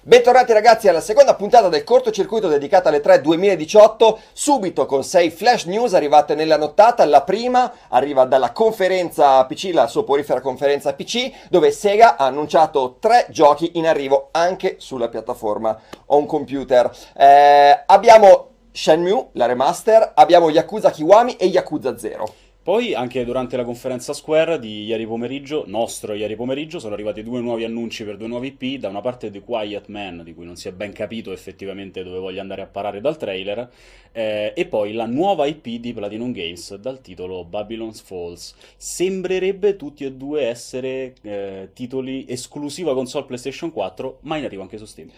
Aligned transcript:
Bentornati 0.00 0.52
ragazzi 0.52 0.86
alla 0.86 1.00
seconda 1.00 1.34
puntata 1.34 1.68
del 1.68 1.82
cortocircuito 1.82 2.46
dedicata 2.46 2.88
alle 2.88 3.00
3 3.00 3.20
2018, 3.20 4.20
subito 4.32 4.86
con 4.86 5.02
6 5.02 5.28
flash 5.30 5.64
news 5.64 5.92
arrivate 5.92 6.36
nella 6.36 6.56
nottata. 6.56 7.04
La 7.04 7.22
prima 7.22 7.70
arriva 7.88 8.24
dalla 8.24 8.52
conferenza 8.52 9.44
PC, 9.44 9.70
la 9.72 9.88
soporifera 9.88 10.40
conferenza 10.40 10.94
PC, 10.94 11.48
dove 11.50 11.72
Sega 11.72 12.16
ha 12.16 12.26
annunciato 12.26 12.98
3 13.00 13.26
giochi 13.30 13.72
in 13.74 13.88
arrivo 13.88 14.28
anche 14.30 14.76
sulla 14.78 15.08
piattaforma 15.08 15.76
on 16.06 16.26
computer. 16.26 16.88
Eh, 17.16 17.82
abbiamo 17.84 18.50
Shenmue, 18.70 19.30
la 19.32 19.46
remaster, 19.46 20.12
abbiamo 20.14 20.48
Yakuza 20.48 20.92
Kiwami 20.92 21.34
e 21.34 21.46
Yakuza 21.46 21.98
0. 21.98 22.32
Poi 22.68 22.92
anche 22.92 23.24
durante 23.24 23.56
la 23.56 23.64
conferenza 23.64 24.12
Square 24.12 24.58
di 24.58 24.84
ieri 24.84 25.06
pomeriggio, 25.06 25.64
nostro 25.66 26.12
ieri 26.12 26.36
pomeriggio, 26.36 26.78
sono 26.78 26.92
arrivati 26.92 27.22
due 27.22 27.40
nuovi 27.40 27.64
annunci 27.64 28.04
per 28.04 28.18
due 28.18 28.26
nuovi 28.26 28.54
IP, 28.58 28.78
da 28.78 28.90
una 28.90 29.00
parte 29.00 29.30
The 29.30 29.40
Quiet 29.40 29.86
Man, 29.86 30.20
di 30.22 30.34
cui 30.34 30.44
non 30.44 30.54
si 30.54 30.68
è 30.68 30.72
ben 30.72 30.92
capito 30.92 31.32
effettivamente 31.32 32.04
dove 32.04 32.18
voglia 32.18 32.42
andare 32.42 32.60
a 32.60 32.66
parare 32.66 33.00
dal 33.00 33.16
trailer, 33.16 33.70
eh, 34.12 34.52
e 34.54 34.66
poi 34.66 34.92
la 34.92 35.06
nuova 35.06 35.46
IP 35.46 35.80
di 35.80 35.94
Platinum 35.94 36.30
Games 36.30 36.74
dal 36.74 37.00
titolo 37.00 37.42
Babylon's 37.42 38.02
Falls. 38.02 38.54
Sembrerebbe 38.76 39.76
tutti 39.76 40.04
e 40.04 40.12
due 40.12 40.42
essere 40.42 41.14
eh, 41.22 41.70
titoli 41.72 42.26
esclusiva 42.28 42.92
console 42.92 43.24
PlayStation 43.24 43.72
4, 43.72 44.18
ma 44.24 44.36
in 44.36 44.44
arrivo 44.44 44.60
anche 44.60 44.76
su 44.76 44.84
Steam. 44.84 45.08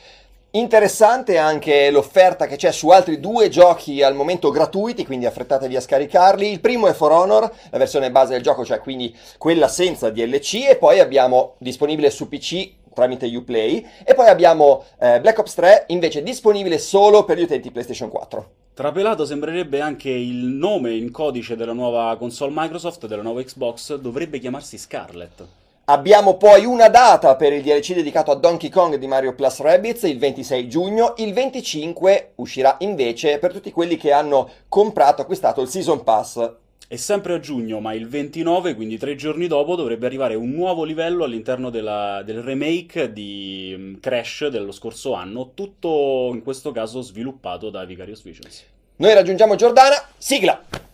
Interessante 0.52 1.38
anche 1.38 1.92
l'offerta 1.92 2.46
che 2.46 2.56
c'è 2.56 2.72
su 2.72 2.88
altri 2.88 3.20
due 3.20 3.48
giochi 3.48 4.02
al 4.02 4.16
momento 4.16 4.50
gratuiti, 4.50 5.06
quindi 5.06 5.24
affrettatevi 5.24 5.76
a 5.76 5.80
scaricarli. 5.80 6.50
Il 6.50 6.58
primo 6.58 6.88
è 6.88 6.92
For 6.92 7.12
Honor, 7.12 7.48
la 7.70 7.78
versione 7.78 8.10
base 8.10 8.32
del 8.32 8.42
gioco, 8.42 8.64
cioè 8.64 8.80
quindi 8.80 9.16
quella 9.38 9.68
senza 9.68 10.10
DLC, 10.10 10.66
e 10.68 10.76
poi 10.76 10.98
abbiamo 10.98 11.54
disponibile 11.58 12.10
su 12.10 12.28
PC 12.28 12.78
tramite 12.92 13.26
Uplay, 13.26 13.86
e 14.04 14.12
poi 14.14 14.26
abbiamo 14.26 14.84
eh, 14.98 15.20
Black 15.20 15.38
Ops 15.38 15.54
3 15.54 15.84
invece 15.88 16.24
disponibile 16.24 16.78
solo 16.78 17.24
per 17.24 17.38
gli 17.38 17.42
utenti 17.42 17.70
PlayStation 17.70 18.08
4. 18.08 18.50
Trapelato 18.74 19.24
sembrerebbe 19.24 19.80
anche 19.80 20.10
il 20.10 20.46
nome 20.46 20.94
in 20.94 21.12
codice 21.12 21.54
della 21.54 21.72
nuova 21.72 22.16
console 22.16 22.50
Microsoft, 22.52 23.06
della 23.06 23.22
nuova 23.22 23.40
Xbox, 23.40 23.94
dovrebbe 23.94 24.40
chiamarsi 24.40 24.78
Scarlet. 24.78 25.59
Abbiamo 25.90 26.36
poi 26.36 26.64
una 26.64 26.88
data 26.88 27.34
per 27.34 27.52
il 27.52 27.62
DLC 27.62 27.94
dedicato 27.94 28.30
a 28.30 28.36
Donkey 28.36 28.68
Kong 28.68 28.94
di 28.94 29.08
Mario 29.08 29.34
Plus 29.34 29.58
Rabbids, 29.58 30.04
il 30.04 30.20
26 30.20 30.68
giugno. 30.68 31.14
Il 31.16 31.32
25 31.32 32.34
uscirà 32.36 32.76
invece 32.78 33.40
per 33.40 33.52
tutti 33.52 33.72
quelli 33.72 33.96
che 33.96 34.12
hanno 34.12 34.48
comprato, 34.68 35.22
acquistato 35.22 35.60
il 35.60 35.68
Season 35.68 36.04
Pass. 36.04 36.48
È 36.86 36.94
sempre 36.94 37.34
a 37.34 37.40
giugno, 37.40 37.80
ma 37.80 37.92
il 37.92 38.06
29, 38.06 38.76
quindi 38.76 38.98
tre 38.98 39.16
giorni 39.16 39.48
dopo, 39.48 39.74
dovrebbe 39.74 40.06
arrivare 40.06 40.36
un 40.36 40.50
nuovo 40.50 40.84
livello 40.84 41.24
all'interno 41.24 41.70
della, 41.70 42.22
del 42.24 42.40
remake 42.40 43.12
di 43.12 43.74
mm, 43.76 43.94
Crash 43.98 44.46
dello 44.46 44.70
scorso 44.70 45.14
anno, 45.14 45.54
tutto 45.54 46.30
in 46.32 46.44
questo 46.44 46.70
caso 46.70 47.00
sviluppato 47.00 47.68
da 47.68 47.84
Vicarious 47.84 48.22
Visions. 48.22 48.64
Noi 48.94 49.12
raggiungiamo 49.12 49.56
Giordana, 49.56 49.96
sigla! 50.16 50.89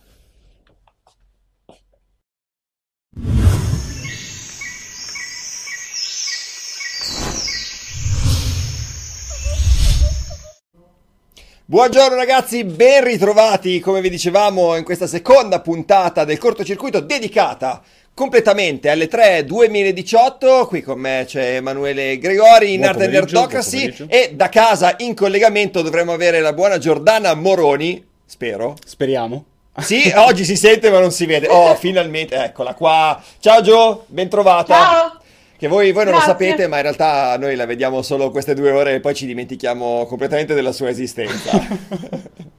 Buongiorno 11.69 12.15
ragazzi, 12.15 12.63
ben 12.63 13.03
ritrovati 13.03 13.81
come 13.81 13.99
vi 13.99 14.09
dicevamo 14.09 14.77
in 14.77 14.85
questa 14.85 15.05
seconda 15.05 15.59
puntata 15.59 16.23
del 16.23 16.37
cortocircuito 16.37 17.01
dedicata 17.01 17.81
completamente 18.13 18.89
alle 18.89 19.09
3 19.09 19.43
2018. 19.43 20.65
Qui 20.67 20.81
con 20.81 20.97
me 20.97 21.25
c'è 21.27 21.55
Emanuele 21.55 22.19
Gregori 22.19 22.73
in 22.73 22.85
Arte 22.85 23.09
Nerdocracy 23.09 24.05
e 24.07 24.31
da 24.33 24.47
casa 24.47 24.95
in 24.99 25.13
collegamento 25.13 25.81
dovremmo 25.81 26.13
avere 26.13 26.39
la 26.39 26.53
buona 26.53 26.77
Giordana 26.77 27.33
Moroni, 27.33 28.01
spero. 28.25 28.77
Speriamo. 28.85 29.43
Sì, 29.79 30.09
oggi 30.15 30.45
si 30.45 30.55
sente 30.55 30.89
ma 30.89 31.01
non 31.01 31.11
si 31.11 31.25
vede. 31.25 31.49
Oh, 31.49 31.75
finalmente, 31.75 32.41
eccola 32.41 32.75
qua. 32.75 33.21
Ciao 33.41 33.59
Gio, 33.59 34.05
ben 34.07 34.29
trovata. 34.29 34.73
Ciao. 34.73 35.21
Che 35.57 35.67
voi, 35.67 35.91
voi 35.91 36.03
non 36.03 36.13
lo 36.13 36.19
Grazie. 36.19 36.33
sapete, 36.33 36.67
ma 36.67 36.75
in 36.75 36.83
realtà 36.83 37.35
noi 37.39 37.55
la 37.55 37.65
vediamo 37.65 38.03
solo 38.03 38.29
queste 38.29 38.53
due 38.53 38.69
ore 38.69 38.95
e 38.95 38.99
poi 38.99 39.15
ci 39.15 39.25
dimentichiamo 39.25 40.05
completamente 40.05 40.53
della 40.53 40.71
sua 40.71 40.89
esistenza. 40.89 41.59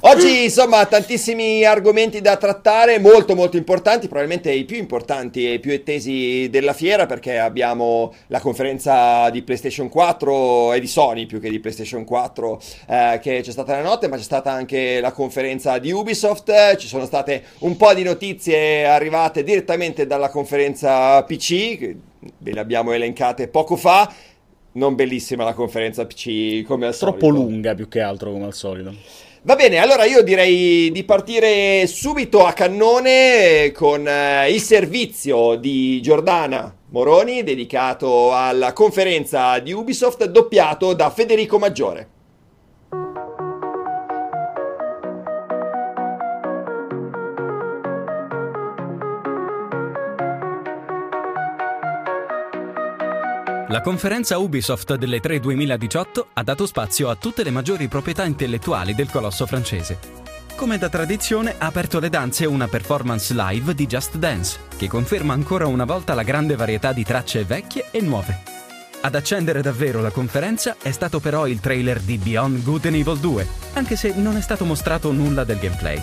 Oggi, 0.00 0.44
insomma, 0.44 0.84
tantissimi 0.86 1.64
argomenti 1.64 2.20
da 2.20 2.36
trattare, 2.36 2.98
molto 2.98 3.34
molto 3.34 3.56
importanti, 3.56 4.08
probabilmente 4.08 4.52
i 4.52 4.64
più 4.64 4.76
importanti 4.76 5.46
e 5.46 5.54
i 5.54 5.58
più 5.58 5.72
attesi 5.72 6.48
della 6.50 6.72
fiera, 6.72 7.06
perché 7.06 7.38
abbiamo 7.38 8.12
la 8.26 8.40
conferenza 8.40 9.30
di 9.30 9.42
PlayStation 9.42 9.88
4 9.88 10.74
e 10.74 10.80
di 10.80 10.86
Sony 10.86 11.26
più 11.26 11.40
che 11.40 11.48
di 11.48 11.60
PlayStation 11.60 12.04
4 12.04 12.60
eh, 12.88 13.18
che 13.22 13.40
c'è 13.42 13.50
stata 13.50 13.76
la 13.76 13.82
notte, 13.82 14.08
ma 14.08 14.16
c'è 14.16 14.22
stata 14.22 14.50
anche 14.50 15.00
la 15.00 15.12
conferenza 15.12 15.78
di 15.78 15.92
Ubisoft, 15.92 16.76
ci 16.76 16.88
sono 16.88 17.06
state 17.06 17.42
un 17.60 17.76
po' 17.76 17.94
di 17.94 18.02
notizie 18.02 18.84
arrivate 18.84 19.42
direttamente 19.42 20.06
dalla 20.06 20.28
conferenza 20.28 21.22
PC, 21.24 21.78
che 21.78 21.96
ve 22.38 22.52
le 22.52 22.60
abbiamo 22.60 22.92
elencate 22.92 23.48
poco 23.48 23.76
fa. 23.76 24.12
Non 24.72 24.94
bellissima 24.94 25.42
la 25.42 25.54
conferenza 25.54 26.04
PC 26.04 26.62
come 26.64 26.86
al 26.86 26.96
Troppo 26.96 27.26
solito. 27.26 27.42
lunga 27.42 27.74
più 27.74 27.88
che 27.88 28.00
altro, 28.00 28.30
come 28.30 28.44
al 28.44 28.52
solito. 28.52 28.94
Va 29.46 29.54
bene, 29.54 29.78
allora 29.78 30.04
io 30.04 30.24
direi 30.24 30.90
di 30.90 31.04
partire 31.04 31.86
subito 31.86 32.44
a 32.44 32.52
cannone 32.52 33.70
con 33.72 34.04
eh, 34.04 34.50
il 34.50 34.60
servizio 34.60 35.54
di 35.54 36.02
Giordana 36.02 36.74
Moroni 36.90 37.44
dedicato 37.44 38.34
alla 38.34 38.72
conferenza 38.72 39.60
di 39.60 39.70
Ubisoft 39.70 40.24
doppiato 40.24 40.94
da 40.94 41.10
Federico 41.10 41.60
Maggiore. 41.60 42.15
La 53.68 53.80
conferenza 53.80 54.38
Ubisoft 54.38 54.94
delle 54.94 55.18
3 55.18 55.40
2018 55.40 56.28
ha 56.34 56.42
dato 56.44 56.66
spazio 56.66 57.10
a 57.10 57.16
tutte 57.16 57.42
le 57.42 57.50
maggiori 57.50 57.88
proprietà 57.88 58.24
intellettuali 58.24 58.94
del 58.94 59.10
colosso 59.10 59.44
francese. 59.44 59.98
Come 60.54 60.78
da 60.78 60.88
tradizione 60.88 61.56
ha 61.58 61.66
aperto 61.66 61.98
le 61.98 62.08
danze 62.08 62.46
una 62.46 62.68
performance 62.68 63.34
live 63.34 63.74
di 63.74 63.86
Just 63.88 64.18
Dance, 64.18 64.60
che 64.76 64.86
conferma 64.86 65.32
ancora 65.32 65.66
una 65.66 65.84
volta 65.84 66.14
la 66.14 66.22
grande 66.22 66.54
varietà 66.54 66.92
di 66.92 67.02
tracce 67.02 67.42
vecchie 67.42 67.86
e 67.90 68.00
nuove. 68.02 68.38
Ad 69.00 69.16
accendere 69.16 69.62
davvero 69.62 70.00
la 70.00 70.10
conferenza 70.10 70.76
è 70.80 70.92
stato 70.92 71.18
però 71.18 71.48
il 71.48 71.58
trailer 71.58 71.98
di 71.98 72.18
Beyond 72.18 72.62
Good 72.62 72.86
and 72.86 72.94
Evil 72.94 73.18
2, 73.18 73.46
anche 73.72 73.96
se 73.96 74.14
non 74.14 74.36
è 74.36 74.40
stato 74.42 74.64
mostrato 74.64 75.10
nulla 75.10 75.42
del 75.42 75.58
gameplay. 75.58 76.00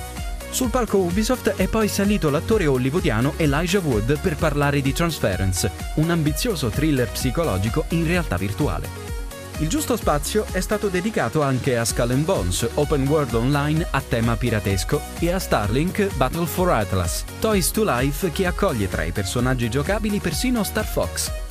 Sul 0.53 0.69
palco 0.69 0.99
Ubisoft 0.99 1.55
è 1.55 1.67
poi 1.67 1.87
salito 1.87 2.29
l'attore 2.29 2.67
hollywoodiano 2.67 3.33
Elijah 3.37 3.79
Wood 3.79 4.19
per 4.19 4.35
parlare 4.35 4.81
di 4.81 4.93
Transference, 4.93 5.71
un 5.95 6.11
ambizioso 6.11 6.69
thriller 6.69 7.09
psicologico 7.09 7.85
in 7.89 8.05
realtà 8.05 8.37
virtuale. 8.37 8.87
Il 9.57 9.67
giusto 9.67 9.95
spazio 9.95 10.45
è 10.51 10.59
stato 10.59 10.89
dedicato 10.89 11.41
anche 11.41 11.75
a 11.75 11.83
Skull 11.83 12.23
Bones, 12.23 12.69
open 12.75 13.07
world 13.07 13.33
online 13.33 13.87
a 13.89 14.01
tema 14.07 14.35
piratesco, 14.35 15.01
e 15.17 15.31
a 15.31 15.39
Starlink 15.39 16.15
Battle 16.17 16.45
for 16.45 16.69
Atlas, 16.69 17.23
Toys 17.39 17.71
to 17.71 17.83
Life 17.83 18.31
che 18.31 18.45
accoglie 18.45 18.87
tra 18.87 19.01
i 19.01 19.11
personaggi 19.11 19.71
giocabili 19.71 20.19
persino 20.19 20.63
Star 20.63 20.85
Fox. 20.85 21.42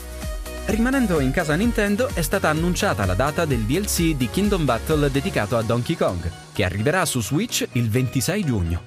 Rimanendo 0.64 1.18
in 1.18 1.32
casa 1.32 1.54
Nintendo 1.56 2.08
è 2.14 2.22
stata 2.22 2.48
annunciata 2.48 3.04
la 3.04 3.14
data 3.14 3.44
del 3.44 3.62
DLC 3.62 4.14
di 4.14 4.30
Kingdom 4.30 4.64
Battle 4.64 5.10
dedicato 5.10 5.56
a 5.56 5.62
Donkey 5.62 5.96
Kong, 5.96 6.30
che 6.52 6.64
arriverà 6.64 7.04
su 7.04 7.20
Switch 7.20 7.66
il 7.72 7.90
26 7.90 8.44
giugno. 8.44 8.82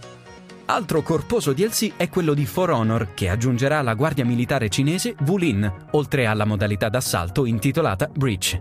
Altro 0.68 1.03
corposo 1.03 1.52
DLC 1.53 1.91
è 1.97 2.08
quello 2.09 2.34
di 2.34 2.46
For 2.46 2.72
Honor, 2.72 3.14
che 3.14 3.30
aggiungerà 3.30 3.81
la 3.81 3.94
guardia 3.94 4.26
militare 4.26 4.70
cinese 4.70 5.16
Wulin, 5.28 5.72
oltre 5.91 6.26
alla 6.26 6.46
modalità 6.46 6.88
d'assalto 6.88 7.46
intitolata 7.46 8.09
Breach. 8.11 8.59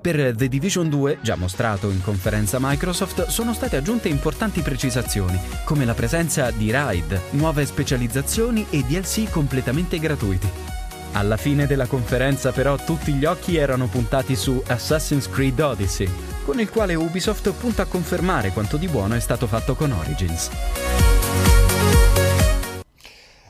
Per 0.00 0.34
The 0.34 0.48
Division 0.48 0.88
2, 0.88 1.18
già 1.20 1.36
mostrato 1.36 1.90
in 1.90 2.02
conferenza 2.02 2.56
Microsoft, 2.58 3.26
sono 3.26 3.52
state 3.52 3.76
aggiunte 3.76 4.08
importanti 4.08 4.62
precisazioni, 4.62 5.38
come 5.64 5.84
la 5.84 5.94
presenza 5.94 6.50
di 6.50 6.70
raid, 6.70 7.20
nuove 7.32 7.66
specializzazioni 7.66 8.66
e 8.70 8.82
DLC 8.82 9.30
completamente 9.30 9.98
gratuiti. 9.98 10.77
Alla 11.12 11.36
fine 11.36 11.66
della 11.66 11.86
conferenza 11.86 12.52
però 12.52 12.76
tutti 12.76 13.12
gli 13.12 13.24
occhi 13.24 13.56
erano 13.56 13.86
puntati 13.86 14.36
su 14.36 14.62
Assassin's 14.66 15.28
Creed 15.28 15.58
Odyssey, 15.58 16.08
con 16.44 16.60
il 16.60 16.70
quale 16.70 16.94
Ubisoft 16.94 17.50
punta 17.52 17.82
a 17.82 17.86
confermare 17.86 18.50
quanto 18.50 18.76
di 18.76 18.86
buono 18.86 19.14
è 19.14 19.20
stato 19.20 19.46
fatto 19.46 19.74
con 19.74 19.92
Origins. 19.92 20.50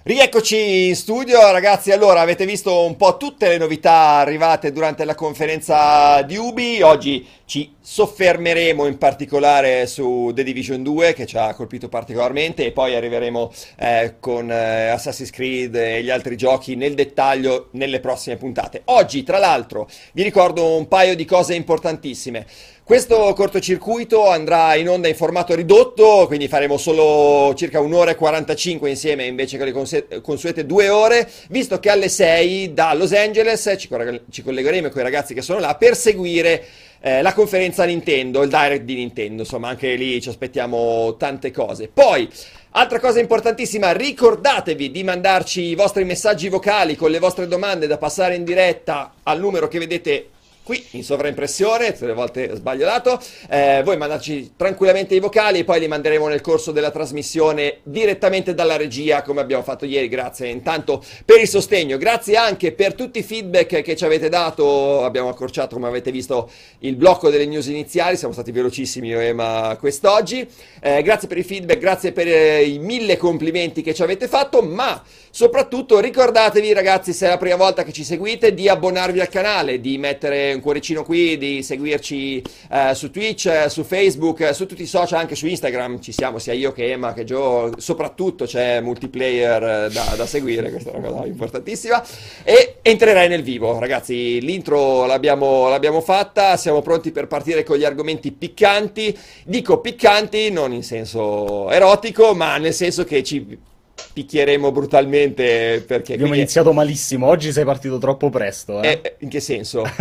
Rieccoci 0.08 0.87
in 0.88 0.96
studio, 0.96 1.50
ragazzi. 1.52 1.93
Allora, 1.93 2.22
avete 2.22 2.46
visto 2.46 2.87
un 2.87 2.96
po' 2.96 3.19
tutte 3.19 3.49
le 3.49 3.58
novità 3.58 4.16
arrivate 4.16 4.72
durante 4.72 5.05
la 5.05 5.14
conferenza 5.14 6.22
di 6.22 6.34
Ubi. 6.37 6.81
Oggi 6.81 7.26
ci 7.44 7.75
soffermeremo 7.90 8.85
in 8.85 8.99
particolare 8.99 9.87
su 9.87 10.31
The 10.35 10.43
Division 10.43 10.82
2 10.82 11.14
che 11.14 11.25
ci 11.25 11.38
ha 11.38 11.55
colpito 11.55 11.88
particolarmente 11.88 12.67
e 12.67 12.70
poi 12.70 12.94
arriveremo 12.94 13.50
eh, 13.79 14.17
con 14.20 14.50
eh, 14.50 14.88
Assassin's 14.88 15.31
Creed 15.31 15.75
e 15.75 16.02
gli 16.02 16.11
altri 16.11 16.37
giochi 16.37 16.76
nel 16.76 16.93
dettaglio 16.93 17.69
nelle 17.73 18.00
prossime 18.00 18.37
puntate. 18.37 18.82
Oggi, 18.87 19.23
tra 19.23 19.38
l'altro, 19.38 19.88
vi 20.12 20.23
ricordo 20.23 20.76
un 20.76 20.87
paio 20.87 21.17
di 21.17 21.25
cose 21.25 21.55
importantissime. 21.55 22.44
Questo 22.85 23.32
cortocircuito 23.35 24.29
andrà 24.29 24.75
in 24.75 24.88
onda 24.88 25.08
in 25.08 25.14
formato 25.14 25.55
ridotto, 25.55 26.25
quindi 26.26 26.49
faremo 26.49 26.76
solo 26.76 27.55
circa 27.55 27.81
un'ora 27.81 28.11
e 28.11 28.17
45 28.17 28.88
insieme 28.88 29.25
invece 29.25 29.56
che 29.56 29.64
le 29.64 30.20
consuete 30.23 30.64
due 30.67 30.88
ore, 30.91 31.29
visto 31.49 31.79
che 31.81 31.91
alle 31.91 32.08
6 32.08 32.73
da 32.73 32.93
Los 32.94 33.12
Angeles 33.12 33.76
ci 33.79 34.43
collegheremo 34.43 34.88
con 34.88 35.00
i 35.00 35.05
ragazzi 35.05 35.34
che 35.34 35.43
sono 35.43 35.58
là 35.58 35.75
per 35.75 35.96
seguire 35.96 36.64
eh, 37.00 37.22
la 37.22 37.32
conferenza 37.32 37.84
Nintendo, 37.84 38.42
il 38.42 38.48
direct 38.48 38.82
di 38.82 38.94
Nintendo, 38.94 39.42
insomma 39.42 39.68
anche 39.68 39.94
lì 39.94 40.20
ci 40.20 40.28
aspettiamo 40.28 41.16
tante 41.16 41.50
cose. 41.50 41.88
Poi, 41.88 42.28
altra 42.70 42.98
cosa 42.98 43.20
importantissima, 43.20 43.92
ricordatevi 43.92 44.90
di 44.90 45.04
mandarci 45.04 45.62
i 45.62 45.74
vostri 45.74 46.04
messaggi 46.04 46.48
vocali 46.48 46.96
con 46.96 47.10
le 47.10 47.18
vostre 47.18 47.46
domande 47.46 47.86
da 47.86 47.98
passare 47.98 48.34
in 48.34 48.44
diretta 48.44 49.14
al 49.22 49.38
numero 49.38 49.68
che 49.68 49.78
vedete 49.78 50.28
qui 50.69 50.85
in 50.91 51.03
sovraimpressione, 51.03 51.94
tutte 51.94 52.05
le 52.05 52.12
volte 52.12 52.55
sbaglio 52.55 52.85
dato, 52.85 53.19
eh, 53.49 53.81
voi 53.82 53.97
mandateci 53.97 54.53
tranquillamente 54.55 55.15
i 55.15 55.19
vocali 55.19 55.61
e 55.61 55.65
poi 55.65 55.81
li 55.81 55.88
manderemo 55.88 56.29
nel 56.29 56.43
corso 56.43 56.73
della 56.73 56.91
trasmissione 56.91 57.79
direttamente 57.85 58.53
dalla 58.53 58.76
regia 58.76 59.23
come 59.23 59.41
abbiamo 59.41 59.62
fatto 59.62 59.87
ieri, 59.87 60.09
grazie 60.09 60.49
intanto 60.49 61.03
per 61.25 61.41
il 61.41 61.49
sostegno, 61.49 61.97
grazie 61.97 62.37
anche 62.37 62.73
per 62.73 62.93
tutti 62.93 63.20
i 63.20 63.23
feedback 63.23 63.81
che 63.81 63.97
ci 63.97 64.05
avete 64.05 64.29
dato, 64.29 65.05
abbiamo 65.05 65.31
accorciato 65.31 65.75
come 65.75 65.88
avete 65.88 66.11
visto 66.11 66.50
il 66.81 66.97
blocco 66.97 67.31
delle 67.31 67.47
news 67.47 67.69
iniziali, 67.69 68.19
siamo 68.19 68.35
stati 68.35 68.53
velocissimi 68.53 69.09
io 69.09 69.20
e 69.20 69.29
Emma 69.29 69.75
quest'oggi, 69.81 70.47
eh, 70.82 71.00
grazie 71.00 71.29
per 71.29 71.38
i 71.38 71.44
feedback, 71.44 71.79
grazie 71.79 72.12
per 72.12 72.29
eh, 72.29 72.62
i 72.65 72.79
mille 72.79 73.17
complimenti 73.17 73.81
che 73.81 73.94
ci 73.94 74.03
avete 74.03 74.29
fatto, 74.29 74.61
ma 74.61 75.03
soprattutto 75.38 76.00
ricordatevi 76.00 76.73
ragazzi 76.73 77.12
se 77.12 77.26
è 77.26 77.29
la 77.29 77.37
prima 77.37 77.55
volta 77.55 77.85
che 77.85 77.93
ci 77.93 78.02
seguite 78.02 78.55
di 78.55 78.69
abbonarvi 78.69 79.20
al 79.20 79.29
canale, 79.29 79.81
di 79.81 79.96
mettere 79.96 80.52
un 80.52 80.61
cuoricino 80.61 81.05
qui, 81.05 81.38
di 81.38 81.62
seguirci 81.62 82.43
eh, 82.73 82.93
su 82.96 83.12
Twitch, 83.12 83.46
eh, 83.46 83.69
su 83.69 83.85
Facebook, 83.85 84.40
eh, 84.40 84.52
su 84.52 84.67
tutti 84.67 84.82
i 84.82 84.87
social, 84.87 85.20
anche 85.20 85.37
su 85.37 85.46
Instagram. 85.46 86.00
Ci 86.00 86.11
siamo, 86.11 86.40
sia 86.40 86.55
io 86.55 86.73
che 86.73 86.90
Emma 86.90 87.12
che 87.12 87.23
Joe, 87.23 87.70
soprattutto 87.76 88.46
c'è 88.46 88.81
multiplayer 88.81 89.62
eh, 89.62 89.90
da, 89.93 90.14
da 90.17 90.26
seguire, 90.26 90.73
questa 90.73 90.90
è 90.90 90.96
una 90.96 91.08
cosa 91.08 91.26
importantissima. 91.26 92.05
E 92.43 92.79
entrerei 92.82 93.29
nel 93.29 93.44
vivo, 93.44 93.79
ragazzi, 93.79 94.41
l'intro 94.41 95.06
l'abbiamo, 95.06 95.69
l'abbiamo 95.69 96.00
fatta, 96.00 96.56
siamo 96.56 96.82
pronti 96.82 97.12
per 97.12 97.29
partire 97.29 97.62
con 97.62 97.76
gli 97.76 97.84
argomenti 97.84 98.32
piccanti, 98.32 99.17
dico 99.44 99.79
piccanti 99.79 100.50
non 100.50 100.73
in 100.73 100.82
senso 100.82 101.70
erotico, 101.70 102.34
ma 102.34 102.56
nel 102.56 102.75
senso 102.75 103.05
che 103.05 103.23
ci 103.23 103.67
picchieremo 104.12 104.72
brutalmente 104.72 105.82
perché 105.86 106.12
abbiamo 106.14 106.30
quindi... 106.30 106.38
iniziato 106.38 106.72
malissimo 106.72 107.26
oggi 107.26 107.52
sei 107.52 107.64
partito 107.64 107.98
troppo 107.98 108.30
presto 108.30 108.82
eh? 108.82 109.00
È, 109.00 109.14
in 109.20 109.28
che 109.28 109.40
senso? 109.40 109.82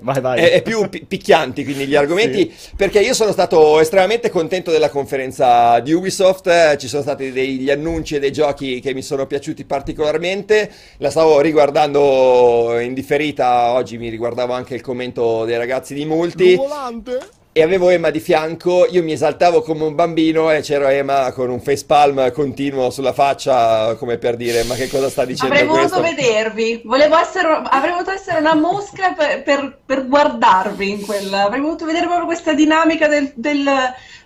vai 0.00 0.20
vai 0.20 0.40
è, 0.40 0.52
è 0.52 0.62
più 0.62 0.88
pi- 0.88 1.04
picchianti 1.06 1.64
quindi 1.64 1.86
gli 1.86 1.94
argomenti 1.94 2.52
sì. 2.56 2.70
perché 2.76 3.00
io 3.00 3.14
sono 3.14 3.32
stato 3.32 3.80
estremamente 3.80 4.30
contento 4.30 4.70
della 4.70 4.90
conferenza 4.90 5.80
di 5.80 5.92
Ubisoft 5.92 6.46
eh, 6.48 6.76
ci 6.78 6.88
sono 6.88 7.02
stati 7.02 7.32
degli 7.32 7.70
annunci 7.70 8.16
e 8.16 8.18
dei 8.18 8.32
giochi 8.32 8.80
che 8.80 8.94
mi 8.94 9.02
sono 9.02 9.26
piaciuti 9.26 9.64
particolarmente 9.64 10.70
la 10.98 11.10
stavo 11.10 11.40
riguardando 11.40 12.78
in 12.80 12.94
differita 12.94 13.72
oggi 13.72 13.98
mi 13.98 14.08
riguardavo 14.08 14.52
anche 14.52 14.74
il 14.74 14.80
commento 14.80 15.44
dei 15.44 15.56
ragazzi 15.56 15.94
di 15.94 16.04
Multi 16.04 16.54
volante 16.56 17.38
e 17.52 17.62
avevo 17.62 17.90
Emma 17.90 18.10
di 18.10 18.20
fianco, 18.20 18.86
io 18.88 19.02
mi 19.02 19.10
esaltavo 19.10 19.62
come 19.62 19.82
un 19.82 19.96
bambino 19.96 20.52
e 20.52 20.60
c'era 20.60 20.92
Emma 20.92 21.32
con 21.32 21.50
un 21.50 21.60
facepalm 21.60 22.30
continuo 22.30 22.90
sulla 22.90 23.12
faccia 23.12 23.96
come 23.96 24.18
per 24.18 24.36
dire 24.36 24.62
ma 24.62 24.76
che 24.76 24.88
cosa 24.88 25.10
sta 25.10 25.24
dicendo 25.24 25.52
Avrei 25.52 25.68
questo? 25.68 25.96
voluto 25.96 26.14
vedervi, 26.14 26.82
Volevo 26.84 27.18
essere, 27.18 27.48
avrei 27.64 27.90
voluto 27.90 28.12
essere 28.12 28.38
una 28.38 28.54
mosca 28.54 29.14
per, 29.14 29.42
per, 29.42 29.78
per, 29.84 30.06
guardarvi 30.06 30.90
in 30.90 31.00
quella, 31.04 31.42
avrei 31.42 31.60
voluto 31.60 31.84
vedere 31.84 32.06
proprio 32.06 32.26
questa 32.26 32.54
dinamica 32.54 33.08
del, 33.08 33.32
del 33.34 33.68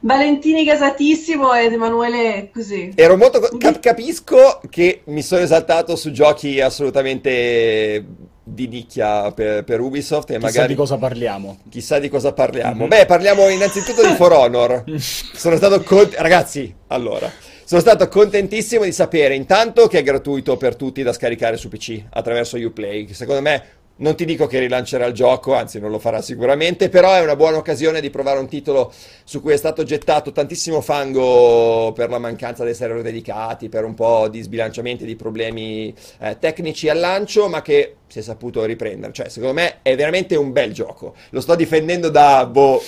Valentini 0.00 0.64
gasatissimo 0.64 1.54
ed 1.54 1.72
Emanuele 1.72 2.50
così. 2.52 2.92
Ero 2.94 3.16
molto... 3.16 3.40
Cap- 3.56 3.80
capisco 3.80 4.60
che 4.68 5.00
mi 5.04 5.22
sono 5.22 5.40
esaltato 5.40 5.96
su 5.96 6.10
giochi 6.10 6.60
assolutamente 6.60 8.04
di 8.44 8.68
nicchia 8.68 9.32
per, 9.32 9.64
per 9.64 9.80
Ubisoft 9.80 10.30
e 10.30 10.34
chissà 10.34 10.46
magari... 10.46 10.68
di 10.68 10.74
cosa 10.74 10.98
parliamo. 10.98 11.58
Chissà 11.70 11.98
di 11.98 12.08
cosa 12.08 12.32
parliamo. 12.32 12.80
Mm-hmm. 12.80 12.88
Beh, 12.88 13.06
parliamo 13.06 13.48
innanzitutto 13.48 14.06
di 14.06 14.12
For 14.14 14.32
Honor. 14.32 14.84
Sono 14.98 15.56
stato 15.56 15.82
cont- 15.82 16.14
Ragazzi, 16.16 16.72
allora... 16.88 17.30
Sono 17.66 17.80
stato 17.80 18.06
contentissimo 18.08 18.84
di 18.84 18.92
sapere 18.92 19.34
intanto 19.34 19.86
che 19.86 20.00
è 20.00 20.02
gratuito 20.02 20.58
per 20.58 20.76
tutti 20.76 21.02
da 21.02 21.14
scaricare 21.14 21.56
su 21.56 21.70
PC 21.70 22.04
attraverso 22.10 22.58
Uplay, 22.58 23.10
secondo 23.14 23.40
me 23.40 23.64
non 23.96 24.16
ti 24.16 24.24
dico 24.24 24.46
che 24.46 24.58
rilancerà 24.58 25.06
il 25.06 25.14
gioco, 25.14 25.54
anzi 25.54 25.78
non 25.78 25.90
lo 25.90 26.00
farà 26.00 26.20
sicuramente, 26.20 26.88
però 26.88 27.14
è 27.14 27.20
una 27.20 27.36
buona 27.36 27.58
occasione 27.58 28.00
di 28.00 28.10
provare 28.10 28.40
un 28.40 28.48
titolo 28.48 28.92
su 29.22 29.40
cui 29.40 29.52
è 29.52 29.56
stato 29.56 29.84
gettato 29.84 30.32
tantissimo 30.32 30.80
fango 30.80 31.92
per 31.94 32.10
la 32.10 32.18
mancanza 32.18 32.64
dei 32.64 32.74
server 32.74 33.02
dedicati, 33.02 33.68
per 33.68 33.84
un 33.84 33.94
po' 33.94 34.28
di 34.28 34.42
sbilanciamenti, 34.42 35.04
di 35.04 35.14
problemi 35.14 35.94
eh, 36.18 36.36
tecnici 36.40 36.88
al 36.88 36.98
lancio, 36.98 37.48
ma 37.48 37.62
che 37.62 37.96
si 38.08 38.18
è 38.18 38.22
saputo 38.22 38.64
riprendere. 38.64 39.12
Cioè, 39.12 39.28
secondo 39.28 39.54
me 39.54 39.76
è 39.82 39.94
veramente 39.94 40.34
un 40.34 40.50
bel 40.50 40.72
gioco. 40.72 41.14
Lo 41.30 41.40
sto 41.40 41.54
difendendo 41.54 42.08
da 42.08 42.46
boh, 42.46 42.82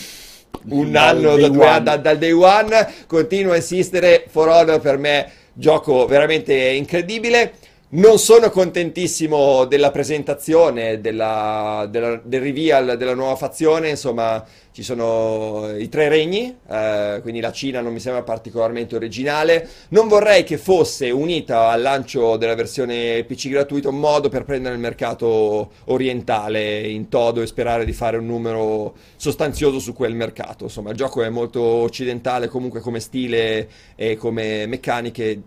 un 0.70 0.90
dal 0.90 1.16
anno, 1.16 1.36
da 1.36 1.48
due, 1.48 1.80
da, 1.82 1.96
dal 1.98 2.18
day 2.18 2.32
one, 2.32 2.92
continuo 3.06 3.52
a 3.52 3.56
insistere, 3.56 4.24
For 4.28 4.48
Honor 4.48 4.80
per 4.80 4.98
me 4.98 5.30
gioco 5.52 6.06
veramente 6.06 6.52
incredibile. 6.54 7.52
Non 7.88 8.18
sono 8.18 8.50
contentissimo 8.50 9.64
della 9.64 9.92
presentazione, 9.92 11.00
della, 11.00 11.86
della, 11.88 12.20
del 12.20 12.40
reveal 12.40 12.96
della 12.96 13.14
nuova 13.14 13.36
fazione, 13.36 13.90
insomma 13.90 14.44
ci 14.72 14.82
sono 14.82 15.70
i 15.70 15.88
tre 15.88 16.08
regni, 16.08 16.52
eh, 16.68 17.20
quindi 17.22 17.38
la 17.38 17.52
Cina 17.52 17.80
non 17.80 17.92
mi 17.92 18.00
sembra 18.00 18.24
particolarmente 18.24 18.96
originale. 18.96 19.68
Non 19.90 20.08
vorrei 20.08 20.42
che 20.42 20.58
fosse 20.58 21.10
unita 21.10 21.68
al 21.68 21.80
lancio 21.80 22.36
della 22.36 22.56
versione 22.56 23.22
PC 23.22 23.50
gratuito 23.50 23.90
un 23.90 24.00
modo 24.00 24.28
per 24.30 24.44
prendere 24.44 24.74
il 24.74 24.80
mercato 24.80 25.70
orientale 25.84 26.80
in 26.88 27.08
todo 27.08 27.40
e 27.40 27.46
sperare 27.46 27.84
di 27.84 27.92
fare 27.92 28.16
un 28.16 28.26
numero 28.26 28.94
sostanzioso 29.14 29.78
su 29.78 29.92
quel 29.94 30.12
mercato. 30.16 30.64
Insomma 30.64 30.90
il 30.90 30.96
gioco 30.96 31.22
è 31.22 31.28
molto 31.28 31.60
occidentale 31.62 32.48
comunque 32.48 32.80
come 32.80 32.98
stile 32.98 33.68
e 33.94 34.16
come 34.16 34.66
meccaniche 34.66 35.42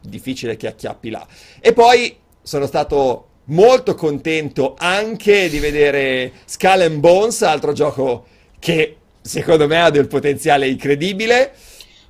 difficile 0.00 0.56
che 0.56 0.66
acchiappi 0.66 1.10
là. 1.10 1.26
E 1.60 1.72
poi 1.72 2.16
sono 2.42 2.66
stato 2.66 3.26
molto 3.50 3.94
contento 3.94 4.74
anche 4.78 5.48
di 5.48 5.58
vedere 5.58 6.32
Skull 6.44 6.82
and 6.82 6.98
Bones, 6.98 7.42
altro 7.42 7.72
gioco 7.72 8.26
che 8.58 8.96
secondo 9.20 9.66
me 9.66 9.80
ha 9.82 9.90
del 9.90 10.08
potenziale 10.08 10.68
incredibile. 10.68 11.52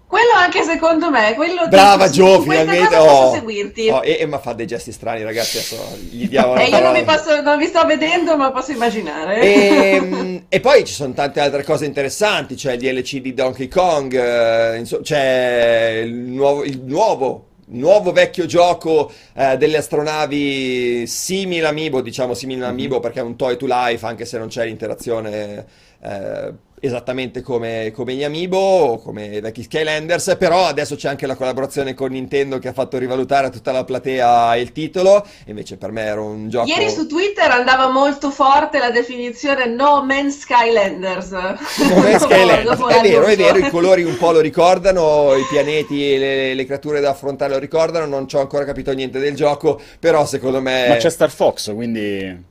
Quello 0.06 0.32
anche 0.34 0.64
secondo 0.64 1.08
me, 1.08 1.34
quello 1.34 1.68
Brava 1.68 2.06
ti, 2.06 2.14
Gio, 2.14 2.40
finalmente 2.40 2.96
oh, 2.96 3.32
seguirti. 3.32 3.90
Oh, 3.90 4.02
e, 4.02 4.16
Emma 4.18 4.40
fa 4.40 4.54
dei 4.54 4.66
gesti 4.66 4.90
strani, 4.90 5.22
ragazzi, 5.22 5.58
adesso 5.58 5.76
gli 6.10 6.26
diamo 6.26 6.56
E 6.56 6.64
io 6.64 6.80
non 6.80 6.94
vi, 6.94 7.04
posso, 7.04 7.40
non 7.40 7.56
vi, 7.56 7.66
sto 7.66 7.86
vedendo, 7.86 8.36
ma 8.36 8.50
posso 8.50 8.72
immaginare. 8.72 9.40
E, 9.40 9.68
ehm, 9.94 10.42
e, 10.48 10.58
poi 10.58 10.84
ci 10.84 10.94
sono 10.94 11.12
tante 11.12 11.38
altre 11.38 11.62
cose 11.62 11.84
interessanti, 11.84 12.56
c'è 12.56 12.72
il 12.72 12.80
DLC 12.80 13.18
di 13.18 13.34
Donkey 13.34 13.68
Kong, 13.68 14.12
eh, 14.12 14.78
insomma, 14.78 15.02
c'è 15.02 16.02
il 16.04 16.12
nuovo, 16.12 16.64
il 16.64 16.80
nuovo 16.82 17.49
nuovo 17.70 18.12
vecchio 18.12 18.46
gioco 18.46 19.12
eh, 19.34 19.56
delle 19.56 19.78
astronavi 19.78 21.06
simile 21.06 21.66
Amiibo, 21.66 22.00
diciamo 22.00 22.34
simile 22.34 22.64
Amiibo 22.64 22.94
mm-hmm. 22.94 23.02
perché 23.02 23.20
è 23.20 23.22
un 23.22 23.36
toy 23.36 23.56
to 23.56 23.66
life 23.68 24.04
anche 24.06 24.24
se 24.24 24.38
non 24.38 24.48
c'è 24.48 24.64
l'interazione 24.64 25.66
eh, 26.02 26.52
esattamente 26.80 27.42
come, 27.42 27.92
come, 27.94 28.14
gli 28.14 28.24
Amiibo 28.24 28.58
o 28.58 28.98
come 28.98 29.26
i 29.26 29.40
vecchi 29.40 29.62
Skylanders, 29.62 30.36
però 30.38 30.66
adesso 30.66 30.96
c'è 30.96 31.08
anche 31.08 31.26
la 31.26 31.36
collaborazione 31.36 31.94
con 31.94 32.10
Nintendo 32.10 32.58
che 32.58 32.68
ha 32.68 32.72
fatto 32.72 32.98
rivalutare 32.98 33.46
a 33.48 33.50
tutta 33.50 33.70
la 33.70 33.84
platea 33.84 34.56
il 34.56 34.72
titolo, 34.72 35.24
invece 35.46 35.76
per 35.76 35.92
me 35.92 36.02
era 36.02 36.20
un 36.20 36.48
gioco... 36.48 36.68
Ieri 36.68 36.90
su 36.90 37.06
Twitter 37.06 37.50
andava 37.50 37.88
molto 37.88 38.30
forte 38.30 38.78
la 38.78 38.90
definizione 38.90 39.66
No 39.66 40.02
Man 40.04 40.30
Skylanders. 40.30 41.30
No 41.30 41.58
Man 42.00 42.18
Skylanders, 42.18 42.80
è 42.80 43.00
vero, 43.02 43.26
è 43.26 43.36
vero, 43.36 43.58
i 43.58 43.70
colori 43.70 44.02
un 44.02 44.16
po' 44.16 44.32
lo 44.32 44.40
ricordano, 44.40 45.34
i 45.36 45.44
pianeti 45.48 46.14
e 46.14 46.18
le, 46.18 46.54
le, 46.54 46.64
creature 46.64 47.00
da 47.00 47.10
affrontare 47.10 47.52
lo 47.52 47.58
ricordano, 47.58 48.06
non 48.06 48.26
ci 48.26 48.36
ho 48.36 48.40
ancora 48.40 48.64
capito 48.64 48.92
niente 48.92 49.18
del 49.18 49.34
gioco, 49.34 49.80
però 49.98 50.24
secondo 50.24 50.60
me... 50.60 50.88
Ma 50.88 50.96
c'è 50.96 51.10
Star 51.10 51.30
Fox, 51.30 51.72
quindi... 51.74 52.48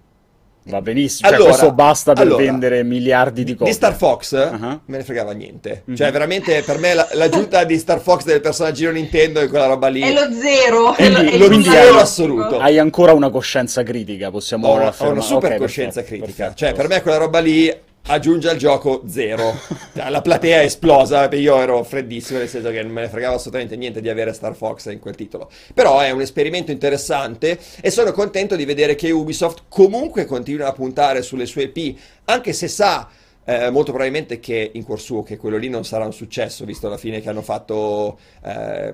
Va 0.64 0.82
benissimo, 0.82 1.28
cioè, 1.30 1.38
allora, 1.38 1.52
cioè, 1.52 1.60
questo 1.60 1.76
basta 1.76 2.14
per 2.14 2.24
allora, 2.24 2.44
vendere 2.44 2.84
miliardi 2.84 3.44
di 3.44 3.56
cose. 3.56 3.72
Di 3.72 3.76
Star 3.76 3.96
Fox 3.96 4.34
uh-huh. 4.34 4.80
me 4.86 4.98
ne 4.98 5.04
fregava 5.04 5.32
niente. 5.32 5.84
Mm-hmm. 5.86 5.96
Cioè, 5.96 6.12
veramente 6.12 6.62
per 6.62 6.78
me 6.78 6.94
la, 6.94 7.08
l'aggiunta 7.14 7.64
di 7.64 7.78
Star 7.80 8.00
Fox 8.00 8.24
del 8.26 8.42
personaggino 8.42 8.92
Nintendo 8.92 9.40
è 9.40 9.48
quella 9.48 9.66
roba 9.66 9.88
lì. 9.88 10.02
È 10.02 10.12
lo 10.12 10.32
zero. 10.34 10.96
È, 10.96 11.10
lo, 11.10 11.20
è 11.20 11.38
lo 11.38 11.62
zero 11.62 11.98
assoluto. 11.98 12.60
Hai 12.60 12.78
ancora 12.78 13.14
una 13.14 13.30
coscienza 13.30 13.82
critica, 13.84 14.30
possiamo 14.30 14.72
una, 14.74 14.94
ho 14.96 15.10
una 15.10 15.22
super 15.22 15.50
okay, 15.50 15.58
coscienza 15.58 16.02
perfetto, 16.02 16.24
critica. 16.24 16.44
Perfetto. 16.50 16.66
Cioè, 16.66 16.76
per 16.76 16.88
me 16.88 17.02
quella 17.02 17.18
roba 17.18 17.40
lì 17.40 17.74
aggiunge 18.08 18.50
al 18.50 18.58
gioco 18.58 19.04
zero. 19.08 19.54
La 19.94 20.22
platea 20.22 20.62
è 20.62 20.66
esplosa, 20.66 21.30
io 21.34 21.60
ero 21.60 21.84
freddissimo, 21.84 22.40
nel 22.40 22.50
senso 22.50 22.72
che 22.72 22.82
non 22.82 22.92
me 22.92 23.02
ne 23.02 23.10
fregava 23.10 23.36
assolutamente 23.36 23.76
niente 23.76 24.02
di 24.02 24.10
avere 24.10 24.34
Star 24.34 24.56
Fox 24.56 24.92
in 24.92 25.00
quel 25.00 25.16
titolo. 25.16 25.50
Però 25.74 26.00
è 26.00 26.12
un 26.12 26.22
esperimento 26.22 26.72
interessante 26.72 27.60
e 27.82 27.92
sono 27.92 28.12
contento 28.12 28.56
di 28.56 28.66
vedere 28.66 28.96
che 28.96 29.12
Ubisoft 29.12 29.64
comunque 29.68 30.26
continua 30.26 30.68
a 30.68 30.74
puntare 30.74 31.22
sulle 31.22 31.46
sue 31.46 31.72
IP, 31.74 32.00
anche 32.26 32.54
se 32.54 32.68
sa 32.68 33.10
eh, 33.46 33.70
molto 33.72 33.92
probabilmente 33.92 34.40
che 34.40 34.72
in 34.74 34.84
cuor 34.84 35.00
suo 35.00 35.24
che 35.24 35.38
quello 35.38 35.58
lì 35.58 35.70
non 35.70 35.84
sarà 35.84 36.06
un 36.06 36.14
successo, 36.14 36.66
visto 36.66 36.88
la 36.88 36.98
fine 36.98 37.20
che 37.20 37.30
hanno 37.30 37.42
fatto 37.42 38.20
eh, 38.44 38.94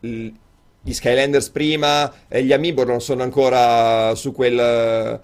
gli 0.00 0.92
Skylanders 0.92 1.50
prima, 1.50 2.12
e 2.28 2.42
gli 2.42 2.52
Amiibo 2.52 2.84
non 2.84 3.00
sono 3.00 3.22
ancora 3.22 4.14
su 4.14 4.32
quel 4.32 5.20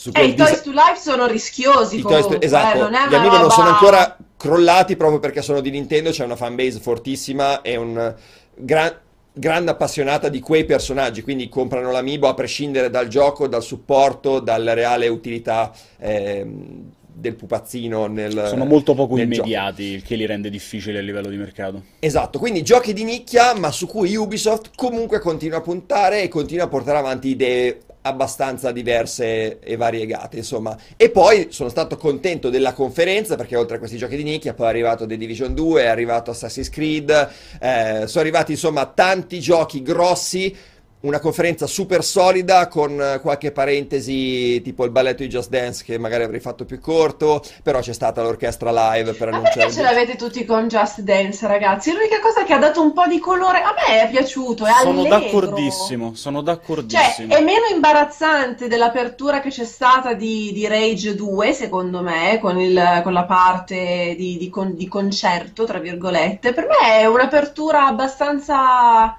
su 0.00 0.10
eh, 0.14 0.24
i 0.24 0.34
Toys 0.34 0.62
to 0.62 0.70
Life 0.70 0.96
sono 0.96 1.26
rischiosi 1.26 2.00
comunque, 2.00 2.38
to- 2.38 2.42
esatto, 2.42 2.86
eh, 2.86 2.90
gli 2.90 3.14
amiibo 3.14 3.34
roba... 3.34 3.38
non 3.38 3.50
sono 3.50 3.68
ancora 3.68 4.16
crollati 4.34 4.96
proprio 4.96 5.18
perché 5.18 5.42
sono 5.42 5.60
di 5.60 5.68
Nintendo, 5.68 6.08
c'è 6.08 6.24
una 6.24 6.36
fanbase 6.36 6.80
fortissima 6.80 7.60
e 7.60 7.76
un 7.76 8.14
gran, 8.54 8.96
grande 9.30 9.72
appassionata 9.72 10.30
di 10.30 10.40
quei 10.40 10.64
personaggi, 10.64 11.20
quindi 11.20 11.50
comprano 11.50 11.90
l'amiibo 11.90 12.28
a 12.28 12.32
prescindere 12.32 12.88
dal 12.88 13.08
gioco, 13.08 13.46
dal 13.46 13.62
supporto, 13.62 14.40
dalla 14.40 14.72
reale 14.72 15.06
utilità 15.08 15.70
eh, 15.98 16.46
del 16.46 17.34
pupazzino 17.34 18.06
nel 18.06 18.46
Sono 18.48 18.64
molto 18.64 18.94
poco 18.94 19.18
immediati, 19.18 19.84
gioco. 19.84 19.96
il 19.96 20.02
che 20.02 20.14
li 20.14 20.24
rende 20.24 20.48
difficili 20.48 20.96
a 20.96 21.02
livello 21.02 21.28
di 21.28 21.36
mercato. 21.36 21.82
Esatto, 21.98 22.38
quindi 22.38 22.62
giochi 22.62 22.94
di 22.94 23.04
nicchia, 23.04 23.52
ma 23.52 23.70
su 23.70 23.86
cui 23.86 24.16
Ubisoft 24.16 24.70
comunque 24.74 25.18
continua 25.18 25.58
a 25.58 25.60
puntare 25.60 26.22
e 26.22 26.28
continua 26.28 26.64
a 26.64 26.68
portare 26.68 26.96
avanti 26.96 27.28
idee 27.28 27.80
abbastanza 28.02 28.72
diverse 28.72 29.58
e 29.60 29.76
variegate, 29.76 30.38
insomma. 30.38 30.76
E 30.96 31.10
poi 31.10 31.48
sono 31.50 31.68
stato 31.68 31.96
contento 31.96 32.48
della 32.48 32.72
conferenza 32.72 33.36
perché 33.36 33.56
oltre 33.56 33.76
a 33.76 33.78
questi 33.78 33.96
giochi 33.96 34.16
di 34.16 34.22
nicchia 34.22 34.54
poi 34.54 34.66
è 34.66 34.70
arrivato 34.70 35.06
The 35.06 35.16
Division 35.16 35.54
2, 35.54 35.82
è 35.82 35.86
arrivato 35.86 36.30
Assassin's 36.30 36.70
Creed, 36.70 37.30
eh, 37.60 38.04
sono 38.06 38.20
arrivati 38.20 38.52
insomma 38.52 38.86
tanti 38.86 39.40
giochi 39.40 39.82
grossi 39.82 40.56
una 41.00 41.18
conferenza 41.18 41.66
super 41.66 42.04
solida 42.04 42.68
con 42.68 43.00
eh, 43.00 43.20
qualche 43.20 43.52
parentesi 43.52 44.60
tipo 44.60 44.84
il 44.84 44.90
balletto 44.90 45.22
di 45.22 45.28
Just 45.28 45.48
Dance 45.48 45.82
che 45.84 45.98
magari 45.98 46.24
avrei 46.24 46.40
fatto 46.40 46.64
più 46.64 46.78
corto, 46.80 47.42
però 47.62 47.80
c'è 47.80 47.92
stata 47.92 48.22
l'orchestra 48.22 48.70
live 48.70 49.14
per 49.14 49.30
Ma 49.30 49.36
annunciare... 49.36 49.66
perché 49.66 49.72
ce 49.72 49.82
l'avete 49.82 50.16
tutti 50.16 50.44
con 50.44 50.68
Just 50.68 51.00
Dance 51.00 51.46
ragazzi? 51.46 51.92
L'unica 51.92 52.20
cosa 52.20 52.44
che 52.44 52.52
ha 52.52 52.58
dato 52.58 52.82
un 52.82 52.92
po' 52.92 53.06
di 53.06 53.18
colore 53.18 53.62
a 53.62 53.74
me 53.74 54.02
è 54.02 54.10
piaciuto, 54.10 54.66
è 54.66 54.72
Sono 54.80 55.00
allegro. 55.00 55.18
d'accordissimo, 55.18 56.14
sono 56.14 56.42
d'accordissimo. 56.42 57.28
Cioè, 57.28 57.38
è 57.38 57.42
meno 57.42 57.66
imbarazzante 57.72 58.68
dell'apertura 58.68 59.40
che 59.40 59.48
c'è 59.48 59.64
stata 59.64 60.12
di, 60.12 60.52
di 60.52 60.66
Rage 60.66 61.14
2 61.14 61.52
secondo 61.52 62.02
me, 62.02 62.38
con, 62.40 62.58
il, 62.58 63.00
con 63.02 63.12
la 63.12 63.24
parte 63.24 64.14
di, 64.18 64.36
di, 64.36 64.50
con, 64.50 64.74
di 64.74 64.86
concerto, 64.86 65.64
tra 65.64 65.78
virgolette. 65.78 66.52
Per 66.52 66.66
me 66.66 66.98
è 66.98 67.06
un'apertura 67.06 67.86
abbastanza 67.86 69.16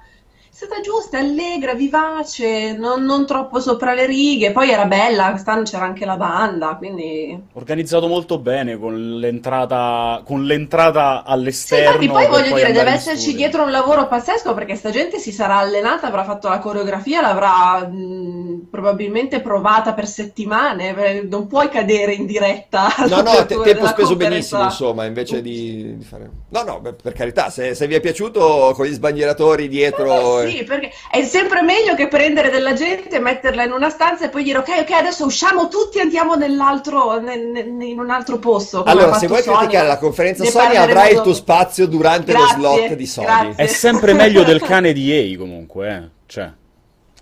stata 0.64 0.80
giusta, 0.80 1.18
allegra, 1.18 1.74
vivace, 1.74 2.72
non, 2.72 3.04
non, 3.04 3.26
troppo 3.26 3.58
sopra 3.58 3.94
le 3.94 4.06
righe. 4.06 4.52
Poi 4.52 4.70
era 4.70 4.84
bella, 4.84 5.30
quest'anno 5.30 5.62
c'era 5.62 5.84
anche 5.84 6.04
la 6.04 6.16
banda, 6.16 6.76
quindi... 6.76 7.40
Organizzato 7.54 8.06
molto 8.06 8.38
bene 8.38 8.78
con 8.78 9.18
l'entrata, 9.18 10.22
con 10.24 10.44
l'entrata 10.44 11.24
all'esterno. 11.24 12.00
Sì, 12.00 12.08
poi 12.08 12.26
voglio 12.28 12.54
dire, 12.54 12.72
deve 12.72 12.92
esserci 12.92 13.34
dietro 13.34 13.64
un 13.64 13.70
lavoro 13.72 14.06
pazzesco 14.06 14.54
perché 14.54 14.76
sta 14.76 14.90
gente 14.90 15.18
si 15.18 15.32
sarà 15.32 15.56
allenata, 15.56 16.06
avrà 16.06 16.24
fatto 16.24 16.48
la 16.48 16.58
coreografia, 16.58 17.20
l'avrà 17.20 17.86
mh, 17.86 18.68
probabilmente 18.70 19.40
provata 19.40 19.94
per 19.94 20.06
settimane. 20.06 21.22
Non 21.22 21.46
puoi 21.48 21.68
cadere 21.68 22.12
in 22.12 22.26
diretta. 22.26 22.90
No, 23.12 23.20
no, 23.20 23.44
te, 23.44 23.60
tempo 23.60 23.86
speso 23.86 24.16
benissimo, 24.16 24.62
insomma, 24.62 25.04
invece 25.04 25.42
di, 25.42 25.98
di, 25.98 26.04
fare... 26.04 26.30
No, 26.48 26.62
no, 26.62 26.80
per 26.80 27.12
carità, 27.12 27.50
se, 27.50 27.74
se 27.74 27.86
vi 27.86 27.94
è 27.94 28.00
piaciuto 28.00 28.72
con 28.74 28.86
gli 28.86 28.92
sbandieratori 28.92 29.68
dietro... 29.68 30.40
Eh, 30.40 30.48
sì, 30.48 30.51
perché 30.64 30.92
è 31.10 31.24
sempre 31.24 31.62
meglio 31.62 31.94
che 31.94 32.08
prendere 32.08 32.50
della 32.50 32.72
gente, 32.74 33.18
metterla 33.18 33.64
in 33.64 33.72
una 33.72 33.90
stanza 33.90 34.26
e 34.26 34.28
poi 34.28 34.42
dire 34.42 34.58
ok, 34.58 34.68
ok, 34.80 34.90
adesso 34.92 35.24
usciamo 35.24 35.68
tutti 35.68 35.98
e 35.98 36.02
andiamo 36.02 36.34
nell'altro, 36.34 37.18
nel, 37.20 37.56
in 37.80 37.98
un 37.98 38.10
altro 38.10 38.38
posto. 38.38 38.82
Allora, 38.84 39.14
se 39.14 39.26
vuoi 39.26 39.42
Sony, 39.42 39.58
criticare 39.58 39.86
la 39.86 39.98
conferenza 39.98 40.44
Sony 40.44 40.76
avrai 40.76 41.14
il 41.14 41.20
tuo 41.22 41.34
spazio 41.34 41.86
durante 41.86 42.32
grazie, 42.32 42.56
lo 42.56 42.74
slot 42.74 42.94
di 42.94 43.06
Sony. 43.06 43.26
Grazie. 43.26 43.64
È 43.64 43.66
sempre 43.66 44.12
meglio 44.12 44.42
del 44.44 44.60
cane 44.62 44.92
di 44.92 45.12
EA 45.12 45.36
comunque, 45.38 45.88
eh. 45.88 46.20
Cioè. 46.26 46.50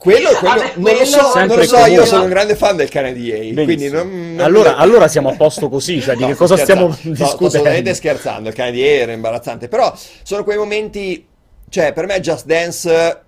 Quello, 0.00 0.30
quello, 0.30 0.54
Vabbè, 0.54 0.72
non, 0.76 0.94
lo 0.94 1.04
so, 1.04 1.44
non 1.44 1.56
lo 1.58 1.62
so, 1.62 1.84
io 1.84 2.06
sono 2.06 2.22
un 2.22 2.30
grande 2.30 2.56
fan 2.56 2.74
del 2.74 2.88
cane 2.88 3.12
di 3.12 3.30
EA. 3.30 3.52
Quindi 3.52 3.90
non, 3.90 4.34
non 4.34 4.46
allora, 4.46 4.70
mi... 4.70 4.76
allora, 4.78 5.08
siamo 5.08 5.28
a 5.28 5.34
posto 5.34 5.68
così, 5.68 6.00
cioè 6.00 6.14
no, 6.14 6.20
di 6.20 6.32
che 6.32 6.36
cosa 6.36 6.56
stiamo 6.56 6.86
no, 6.86 6.88
discutendo? 6.88 7.26
Sto 7.26 7.46
assolutamente 7.46 7.92
scherzando, 7.92 8.48
il 8.48 8.54
cane 8.54 8.70
di 8.70 8.82
EA 8.82 9.02
era 9.02 9.12
imbarazzante, 9.12 9.68
però 9.68 9.94
sono 10.22 10.42
quei 10.42 10.56
momenti 10.56 11.26
cioè, 11.70 11.92
per 11.92 12.06
me 12.06 12.20
Just 12.20 12.46
Dance, 12.46 13.20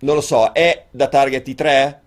non 0.00 0.14
lo 0.14 0.20
so, 0.20 0.52
è 0.52 0.86
da 0.90 1.06
target 1.06 1.46
i 1.46 1.54
3? 1.54 2.00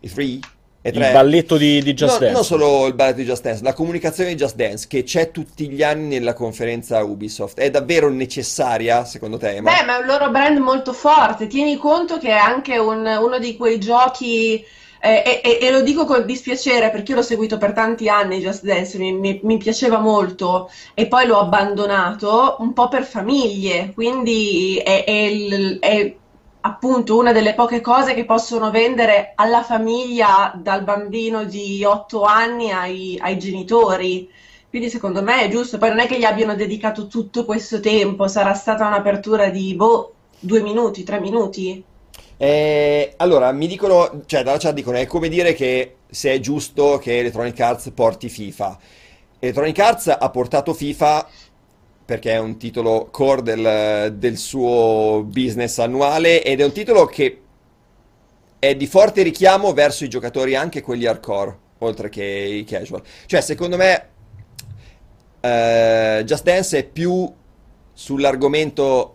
I 0.00 0.08
3? 0.10 0.38
Il 0.86 0.98
balletto 0.98 1.56
di, 1.56 1.82
di 1.82 1.94
Just 1.94 2.14
no, 2.14 2.18
Dance. 2.18 2.34
Non 2.34 2.44
solo 2.44 2.86
il 2.86 2.94
balletto 2.94 3.18
di 3.18 3.24
Just 3.24 3.42
Dance, 3.42 3.62
la 3.62 3.72
comunicazione 3.72 4.30
di 4.30 4.36
Just 4.36 4.56
Dance 4.56 4.86
che 4.88 5.02
c'è 5.02 5.30
tutti 5.30 5.68
gli 5.68 5.82
anni 5.82 6.08
nella 6.08 6.34
conferenza 6.34 7.02
Ubisoft. 7.02 7.58
È 7.58 7.70
davvero 7.70 8.10
necessaria, 8.10 9.04
secondo 9.04 9.38
te? 9.38 9.60
Ma... 9.60 9.72
Beh, 9.72 9.84
ma 9.84 9.96
è 9.96 10.00
un 10.00 10.06
loro 10.06 10.30
brand 10.30 10.58
molto 10.58 10.92
forte. 10.92 11.46
Tieni 11.46 11.76
conto 11.76 12.18
che 12.18 12.28
è 12.28 12.38
anche 12.38 12.76
un, 12.76 13.06
uno 13.06 13.38
di 13.38 13.56
quei 13.56 13.78
giochi 13.78 14.64
eh, 15.04 15.40
e, 15.44 15.58
e, 15.60 15.70
lo 15.70 15.82
dico 15.82 16.06
con 16.06 16.24
dispiacere 16.24 16.90
perché 16.90 17.10
io 17.10 17.18
l'ho 17.18 17.22
seguito 17.22 17.58
per 17.58 17.74
tanti 17.74 18.08
anni 18.08 18.40
Just 18.40 18.64
Dance, 18.64 18.96
mi, 18.96 19.12
mi, 19.12 19.38
mi, 19.42 19.58
piaceva 19.58 19.98
molto 19.98 20.70
e 20.94 21.06
poi 21.08 21.26
l'ho 21.26 21.38
abbandonato 21.38 22.56
un 22.60 22.72
po' 22.72 22.88
per 22.88 23.04
famiglie, 23.04 23.92
quindi 23.92 24.78
è, 24.78 25.04
è, 25.04 25.78
è 25.78 26.16
appunto 26.60 27.18
una 27.18 27.32
delle 27.32 27.52
poche 27.52 27.82
cose 27.82 28.14
che 28.14 28.24
possono 28.24 28.70
vendere 28.70 29.32
alla 29.34 29.62
famiglia 29.62 30.52
dal 30.56 30.82
bambino 30.84 31.44
di 31.44 31.84
8 31.84 32.22
anni 32.22 32.70
ai, 32.72 33.18
ai 33.20 33.38
genitori. 33.38 34.30
Quindi 34.70 34.88
secondo 34.88 35.22
me 35.22 35.42
è 35.42 35.50
giusto, 35.50 35.76
poi 35.76 35.90
non 35.90 35.98
è 36.00 36.06
che 36.06 36.18
gli 36.18 36.24
abbiano 36.24 36.54
dedicato 36.54 37.08
tutto 37.08 37.44
questo 37.44 37.78
tempo, 37.80 38.26
sarà 38.26 38.54
stata 38.54 38.86
un'apertura 38.86 39.50
di 39.50 39.74
boh, 39.74 40.14
due 40.40 40.62
minuti, 40.62 41.04
tre 41.04 41.20
minuti. 41.20 41.84
Eh, 42.36 43.14
allora, 43.16 43.52
mi 43.52 43.66
dicono, 43.66 44.22
cioè 44.26 44.42
dalla 44.42 44.58
chat 44.58 44.74
dicono, 44.74 44.98
è 44.98 45.06
come 45.06 45.28
dire 45.28 45.54
che 45.54 45.96
se 46.10 46.32
è 46.32 46.40
giusto 46.40 46.98
che 46.98 47.18
Electronic 47.18 47.58
Arts 47.60 47.90
porti 47.94 48.28
FIFA. 48.28 48.78
Electronic 49.38 49.78
Arts 49.78 50.16
ha 50.18 50.30
portato 50.30 50.72
FIFA 50.72 51.28
perché 52.04 52.32
è 52.32 52.38
un 52.38 52.58
titolo 52.58 53.08
core 53.10 53.42
del, 53.42 54.14
del 54.16 54.36
suo 54.36 55.22
business 55.24 55.78
annuale 55.78 56.42
ed 56.42 56.60
è 56.60 56.64
un 56.64 56.72
titolo 56.72 57.06
che 57.06 57.40
è 58.58 58.74
di 58.74 58.86
forte 58.86 59.22
richiamo 59.22 59.72
verso 59.72 60.04
i 60.04 60.08
giocatori 60.08 60.54
anche 60.54 60.82
quelli 60.82 61.06
hardcore, 61.06 61.58
oltre 61.78 62.08
che 62.08 62.24
i 62.24 62.64
casual. 62.64 63.02
Cioè, 63.26 63.40
secondo 63.40 63.76
me, 63.76 64.08
uh, 65.40 66.22
Just 66.22 66.44
Dance 66.44 66.78
è 66.78 66.84
più 66.84 67.30
sull'argomento 67.92 69.13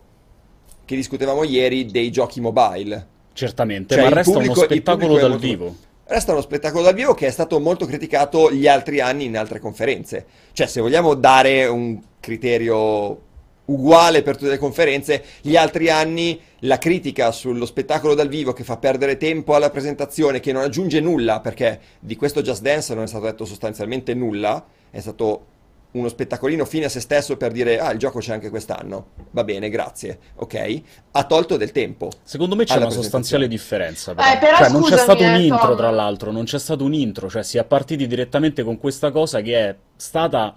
che 0.90 0.96
discutevamo 0.96 1.44
ieri 1.44 1.86
dei 1.86 2.10
giochi 2.10 2.42
mobile. 2.42 3.06
Certamente, 3.34 3.94
cioè, 3.94 4.06
ma 4.06 4.10
resta 4.10 4.32
pubblico, 4.32 4.54
uno 4.54 4.64
spettacolo 4.64 5.20
dal 5.20 5.30
molto... 5.30 5.46
vivo. 5.46 5.76
Resta 6.04 6.32
uno 6.32 6.42
spettacolo 6.42 6.84
dal 6.84 6.96
vivo 6.96 7.14
che 7.14 7.28
è 7.28 7.30
stato 7.30 7.60
molto 7.60 7.86
criticato 7.86 8.52
gli 8.52 8.66
altri 8.66 9.00
anni 9.00 9.26
in 9.26 9.38
altre 9.38 9.60
conferenze. 9.60 10.26
Cioè, 10.52 10.66
se 10.66 10.82
vogliamo 10.82 11.14
dare 11.14 11.68
un 11.68 12.02
criterio 12.20 13.22
uguale 13.66 14.24
per 14.24 14.36
tutte 14.36 14.50
le 14.50 14.58
conferenze, 14.58 15.24
gli 15.42 15.56
altri 15.56 15.92
anni 15.92 16.42
la 16.62 16.80
critica 16.80 17.32
sullo 17.32 17.68
spettacolo 17.68 18.16
dal 18.16 18.28
vivo 18.28 18.54
che 18.54 18.64
fa 18.64 18.78
perdere 18.78 19.18
tempo 19.18 19.54
alla 19.54 19.70
presentazione, 19.70 20.40
che 20.40 20.52
non 20.52 20.64
aggiunge 20.64 21.00
nulla, 21.00 21.40
perché 21.40 21.80
di 22.00 22.16
questo 22.16 22.42
Just 22.42 22.64
Dance 22.64 22.96
non 22.96 23.04
è 23.04 23.08
stato 23.08 23.26
detto 23.26 23.46
sostanzialmente 23.46 24.16
nulla, 24.16 24.66
è 24.90 25.00
stato 25.00 25.46
uno 25.92 26.08
spettacolino 26.08 26.66
fine 26.66 26.86
a 26.86 26.90
se 26.90 27.00
stesso 27.00 27.36
per 27.36 27.52
dire 27.52 27.80
ah 27.80 27.92
il 27.92 27.98
gioco 27.98 28.20
c'è 28.20 28.34
anche 28.34 28.50
quest'anno. 28.50 29.08
Va 29.32 29.44
bene 29.44 29.70
grazie 29.70 30.20
ok? 30.36 30.82
Ha 31.12 31.24
tolto 31.26 31.58
del 31.58 31.72
tempo 31.72 32.12
secondo 32.24 32.56
me 32.56 32.66
c'è 32.66 32.78
una 32.78 32.90
sostanziale 32.90 33.48
differenza 33.48 34.14
però. 34.14 34.32
Eh, 34.32 34.38
però. 34.38 34.58
cioè, 34.58 34.70
non 34.70 34.84
c'è 34.84 34.98
stato 34.98 35.24
un 35.24 35.34
eh, 35.34 35.46
intro 35.46 35.76
tra 35.76 35.90
l'altro 35.90 36.32
non 36.32 36.46
c'è 36.46 36.60
stato 36.60 36.84
un 36.84 36.94
intro 36.94 37.30
cioè 37.30 37.44
si 37.44 37.58
è 37.58 37.64
partiti 37.64 38.08
direttamente 38.08 38.64
con 38.64 38.78
questa 38.78 39.12
cosa 39.12 39.42
che 39.42 39.58
è 39.58 39.76
stata 39.96 40.54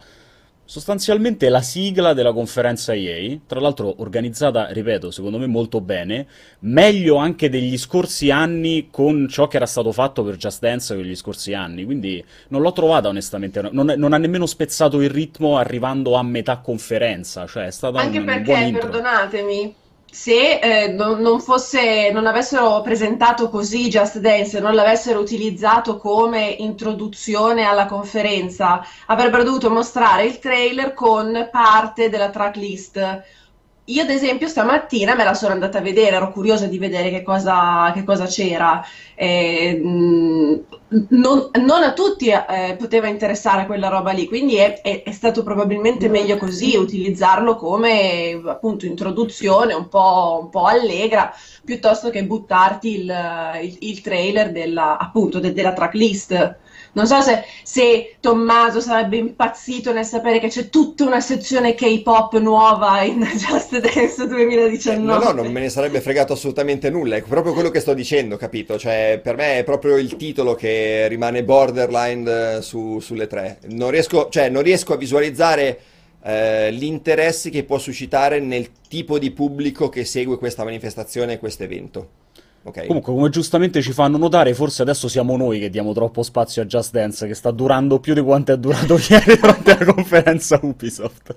sostanzialmente 0.73 1.51
la 1.51 1.61
sigla 1.61 2.15
della 2.15 2.33
conferenza 2.33 2.95
EA, 2.95 3.37
tra 3.47 3.61
l'altro 3.61 3.97
organizzata, 3.99 4.69
ripeto, 4.71 5.11
secondo 5.11 5.37
me 5.37 5.47
molto 5.47 5.83
bene, 5.83 6.27
meglio 6.61 7.17
anche 7.17 7.51
degli 7.51 7.77
scorsi 7.77 8.31
anni 8.31 8.89
con 8.91 9.29
ciò 9.29 9.49
che 9.49 9.57
era 9.57 9.67
stato 9.67 9.93
fatto 9.93 10.25
per 10.25 10.37
Just 10.37 10.61
Dance 10.61 10.95
quegli 10.95 11.15
scorsi 11.15 11.53
anni, 11.53 11.85
quindi 11.85 12.25
non 12.49 12.63
l'ho 12.63 12.73
trovata 12.73 13.09
onestamente, 13.09 13.61
non, 13.71 13.93
non 13.99 14.15
ha 14.15 14.17
nemmeno 14.17 14.47
spezzato 14.47 15.03
il 15.03 15.11
ritmo 15.11 15.59
arrivando 15.59 16.15
a 16.15 16.23
metà 16.23 16.57
conferenza, 16.61 17.47
cioè 17.47 17.67
è 17.67 17.71
stata 17.71 18.01
anche 18.01 18.17
un, 18.17 18.25
perché, 18.25 18.39
un 18.39 18.45
buon 18.45 18.63
intro. 18.63 18.89
perdonatemi, 18.89 19.75
se 20.13 20.59
eh, 20.59 20.89
non, 20.89 21.21
non, 21.21 21.41
fosse, 21.41 22.11
non 22.13 22.27
avessero 22.27 22.83
presentato 22.83 23.49
così 23.49 23.89
Just 23.89 24.19
Dance, 24.19 24.61
non 24.61 24.75
l'avessero 24.75 25.19
utilizzato 25.21 25.97
come 25.97 26.49
introduzione 26.59 27.65
alla 27.65 27.87
conferenza, 27.87 28.85
avrebbero 29.07 29.43
dovuto 29.43 29.71
mostrare 29.71 30.27
il 30.27 30.39
trailer 30.39 30.93
con 30.93 31.49
parte 31.51 32.11
della 32.11 32.29
tracklist 32.29 33.23
io 33.87 34.03
ad 34.03 34.11
esempio 34.11 34.47
stamattina 34.47 35.17
me 35.17 35.25
la 35.25 35.35
sono 35.35 35.53
andata 35.53 35.79
a 35.79 35.81
vedere, 35.81 36.17
ero 36.17 36.31
curiosa 36.31 36.67
di 36.67 36.79
vedere 36.79 37.11
che 37.11 37.23
cosa, 37.23 37.91
che 37.93 38.05
cosa 38.05 38.27
c'era. 38.27 38.85
Eh, 39.15 39.81
non, 39.83 41.51
non, 41.53 41.83
a 41.83 41.93
tutti 41.93 42.29
eh, 42.29 42.77
poteva 42.79 43.09
interessare 43.09 43.67
quella 43.67 43.89
roba 43.89 44.13
lì, 44.13 44.29
quindi 44.29 44.57
è, 44.57 44.81
è, 44.83 45.03
è, 45.03 45.11
stato 45.11 45.43
probabilmente 45.43 46.09
meglio 46.09 46.37
così, 46.37 46.77
utilizzarlo 46.77 47.57
come 47.57 48.41
appunto 48.47 48.87
introduzione 48.87 49.75
un 49.75 49.89
po', 49.89 50.41
un 50.43 50.51
po 50.51 50.67
allegra, 50.67 51.35
piuttosto 51.65 52.11
che 52.11 52.25
buttarti 52.25 53.01
il, 53.01 53.59
il, 53.63 53.77
il 53.81 54.01
trailer 54.01 54.53
della, 54.53 54.97
appunto, 54.97 55.41
de, 55.41 55.53
della 55.53 55.73
tracklist. 55.73 56.59
Non 56.95 57.07
so 57.07 57.23
se, 57.23 57.45
se, 57.63 58.17
Tommaso 58.21 58.81
sarebbe 58.81 59.17
impazzito 59.17 59.93
nel 59.93 60.05
sapere 60.05 60.39
che 60.41 60.49
c'è 60.49 60.69
tutta 60.69 61.05
una 61.05 61.21
sezione 61.21 61.75
K-pop 61.75 62.39
nuova 62.39 63.01
in 63.03 63.21
Just 63.35 63.79
Dance 63.79 64.27
2019. 64.27 65.01
No, 65.01 65.19
no, 65.19 65.43
non 65.43 65.51
me 65.51 65.61
ne 65.61 65.69
sarebbe 65.71 66.03
fregato 66.03 66.35
assolutamente 66.35 66.91
nulla. 66.91 67.17
È 67.17 67.23
proprio 67.23 67.55
quello 67.55 67.71
che 67.71 67.81
sto 67.81 67.95
dicendo, 67.95 68.37
capito? 68.37 68.79
Cioè, 68.79 69.21
per 69.23 69.37
me 69.37 69.59
è 69.59 69.65
proprio 69.65 69.97
il 69.97 70.17
titolo 70.17 70.55
che 70.55 71.09
rimane 71.09 71.45
borderline 71.45 72.57
eh, 72.57 72.63
su, 72.63 73.01
sulle 73.01 73.27
tre. 73.27 73.59
Non 73.69 73.91
riesco, 73.91 74.29
cioè, 74.29 74.51
non 74.51 74.63
riesco 74.63 74.93
a 74.93 74.97
visualizzare 74.97 75.81
eh, 76.25 76.73
gli 76.75 76.85
interessi 76.85 77.49
che 77.49 77.65
può 77.65 77.79
suscitare 77.79 78.39
nel 78.39 78.69
tipo 78.87 79.19
di 79.19 79.31
pubblico 79.31 79.89
che 79.89 80.05
segue 80.05 80.37
questa 80.37 80.63
manifestazione 80.63 81.35
e 81.35 81.39
questo 81.39 81.63
evento. 81.63 82.21
Okay. 82.65 82.87
Comunque, 82.87 83.13
come 83.13 83.29
giustamente 83.29 83.83
ci 83.83 83.93
fanno 83.93 84.17
notare, 84.17 84.55
forse 84.55 84.83
adesso 84.83 85.09
siamo 85.09 85.37
noi 85.37 85.59
che 85.59 85.69
diamo 85.69 85.93
troppo 85.93 86.23
spazio 86.23 86.63
a 86.63 86.65
Just 86.65 86.93
Dance, 86.93 87.27
che 87.27 87.35
sta 87.35 87.51
durando 87.51 87.99
più 87.99 88.15
di 88.15 88.21
quanto 88.21 88.53
è 88.53 88.57
durato 88.57 88.99
ieri 89.11 89.37
durante 89.37 89.77
la 89.79 89.93
conferenza 89.93 90.61
Ubisoft. 90.63 91.35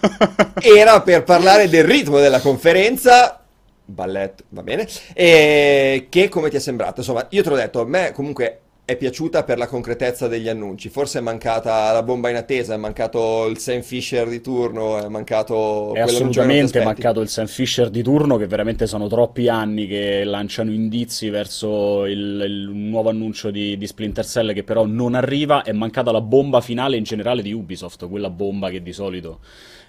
Era 0.60 1.02
per 1.02 1.22
parlare 1.22 1.68
del 1.68 1.84
ritmo 1.84 2.18
della 2.18 2.40
conferenza. 2.40 3.40
Ballet, 3.84 4.44
va 4.48 4.62
bene. 4.62 4.88
E 5.12 6.06
che 6.08 6.30
come 6.30 6.48
ti 6.48 6.56
è 6.56 6.60
sembrato? 6.60 7.00
Insomma, 7.00 7.26
io 7.28 7.42
te 7.42 7.48
l'ho 7.50 7.56
detto, 7.56 7.80
a 7.82 7.86
me 7.86 8.12
comunque 8.12 8.60
è 8.86 8.96
piaciuta 8.96 9.44
per 9.44 9.56
la 9.56 9.66
concretezza 9.66 10.28
degli 10.28 10.48
annunci. 10.48 10.90
Forse 10.90 11.18
è 11.18 11.22
mancata 11.22 11.90
la 11.92 12.02
bomba 12.02 12.28
in 12.28 12.36
attesa, 12.36 12.74
è 12.74 12.76
mancato 12.76 13.46
il 13.46 13.56
Sam 13.56 13.80
Fisher 13.80 14.28
di 14.28 14.42
turno, 14.42 14.98
è 14.98 15.08
mancato... 15.08 15.94
È 15.94 16.00
assolutamente 16.00 16.84
mancato 16.84 17.22
il 17.22 17.28
Sam 17.28 17.46
Fisher 17.46 17.88
di 17.88 18.02
turno, 18.02 18.36
che 18.36 18.46
veramente 18.46 18.86
sono 18.86 19.06
troppi 19.06 19.48
anni 19.48 19.86
che 19.86 20.24
lanciano 20.24 20.70
indizi 20.70 21.30
verso 21.30 22.04
il, 22.04 22.44
il 22.46 22.68
nuovo 22.68 23.08
annuncio 23.08 23.50
di, 23.50 23.78
di, 23.78 23.86
Splinter 23.86 24.26
Cell 24.26 24.52
che 24.52 24.64
però 24.64 24.84
non 24.84 25.14
arriva. 25.14 25.62
È 25.62 25.72
mancata 25.72 26.12
la 26.12 26.20
bomba 26.20 26.60
finale 26.60 26.98
in 26.98 27.04
generale 27.04 27.40
di 27.40 27.52
Ubisoft, 27.52 28.06
quella 28.06 28.28
bomba 28.28 28.68
che 28.68 28.82
di 28.82 28.92
solito 28.92 29.40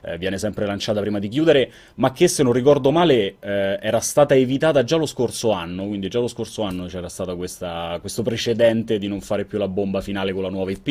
eh, 0.05 0.17
viene 0.17 0.37
sempre 0.37 0.65
lanciata 0.65 1.01
prima 1.01 1.19
di 1.19 1.27
chiudere, 1.27 1.71
ma 1.95 2.11
che 2.11 2.27
se 2.27 2.43
non 2.43 2.53
ricordo 2.53 2.91
male 2.91 3.37
eh, 3.39 3.79
era 3.81 3.99
stata 3.99 4.35
evitata 4.35 4.83
già 4.83 4.97
lo 4.97 5.05
scorso 5.05 5.51
anno, 5.51 5.87
quindi 5.87 6.07
già 6.07 6.19
lo 6.19 6.27
scorso 6.27 6.61
anno 6.61 6.85
c'era 6.85 7.09
stato 7.09 7.35
questa, 7.35 7.97
questo 7.99 8.21
precedente 8.21 8.84
di 8.85 9.07
non 9.07 9.21
fare 9.21 9.45
più 9.45 9.57
la 9.57 9.67
bomba 9.67 10.01
finale 10.01 10.33
con 10.33 10.43
la 10.43 10.49
nuova 10.49 10.71
IP. 10.71 10.87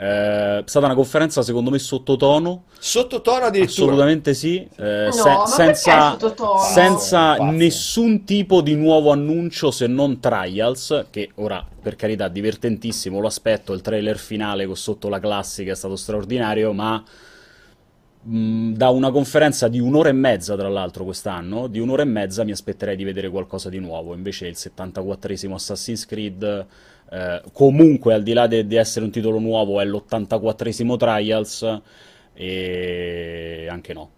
Eh, 0.00 0.58
è 0.58 0.62
stata 0.64 0.86
una 0.86 0.94
conferenza 0.94 1.42
secondo 1.42 1.70
me 1.70 1.78
sottotono. 1.78 2.64
Sottotono 2.78 3.46
addirittura? 3.46 3.86
Assolutamente 3.86 4.32
sì. 4.32 4.66
Eh, 4.76 5.06
no, 5.06 5.46
se, 5.46 5.74
senza, 5.74 6.16
senza 6.72 7.36
no, 7.36 7.50
nessun 7.50 8.24
tipo 8.24 8.60
di 8.60 8.76
nuovo 8.76 9.10
annuncio 9.10 9.72
se 9.72 9.88
non 9.88 10.20
Trials, 10.20 11.06
che 11.10 11.30
ora 11.34 11.66
per 11.82 11.96
carità 11.96 12.28
divertentissimo 12.28 13.18
lo 13.18 13.26
aspetto, 13.26 13.72
il 13.72 13.80
trailer 13.80 14.18
finale 14.18 14.66
con 14.66 14.76
sotto 14.76 15.08
la 15.08 15.18
classica 15.18 15.72
è 15.72 15.76
stato 15.76 15.96
straordinario, 15.96 16.72
ma 16.72 17.02
da 18.20 18.90
una 18.90 19.10
conferenza 19.10 19.68
di 19.68 19.78
un'ora 19.78 20.10
e 20.10 20.12
mezza, 20.12 20.54
tra 20.56 20.68
l'altro, 20.68 21.04
quest'anno, 21.04 21.66
di 21.66 21.78
un'ora 21.78 22.02
e 22.02 22.06
mezza 22.06 22.44
mi 22.44 22.50
aspetterei 22.50 22.94
di 22.94 23.04
vedere 23.04 23.30
qualcosa 23.30 23.68
di 23.68 23.78
nuovo. 23.78 24.14
Invece 24.14 24.46
il 24.46 24.56
74esimo 24.56 25.54
Assassin's 25.54 26.04
Creed, 26.04 26.66
eh, 27.10 27.42
comunque 27.52 28.14
al 28.14 28.22
di 28.22 28.32
là 28.32 28.46
di 28.46 28.76
essere 28.76 29.04
un 29.04 29.10
titolo 29.10 29.38
nuovo, 29.38 29.80
è 29.80 29.84
l'84esimo 29.84 30.96
Trials 30.96 31.80
e 32.34 33.66
anche 33.70 33.92
no. 33.92 34.10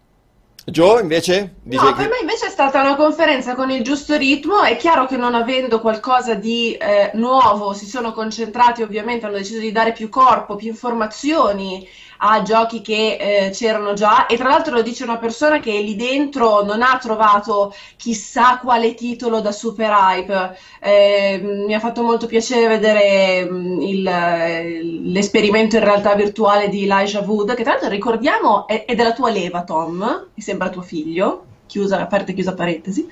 Joe 0.65 1.01
invece? 1.01 1.55
Dice 1.63 1.83
no, 1.83 1.93
che... 1.93 2.01
per 2.03 2.09
me 2.09 2.17
invece 2.21 2.45
è 2.45 2.49
stata 2.49 2.81
una 2.81 2.95
conferenza 2.95 3.55
con 3.55 3.71
il 3.71 3.83
giusto 3.83 4.15
ritmo. 4.15 4.61
È 4.61 4.75
chiaro 4.77 5.07
che 5.07 5.17
non 5.17 5.33
avendo 5.33 5.79
qualcosa 5.79 6.35
di 6.35 6.73
eh, 6.73 7.11
nuovo 7.15 7.73
si 7.73 7.87
sono 7.87 8.13
concentrati, 8.13 8.83
ovviamente 8.83 9.25
hanno 9.25 9.37
deciso 9.37 9.59
di 9.59 9.71
dare 9.71 9.91
più 9.91 10.09
corpo, 10.09 10.55
più 10.55 10.67
informazioni 10.67 11.87
a 12.23 12.41
giochi 12.43 12.81
che 12.81 13.17
eh, 13.19 13.49
c'erano 13.49 13.93
già 13.93 14.27
e 14.27 14.37
tra 14.37 14.49
l'altro 14.49 14.75
lo 14.75 14.81
dice 14.81 15.03
una 15.03 15.17
persona 15.17 15.59
che 15.59 15.71
lì 15.71 15.95
dentro 15.95 16.63
non 16.63 16.81
ha 16.81 16.97
trovato 16.99 17.73
chissà 17.97 18.59
quale 18.59 18.93
titolo 18.93 19.41
da 19.41 19.51
super 19.51 19.89
hype. 19.91 20.57
Eh, 20.79 21.39
mi 21.41 21.73
ha 21.73 21.79
fatto 21.79 22.03
molto 22.03 22.27
piacere 22.27 22.67
vedere 22.67 23.45
mm, 23.49 23.81
il, 23.81 25.11
l'esperimento 25.11 25.77
in 25.77 25.83
realtà 25.83 26.13
virtuale 26.15 26.69
di 26.69 26.83
Elijah 26.83 27.21
Wood, 27.21 27.55
che 27.55 27.63
tra 27.63 27.73
l'altro 27.73 27.89
ricordiamo 27.89 28.67
è, 28.67 28.85
è 28.85 28.93
della 28.95 29.13
tua 29.13 29.31
leva, 29.31 29.63
Tom, 29.63 30.27
mi 30.33 30.43
sembra 30.43 30.69
tuo 30.69 30.81
figlio, 30.83 31.45
chiusa, 31.65 31.99
aperta 31.99 32.31
e 32.31 32.33
chiusa 32.35 32.53
parentesi. 32.53 33.07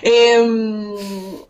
E, 0.00 0.38
um... 0.38 1.46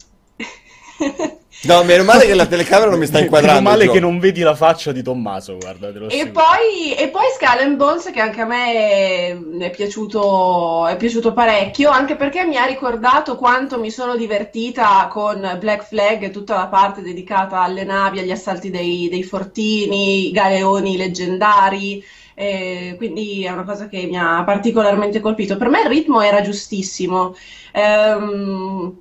No, 1.62 1.82
meno 1.82 2.04
male 2.04 2.24
che 2.24 2.34
la 2.34 2.46
telecamera 2.48 2.90
non 2.90 3.00
mi 3.00 3.06
sta 3.06 3.18
inquadrando. 3.18 3.60
Meno 3.60 3.70
male 3.70 3.90
che 3.90 3.98
non 3.98 4.20
vedi 4.20 4.42
la 4.42 4.54
faccia 4.54 4.92
di 4.92 5.02
Tommaso, 5.02 5.56
guarda. 5.58 5.88
E 6.08 6.28
poi, 6.28 6.94
e 6.96 7.08
poi 7.08 7.24
Skull 7.34 7.76
Bones, 7.76 8.10
che 8.12 8.20
anche 8.20 8.40
a 8.40 8.44
me 8.44 9.58
è 9.58 9.70
piaciuto, 9.70 10.86
è 10.86 10.96
piaciuto 10.96 11.32
parecchio, 11.32 11.90
anche 11.90 12.14
perché 12.14 12.44
mi 12.44 12.56
ha 12.56 12.64
ricordato 12.64 13.36
quanto 13.36 13.78
mi 13.78 13.90
sono 13.90 14.14
divertita 14.14 15.08
con 15.10 15.56
Black 15.58 15.88
Flag 15.88 16.22
e 16.22 16.30
tutta 16.30 16.54
la 16.54 16.68
parte 16.68 17.02
dedicata 17.02 17.60
alle 17.60 17.84
navi, 17.84 18.20
agli 18.20 18.30
assalti 18.30 18.70
dei, 18.70 19.08
dei 19.08 19.24
fortini, 19.24 20.28
i 20.28 20.30
galeoni 20.30 20.96
leggendari. 20.96 22.04
Eh, 22.34 22.94
quindi 22.96 23.44
è 23.44 23.50
una 23.50 23.64
cosa 23.64 23.88
che 23.88 24.06
mi 24.06 24.16
ha 24.16 24.44
particolarmente 24.44 25.18
colpito. 25.18 25.56
Per 25.56 25.68
me 25.68 25.80
il 25.80 25.88
ritmo 25.88 26.20
era 26.20 26.40
giustissimo. 26.40 27.34
Ehm, 27.72 28.96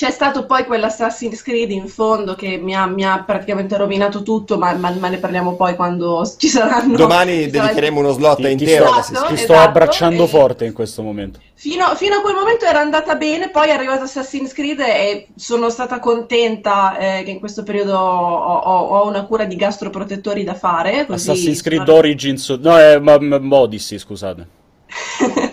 c'è 0.00 0.10
stato 0.10 0.46
poi 0.46 0.64
quell'Assassin's 0.64 1.42
Creed 1.42 1.70
in 1.72 1.86
fondo 1.86 2.34
che 2.34 2.56
mi 2.56 2.74
ha, 2.74 2.86
mi 2.86 3.04
ha 3.04 3.22
praticamente 3.22 3.76
rovinato 3.76 4.22
tutto, 4.22 4.56
ma, 4.56 4.72
ma, 4.72 4.90
ma, 4.92 5.08
ne 5.08 5.18
parliamo 5.18 5.56
poi 5.56 5.76
quando 5.76 6.24
ci 6.38 6.48
saranno. 6.48 6.96
Domani 6.96 7.42
ci 7.42 7.50
dedicheremo 7.50 7.98
uno 7.98 8.12
slot 8.12 8.36
ti, 8.36 8.50
intero. 8.50 8.86
Ti 8.86 8.90
sto, 8.90 9.12
esatto, 9.12 9.26
ti 9.26 9.36
sto 9.36 9.52
esatto, 9.52 9.68
abbracciando 9.68 10.24
e... 10.24 10.26
forte 10.26 10.64
in 10.64 10.72
questo 10.72 11.02
momento. 11.02 11.40
Fino, 11.52 11.94
fino, 11.96 12.16
a 12.16 12.20
quel 12.22 12.34
momento 12.34 12.64
era 12.64 12.80
andata 12.80 13.14
bene, 13.16 13.50
poi 13.50 13.68
è 13.68 13.72
arrivato 13.72 14.04
Assassin's 14.04 14.54
Creed 14.54 14.80
e 14.80 15.28
sono 15.36 15.68
stata 15.68 15.98
contenta 15.98 16.96
eh, 16.96 17.22
che 17.22 17.32
in 17.32 17.38
questo 17.38 17.62
periodo 17.62 17.98
ho, 17.98 18.56
ho, 18.56 19.00
ho, 19.00 19.06
una 19.06 19.26
cura 19.26 19.44
di 19.44 19.56
gastroprotettori 19.56 20.44
da 20.44 20.54
fare. 20.54 21.04
Assassin's 21.10 21.60
Creed 21.60 21.84
sono... 21.84 21.98
Origins, 21.98 22.48
no, 22.48 22.78
è 22.78 22.98
ma, 22.98 23.18
ma, 23.18 23.56
Odyssey, 23.58 23.98
scusate. 23.98 24.46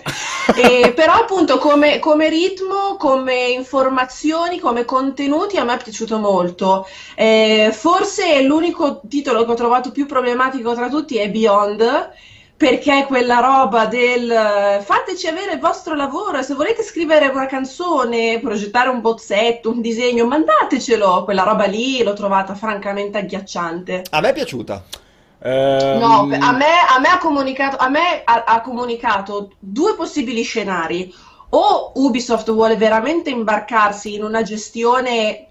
e, 0.56 0.92
però 0.94 1.14
appunto 1.14 1.58
come, 1.58 1.98
come, 1.98 2.28
ritmo, 2.28 2.96
come 2.96 3.48
informazioni, 3.48 4.58
come 4.58 4.84
contenuti 4.84 5.56
a 5.56 5.64
me 5.64 5.74
è 5.74 5.82
piaciuto 5.82 6.18
molto. 6.18 6.86
Eh, 7.14 7.70
forse 7.72 8.42
l'unico 8.42 9.00
titolo 9.08 9.44
che 9.44 9.52
ho 9.52 9.54
trovato 9.54 9.90
più 9.90 10.06
problematico 10.06 10.74
tra 10.74 10.88
tutti 10.88 11.16
è 11.16 11.30
Beyond 11.30 12.10
perché 12.58 13.04
quella 13.06 13.38
roba 13.38 13.86
del 13.86 14.82
fateci 14.82 15.28
avere 15.28 15.52
il 15.52 15.60
vostro 15.60 15.94
lavoro, 15.94 16.42
se 16.42 16.54
volete 16.54 16.82
scrivere 16.82 17.28
una 17.28 17.46
canzone, 17.46 18.40
progettare 18.40 18.88
un 18.88 19.00
bozzetto, 19.00 19.70
un 19.70 19.80
disegno, 19.80 20.26
mandatecelo, 20.26 21.22
quella 21.22 21.44
roba 21.44 21.66
lì 21.66 22.02
l'ho 22.02 22.14
trovata 22.14 22.56
francamente 22.56 23.16
agghiacciante. 23.18 24.02
A 24.10 24.20
me 24.20 24.30
è 24.30 24.32
piaciuta. 24.32 24.82
Um... 25.40 25.98
No, 25.98 26.20
a 26.22 26.26
me, 26.26 26.36
a 26.36 26.98
me, 26.98 27.08
ha, 27.08 27.18
comunicato, 27.18 27.76
a 27.76 27.88
me 27.88 28.22
ha, 28.24 28.44
ha 28.44 28.60
comunicato 28.60 29.52
due 29.58 29.94
possibili 29.94 30.42
scenari. 30.42 31.12
O 31.50 31.92
Ubisoft 31.94 32.50
vuole 32.52 32.76
veramente 32.76 33.30
imbarcarsi 33.30 34.14
in 34.14 34.22
una 34.22 34.42
gestione 34.42 35.48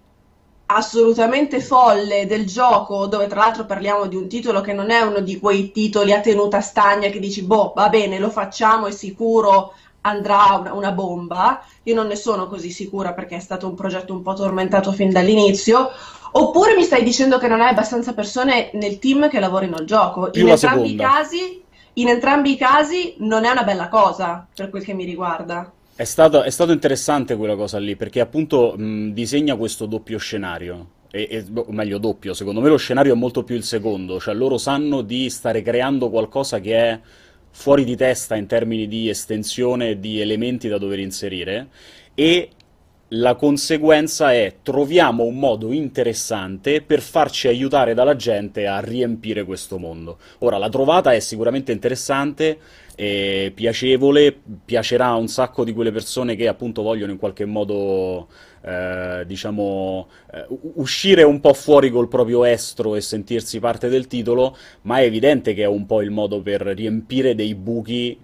assolutamente 0.67 1.61
folle 1.61 2.27
del 2.27 2.45
gioco, 2.45 3.07
dove 3.07 3.27
tra 3.27 3.39
l'altro 3.39 3.65
parliamo 3.65 4.05
di 4.07 4.15
un 4.15 4.27
titolo 4.27 4.61
che 4.61 4.73
non 4.73 4.89
è 4.89 5.01
uno 5.01 5.21
di 5.21 5.39
quei 5.39 5.71
titoli 5.71 6.11
a 6.11 6.19
tenuta 6.19 6.59
stagna 6.59 7.09
che 7.09 7.19
dici, 7.19 7.41
boh, 7.43 7.73
va 7.75 7.89
bene, 7.89 8.19
lo 8.19 8.29
facciamo, 8.29 8.87
è 8.87 8.91
sicuro, 8.91 9.73
andrà 10.07 10.57
una, 10.59 10.73
una, 10.73 10.91
bomba. 10.91 11.63
Io 11.83 11.95
non 11.95 12.07
ne 12.07 12.15
sono 12.15 12.47
così 12.47 12.71
sicura 12.71 13.13
perché 13.13 13.37
è 13.37 13.39
stato 13.39 13.67
un 13.67 13.75
progetto 13.75 14.13
un 14.13 14.21
po' 14.21 14.33
tormentato 14.33 14.91
fin 14.91 15.11
dall'inizio. 15.11 15.89
Oppure 16.31 16.75
mi 16.75 16.83
stai 16.83 17.03
dicendo 17.03 17.37
che 17.37 17.47
non 17.47 17.61
hai 17.61 17.69
abbastanza 17.69 18.13
persone 18.13 18.69
nel 18.73 18.99
team 18.99 19.29
che 19.29 19.39
lavorino 19.39 19.75
al 19.75 19.85
gioco. 19.85 20.29
in 20.33 20.49
entrambi, 20.49 20.95
casi, 20.95 21.63
in 21.93 22.07
entrambi 22.09 22.51
i 22.51 22.57
casi 22.57 23.15
non 23.19 23.45
è 23.45 23.49
una 23.49 23.63
bella 23.63 23.87
cosa 23.87 24.45
per 24.53 24.69
quel 24.69 24.83
che 24.83 24.93
mi 24.93 25.05
riguarda. 25.05 25.71
È 25.95 26.03
stato, 26.03 26.43
è 26.43 26.49
stato 26.51 26.71
interessante 26.71 27.35
quella 27.35 27.55
cosa 27.55 27.79
lì, 27.79 27.95
perché 27.95 28.19
appunto 28.19 28.75
mh, 28.77 29.13
disegna 29.13 29.55
questo 29.55 29.87
doppio 29.87 30.19
scenario. 30.19 30.89
E, 31.09 31.27
e, 31.31 31.45
o 31.55 31.71
meglio, 31.71 31.97
doppio, 31.97 32.33
secondo 32.35 32.61
me 32.61 32.69
lo 32.69 32.77
scenario 32.77 33.13
è 33.13 33.17
molto 33.17 33.43
più 33.43 33.55
il 33.55 33.63
secondo, 33.63 34.19
cioè 34.19 34.35
loro 34.35 34.59
sanno 34.59 35.01
di 35.01 35.29
stare 35.29 35.61
creando 35.61 36.09
qualcosa 36.09 36.59
che 36.59 36.75
è 36.77 36.99
fuori 37.51 37.83
di 37.83 37.95
testa 37.95 38.35
in 38.35 38.47
termini 38.47 38.87
di 38.87 39.09
estensione 39.09 39.99
di 39.99 40.19
elementi 40.21 40.67
da 40.67 40.77
dover 40.77 40.99
inserire 40.99 41.67
e 42.13 42.49
la 43.09 43.35
conseguenza 43.35 44.33
è 44.33 44.55
troviamo 44.61 45.23
un 45.23 45.39
modo 45.39 45.71
interessante 45.71 46.81
per 46.81 47.01
farci 47.01 47.47
aiutare 47.47 47.93
dalla 47.93 48.15
gente 48.15 48.67
a 48.67 48.79
riempire 48.79 49.45
questo 49.45 49.77
mondo. 49.77 50.17
Ora, 50.39 50.57
la 50.57 50.69
trovata 50.69 51.13
è 51.13 51.19
sicuramente 51.19 51.71
interessante, 51.71 52.59
e 52.99 53.51
piacevole, 53.53 54.35
piacerà 54.65 55.05
a 55.05 55.15
un 55.15 55.27
sacco 55.27 55.63
di 55.63 55.71
quelle 55.71 55.91
persone 55.91 56.35
che 56.35 56.47
appunto 56.47 56.81
vogliono 56.81 57.11
in 57.11 57.19
qualche 57.19 57.45
modo, 57.45 58.27
eh, 58.63 59.23
diciamo, 59.27 60.07
eh, 60.33 60.47
uscire 60.73 61.21
un 61.21 61.39
po' 61.39 61.53
fuori 61.53 61.91
col 61.91 62.07
proprio 62.07 62.43
estro 62.43 62.95
e 62.95 63.01
sentirsi 63.01 63.59
parte 63.59 63.87
del 63.87 64.07
titolo, 64.07 64.57
ma 64.81 64.97
è 64.97 65.03
evidente 65.03 65.53
che 65.53 65.61
è 65.61 65.67
un 65.67 65.85
po' 65.85 66.01
il 66.01 66.09
modo 66.09 66.41
per 66.41 66.61
riempire 66.61 67.35
dei 67.35 67.53
buchi 67.53 68.19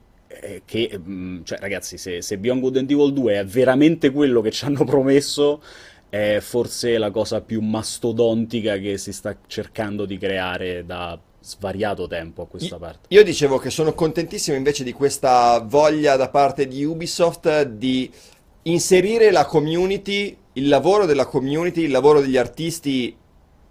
che, 0.65 0.99
mm, 0.99 1.43
cioè, 1.43 1.59
ragazzi, 1.59 1.97
se, 1.97 2.21
se 2.21 2.37
Beyond 2.37 2.61
Good 2.61 2.77
and 2.77 2.91
Evil 2.91 3.13
2 3.13 3.39
è 3.39 3.45
veramente 3.45 4.11
quello 4.11 4.41
che 4.41 4.51
ci 4.51 4.65
hanno 4.65 4.83
promesso, 4.83 5.61
è 6.09 6.39
forse 6.41 6.97
la 6.97 7.09
cosa 7.09 7.41
più 7.41 7.61
mastodontica 7.61 8.77
che 8.77 8.97
si 8.97 9.11
sta 9.11 9.35
cercando 9.47 10.05
di 10.05 10.17
creare 10.17 10.85
da 10.85 11.19
svariato 11.43 12.07
tempo 12.07 12.43
a 12.43 12.47
questa 12.47 12.77
parte. 12.77 13.07
Io 13.09 13.23
dicevo 13.23 13.57
che 13.57 13.69
sono 13.69 13.93
contentissimo 13.93 14.55
invece 14.55 14.83
di 14.83 14.93
questa 14.93 15.59
voglia 15.59 16.15
da 16.15 16.29
parte 16.29 16.67
di 16.67 16.83
Ubisoft 16.85 17.63
di 17.63 18.09
inserire 18.63 19.31
la 19.31 19.45
community, 19.45 20.37
il 20.53 20.67
lavoro 20.67 21.05
della 21.05 21.25
community, 21.25 21.81
il 21.81 21.91
lavoro 21.91 22.21
degli 22.21 22.37
artisti 22.37 23.15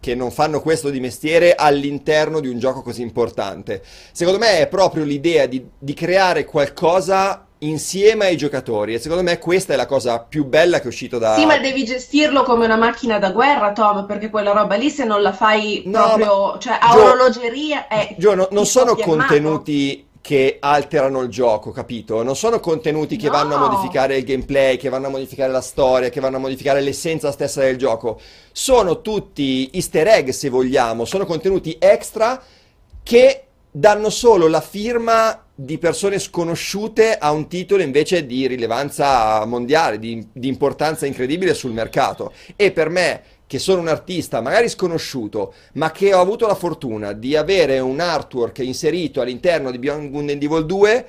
che 0.03 0.17
non 0.17 0.33
fanno 0.33 0.61
questo 0.61 0.91
di 0.91 0.99
mestiere 0.99 1.55
all'interno 1.55 2.41
di 2.41 2.49
un 2.49 2.59
gioco 2.59 2.83
così 2.83 3.03
importante. 3.03 3.85
Secondo 4.11 4.41
me 4.41 4.59
è 4.59 4.67
proprio 4.67 5.05
l'idea 5.05 5.47
di, 5.47 5.65
di 5.79 5.95
creare 5.95 6.45
qualcosa 6.45 7.47
insieme 7.59 8.27
ai 8.27 8.37
giocatori 8.37 8.95
e 8.95 8.99
secondo 8.99 9.23
me 9.23 9.38
questa 9.38 9.75
è 9.75 9.77
la 9.77 9.87
cosa 9.87 10.19
più 10.19 10.45
bella 10.45 10.79
che 10.79 10.87
è 10.87 10.88
uscita 10.88 11.19
da... 11.19 11.37
Sì, 11.37 11.47
ma 11.47 11.57
devi 11.59 11.85
gestirlo 11.85 12.43
come 12.43 12.65
una 12.65 12.75
macchina 12.75 13.21
da 13.21 13.31
guerra, 13.31 13.71
Tom, 13.71 14.05
perché 14.05 14.29
quella 14.29 14.51
roba 14.51 14.75
lì 14.75 14.91
se 14.91 15.05
non 15.05 15.23
la 15.23 15.33
fai 15.33 15.85
no, 15.87 16.03
proprio, 16.03 16.53
ma... 16.55 16.59
cioè 16.59 16.79
a 16.81 16.97
orologeria 16.97 17.87
è... 17.87 18.17
Gio, 18.19 18.35
no, 18.35 18.49
non 18.51 18.67
sono 18.67 18.97
contenuti 18.97 20.05
che 20.23 20.59
alterano 20.61 21.21
il 21.21 21.29
gioco, 21.29 21.73
capito? 21.73 22.23
Non 22.23 22.37
sono 22.37 22.61
contenuti 22.61 23.17
che 23.17 23.27
no. 23.27 23.33
vanno 23.33 23.57
a 23.57 23.69
modificare 23.69 24.17
il 24.17 24.25
gameplay, 24.25 24.77
che 24.77 24.89
vanno 24.89 25.09
a 25.09 25.11
modificare 25.11 25.51
la 25.51 25.61
storia, 25.61 26.11
che 26.11 26.21
vanno 26.21 26.37
a 26.37 26.41
modificare 26.41 26.81
l'essenza 26.81 27.33
stessa 27.33 27.61
del 27.61 27.77
gioco. 27.77 28.21
Sono 28.53 29.03
tutti 29.03 29.69
easter 29.73 30.07
egg, 30.07 30.29
se 30.29 30.49
vogliamo, 30.49 31.05
sono 31.05 31.27
contenuti 31.27 31.77
extra 31.79 32.41
che 33.03 33.45
danno 33.73 34.11
solo 34.11 34.47
la 34.47 34.61
firma 34.61 35.45
di 35.55 35.79
persone 35.79 36.19
sconosciute 36.19 37.17
a 37.17 37.33
un 37.33 37.49
titolo 37.49 37.83
invece 37.83 38.25
di 38.25 38.47
rilevanza 38.47 39.45
mondiale, 39.45 39.99
di, 39.99 40.27
di, 40.33 40.47
importanza 40.47 41.05
incredibile 41.05 41.53
sul 41.53 41.73
mercato. 41.73 42.33
E 42.55 42.71
per 42.71 42.89
me, 42.91 43.23
che 43.53 43.59
sono 43.59 43.83
un 43.83 43.88
artista 43.88 44.41
magari 44.41 44.71
sconosciuto, 44.71 45.53
ma 45.75 45.91
che 45.91 46.15
ho 46.15 46.23
avuto 46.23 46.47
la 46.47 46.55
fortuna 46.55 47.12
di 47.12 47.37
avere 47.37 47.81
un 47.81 48.01
artwork 48.01 48.61
inserito 48.61 49.21
all'interno 49.21 49.71
di 49.71 49.79
Beyond 49.79 50.11
Good 50.11 50.31
and 50.31 50.43
Evil 50.43 50.65
2, 50.65 51.07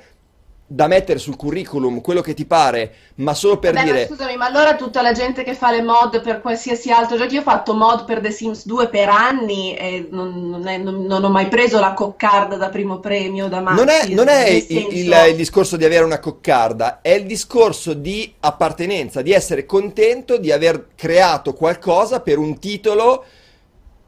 da 0.66 0.86
mettere 0.86 1.18
sul 1.18 1.36
curriculum 1.36 2.00
quello 2.00 2.22
che 2.22 2.32
ti 2.32 2.46
pare, 2.46 2.92
ma 3.16 3.34
solo 3.34 3.58
per 3.58 3.74
Vabbè, 3.74 3.84
dire. 3.84 4.00
Ma 4.00 4.06
scusami, 4.06 4.36
ma 4.36 4.46
allora 4.46 4.76
tutta 4.76 5.02
la 5.02 5.12
gente 5.12 5.44
che 5.44 5.54
fa 5.54 5.70
le 5.70 5.82
mod 5.82 6.22
per 6.22 6.40
qualsiasi 6.40 6.90
altro 6.90 7.18
gioco, 7.18 7.34
io 7.34 7.40
ho 7.40 7.44
fatto 7.44 7.74
mod 7.74 8.04
per 8.04 8.20
The 8.20 8.30
Sims 8.30 8.64
2 8.64 8.88
per 8.88 9.08
anni 9.08 9.76
e 9.76 10.08
non, 10.10 10.48
non, 10.48 10.66
è, 10.66 10.78
non, 10.78 11.04
non 11.04 11.22
ho 11.22 11.28
mai 11.28 11.48
preso 11.48 11.78
la 11.78 11.92
coccarda 11.92 12.56
da 12.56 12.70
primo 12.70 12.98
premio 12.98 13.48
da 13.48 13.60
Maxi. 13.60 13.78
Non 13.78 13.88
è, 13.88 14.06
non 14.08 14.28
è 14.28 14.48
il, 14.48 14.62
senso... 14.62 14.88
il, 14.88 15.26
il, 15.28 15.36
discorso 15.36 15.76
di 15.76 15.84
avere 15.84 16.04
una 16.04 16.18
coccarda, 16.18 17.00
è 17.02 17.10
il 17.10 17.26
discorso 17.26 17.92
di 17.92 18.32
appartenenza, 18.40 19.20
di 19.20 19.32
essere 19.32 19.66
contento 19.66 20.38
di 20.38 20.50
aver 20.50 20.88
creato 20.94 21.52
qualcosa 21.52 22.20
per 22.20 22.38
un 22.38 22.58
titolo 22.58 23.24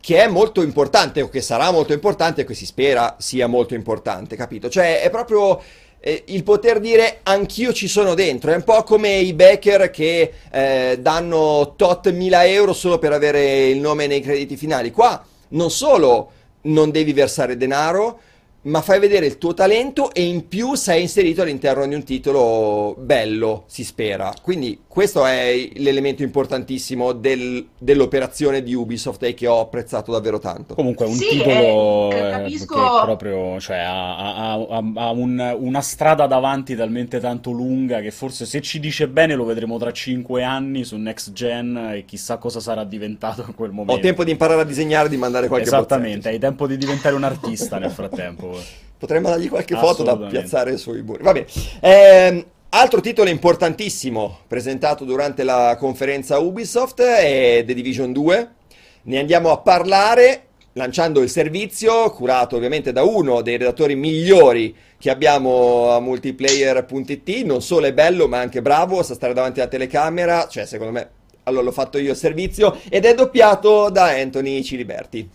che 0.00 0.22
è 0.22 0.28
molto 0.28 0.62
importante 0.62 1.20
o 1.20 1.28
che 1.28 1.40
sarà 1.40 1.72
molto 1.72 1.92
importante 1.92 2.42
e 2.42 2.44
che 2.44 2.54
si 2.54 2.64
spera 2.64 3.16
sia 3.18 3.48
molto 3.48 3.74
importante, 3.74 4.36
capito? 4.36 4.68
Cioè 4.68 5.00
è 5.00 5.10
proprio 5.10 5.60
eh, 6.06 6.22
il 6.26 6.44
poter 6.44 6.78
dire 6.78 7.18
anch'io 7.24 7.72
ci 7.72 7.88
sono 7.88 8.14
dentro. 8.14 8.52
È 8.52 8.54
un 8.54 8.62
po' 8.62 8.84
come 8.84 9.16
i 9.16 9.32
backer 9.32 9.90
che 9.90 10.32
eh, 10.52 10.98
danno 11.00 11.74
tot 11.76 12.12
mila 12.12 12.46
euro 12.46 12.72
solo 12.72 13.00
per 13.00 13.12
avere 13.12 13.66
il 13.66 13.80
nome 13.80 14.06
nei 14.06 14.20
crediti 14.20 14.56
finali. 14.56 14.92
Qua 14.92 15.26
non 15.48 15.68
solo 15.68 16.30
non 16.62 16.92
devi 16.92 17.12
versare 17.12 17.56
denaro, 17.56 18.20
ma 18.62 18.82
fai 18.82 19.00
vedere 19.00 19.26
il 19.26 19.36
tuo 19.38 19.52
talento 19.52 20.12
e 20.12 20.22
in 20.22 20.46
più 20.46 20.74
sei 20.74 21.02
inserito 21.02 21.42
all'interno 21.42 21.84
di 21.88 21.94
un 21.96 22.04
titolo 22.04 22.94
bello, 22.98 23.64
si 23.66 23.82
spera. 23.82 24.32
Quindi 24.40 24.78
questo 24.96 25.26
è 25.26 25.68
l'elemento 25.74 26.22
importantissimo 26.22 27.12
del, 27.12 27.66
dell'operazione 27.76 28.62
di 28.62 28.72
Ubisoft 28.72 29.22
e 29.24 29.34
che 29.34 29.46
ho 29.46 29.60
apprezzato 29.60 30.10
davvero 30.10 30.38
tanto. 30.38 30.74
Comunque 30.74 31.04
è 31.04 31.08
un 31.10 31.16
sì, 31.16 31.28
titolo 31.28 32.10
eh, 32.12 32.30
capisco... 32.30 32.74
che 32.74 33.04
proprio 33.04 33.60
cioè, 33.60 33.76
ha, 33.76 34.16
ha, 34.16 34.52
ha, 34.54 34.82
ha 34.94 35.10
un, 35.10 35.56
una 35.58 35.82
strada 35.82 36.26
davanti 36.26 36.74
talmente 36.74 37.20
tanto 37.20 37.50
lunga 37.50 38.00
che 38.00 38.10
forse 38.10 38.46
se 38.46 38.62
ci 38.62 38.80
dice 38.80 39.06
bene 39.06 39.34
lo 39.34 39.44
vedremo 39.44 39.76
tra 39.76 39.92
5 39.92 40.42
anni 40.42 40.82
su 40.82 40.96
Next 40.96 41.32
Gen 41.32 41.90
e 41.92 42.06
chissà 42.06 42.38
cosa 42.38 42.60
sarà 42.60 42.82
diventato 42.84 43.44
in 43.46 43.54
quel 43.54 43.72
momento. 43.72 44.00
Ho 44.00 44.02
tempo 44.02 44.24
di 44.24 44.30
imparare 44.30 44.62
a 44.62 44.64
disegnare 44.64 45.08
e 45.08 45.10
di 45.10 45.18
mandare 45.18 45.48
qualche 45.48 45.66
Esattamente, 45.66 46.16
bozzetto. 46.16 46.34
hai 46.34 46.38
tempo 46.38 46.66
di 46.66 46.78
diventare 46.78 47.14
un 47.14 47.24
artista 47.24 47.76
nel 47.76 47.90
frattempo. 47.90 48.58
Potremmo 48.96 49.28
dargli 49.28 49.50
qualche 49.50 49.76
foto 49.76 50.02
da 50.02 50.16
piazzare 50.16 50.78
sui 50.78 51.02
muri. 51.02 51.22
Va 51.22 51.32
bene. 51.32 52.54
Altro 52.78 53.00
titolo 53.00 53.30
importantissimo 53.30 54.40
presentato 54.46 55.06
durante 55.06 55.44
la 55.44 55.76
conferenza 55.78 56.38
Ubisoft 56.40 57.00
è 57.00 57.64
The 57.66 57.72
Division 57.72 58.12
2. 58.12 58.50
Ne 59.04 59.18
andiamo 59.18 59.50
a 59.50 59.60
parlare 59.60 60.48
lanciando 60.74 61.22
il 61.22 61.30
servizio, 61.30 62.10
curato 62.10 62.56
ovviamente 62.56 62.92
da 62.92 63.02
uno 63.02 63.40
dei 63.40 63.56
redattori 63.56 63.96
migliori 63.96 64.76
che 64.98 65.08
abbiamo 65.08 65.92
a 65.92 66.00
multiplayer.it. 66.00 67.44
Non 67.46 67.62
solo 67.62 67.86
è 67.86 67.94
bello, 67.94 68.28
ma 68.28 68.40
anche 68.40 68.60
bravo, 68.60 69.02
sa 69.02 69.14
stare 69.14 69.32
davanti 69.32 69.60
alla 69.60 69.70
telecamera. 69.70 70.46
Cioè, 70.46 70.66
secondo 70.66 70.92
me, 70.92 71.10
allora 71.44 71.62
l'ho 71.62 71.72
fatto 71.72 71.96
io 71.96 72.10
il 72.10 72.16
servizio. 72.18 72.78
Ed 72.90 73.06
è 73.06 73.14
doppiato 73.14 73.88
da 73.88 74.08
Anthony 74.08 74.62
Ciliberti. 74.62 75.30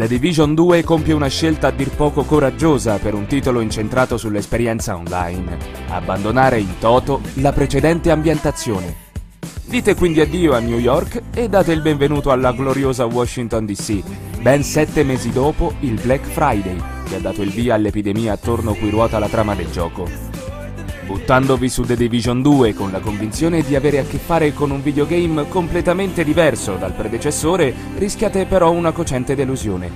The 0.00 0.08
Division 0.08 0.54
2 0.54 0.82
compie 0.82 1.12
una 1.12 1.26
scelta 1.26 1.66
a 1.66 1.70
dir 1.70 1.90
poco 1.90 2.22
coraggiosa 2.22 2.96
per 2.96 3.12
un 3.12 3.26
titolo 3.26 3.60
incentrato 3.60 4.16
sull'esperienza 4.16 4.96
online, 4.96 5.58
abbandonare 5.88 6.58
in 6.58 6.78
toto 6.78 7.20
la 7.34 7.52
precedente 7.52 8.10
ambientazione. 8.10 8.94
Dite 9.62 9.94
quindi 9.94 10.22
addio 10.22 10.54
a 10.54 10.58
New 10.58 10.78
York 10.78 11.20
e 11.34 11.50
date 11.50 11.72
il 11.72 11.82
benvenuto 11.82 12.30
alla 12.30 12.52
gloriosa 12.52 13.04
Washington 13.04 13.66
DC, 13.66 14.02
ben 14.40 14.64
sette 14.64 15.04
mesi 15.04 15.32
dopo 15.32 15.74
il 15.80 16.00
Black 16.00 16.24
Friday, 16.24 16.80
che 17.06 17.16
ha 17.16 17.20
dato 17.20 17.42
il 17.42 17.50
via 17.50 17.74
all'epidemia 17.74 18.32
attorno 18.32 18.72
cui 18.72 18.88
ruota 18.88 19.18
la 19.18 19.28
trama 19.28 19.54
del 19.54 19.70
gioco. 19.70 20.29
Buttandovi 21.10 21.68
su 21.68 21.82
The 21.82 21.96
Division 21.96 22.40
2 22.40 22.72
con 22.72 22.92
la 22.92 23.00
convinzione 23.00 23.62
di 23.62 23.74
avere 23.74 23.98
a 23.98 24.04
che 24.04 24.18
fare 24.18 24.54
con 24.54 24.70
un 24.70 24.80
videogame 24.80 25.48
completamente 25.48 26.22
diverso 26.22 26.76
dal 26.76 26.92
predecessore, 26.92 27.74
rischiate 27.96 28.46
però 28.46 28.70
una 28.70 28.92
cocente 28.92 29.34
delusione. 29.34 29.90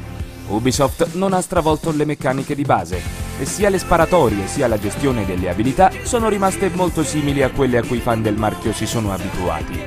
Ubisoft 0.49 1.11
non 1.13 1.33
ha 1.33 1.41
stravolto 1.41 1.93
le 1.93 2.05
meccaniche 2.05 2.57
di 2.57 2.65
base 2.65 3.01
e 3.39 3.45
sia 3.45 3.69
le 3.69 3.79
sparatorie 3.79 4.49
sia 4.49 4.67
la 4.67 4.77
gestione 4.77 5.25
delle 5.25 5.49
abilità 5.49 5.93
sono 6.03 6.29
rimaste 6.29 6.69
molto 6.71 7.05
simili 7.05 7.45
a 7.45 7.51
quelle 7.51 7.79
a 7.79 7.85
cui 7.85 7.99
i 7.99 8.01
fan 8.01 8.21
del 8.21 8.37
marchio 8.37 8.73
si 8.73 8.85
sono 8.85 9.13
abituati. 9.13 9.81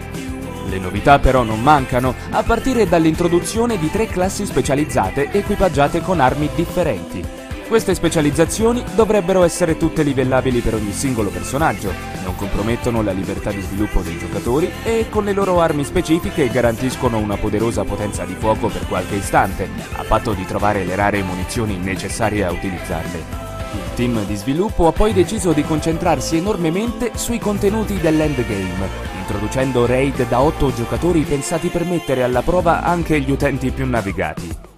Le 0.69 0.79
novità 0.79 1.19
però 1.19 1.43
non 1.43 1.61
mancano, 1.61 2.15
a 2.29 2.41
partire 2.43 2.87
dall'introduzione 2.87 3.77
di 3.77 3.91
tre 3.91 4.07
classi 4.07 4.45
specializzate 4.45 5.29
equipaggiate 5.33 5.99
con 5.99 6.21
armi 6.21 6.47
differenti. 6.55 7.46
Queste 7.67 7.95
specializzazioni 7.95 8.81
dovrebbero 8.95 9.43
essere 9.43 9.75
tutte 9.75 10.01
livellabili 10.01 10.61
per 10.61 10.75
ogni 10.75 10.93
singolo 10.93 11.29
personaggio, 11.29 11.91
non 12.23 12.33
compromettono 12.37 13.01
la 13.01 13.11
libertà 13.11 13.51
di 13.51 13.59
sviluppo 13.59 13.99
dei 13.99 14.17
giocatori 14.17 14.71
e 14.83 15.07
con 15.09 15.25
le 15.25 15.33
loro 15.33 15.59
armi 15.59 15.83
specifiche 15.83 16.47
garantiscono 16.47 17.17
una 17.17 17.35
poderosa 17.35 17.83
potenza 17.83 18.23
di 18.23 18.35
fuoco 18.35 18.69
per 18.69 18.87
qualche 18.87 19.15
istante, 19.15 19.67
a 19.97 20.03
patto 20.03 20.31
di 20.31 20.45
trovare 20.45 20.85
le 20.85 20.95
rare 20.95 21.21
munizioni 21.23 21.75
necessarie 21.75 22.45
a 22.45 22.51
utilizzarle. 22.51 23.45
Il 23.73 23.93
team 23.95 24.25
di 24.25 24.35
sviluppo 24.35 24.87
ha 24.87 24.93
poi 24.93 25.11
deciso 25.11 25.51
di 25.51 25.63
concentrarsi 25.63 26.37
enormemente 26.37 27.11
sui 27.15 27.37
contenuti 27.37 27.99
dell'endgame, 27.99 28.87
introducendo 29.19 29.85
raid 29.85 30.25
da 30.29 30.39
8 30.39 30.73
giocatori 30.73 31.21
pensati 31.23 31.67
per 31.67 31.83
mettere 31.83 32.23
alla 32.23 32.41
prova 32.43 32.81
anche 32.81 33.19
gli 33.19 33.29
utenti 33.29 33.71
più 33.71 33.85
navigati. 33.85 34.76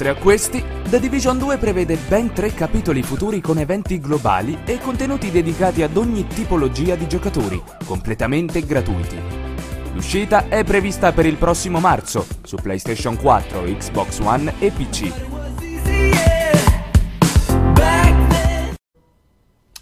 Oltre 0.00 0.16
a 0.16 0.22
questi, 0.22 0.62
The 0.88 1.00
Division 1.00 1.38
2 1.38 1.56
prevede 1.56 1.96
ben 1.96 2.32
tre 2.32 2.54
capitoli 2.54 3.02
futuri 3.02 3.40
con 3.40 3.58
eventi 3.58 3.98
globali 3.98 4.60
e 4.64 4.78
contenuti 4.78 5.32
dedicati 5.32 5.82
ad 5.82 5.96
ogni 5.96 6.24
tipologia 6.28 6.94
di 6.94 7.08
giocatori, 7.08 7.60
completamente 7.84 8.64
gratuiti. 8.64 9.18
L'uscita 9.94 10.48
è 10.48 10.62
prevista 10.62 11.10
per 11.10 11.26
il 11.26 11.34
prossimo 11.34 11.80
marzo 11.80 12.24
su 12.44 12.54
PlayStation 12.62 13.16
4, 13.16 13.62
Xbox 13.62 14.20
One 14.20 14.54
e 14.60 14.70
PC. 14.70 15.12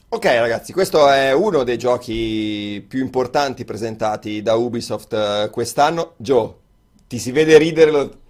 Ok 0.08 0.24
ragazzi, 0.24 0.72
questo 0.72 1.10
è 1.10 1.34
uno 1.34 1.62
dei 1.62 1.76
giochi 1.76 2.82
più 2.88 3.00
importanti 3.02 3.66
presentati 3.66 4.40
da 4.40 4.54
Ubisoft 4.54 5.12
eh, 5.12 5.50
quest'anno. 5.52 6.14
Joe, 6.16 6.54
ti 7.06 7.18
si 7.18 7.32
vede 7.32 7.58
ridere, 7.58 7.90
lo- 7.90 8.20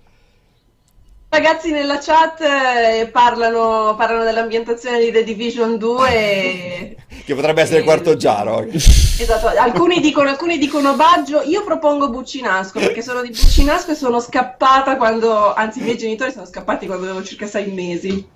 Ragazzi 1.29 1.71
nella 1.71 1.99
chat 1.99 2.41
eh, 2.41 3.09
parlano, 3.09 3.95
parlano 3.97 4.23
dell'ambientazione 4.25 5.01
di 5.01 5.11
The 5.11 5.25
Division 5.25 5.77
2 5.77 6.09
e... 6.11 6.97
che 7.25 7.35
potrebbe 7.35 7.63
essere 7.63 7.81
e- 7.81 7.85
quarto 7.85 8.17
giaro. 8.17 8.65
Esatto, 8.71 9.49
alcuni 9.49 10.01
dicono, 10.01 10.29
alcuni 10.31 10.57
dicono 10.57 10.95
Baggio, 10.95 11.43
io 11.43 11.65
propongo 11.65 12.11
Buccinasco 12.11 12.79
perché 12.79 13.03
sono 13.03 13.23
di 13.23 13.31
Buccinasco 13.31 13.91
e 13.91 13.95
sono 13.97 14.21
scappata 14.21 14.97
quando, 14.97 15.53
anzi 15.53 15.81
i 15.81 15.83
miei 15.83 15.99
genitori 15.99 16.31
sono 16.31 16.47
scappati 16.47 16.87
quando 16.87 17.05
avevo 17.07 17.23
circa 17.25 17.47
sei 17.47 17.73
mesi. 17.73 18.29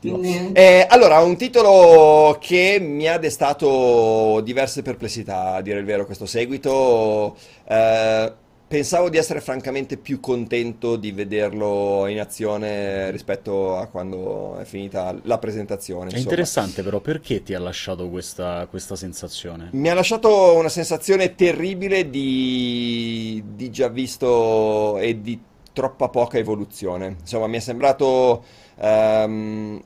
Quindi- 0.00 0.50
Eh, 0.54 0.86
allora, 0.88 1.18
un 1.20 1.36
titolo 1.36 2.38
che 2.40 2.78
mi 2.80 3.06
ha 3.06 3.18
destato 3.18 4.40
diverse 4.42 4.82
perplessità, 4.82 5.54
a 5.54 5.60
dire 5.60 5.78
il 5.78 5.84
vero, 5.84 6.06
questo 6.06 6.26
seguito. 6.26 7.36
Eh, 7.68 8.32
pensavo 8.66 9.08
di 9.08 9.18
essere 9.18 9.40
francamente 9.40 9.96
più 9.96 10.20
contento 10.20 10.96
di 10.96 11.12
vederlo 11.12 12.06
in 12.06 12.18
azione 12.18 13.10
rispetto 13.10 13.76
a 13.76 13.86
quando 13.86 14.56
è 14.56 14.64
finita 14.64 15.14
la 15.22 15.38
presentazione. 15.38 16.04
È 16.04 16.06
insomma. 16.06 16.22
interessante 16.22 16.82
però 16.82 17.00
perché 17.00 17.42
ti 17.42 17.54
ha 17.54 17.60
lasciato 17.60 18.08
questa, 18.08 18.66
questa 18.68 18.96
sensazione? 18.96 19.68
Mi 19.72 19.88
ha 19.88 19.94
lasciato 19.94 20.54
una 20.56 20.68
sensazione 20.68 21.34
terribile 21.34 22.10
di, 22.10 23.42
di 23.54 23.70
già 23.70 23.88
visto 23.88 24.98
e 24.98 25.20
di 25.20 25.40
troppa 25.72 26.08
poca 26.08 26.38
evoluzione. 26.38 27.16
Insomma, 27.20 27.46
mi 27.46 27.56
è 27.58 27.60
sembrato 27.60 28.44
ehm, 28.76 29.82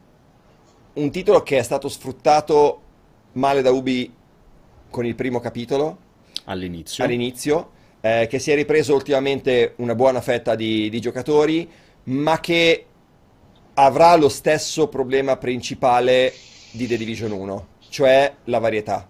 un 0.94 1.10
titolo 1.10 1.42
che 1.42 1.58
è 1.58 1.62
stato 1.62 1.88
sfruttato 1.88 2.80
male 3.32 3.62
da 3.62 3.70
Ubi 3.70 4.12
con 4.90 5.04
il 5.04 5.14
primo 5.14 5.40
capitolo 5.40 6.06
All'inizio? 6.44 7.04
all'inizio, 7.04 7.70
eh, 8.00 8.26
che 8.28 8.38
si 8.38 8.50
è 8.50 8.54
ripreso 8.54 8.94
ultimamente 8.94 9.74
una 9.76 9.94
buona 9.94 10.20
fetta 10.20 10.54
di, 10.54 10.88
di 10.88 11.00
giocatori, 11.00 11.68
ma 12.04 12.40
che 12.40 12.84
avrà 13.74 14.16
lo 14.16 14.28
stesso 14.28 14.88
problema 14.88 15.36
principale 15.36 16.32
di 16.70 16.86
The 16.86 16.96
Division 16.96 17.32
1, 17.32 17.66
cioè 17.88 18.32
la 18.44 18.58
varietà. 18.58 19.08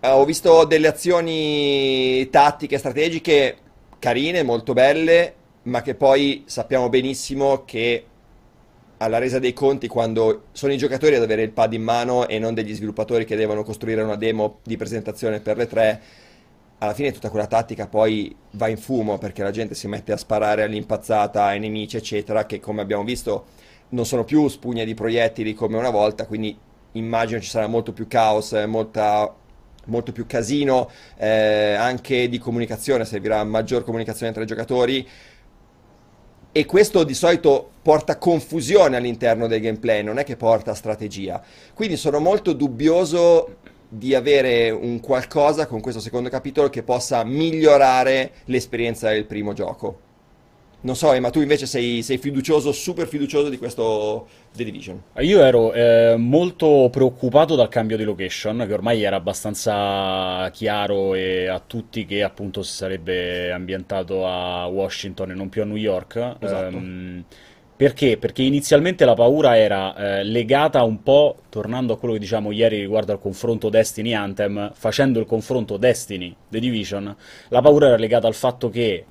Eh, 0.00 0.08
ho 0.08 0.24
visto 0.24 0.64
delle 0.64 0.88
azioni 0.88 2.28
tattiche, 2.30 2.78
strategiche 2.78 3.56
carine, 3.98 4.42
molto 4.42 4.72
belle, 4.72 5.34
ma 5.62 5.82
che 5.82 5.94
poi 5.94 6.44
sappiamo 6.46 6.88
benissimo 6.88 7.64
che 7.64 8.04
alla 8.98 9.18
resa 9.18 9.38
dei 9.38 9.52
conti, 9.52 9.88
quando 9.88 10.44
sono 10.52 10.72
i 10.72 10.76
giocatori 10.76 11.16
ad 11.16 11.22
avere 11.22 11.42
il 11.42 11.50
pad 11.50 11.72
in 11.72 11.82
mano 11.82 12.28
e 12.28 12.38
non 12.38 12.54
degli 12.54 12.74
sviluppatori 12.74 13.24
che 13.24 13.36
devono 13.36 13.64
costruire 13.64 14.02
una 14.02 14.16
demo 14.16 14.58
di 14.62 14.76
presentazione 14.76 15.40
per 15.40 15.56
le 15.56 15.66
tre, 15.66 16.02
alla 16.84 16.94
fine 16.94 17.12
tutta 17.12 17.30
quella 17.30 17.46
tattica 17.46 17.86
poi 17.86 18.34
va 18.52 18.68
in 18.68 18.76
fumo 18.76 19.18
perché 19.18 19.42
la 19.42 19.50
gente 19.50 19.74
si 19.74 19.88
mette 19.88 20.12
a 20.12 20.16
sparare 20.16 20.62
all'impazzata 20.62 21.44
ai 21.44 21.58
nemici, 21.58 21.96
eccetera, 21.96 22.46
che 22.46 22.60
come 22.60 22.80
abbiamo 22.80 23.04
visto 23.04 23.46
non 23.90 24.06
sono 24.06 24.24
più 24.24 24.48
spugne 24.48 24.84
di 24.84 24.94
proiettili 24.94 25.54
come 25.54 25.76
una 25.76 25.90
volta, 25.90 26.26
quindi 26.26 26.56
immagino 26.92 27.40
ci 27.40 27.48
sarà 27.48 27.66
molto 27.66 27.92
più 27.92 28.06
caos, 28.08 28.52
eh, 28.52 28.66
molta- 28.66 29.32
molto 29.86 30.12
più 30.12 30.26
casino, 30.26 30.90
eh, 31.16 31.74
anche 31.74 32.28
di 32.28 32.38
comunicazione, 32.38 33.04
servirà 33.04 33.42
maggior 33.44 33.84
comunicazione 33.84 34.32
tra 34.32 34.42
i 34.42 34.46
giocatori. 34.46 35.06
E 36.56 36.66
questo 36.66 37.02
di 37.02 37.14
solito 37.14 37.70
porta 37.82 38.16
confusione 38.16 38.96
all'interno 38.96 39.48
del 39.48 39.60
gameplay, 39.60 40.02
non 40.04 40.18
è 40.18 40.24
che 40.24 40.36
porta 40.36 40.72
strategia. 40.74 41.42
Quindi 41.74 41.96
sono 41.96 42.20
molto 42.20 42.52
dubbioso 42.52 43.56
di 43.96 44.14
avere 44.14 44.70
un 44.70 45.00
qualcosa 45.00 45.66
con 45.66 45.80
questo 45.80 46.00
secondo 46.00 46.28
capitolo 46.28 46.68
che 46.68 46.82
possa 46.82 47.22
migliorare 47.24 48.32
l'esperienza 48.46 49.10
del 49.10 49.24
primo 49.24 49.52
gioco. 49.52 50.00
Non 50.80 50.96
so, 50.96 51.18
ma 51.18 51.30
tu 51.30 51.40
invece 51.40 51.64
sei, 51.64 52.02
sei 52.02 52.18
fiducioso, 52.18 52.70
super 52.70 53.06
fiducioso 53.06 53.48
di 53.48 53.56
questo 53.56 54.28
The 54.54 54.64
Division. 54.64 55.02
Io 55.20 55.40
ero 55.40 55.72
eh, 55.72 56.14
molto 56.18 56.88
preoccupato 56.90 57.54
dal 57.54 57.68
cambio 57.68 57.96
di 57.96 58.04
location, 58.04 58.64
che 58.66 58.72
ormai 58.74 59.02
era 59.02 59.16
abbastanza 59.16 60.50
chiaro 60.52 61.14
e 61.14 61.46
a 61.46 61.58
tutti 61.58 62.04
che 62.04 62.22
appunto 62.22 62.62
si 62.62 62.74
sarebbe 62.74 63.50
ambientato 63.50 64.26
a 64.26 64.66
Washington 64.66 65.30
e 65.30 65.34
non 65.34 65.48
più 65.48 65.62
a 65.62 65.64
New 65.64 65.76
York. 65.76 66.36
Esatto. 66.38 66.76
Ehm, 66.76 67.24
perché? 67.76 68.16
Perché 68.18 68.42
inizialmente 68.42 69.04
la 69.04 69.14
paura 69.14 69.56
era 69.56 69.96
eh, 69.96 70.24
legata 70.24 70.82
un 70.84 71.02
po', 71.02 71.36
tornando 71.48 71.94
a 71.94 71.98
quello 71.98 72.14
che 72.14 72.20
diciamo 72.20 72.52
ieri 72.52 72.78
riguardo 72.80 73.12
al 73.12 73.20
confronto 73.20 73.68
Destiny 73.68 74.14
Anthem, 74.14 74.70
facendo 74.74 75.18
il 75.18 75.26
confronto 75.26 75.76
Destiny 75.76 76.34
The 76.48 76.60
Division, 76.60 77.16
la 77.48 77.60
paura 77.60 77.88
era 77.88 77.96
legata 77.96 78.28
al 78.28 78.34
fatto 78.34 78.70
che 78.70 79.04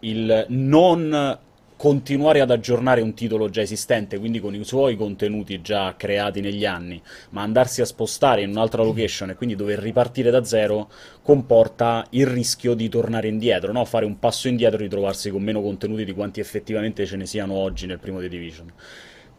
il 0.00 0.44
non 0.48 1.38
continuare 1.80 2.42
ad 2.42 2.50
aggiornare 2.50 3.00
un 3.00 3.14
titolo 3.14 3.48
già 3.48 3.62
esistente, 3.62 4.18
quindi 4.18 4.38
con 4.38 4.54
i 4.54 4.62
suoi 4.64 4.96
contenuti 4.96 5.62
già 5.62 5.94
creati 5.96 6.42
negli 6.42 6.66
anni, 6.66 7.00
ma 7.30 7.40
andarsi 7.40 7.80
a 7.80 7.86
spostare 7.86 8.42
in 8.42 8.50
un'altra 8.50 8.82
location 8.82 9.30
e 9.30 9.34
quindi 9.34 9.56
dover 9.56 9.78
ripartire 9.78 10.30
da 10.30 10.44
zero, 10.44 10.90
comporta 11.22 12.04
il 12.10 12.26
rischio 12.26 12.74
di 12.74 12.90
tornare 12.90 13.28
indietro, 13.28 13.72
no? 13.72 13.82
fare 13.86 14.04
un 14.04 14.18
passo 14.18 14.46
indietro 14.46 14.76
e 14.76 14.82
ritrovarsi 14.82 15.30
con 15.30 15.40
meno 15.40 15.62
contenuti 15.62 16.04
di 16.04 16.12
quanti 16.12 16.38
effettivamente 16.38 17.06
ce 17.06 17.16
ne 17.16 17.24
siano 17.24 17.54
oggi 17.54 17.86
nel 17.86 17.98
primo 17.98 18.20
The 18.20 18.28
Division. 18.28 18.70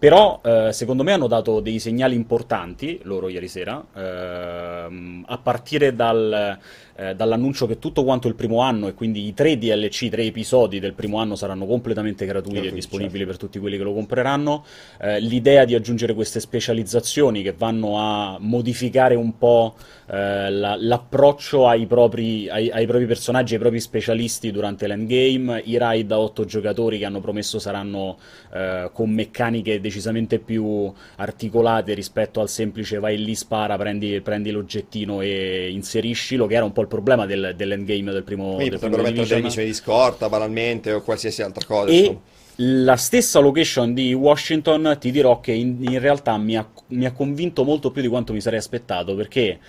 Però, 0.01 0.41
eh, 0.43 0.73
secondo 0.73 1.03
me, 1.03 1.11
hanno 1.11 1.27
dato 1.27 1.59
dei 1.59 1.77
segnali 1.77 2.15
importanti 2.15 3.01
loro 3.03 3.29
ieri 3.29 3.47
sera, 3.47 3.85
ehm, 3.93 5.25
a 5.27 5.37
partire 5.37 5.93
dal, 5.93 6.57
eh, 6.95 7.15
dall'annuncio 7.15 7.67
che 7.67 7.79
tutto 7.79 8.03
quanto 8.03 8.27
il 8.27 8.35
primo 8.35 8.61
anno, 8.61 8.87
e 8.87 8.93
quindi 8.93 9.25
i 9.25 9.33
tre 9.33 9.57
DLC, 9.57 10.09
tre 10.09 10.23
episodi 10.23 10.79
del 10.79 10.93
primo 10.93 11.17
anno 11.17 11.35
saranno 11.35 11.65
completamente 11.65 12.25
gratuiti 12.25 12.57
e 12.57 12.61
Gratuiti, 12.61 12.75
disponibili 12.75 13.19
certo. 13.19 13.31
per 13.31 13.39
tutti 13.39 13.59
quelli 13.59 13.77
che 13.77 13.83
lo 13.83 13.93
compreranno. 13.93 14.63
Eh, 14.99 15.19
l'idea 15.19 15.65
di 15.65 15.75
aggiungere 15.75 16.13
queste 16.13 16.39
specializzazioni 16.39 17.41
che 17.41 17.53
vanno 17.53 17.97
a 17.97 18.37
modificare 18.39 19.15
un 19.15 19.37
po' 19.37 19.75
eh, 20.07 20.49
la- 20.49 20.75
l'approccio 20.77 21.67
ai 21.67 21.85
propri, 21.85 22.49
ai, 22.49 22.69
ai 22.69 22.85
propri 22.85 23.05
personaggi, 23.05 23.53
ai 23.53 23.59
propri 23.59 23.79
specialisti 23.79 24.51
durante 24.51 24.87
l'endgame, 24.87 25.61
i 25.65 25.77
raid 25.77 26.07
da 26.07 26.19
8 26.19 26.45
giocatori 26.45 26.97
che 26.97 27.05
hanno 27.05 27.21
promesso 27.21 27.59
saranno 27.59 28.17
eh, 28.53 28.89
con 28.93 29.09
meccaniche 29.09 29.79
decisamente 29.79 30.39
più 30.39 30.91
articolate 31.15 31.93
rispetto 31.93 32.41
al 32.41 32.49
semplice 32.49 32.99
vai 32.99 33.23
lì, 33.23 33.35
spara, 33.35 33.77
prendi, 33.77 34.19
prendi 34.21 34.51
l'oggettino 34.51 35.21
e 35.21 35.69
inseriscilo, 35.71 36.47
che 36.47 36.55
era 36.55 36.65
un 36.65 36.73
po' 36.73 36.80
il 36.81 36.87
problema 36.87 37.25
del- 37.25 37.53
dell'endgame 37.55 38.11
del 38.11 38.23
primo, 38.23 38.55
Quindi 38.55 38.69
del 38.69 38.79
potrebbero 38.79 39.03
primo 39.03 39.17
mettere 39.19 39.41
Division. 39.41 39.65
di 39.65 39.73
scorta, 39.73 40.29
banalmente, 40.29 40.91
o 40.91 41.01
qualsiasi 41.01 41.41
altra 41.41 41.65
cosa. 41.65 41.91
E 41.91 41.97
insomma. 41.97 42.19
la 42.57 42.95
stessa 42.95 43.39
location 43.39 43.93
di 43.93 44.13
Washington 44.13 44.97
ti 44.99 45.11
dirò 45.11 45.39
che 45.39 45.51
in, 45.53 45.77
in 45.81 45.99
realtà 45.99 46.37
mi 46.37 46.55
ha, 46.57 46.67
mi 46.87 47.05
ha 47.05 47.11
convinto 47.11 47.63
molto 47.63 47.91
più 47.91 48.01
di 48.01 48.07
quanto 48.07 48.33
mi 48.33 48.41
sarei 48.41 48.59
aspettato 48.59 49.15
perché 49.15 49.59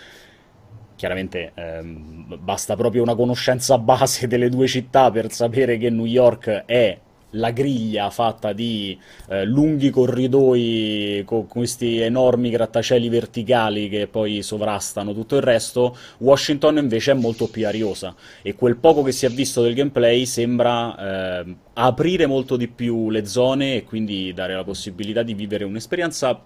chiaramente 0.96 1.52
ehm, 1.54 2.38
basta 2.40 2.76
proprio 2.76 3.02
una 3.02 3.14
conoscenza 3.14 3.78
base 3.78 4.26
delle 4.26 4.48
due 4.48 4.66
città 4.66 5.10
per 5.10 5.32
sapere 5.32 5.76
che 5.78 5.90
New 5.90 6.04
York 6.04 6.64
è 6.66 6.98
la 7.32 7.50
griglia 7.50 8.10
fatta 8.10 8.52
di 8.52 8.98
eh, 9.28 9.44
lunghi 9.44 9.90
corridoi 9.90 11.22
con 11.24 11.46
questi 11.46 11.98
enormi 11.98 12.50
grattacieli 12.50 13.08
verticali 13.08 13.88
che 13.88 14.06
poi 14.06 14.42
sovrastano 14.42 15.12
tutto 15.14 15.36
il 15.36 15.42
resto, 15.42 15.96
Washington 16.18 16.78
invece 16.78 17.12
è 17.12 17.14
molto 17.14 17.48
più 17.48 17.66
ariosa. 17.66 18.14
E 18.42 18.54
quel 18.54 18.76
poco 18.76 19.02
che 19.02 19.12
si 19.12 19.26
è 19.26 19.30
visto 19.30 19.62
del 19.62 19.74
gameplay 19.74 20.26
sembra 20.26 21.40
eh, 21.40 21.56
aprire 21.74 22.26
molto 22.26 22.56
di 22.56 22.68
più 22.68 23.10
le 23.10 23.26
zone 23.26 23.76
e 23.76 23.84
quindi 23.84 24.32
dare 24.32 24.54
la 24.54 24.64
possibilità 24.64 25.22
di 25.22 25.34
vivere 25.34 25.64
un'esperienza 25.64 26.40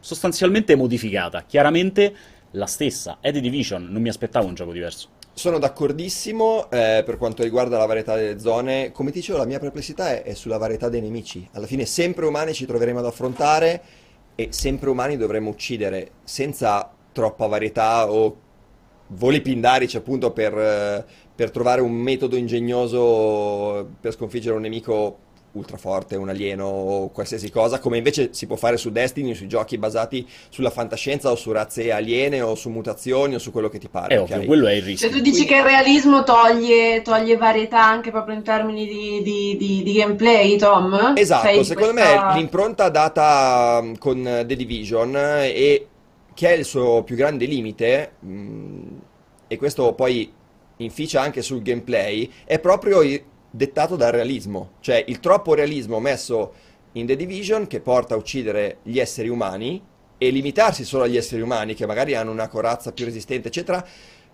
sostanzialmente 0.00 0.74
modificata, 0.74 1.44
chiaramente 1.46 2.14
la 2.52 2.66
stessa, 2.66 3.18
è 3.20 3.32
The 3.32 3.40
Division, 3.40 3.88
non 3.90 4.02
mi 4.02 4.08
aspettavo 4.08 4.46
un 4.46 4.54
gioco 4.54 4.72
diverso. 4.72 5.08
Sono 5.36 5.58
d'accordissimo 5.58 6.70
eh, 6.70 7.02
per 7.04 7.18
quanto 7.18 7.42
riguarda 7.42 7.76
la 7.76 7.86
varietà 7.86 8.14
delle 8.14 8.38
zone. 8.38 8.92
Come 8.92 9.10
dicevo, 9.10 9.38
la 9.38 9.44
mia 9.44 9.58
perplessità 9.58 10.10
è, 10.12 10.22
è 10.22 10.34
sulla 10.34 10.58
varietà 10.58 10.88
dei 10.88 11.00
nemici. 11.00 11.46
Alla 11.52 11.66
fine, 11.66 11.86
sempre 11.86 12.24
umani 12.24 12.54
ci 12.54 12.66
troveremo 12.66 13.00
ad 13.00 13.06
affrontare 13.06 13.82
e 14.36 14.48
sempre 14.52 14.90
umani 14.90 15.16
dovremo 15.16 15.50
uccidere 15.50 16.12
senza 16.22 16.88
troppa 17.12 17.46
varietà 17.46 18.10
o 18.10 18.36
voli 19.08 19.40
pindarici 19.40 19.96
appunto 19.96 20.32
per, 20.32 20.56
eh, 20.56 21.04
per 21.34 21.50
trovare 21.50 21.80
un 21.80 21.92
metodo 21.92 22.36
ingegnoso 22.36 23.88
per 24.00 24.12
sconfiggere 24.12 24.54
un 24.54 24.62
nemico 24.62 25.18
ultra 25.54 25.76
forte, 25.76 26.16
un 26.16 26.28
alieno 26.28 26.66
o 26.66 27.08
qualsiasi 27.10 27.50
cosa, 27.50 27.78
come 27.78 27.96
invece 27.96 28.30
si 28.32 28.46
può 28.46 28.56
fare 28.56 28.76
su 28.76 28.90
Destiny, 28.90 29.34
sui 29.34 29.46
giochi 29.46 29.78
basati 29.78 30.26
sulla 30.48 30.70
fantascienza 30.70 31.30
o 31.30 31.36
su 31.36 31.52
razze 31.52 31.92
aliene 31.92 32.40
o 32.40 32.54
su 32.54 32.70
mutazioni 32.70 33.34
o 33.34 33.38
su 33.38 33.50
quello 33.52 33.68
che 33.68 33.78
ti 33.78 33.88
pare. 33.88 34.14
È 34.16 34.20
ovvio, 34.20 34.36
ok? 34.38 34.46
quello 34.46 34.66
è 34.66 34.72
il 34.72 34.82
rischio. 34.82 35.08
Cioè, 35.08 35.16
tu 35.16 35.22
dici 35.22 35.44
che 35.44 35.56
il 35.56 35.62
realismo 35.62 36.22
toglie, 36.24 37.02
toglie 37.02 37.36
varietà 37.36 37.84
anche 37.84 38.10
proprio 38.10 38.34
in 38.34 38.42
termini 38.42 38.86
di, 38.86 39.22
di- 39.22 39.56
di- 39.56 39.82
di 39.82 39.92
gameplay, 39.92 40.56
Tom? 40.56 41.12
Esatto, 41.16 41.46
Sei 41.46 41.64
secondo 41.64 41.92
questa- 41.92 42.26
me 42.32 42.34
l'impronta 42.34 42.88
data 42.88 43.80
mh, 43.82 43.98
con 43.98 44.22
The 44.46 44.56
Division 44.56 45.16
e 45.16 45.86
che 46.34 46.48
è 46.48 46.52
il 46.56 46.64
suo 46.64 47.02
più 47.04 47.14
grande 47.14 47.44
limite, 47.46 48.12
mh, 48.18 48.78
e 49.46 49.56
questo 49.56 49.92
poi 49.92 50.32
inficia 50.78 51.20
anche 51.20 51.42
sul 51.42 51.62
gameplay, 51.62 52.28
è 52.44 52.58
proprio 52.58 53.02
il- 53.02 53.22
dettato 53.56 53.94
dal 53.94 54.10
realismo, 54.10 54.72
cioè 54.80 55.04
il 55.06 55.20
troppo 55.20 55.54
realismo 55.54 56.00
messo 56.00 56.54
in 56.92 57.06
The 57.06 57.14
Division 57.14 57.68
che 57.68 57.78
porta 57.78 58.14
a 58.14 58.16
uccidere 58.16 58.78
gli 58.82 58.98
esseri 58.98 59.28
umani 59.28 59.80
e 60.18 60.30
limitarsi 60.30 60.84
solo 60.84 61.04
agli 61.04 61.16
esseri 61.16 61.40
umani 61.40 61.74
che 61.74 61.86
magari 61.86 62.16
hanno 62.16 62.32
una 62.32 62.48
corazza 62.48 62.90
più 62.90 63.04
resistente, 63.04 63.48
eccetera, 63.48 63.86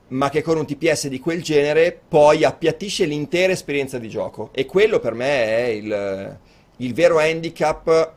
ma 0.08 0.30
che 0.30 0.40
con 0.40 0.56
un 0.56 0.64
TPS 0.64 1.08
di 1.08 1.20
quel 1.20 1.42
genere 1.42 1.98
poi 2.08 2.44
appiattisce 2.44 3.04
l'intera 3.04 3.52
esperienza 3.52 3.98
di 3.98 4.08
gioco. 4.08 4.48
E 4.52 4.64
quello 4.64 5.00
per 5.00 5.12
me 5.12 5.44
è 5.44 5.64
il, 5.66 6.38
il 6.78 6.94
vero 6.94 7.18
handicap 7.18 8.14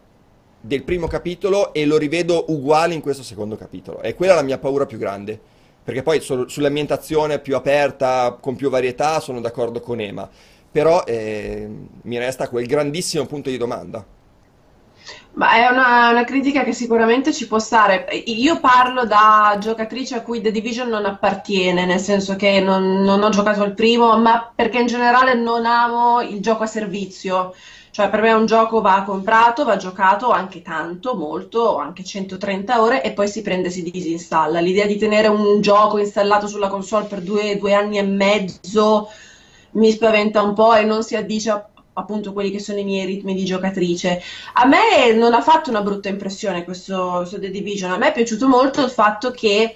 del 0.61 0.83
primo 0.83 1.07
capitolo 1.07 1.73
e 1.73 1.85
lo 1.85 1.97
rivedo 1.97 2.45
uguale 2.47 2.93
in 2.93 3.01
questo 3.01 3.23
secondo 3.23 3.57
capitolo. 3.57 4.01
E 4.01 4.15
quella 4.15 4.31
è 4.31 4.35
la 4.35 4.41
mia 4.41 4.57
paura 4.57 4.85
più 4.85 4.97
grande. 4.97 5.37
Perché 5.83 6.01
poi 6.01 6.21
sul- 6.21 6.49
sull'ambientazione 6.49 7.39
più 7.39 7.57
aperta, 7.57 8.37
con 8.39 8.55
più 8.55 8.69
varietà, 8.69 9.19
sono 9.19 9.41
d'accordo 9.41 9.81
con 9.81 9.99
Ema. 9.99 10.29
Però 10.73 11.03
eh, 11.03 11.69
mi 12.01 12.17
resta 12.17 12.49
quel 12.49 12.65
grandissimo 12.65 13.27
punto 13.27 13.51
di 13.51 13.57
domanda. 13.57 14.03
Ma 15.35 15.53
è 15.53 15.67
una, 15.67 16.09
una 16.09 16.23
critica 16.23 16.63
che 16.63 16.73
sicuramente 16.73 17.31
ci 17.31 17.47
può 17.47 17.59
stare. 17.59 18.07
Io 18.25 18.59
parlo 18.59 19.05
da 19.05 19.55
giocatrice 19.59 20.15
a 20.15 20.21
cui 20.21 20.41
The 20.41 20.49
Division 20.51 20.89
non 20.89 21.05
appartiene, 21.05 21.85
nel 21.85 21.99
senso 21.99 22.35
che 22.35 22.59
non, 22.59 23.01
non 23.01 23.21
ho 23.21 23.29
giocato 23.29 23.61
al 23.61 23.75
primo, 23.75 24.17
ma 24.17 24.51
perché 24.53 24.79
in 24.79 24.87
generale 24.87 25.35
non 25.35 25.67
amo 25.67 26.21
il 26.21 26.39
gioco 26.39 26.63
a 26.63 26.67
servizio. 26.67 27.53
Cioè, 27.91 28.09
per 28.09 28.21
me 28.21 28.31
un 28.33 28.47
gioco 28.47 28.81
va 28.81 29.03
comprato, 29.05 29.65
va 29.65 29.77
giocato 29.77 30.31
anche 30.31 30.63
tanto, 30.63 31.15
molto, 31.15 31.77
anche 31.77 32.03
130 32.03 32.81
ore, 32.81 33.03
e 33.03 33.11
poi 33.11 33.27
si 33.27 33.43
prende 33.43 33.67
e 33.67 33.71
si 33.71 33.83
disinstalla. 33.83 34.59
L'idea 34.59 34.87
di 34.87 34.97
tenere 34.97 35.27
un 35.27 35.61
gioco 35.61 35.99
installato 35.99 36.47
sulla 36.47 36.69
console 36.69 37.05
per 37.05 37.21
due, 37.21 37.55
due 37.59 37.75
anni 37.75 37.99
e 37.99 38.03
mezzo 38.03 39.09
mi 39.73 39.91
spaventa 39.91 40.41
un 40.41 40.53
po' 40.53 40.73
e 40.73 40.83
non 40.83 41.03
si 41.03 41.15
addice 41.15 41.49
a 41.49 41.67
appunto 41.93 42.33
quelli 42.33 42.51
che 42.51 42.59
sono 42.59 42.79
i 42.79 42.83
miei 42.83 43.05
ritmi 43.05 43.33
di 43.33 43.45
giocatrice. 43.45 44.21
A 44.53 44.65
me 44.65 45.13
non 45.13 45.33
ha 45.33 45.41
fatto 45.41 45.69
una 45.69 45.81
brutta 45.81 46.09
impressione 46.09 46.63
questo, 46.63 47.17
questo 47.17 47.39
The 47.39 47.49
Division, 47.49 47.91
a 47.91 47.97
me 47.97 48.09
è 48.09 48.13
piaciuto 48.13 48.47
molto 48.47 48.83
il 48.83 48.89
fatto 48.89 49.31
che 49.31 49.75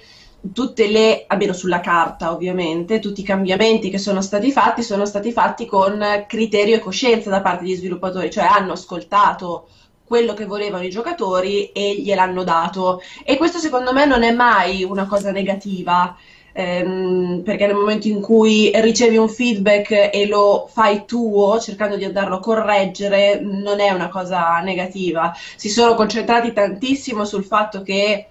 tutte 0.52 0.88
le, 0.88 1.24
almeno 1.26 1.52
sulla 1.52 1.80
carta 1.80 2.32
ovviamente, 2.32 3.00
tutti 3.00 3.20
i 3.20 3.24
cambiamenti 3.24 3.90
che 3.90 3.98
sono 3.98 4.20
stati 4.20 4.52
fatti 4.52 4.82
sono 4.82 5.04
stati 5.04 5.32
fatti 5.32 5.66
con 5.66 6.24
criterio 6.26 6.76
e 6.76 6.80
coscienza 6.80 7.30
da 7.30 7.40
parte 7.40 7.64
degli 7.64 7.76
sviluppatori, 7.76 8.30
cioè 8.30 8.44
hanno 8.44 8.72
ascoltato 8.72 9.68
quello 10.04 10.32
che 10.32 10.46
volevano 10.46 10.84
i 10.84 10.90
giocatori 10.90 11.70
e 11.70 11.96
gliel'hanno 12.00 12.42
dato. 12.42 13.02
E 13.24 13.36
questo 13.36 13.58
secondo 13.58 13.92
me 13.92 14.06
non 14.06 14.22
è 14.22 14.32
mai 14.32 14.82
una 14.82 15.06
cosa 15.06 15.30
negativa 15.30 16.16
ehm, 16.58 17.42
perché 17.44 17.66
nel 17.66 17.76
momento 17.76 18.08
in 18.08 18.20
cui 18.20 18.70
ricevi 18.74 19.16
un 19.16 19.28
feedback 19.28 20.10
e 20.12 20.26
lo 20.26 20.68
fai 20.68 21.04
tuo, 21.06 21.60
cercando 21.60 21.96
di 21.96 22.04
andarlo 22.04 22.36
a 22.36 22.40
correggere, 22.40 23.38
non 23.40 23.78
è 23.78 23.90
una 23.90 24.08
cosa 24.08 24.58
negativa. 24.58 25.32
Si 25.54 25.68
sono 25.68 25.94
concentrati 25.94 26.52
tantissimo 26.52 27.24
sul 27.24 27.44
fatto 27.44 27.82
che 27.82 28.26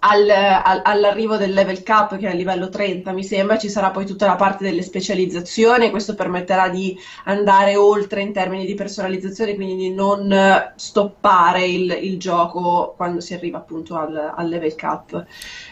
al- 0.00 0.30
al- 0.30 0.80
all'arrivo 0.84 1.36
del 1.36 1.52
level 1.52 1.82
cap, 1.82 2.16
che 2.16 2.26
è 2.26 2.30
a 2.30 2.34
livello 2.34 2.68
30, 2.68 3.12
mi 3.12 3.24
sembra, 3.24 3.58
ci 3.58 3.68
sarà 3.68 3.90
poi 3.90 4.06
tutta 4.06 4.26
la 4.26 4.36
parte 4.36 4.64
delle 4.64 4.82
specializzazioni, 4.82 5.90
questo 5.90 6.14
permetterà 6.14 6.68
di 6.68 6.96
andare 7.24 7.76
oltre 7.76 8.22
in 8.22 8.32
termini 8.32 8.64
di 8.66 8.74
personalizzazione, 8.74 9.54
quindi 9.54 9.76
di 9.76 9.94
non 9.94 10.72
stoppare 10.76 11.66
il, 11.66 11.90
il 12.02 12.18
gioco 12.18 12.94
quando 12.96 13.20
si 13.20 13.34
arriva 13.34 13.58
appunto 13.58 13.96
al, 13.96 14.32
al 14.34 14.48
level 14.48 14.74
cap. 14.74 15.24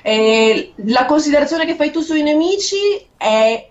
E 0.02 0.72
la 0.86 1.06
considerazione 1.06 1.64
che 1.66 1.74
fai 1.74 1.90
tu 1.90 2.00
sui 2.00 2.22
nemici 2.22 2.76
è 3.16 3.70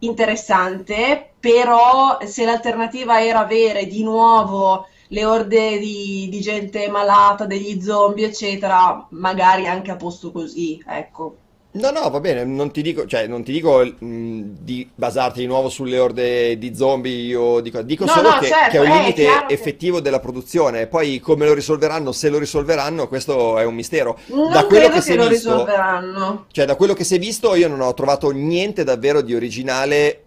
interessante, 0.00 1.34
però 1.40 2.18
se 2.24 2.44
l'alternativa 2.44 3.22
era 3.22 3.40
avere 3.40 3.86
di 3.86 4.02
nuovo 4.02 4.86
le 5.08 5.24
orde 5.24 5.78
di, 5.78 6.28
di 6.30 6.40
gente 6.40 6.88
malata, 6.88 7.46
degli 7.46 7.80
zombie, 7.80 8.26
eccetera, 8.26 9.06
magari 9.10 9.66
anche 9.66 9.90
a 9.90 9.96
posto 9.96 10.30
così, 10.32 10.82
ecco. 10.86 11.36
No, 11.70 11.90
no, 11.90 12.08
va 12.10 12.18
bene, 12.18 12.44
non 12.44 12.72
ti 12.72 12.80
dico, 12.82 13.06
cioè, 13.06 13.26
non 13.26 13.44
ti 13.44 13.52
dico 13.52 13.84
mh, 13.84 14.40
di 14.60 14.90
basarti 14.92 15.40
di 15.40 15.46
nuovo 15.46 15.68
sulle 15.68 15.98
orde 15.98 16.56
di 16.58 16.74
zombie, 16.74 17.12
io 17.26 17.60
dico, 17.60 17.82
dico 17.82 18.04
No, 18.06 18.10
solo 18.10 18.30
no, 18.30 18.38
che, 18.38 18.46
certo, 18.46 18.70
che 18.70 18.76
è 18.78 18.80
un 18.80 18.86
è 18.86 18.98
limite 19.00 19.22
che- 19.22 19.44
effettivo 19.52 20.00
della 20.00 20.18
produzione, 20.18 20.86
poi 20.86 21.20
come 21.20 21.44
lo 21.46 21.52
risolveranno, 21.52 22.10
se 22.10 22.30
lo 22.30 22.38
risolveranno, 22.38 23.06
questo 23.06 23.58
è 23.58 23.64
un 23.64 23.74
mistero. 23.74 24.18
Non 24.26 24.50
Da 24.50 24.64
quello 24.64 24.88
che 24.88 24.94
che 24.94 25.00
si 25.02 25.12
è 25.12 25.16
lo 25.16 25.28
visto, 25.28 25.50
risolveranno. 25.50 26.46
cioè 26.50 26.64
da 26.64 26.74
quello 26.74 26.94
che 26.94 27.04
si 27.04 27.14
è 27.14 27.18
visto 27.18 27.54
io 27.54 27.68
non 27.68 27.80
ho 27.82 27.94
trovato 27.94 28.30
niente 28.30 28.82
davvero 28.82 29.20
di 29.20 29.34
originale 29.34 30.22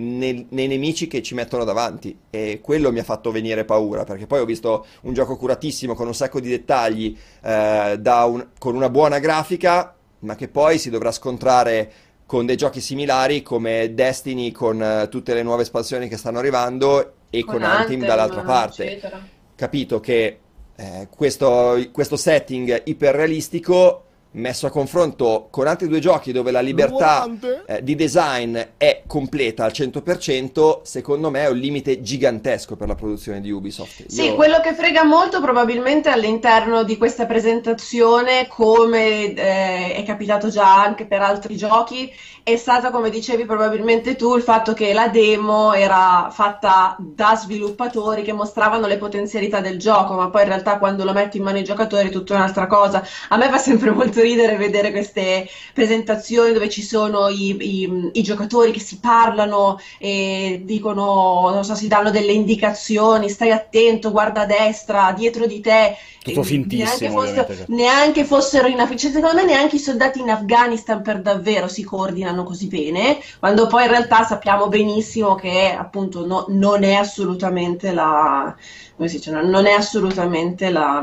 nel- 0.00 0.46
nei 0.50 0.66
nemici 0.66 1.06
che 1.06 1.22
ci 1.22 1.34
mettono 1.34 1.64
davanti 1.64 2.16
e 2.30 2.60
quello 2.62 2.90
mi 2.90 2.98
ha 2.98 3.04
fatto 3.04 3.30
venire 3.30 3.64
paura 3.64 4.04
perché 4.04 4.26
poi 4.26 4.40
ho 4.40 4.44
visto 4.44 4.86
un 5.02 5.12
gioco 5.12 5.36
curatissimo 5.36 5.94
con 5.94 6.06
un 6.06 6.14
sacco 6.14 6.40
di 6.40 6.48
dettagli, 6.48 7.16
eh, 7.42 8.00
un- 8.02 8.48
con 8.58 8.74
una 8.74 8.88
buona 8.90 9.18
grafica, 9.18 9.94
ma 10.20 10.34
che 10.36 10.48
poi 10.48 10.78
si 10.78 10.90
dovrà 10.90 11.12
scontrare 11.12 11.92
con 12.26 12.46
dei 12.46 12.56
giochi 12.56 12.80
similari 12.80 13.42
come 13.42 13.92
Destiny 13.92 14.52
con 14.52 14.80
eh, 14.82 15.08
tutte 15.10 15.34
le 15.34 15.42
nuove 15.42 15.62
espansioni 15.62 16.08
che 16.08 16.16
stanno 16.16 16.38
arrivando 16.38 17.14
e 17.28 17.44
con, 17.44 17.62
Anthem 17.62 17.80
Anthem, 17.80 18.06
dall'altra 18.06 18.42
parte 18.42 18.84
eccetera. 18.84 19.20
capito 19.56 20.00
che 20.00 20.38
eh, 20.76 21.08
questo, 21.14 21.76
questo 21.92 22.16
setting 22.16 22.82
iperrealistico 22.84 24.04
messo 24.32 24.66
a 24.66 24.70
confronto 24.70 25.48
con 25.50 25.66
altri 25.66 25.88
due 25.88 25.98
giochi 25.98 26.30
dove 26.32 26.50
la 26.50 26.60
libertà 26.60 27.28
eh, 27.66 27.82
di 27.82 27.96
design 27.96 28.56
è 28.76 29.02
completa 29.06 29.64
al 29.64 29.72
100%, 29.72 30.80
secondo 30.82 31.30
me 31.30 31.44
è 31.44 31.48
un 31.48 31.56
limite 31.56 32.00
gigantesco 32.00 32.76
per 32.76 32.88
la 32.88 32.94
produzione 32.94 33.40
di 33.40 33.50
Ubisoft. 33.50 34.06
Sì, 34.06 34.26
Io- 34.26 34.34
quello 34.36 34.60
che 34.60 34.74
frega 34.74 35.04
molto 35.04 35.40
probabilmente 35.40 36.10
all'interno 36.10 36.84
di 36.84 36.96
questa 36.96 37.26
presentazione, 37.26 38.46
come 38.48 39.34
eh, 39.34 39.94
è 39.94 40.02
capitato 40.06 40.48
già 40.48 40.80
anche 40.80 41.06
per 41.06 41.22
altri 41.22 41.56
giochi, 41.56 42.12
è 42.42 42.56
stata, 42.56 42.90
come 42.90 43.10
dicevi 43.10 43.44
probabilmente 43.44 44.16
tu, 44.16 44.34
il 44.34 44.42
fatto 44.42 44.72
che 44.72 44.92
la 44.92 45.08
demo 45.08 45.72
era 45.72 46.28
fatta 46.30 46.96
da 46.98 47.36
sviluppatori 47.36 48.22
che 48.22 48.32
mostravano 48.32 48.86
le 48.86 48.96
potenzialità 48.96 49.60
del 49.60 49.78
gioco, 49.78 50.14
ma 50.14 50.30
poi 50.30 50.42
in 50.42 50.48
realtà 50.48 50.78
quando 50.78 51.04
lo 51.04 51.12
metti 51.12 51.36
in 51.36 51.44
mano 51.44 51.58
ai 51.58 51.64
giocatori 51.64 52.08
è 52.08 52.10
tutta 52.10 52.34
un'altra 52.34 52.66
cosa. 52.66 53.04
A 53.28 53.36
me 53.36 53.48
fa 53.48 53.58
sempre 53.58 53.90
molto 53.90 54.19
ridere 54.22 54.56
vedere 54.56 54.90
queste 54.90 55.48
presentazioni 55.74 56.52
dove 56.52 56.68
ci 56.68 56.82
sono 56.82 57.28
i, 57.28 57.56
i- 57.60 58.10
i 58.12 58.22
giocatori 58.22 58.70
che 58.72 58.80
si 58.80 58.98
parlano 59.00 59.78
e 59.98 60.62
dicono, 60.64 61.50
non 61.52 61.64
so, 61.64 61.74
si 61.74 61.88
danno 61.88 62.10
delle 62.10 62.32
indicazioni, 62.32 63.28
stai 63.28 63.50
attento, 63.50 64.10
guarda 64.10 64.42
a 64.42 64.46
destra, 64.46 65.12
dietro 65.16 65.46
di 65.46 65.60
te. 65.60 65.96
Tutto 66.22 66.42
fintissimo, 66.42 66.84
neanche 66.84 67.10
fosse- 67.10 67.46
certo. 67.56 67.72
neanche 67.72 68.24
fossero 68.24 68.66
in 68.68 68.78
Afghanistan, 68.80 69.10
cioè, 69.12 69.20
secondo 69.22 69.36
me 69.46 69.52
neanche 69.52 69.76
i 69.76 69.78
soldati 69.78 70.20
in 70.20 70.28
Afghanistan 70.30 71.02
per 71.02 71.22
davvero 71.22 71.66
si 71.66 71.82
coordinano 71.82 72.44
così 72.44 72.66
bene, 72.68 73.18
quando 73.38 73.66
poi 73.66 73.84
in 73.84 73.88
realtà 73.90 74.24
sappiamo 74.24 74.68
benissimo 74.68 75.34
che 75.34 75.74
appunto 75.76 76.26
no- 76.26 76.44
non 76.48 76.82
è 76.84 76.92
assolutamente 76.94 77.92
la, 77.92 78.54
come 79.00 79.08
si 79.08 79.16
dice, 79.16 79.30
non 79.30 79.66
è 79.66 79.72
assolutamente 79.72 80.70
la, 80.70 81.02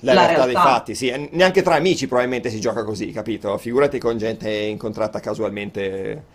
La, 0.00 0.14
la 0.14 0.26
realtà 0.26 0.44
dei 0.46 0.56
realtà. 0.56 0.58
fatti, 0.58 0.94
sì, 0.96 1.28
neanche 1.32 1.62
tra 1.62 1.76
amici 1.76 2.06
probabilmente 2.08 2.50
si 2.50 2.60
gioca 2.60 2.82
così, 2.84 3.10
capito? 3.12 3.56
Figurati 3.56 3.98
con 3.98 4.18
gente 4.18 4.50
incontrata 4.50 5.20
casualmente 5.20 6.26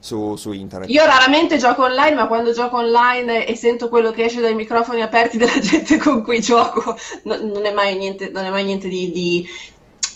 su, 0.00 0.34
su 0.36 0.50
internet. 0.52 0.90
Io 0.90 1.04
raramente 1.04 1.58
gioco 1.58 1.84
online, 1.84 2.14
ma 2.16 2.26
quando 2.26 2.52
gioco 2.52 2.76
online 2.78 3.46
e 3.46 3.54
sento 3.54 3.88
quello 3.88 4.10
che 4.10 4.24
esce 4.24 4.40
dai 4.40 4.54
microfoni 4.54 5.00
aperti 5.00 5.38
della 5.38 5.58
gente 5.60 5.96
con 5.96 6.22
cui 6.24 6.40
gioco, 6.40 6.96
no- 7.24 7.36
non 7.36 7.64
è 7.64 7.72
mai 7.72 7.96
niente, 7.96 8.28
non 8.30 8.44
è 8.44 8.50
mai 8.50 8.64
niente 8.64 8.88
di, 8.88 9.12
di- 9.12 9.48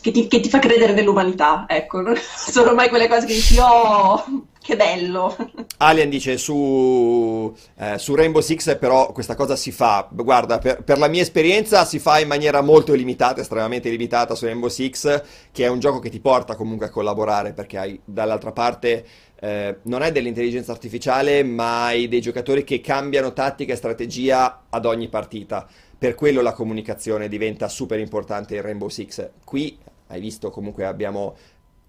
che 0.06 0.12
ti, 0.12 0.28
che 0.28 0.40
ti 0.40 0.48
fa 0.48 0.60
credere 0.60 0.92
nell'umanità, 0.92 1.64
ecco, 1.68 2.02
sono 2.14 2.74
mai 2.74 2.88
quelle 2.88 3.08
cose 3.08 3.26
che 3.26 3.34
dici, 3.34 3.56
oh, 3.58 4.46
che 4.62 4.76
bello. 4.76 5.36
Alien 5.78 6.08
dice 6.08 6.38
su, 6.38 7.52
eh, 7.76 7.98
su, 7.98 8.14
Rainbow 8.14 8.40
Six 8.40 8.78
però 8.78 9.10
questa 9.10 9.34
cosa 9.34 9.56
si 9.56 9.72
fa, 9.72 10.08
guarda, 10.10 10.58
per, 10.58 10.84
per, 10.84 10.98
la 10.98 11.08
mia 11.08 11.22
esperienza 11.22 11.84
si 11.84 11.98
fa 11.98 12.20
in 12.20 12.28
maniera 12.28 12.60
molto 12.60 12.94
limitata, 12.94 13.40
estremamente 13.40 13.90
limitata 13.90 14.36
su 14.36 14.44
Rainbow 14.44 14.68
Six, 14.68 15.22
che 15.50 15.64
è 15.64 15.68
un 15.68 15.80
gioco 15.80 15.98
che 15.98 16.10
ti 16.10 16.20
porta 16.20 16.54
comunque 16.54 16.86
a 16.86 16.90
collaborare 16.90 17.52
perché 17.52 17.78
hai 17.78 18.00
dall'altra 18.04 18.52
parte... 18.52 19.04
Eh, 19.38 19.80
non 19.82 20.00
hai 20.00 20.12
dell'intelligenza 20.12 20.72
artificiale, 20.72 21.42
ma 21.42 21.84
hai 21.86 22.08
dei 22.08 22.22
giocatori 22.22 22.64
che 22.64 22.80
cambiano 22.80 23.34
tattica 23.34 23.74
e 23.74 23.76
strategia 23.76 24.62
ad 24.70 24.86
ogni 24.86 25.10
partita. 25.10 25.68
Per 25.98 26.14
quello 26.14 26.40
la 26.40 26.54
comunicazione 26.54 27.28
diventa 27.28 27.68
super 27.68 27.98
importante 27.98 28.54
in 28.54 28.62
Rainbow 28.62 28.88
Six. 28.88 29.28
Qui 29.44 29.78
hai 30.08 30.20
visto? 30.20 30.50
Comunque 30.50 30.84
abbiamo 30.84 31.36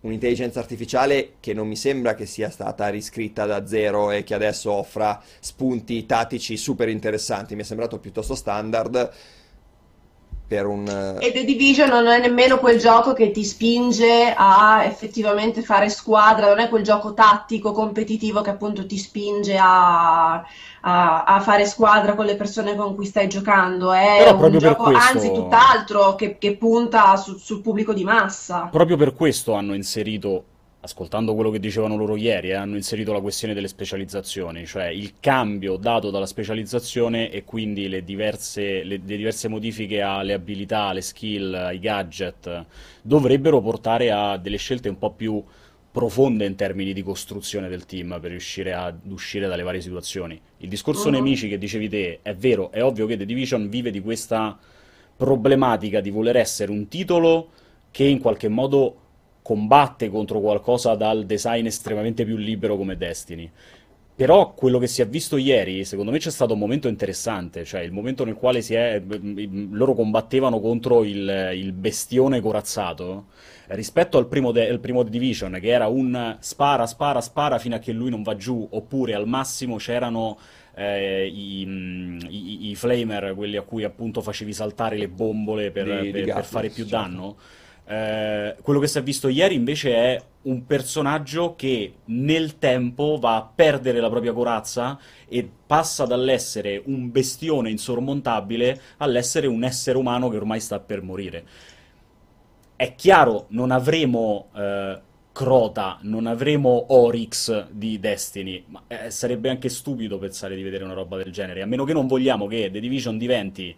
un'intelligenza 0.02 0.60
artificiale 0.60 1.34
che 1.40 1.54
non 1.54 1.68
mi 1.68 1.76
sembra 1.76 2.14
che 2.14 2.26
sia 2.26 2.50
stata 2.50 2.88
riscritta 2.90 3.46
da 3.46 3.66
zero 3.66 4.12
e 4.12 4.24
che 4.24 4.34
adesso 4.34 4.72
offra 4.72 5.22
spunti 5.40 6.06
tattici 6.06 6.56
super 6.56 6.88
interessanti, 6.90 7.56
mi 7.56 7.62
è 7.62 7.66
sembrato 7.66 8.00
piuttosto 8.00 8.36
standard 8.36 9.12
per 10.48 10.66
un... 10.66 10.88
E 11.20 11.32
The 11.34 11.44
Division 11.44 11.90
non 11.90 12.08
è 12.08 12.20
nemmeno 12.20 12.58
quel 12.58 12.80
gioco 12.80 13.12
che 13.12 13.32
ti 13.32 13.44
spinge 13.44 14.34
a 14.36 14.86
effettivamente 14.86 15.62
fare 15.62 15.90
squadra, 15.90 16.48
non 16.48 16.60
è 16.60 16.70
quel 16.70 16.84
gioco 16.84 17.14
tattico, 17.14 17.74
competitivo 17.74 18.42
che 18.42 18.52
appunto 18.52 18.86
ti 18.86 18.98
spinge 18.98 19.58
a, 19.58 20.36
a, 20.36 21.24
a 21.24 21.40
fare 21.42 21.66
squadra 21.66 22.16
con 22.16 22.26
le 22.26 22.36
persone 22.36 22.76
con 22.76 22.96
cui 22.96 23.06
stai 23.06 23.28
giocando, 23.28 23.92
è 23.92 24.24
Però 24.24 24.46
un 24.46 24.58
gioco, 24.58 24.84
questo... 24.84 25.18
anzi 25.18 25.32
tutt'altro, 25.34 26.16
che, 26.16 26.38
che 26.38 26.56
punta 26.56 27.18
su, 27.18 27.38
sul 27.38 27.62
pubblico 27.62 27.94
di 27.94 28.06
massa. 28.06 28.70
Proprio 28.72 28.96
per 28.96 29.14
questo 29.14 29.54
hanno 29.54 29.74
inserito 29.74 30.44
ascoltando 30.82 31.34
quello 31.34 31.50
che 31.50 31.60
dicevano 31.60 31.96
loro 31.96 32.16
ieri, 32.16 32.50
eh, 32.50 32.54
hanno 32.54 32.76
inserito 32.76 33.12
la 33.12 33.20
questione 33.20 33.54
delle 33.54 33.68
specializzazioni, 33.68 34.66
cioè 34.66 34.86
il 34.86 35.16
cambio 35.20 35.76
dato 35.76 36.12
dalla 36.12 36.26
specializzazione 36.26 37.32
e 37.32 37.44
quindi 37.44 37.90
le 37.90 38.04
diverse, 38.04 38.84
le, 38.84 39.02
le 39.04 39.18
diverse 39.18 39.48
modifiche 39.48 40.02
alle 40.02 40.34
abilità, 40.34 40.84
alle 40.84 41.02
skill, 41.02 41.54
ai 41.54 41.80
gadget, 41.80 42.66
dovrebbero 43.02 43.60
portare 43.62 44.12
a 44.12 44.38
delle 44.38 44.58
scelte 44.58 44.90
un 44.90 44.98
po' 44.98 45.12
più 45.12 45.44
profonde 45.90 46.46
in 46.46 46.56
termini 46.56 46.94
di 46.94 47.02
costruzione 47.02 47.70
del 47.70 47.86
team 47.86 48.20
per 48.22 48.30
riuscire 48.30 48.72
ad 48.72 49.00
uscire 49.08 49.48
dalle 49.48 49.64
varie 49.64 49.82
situazioni. 49.82 50.40
Il 50.58 50.70
discorso 50.70 51.08
uh-huh. 51.08 51.14
nemici 51.14 51.50
che 51.50 51.58
dicevi 51.58 51.90
te 51.90 52.20
è 52.22 52.36
vero, 52.36 52.70
è 52.72 52.84
ovvio 52.84 53.08
che 53.08 53.18
The 53.18 53.26
Division 53.26 53.68
vive 53.68 53.90
di 53.90 54.00
questa 54.00 54.58
problematica 55.16 56.00
di 56.00 56.12
voler 56.12 56.38
essere 56.38 56.72
un 56.72 56.88
titolo 56.88 57.50
che 57.90 58.04
in 58.04 58.20
qualche 58.20 58.48
modo 58.48 59.07
combatte 59.48 60.10
contro 60.10 60.42
qualcosa 60.42 60.96
dal 60.96 61.26
design 61.26 61.68
estremamente 61.68 62.26
più 62.26 62.36
libero 62.36 62.76
come 62.76 62.98
Destiny. 62.98 63.50
Però 64.14 64.52
quello 64.54 64.78
che 64.78 64.88
si 64.88 65.02
è 65.02 65.08
visto 65.08 65.38
ieri, 65.38 65.86
secondo 65.86 66.12
me 66.12 66.18
c'è 66.18 66.32
stato 66.32 66.52
un 66.52 66.60
momento 66.60 66.90
interessante, 66.90 67.64
cioè 67.64 67.80
il 67.80 67.94
momento 67.94 68.26
nel 68.26 68.34
quale 68.34 68.60
è, 68.60 69.02
loro 69.70 69.94
combattevano 69.94 70.60
contro 70.60 71.06
il, 71.06 71.52
il, 71.54 71.72
bestione 71.72 72.42
corazzato, 72.42 73.28
rispetto 73.68 74.18
al 74.18 74.28
primo, 74.28 74.52
de, 74.52 74.78
primo 74.80 75.04
Division, 75.04 75.58
che 75.62 75.70
era 75.70 75.88
un 75.88 76.36
spara, 76.42 76.86
spara, 76.86 77.22
spara 77.22 77.58
fino 77.58 77.76
a 77.76 77.80
che 77.80 77.94
lui 77.94 78.10
non 78.10 78.24
va 78.24 78.36
giù, 78.36 78.68
oppure 78.70 79.14
al 79.14 79.28
massimo 79.28 79.78
c'erano 79.78 80.38
eh, 80.76 81.26
i, 81.26 81.62
i, 81.62 82.70
i, 82.72 82.76
flamer, 82.76 83.34
quelli 83.34 83.56
a 83.56 83.62
cui 83.62 83.86
appunto 83.86 84.20
facevi 84.20 84.52
saltare 84.52 84.98
le 84.98 85.08
bombole 85.08 85.72
per, 85.72 86.02
di, 86.02 86.10
per, 86.10 86.24
di 86.26 86.32
per 86.34 86.44
fare 86.44 86.68
più 86.70 86.86
certo. 86.86 86.98
danno. 86.98 87.38
Eh, 87.90 88.58
quello 88.62 88.82
che 88.82 88.88
si 88.88 88.98
è 88.98 89.04
visto 89.04 89.30
ieri 89.30 89.56
invece 89.56 89.94
è 89.94 90.22
un 90.44 90.66
personaggio 90.66 91.56
che 91.56 91.94
nel 92.06 92.58
tempo 92.58 93.18
va 93.18 93.38
a 93.38 93.50
perdere 93.54 94.02
la 94.02 94.10
propria 94.10 94.34
corazza 94.34 95.00
e 95.26 95.50
passa 95.66 96.06
dall'essere 96.06 96.82
un 96.86 97.10
bestione 97.12 97.70
insormontabile 97.70 98.82
all'essere 98.98 99.48
un 99.48 99.64
essere 99.64 99.98
umano 99.98 100.28
che 100.28 100.36
ormai 100.36 100.60
sta 100.60 100.82
per 100.82 101.02
morire. 101.02 101.46
È 102.76 102.94
chiaro, 102.96 103.46
non 103.50 103.72
avremo 103.72 104.50
eh, 104.54 105.02
Crota, 105.32 106.00
non 106.02 106.26
avremo 106.26 106.88
Oryx 106.90 107.68
di 107.70 108.00
Destiny, 108.00 108.66
ma 108.68 108.84
eh, 108.88 109.12
sarebbe 109.12 109.50
anche 109.50 109.70
stupido 109.70 110.18
pensare 110.18 110.56
di 110.56 110.64
vedere 110.64 110.84
una 110.84 110.94
roba 110.94 111.16
del 111.16 111.32
genere, 111.32 111.62
a 111.62 111.66
meno 111.66 111.86
che 111.86 111.94
non 111.94 112.08
vogliamo 112.08 112.48
che 112.48 112.70
The 112.72 112.80
Division 112.80 113.18
diventi 113.18 113.76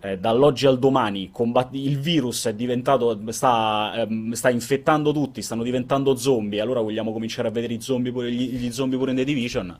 eh, 0.00 0.18
dall'oggi 0.18 0.66
al 0.66 0.78
domani 0.78 1.30
combat- 1.30 1.74
il 1.74 1.98
virus 1.98 2.46
è 2.46 2.54
diventato, 2.54 3.18
sta, 3.32 3.92
ehm, 3.96 4.32
sta, 4.32 4.50
infettando 4.50 5.12
tutti, 5.12 5.42
stanno 5.42 5.62
diventando 5.62 6.16
zombie, 6.16 6.60
allora 6.60 6.80
vogliamo 6.80 7.12
cominciare 7.12 7.48
a 7.48 7.50
vedere 7.50 7.74
i 7.74 7.80
zombie 7.80 8.12
pure, 8.12 8.30
gli, 8.30 8.50
gli 8.56 8.72
zombie 8.72 8.98
pure 8.98 9.10
in 9.10 9.16
The 9.16 9.24
Division? 9.24 9.78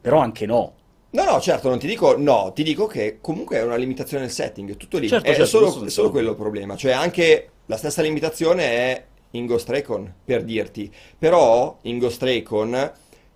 Però 0.00 0.18
anche 0.18 0.46
no. 0.46 0.74
No, 1.10 1.24
no, 1.24 1.40
certo, 1.40 1.68
non 1.68 1.78
ti 1.78 1.86
dico 1.86 2.16
no, 2.18 2.52
ti 2.54 2.62
dico 2.62 2.86
che 2.86 3.18
comunque 3.20 3.58
è 3.58 3.62
una 3.62 3.76
limitazione 3.76 4.24
del 4.24 4.32
setting, 4.32 4.76
tutto 4.76 4.98
lì. 4.98 5.08
Certo, 5.08 5.30
è 5.30 5.34
certo, 5.34 5.46
solo, 5.46 5.88
solo 5.88 6.10
quello 6.10 6.30
il 6.30 6.36
problema. 6.36 6.76
Cioè, 6.76 6.90
anche 6.92 7.50
la 7.66 7.76
stessa 7.76 8.02
limitazione 8.02 8.64
è 8.64 9.04
in 9.30 9.46
Ghost 9.46 9.68
Recon, 9.68 10.12
per 10.24 10.42
dirti. 10.42 10.92
Però 11.16 11.78
in 11.82 11.98
Ghost 11.98 12.22
Recon 12.22 12.92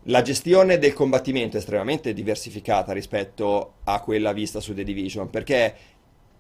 la 0.09 0.23
gestione 0.23 0.79
del 0.79 0.93
combattimento 0.93 1.57
è 1.57 1.61
estremamente 1.61 2.13
diversificata 2.13 2.93
rispetto 2.93 3.75
a 3.85 4.01
quella 4.01 4.33
vista 4.33 4.61
su 4.61 4.75
The 4.75 4.85
Division, 4.85 5.29
perché 5.29 5.75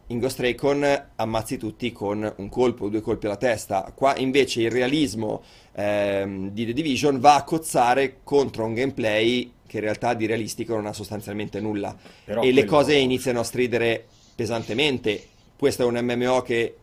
in 0.06 0.18
Ghost 0.18 0.40
Recon 0.40 1.10
ammazzi 1.16 1.58
tutti 1.58 1.92
con 1.92 2.32
un 2.36 2.48
colpo, 2.48 2.88
due 2.88 3.02
colpi 3.02 3.26
alla 3.26 3.36
testa. 3.36 3.92
Qua 3.94 4.16
invece 4.16 4.62
il 4.62 4.70
realismo 4.70 5.42
ehm, 5.74 6.50
di 6.50 6.64
The 6.64 6.72
Division 6.72 7.20
va 7.20 7.34
a 7.34 7.44
cozzare 7.44 8.20
contro 8.24 8.64
un 8.64 8.72
gameplay 8.72 9.52
che 9.66 9.76
in 9.76 9.82
realtà 9.82 10.14
di 10.14 10.24
realistico 10.24 10.74
non 10.74 10.86
ha 10.86 10.94
sostanzialmente 10.94 11.60
nulla. 11.60 11.94
Però 12.24 12.40
e 12.40 12.44
quello... 12.44 12.60
le 12.60 12.64
cose 12.64 12.94
iniziano 12.94 13.40
a 13.40 13.44
stridere 13.44 14.06
pesantemente. 14.34 15.22
Questo 15.58 15.82
è 15.82 15.84
un 15.84 15.98
MMO 16.02 16.40
che 16.40 16.74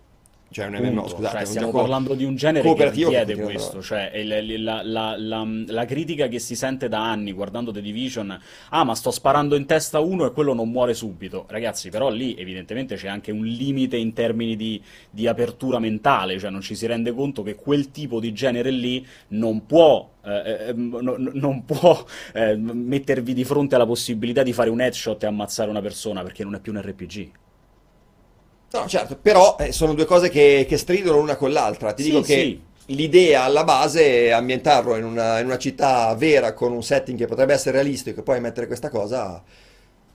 cioè 0.51 0.67
un 0.67 0.75
MMO, 0.75 1.07
scusate, 1.07 1.37
cioè, 1.37 1.45
stiamo 1.45 1.71
parlando 1.71 2.13
di 2.13 2.23
un 2.23 2.35
genere 2.35 2.73
che 2.73 2.89
richiede 2.89 3.35
questo, 3.35 3.81
cioè 3.81 4.11
la, 4.23 4.81
la, 4.83 5.15
la, 5.17 5.47
la, 5.67 5.85
critica 5.85 6.27
che 6.27 6.39
si 6.39 6.55
sente 6.55 6.87
da 6.87 7.03
anni 7.03 7.33
guardando 7.33 7.71
The 7.71 7.81
Division, 7.81 8.39
ah 8.69 8.83
ma 8.83 8.95
sto 8.95 9.11
sparando 9.11 9.55
in 9.55 9.65
testa 9.65 9.99
uno 9.99 10.25
e 10.25 10.31
quello 10.31 10.53
non 10.53 10.69
muore 10.69 10.93
subito, 10.93 11.45
ragazzi 11.49 11.89
però 11.89 12.09
lì 12.09 12.35
evidentemente 12.37 12.95
c'è 12.95 13.07
anche 13.07 13.31
un 13.31 13.43
limite 13.43 13.97
in 13.97 14.13
termini 14.13 14.55
di, 14.55 14.81
di 15.09 15.27
apertura 15.27 15.79
mentale, 15.79 16.39
cioè 16.39 16.51
non 16.51 16.61
ci 16.61 16.75
si 16.75 16.85
rende 16.85 17.11
conto 17.11 17.43
che 17.43 17.55
quel 17.55 17.91
tipo 17.91 18.19
di 18.19 18.31
genere 18.31 18.71
lì 18.71 19.05
non 19.29 19.65
può 19.65 20.09
eh, 20.23 20.69
eh, 20.69 20.73
no, 20.73 21.15
non 21.17 21.65
può 21.65 22.03
eh, 22.33 22.55
mettervi 22.55 23.33
di 23.33 23.43
fronte 23.43 23.75
alla 23.75 23.85
possibilità 23.85 24.41
di 24.41 24.53
fare 24.53 24.69
un 24.69 24.81
headshot 24.81 25.21
e 25.21 25.27
ammazzare 25.27 25.69
una 25.69 25.81
persona 25.81 26.23
perché 26.23 26.43
non 26.43 26.55
è 26.55 26.59
più 26.59 26.71
un 26.71 26.81
RPG. 26.81 27.31
No, 28.79 28.87
certo, 28.87 29.17
però 29.21 29.55
eh, 29.59 29.71
sono 29.71 29.93
due 29.93 30.05
cose 30.05 30.29
che, 30.29 30.65
che, 30.67 30.77
stridono 30.77 31.19
l'una 31.19 31.37
con 31.37 31.51
l'altra. 31.51 31.93
Ti 31.93 32.03
sì, 32.03 32.09
dico 32.09 32.21
che 32.21 32.33
sì. 32.33 32.61
l'idea 32.93 33.43
alla 33.43 33.63
base 33.63 34.25
è 34.25 34.29
ambientarlo 34.31 34.95
in 34.97 35.05
una, 35.05 35.39
in 35.39 35.45
una, 35.45 35.57
città 35.57 36.13
vera 36.15 36.53
con 36.53 36.73
un 36.73 36.83
setting 36.83 37.17
che 37.17 37.25
potrebbe 37.25 37.53
essere 37.53 37.77
realistico 37.77 38.19
e 38.19 38.23
poi 38.23 38.41
mettere 38.41 38.67
questa 38.67 38.89
cosa 38.89 39.41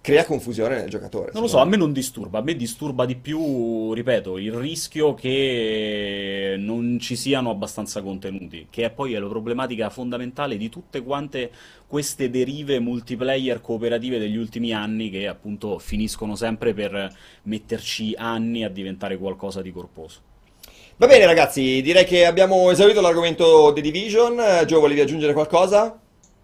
crea 0.02 0.24
confusione 0.24 0.76
nel 0.76 0.88
giocatore. 0.88 1.30
Non 1.32 1.42
lo 1.42 1.48
so, 1.48 1.58
a 1.58 1.64
me 1.64 1.76
non 1.76 1.92
disturba, 1.92 2.38
a 2.38 2.42
me 2.42 2.56
disturba 2.56 3.04
di 3.04 3.16
più, 3.16 3.92
ripeto, 3.92 4.38
il 4.38 4.52
rischio 4.52 5.14
che 5.14 6.54
non 6.58 6.98
ci 6.98 7.16
siano 7.16 7.50
abbastanza 7.50 8.00
contenuti, 8.02 8.68
che 8.70 8.84
è 8.84 8.90
poi 8.90 9.12
è 9.12 9.18
la 9.18 9.28
problematica 9.28 9.90
fondamentale 9.90 10.56
di 10.56 10.68
tutte 10.68 11.02
quante 11.02 11.50
queste 11.86 12.30
derive 12.30 12.78
multiplayer 12.78 13.60
cooperative 13.60 14.18
degli 14.18 14.36
ultimi 14.36 14.72
anni 14.72 15.10
che 15.10 15.26
appunto 15.26 15.78
finiscono 15.78 16.34
sempre 16.34 16.72
per 16.72 17.12
metterci 17.42 18.14
anni 18.16 18.64
a 18.64 18.70
diventare 18.70 19.18
qualcosa 19.18 19.60
di 19.60 19.72
corposo. 19.72 20.28
Va 20.96 21.06
bene 21.06 21.24
ragazzi, 21.24 21.80
direi 21.82 22.04
che 22.04 22.26
abbiamo 22.26 22.70
esaurito 22.70 23.00
l'argomento 23.00 23.72
The 23.74 23.80
Division, 23.80 24.64
Gio 24.66 24.80
volevi 24.80 25.00
aggiungere 25.00 25.32
qualcosa? 25.32 25.98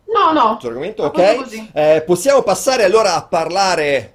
No, 0.07 0.33
no. 0.33 0.59
Argomento, 0.63 1.05
ok. 1.05 1.69
Eh, 1.73 2.03
possiamo 2.07 2.43
passare 2.43 2.85
allora 2.85 3.15
a 3.15 3.27
parlare 3.27 4.15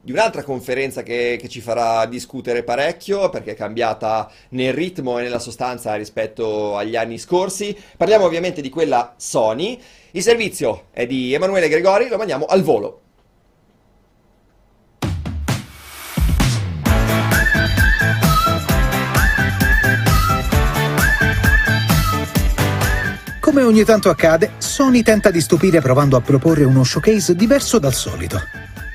di 0.00 0.12
un'altra 0.12 0.44
conferenza 0.44 1.02
che, 1.02 1.36
che, 1.40 1.48
ci 1.48 1.60
farà 1.60 2.06
discutere 2.06 2.62
parecchio 2.62 3.28
perché 3.28 3.52
è 3.52 3.56
cambiata 3.56 4.30
nel 4.50 4.72
ritmo 4.72 5.18
e 5.18 5.22
nella 5.22 5.40
sostanza 5.40 5.94
rispetto 5.96 6.76
agli 6.76 6.94
anni 6.94 7.18
scorsi. 7.18 7.76
Parliamo 7.96 8.24
ovviamente 8.24 8.60
di 8.60 8.68
quella 8.68 9.14
Sony. 9.16 9.80
Il 10.12 10.22
servizio 10.22 10.84
è 10.92 11.06
di 11.06 11.34
Emanuele 11.34 11.68
Gregori, 11.68 12.08
lo 12.08 12.18
mandiamo 12.18 12.46
al 12.46 12.62
volo. 12.62 13.00
Come 23.56 23.68
ogni 23.68 23.84
tanto 23.84 24.10
accade, 24.10 24.50
Sony 24.58 25.00
tenta 25.00 25.30
di 25.30 25.40
stupire 25.40 25.80
provando 25.80 26.18
a 26.18 26.20
proporre 26.20 26.64
uno 26.64 26.84
showcase 26.84 27.34
diverso 27.34 27.78
dal 27.78 27.94
solito. 27.94 28.38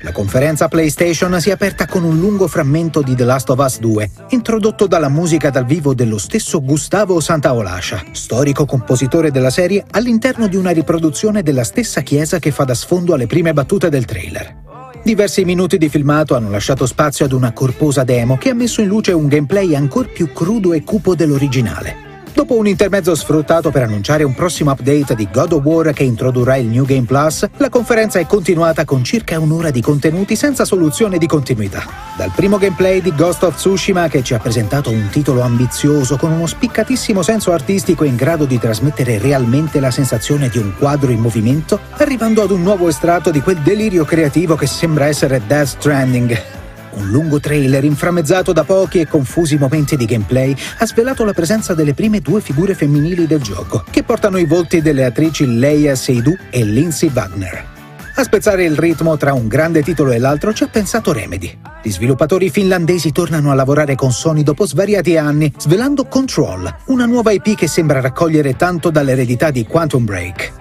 La 0.02 0.12
conferenza 0.12 0.68
PlayStation 0.68 1.40
si 1.40 1.48
è 1.48 1.52
aperta 1.52 1.86
con 1.86 2.04
un 2.04 2.20
lungo 2.20 2.46
frammento 2.46 3.02
di 3.02 3.16
The 3.16 3.24
Last 3.24 3.50
of 3.50 3.58
Us 3.58 3.80
2, 3.80 4.10
introdotto 4.28 4.86
dalla 4.86 5.08
musica 5.08 5.50
dal 5.50 5.66
vivo 5.66 5.94
dello 5.94 6.16
stesso 6.16 6.62
Gustavo 6.62 7.18
Santaolascia, 7.18 8.04
storico 8.12 8.64
compositore 8.64 9.32
della 9.32 9.50
serie, 9.50 9.84
all'interno 9.90 10.46
di 10.46 10.54
una 10.54 10.70
riproduzione 10.70 11.42
della 11.42 11.64
stessa 11.64 12.02
chiesa 12.02 12.38
che 12.38 12.52
fa 12.52 12.62
da 12.62 12.74
sfondo 12.74 13.14
alle 13.14 13.26
prime 13.26 13.52
battute 13.52 13.88
del 13.88 14.04
trailer. 14.04 14.58
Diversi 15.02 15.44
minuti 15.44 15.76
di 15.76 15.88
filmato 15.88 16.36
hanno 16.36 16.50
lasciato 16.50 16.86
spazio 16.86 17.24
ad 17.24 17.32
una 17.32 17.50
corposa 17.50 18.04
demo 18.04 18.38
che 18.38 18.50
ha 18.50 18.54
messo 18.54 18.80
in 18.80 18.86
luce 18.86 19.10
un 19.10 19.26
gameplay 19.26 19.74
ancora 19.74 20.06
più 20.06 20.32
crudo 20.32 20.72
e 20.72 20.84
cupo 20.84 21.16
dell'originale. 21.16 22.11
Dopo 22.34 22.56
un 22.56 22.66
intermezzo 22.66 23.14
sfruttato 23.14 23.70
per 23.70 23.82
annunciare 23.82 24.24
un 24.24 24.34
prossimo 24.34 24.70
update 24.70 25.14
di 25.14 25.28
God 25.30 25.52
of 25.52 25.62
War 25.64 25.92
che 25.92 26.02
introdurrà 26.02 26.56
il 26.56 26.66
New 26.66 26.86
Game 26.86 27.04
Plus, 27.04 27.46
la 27.58 27.68
conferenza 27.68 28.18
è 28.18 28.26
continuata 28.26 28.86
con 28.86 29.04
circa 29.04 29.38
un'ora 29.38 29.70
di 29.70 29.82
contenuti 29.82 30.34
senza 30.34 30.64
soluzione 30.64 31.18
di 31.18 31.26
continuità. 31.26 31.84
Dal 32.16 32.32
primo 32.34 32.56
gameplay 32.56 33.02
di 33.02 33.14
Ghost 33.14 33.42
of 33.42 33.56
Tsushima 33.56 34.08
che 34.08 34.22
ci 34.22 34.32
ha 34.32 34.38
presentato 34.38 34.88
un 34.88 35.08
titolo 35.10 35.42
ambizioso 35.42 36.16
con 36.16 36.32
uno 36.32 36.46
spiccatissimo 36.46 37.20
senso 37.20 37.52
artistico 37.52 38.04
in 38.04 38.16
grado 38.16 38.46
di 38.46 38.58
trasmettere 38.58 39.18
realmente 39.18 39.78
la 39.78 39.90
sensazione 39.90 40.48
di 40.48 40.56
un 40.56 40.72
quadro 40.78 41.10
in 41.10 41.20
movimento, 41.20 41.78
arrivando 41.98 42.42
ad 42.42 42.50
un 42.50 42.62
nuovo 42.62 42.88
estratto 42.88 43.30
di 43.30 43.42
quel 43.42 43.58
delirio 43.58 44.06
creativo 44.06 44.56
che 44.56 44.66
sembra 44.66 45.04
essere 45.04 45.42
Death 45.46 45.66
Stranding, 45.66 46.61
un 46.94 47.08
lungo 47.08 47.40
trailer 47.40 47.84
inframmezzato 47.84 48.52
da 48.52 48.64
pochi 48.64 49.00
e 49.00 49.06
confusi 49.06 49.56
momenti 49.56 49.96
di 49.96 50.04
gameplay 50.04 50.54
ha 50.78 50.86
svelato 50.86 51.24
la 51.24 51.32
presenza 51.32 51.74
delle 51.74 51.94
prime 51.94 52.20
due 52.20 52.40
figure 52.40 52.74
femminili 52.74 53.26
del 53.26 53.40
gioco, 53.40 53.84
che 53.90 54.02
portano 54.02 54.38
i 54.38 54.44
volti 54.44 54.82
delle 54.82 55.04
attrici 55.04 55.58
Leia 55.58 55.94
Seydoux 55.94 56.38
e 56.50 56.64
Lindsay 56.64 57.10
Wagner. 57.12 57.70
A 58.14 58.24
spezzare 58.24 58.64
il 58.64 58.76
ritmo 58.76 59.16
tra 59.16 59.32
un 59.32 59.48
grande 59.48 59.82
titolo 59.82 60.12
e 60.12 60.18
l'altro 60.18 60.52
ci 60.52 60.64
ha 60.64 60.68
pensato 60.68 61.12
Remedy. 61.12 61.58
Gli 61.82 61.90
sviluppatori 61.90 62.50
finlandesi 62.50 63.10
tornano 63.10 63.50
a 63.50 63.54
lavorare 63.54 63.94
con 63.94 64.12
Sony 64.12 64.42
dopo 64.42 64.66
svariati 64.66 65.16
anni, 65.16 65.50
svelando 65.56 66.04
Control, 66.04 66.72
una 66.86 67.06
nuova 67.06 67.32
IP 67.32 67.56
che 67.56 67.66
sembra 67.66 68.00
raccogliere 68.00 68.54
tanto 68.54 68.90
dall'eredità 68.90 69.50
di 69.50 69.66
Quantum 69.66 70.04
Break. 70.04 70.52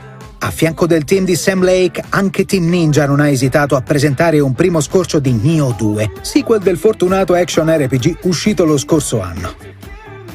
A 0.44 0.50
fianco 0.50 0.88
del 0.88 1.04
team 1.04 1.24
di 1.24 1.36
Sam 1.36 1.64
Lake, 1.64 2.04
anche 2.10 2.46
Team 2.46 2.68
Ninja 2.68 3.06
non 3.06 3.20
ha 3.20 3.30
esitato 3.30 3.76
a 3.76 3.82
presentare 3.82 4.40
un 4.40 4.54
primo 4.54 4.82
scorcio 4.82 5.20
di 5.20 5.34
Nioh 5.34 5.76
2, 5.78 6.14
sequel 6.22 6.60
del 6.60 6.78
fortunato 6.78 7.36
action 7.36 7.70
RPG 7.70 8.18
uscito 8.24 8.66
lo 8.66 8.80
scorso 8.80 9.22
anno. 9.22 9.54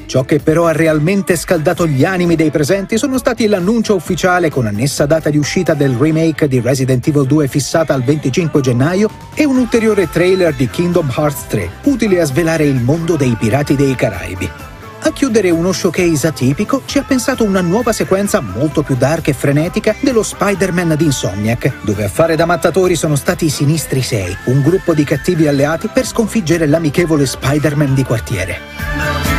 Ciò 0.07 0.23
che 0.23 0.39
però 0.39 0.69
ha 0.69 0.73
realmente 0.73 1.35
scaldato 1.35 1.89
gli 1.89 2.05
animi 2.05 2.37
dei 2.37 2.51
presenti 2.51 2.99
sono 2.99 3.19
stati 3.19 3.49
l'annuncio 3.49 3.97
ufficiale 3.97 4.49
con 4.49 4.67
annessa 4.67 5.07
data 5.07 5.29
di 5.29 5.39
uscita 5.39 5.75
del 5.75 5.97
remake 5.97 6.47
di 6.47 6.61
Resident 6.61 7.05
Evil 7.09 7.27
2 7.27 7.49
fissata 7.49 7.93
al 7.93 8.05
25 8.05 8.61
gennaio 8.61 9.11
e 9.35 9.45
un 9.45 9.57
ulteriore 9.57 10.09
trailer 10.09 10.55
di 10.55 10.71
Kingdom 10.71 11.13
Hearts 11.17 11.49
3, 11.49 11.69
utile 11.83 12.21
a 12.21 12.25
svelare 12.25 12.65
il 12.65 12.81
mondo 12.81 13.17
dei 13.17 13.35
pirati 13.37 13.75
dei 13.75 13.97
Caraibi. 13.97 14.76
A 15.01 15.13
chiudere 15.13 15.51
uno 15.51 15.73
showcase 15.73 16.27
atipico 16.27 16.83
ci 16.85 16.99
ha 16.99 17.03
pensato 17.03 17.45
una 17.45 17.61
nuova 17.61 17.93
sequenza 17.93 18.41
molto 18.41 18.83
più 18.83 18.97
dark 18.97 19.29
e 19.29 19.33
frenetica 19.33 19.95
dello 20.01 20.23
Spider-Man 20.23 20.95
di 20.97 21.05
Insomniac, 21.05 21.73
dove 21.83 22.05
a 22.05 22.09
fare 22.09 22.35
da 22.35 22.45
mattatori 22.45 22.97
sono 22.97 23.15
stati 23.15 23.47
i 23.47 23.51
Sinistri 23.51 24.03
6, 24.03 24.37
un 24.47 24.63
gruppo 24.63 24.95
di 24.95 25.05
cattivi 25.05 25.47
alleati 25.47 25.89
per 25.89 26.07
sconfiggere 26.07 26.67
l'amichevole 26.67 27.27
Spider-Man 27.27 27.95
di 27.95 28.05
quartiere. 28.05 29.36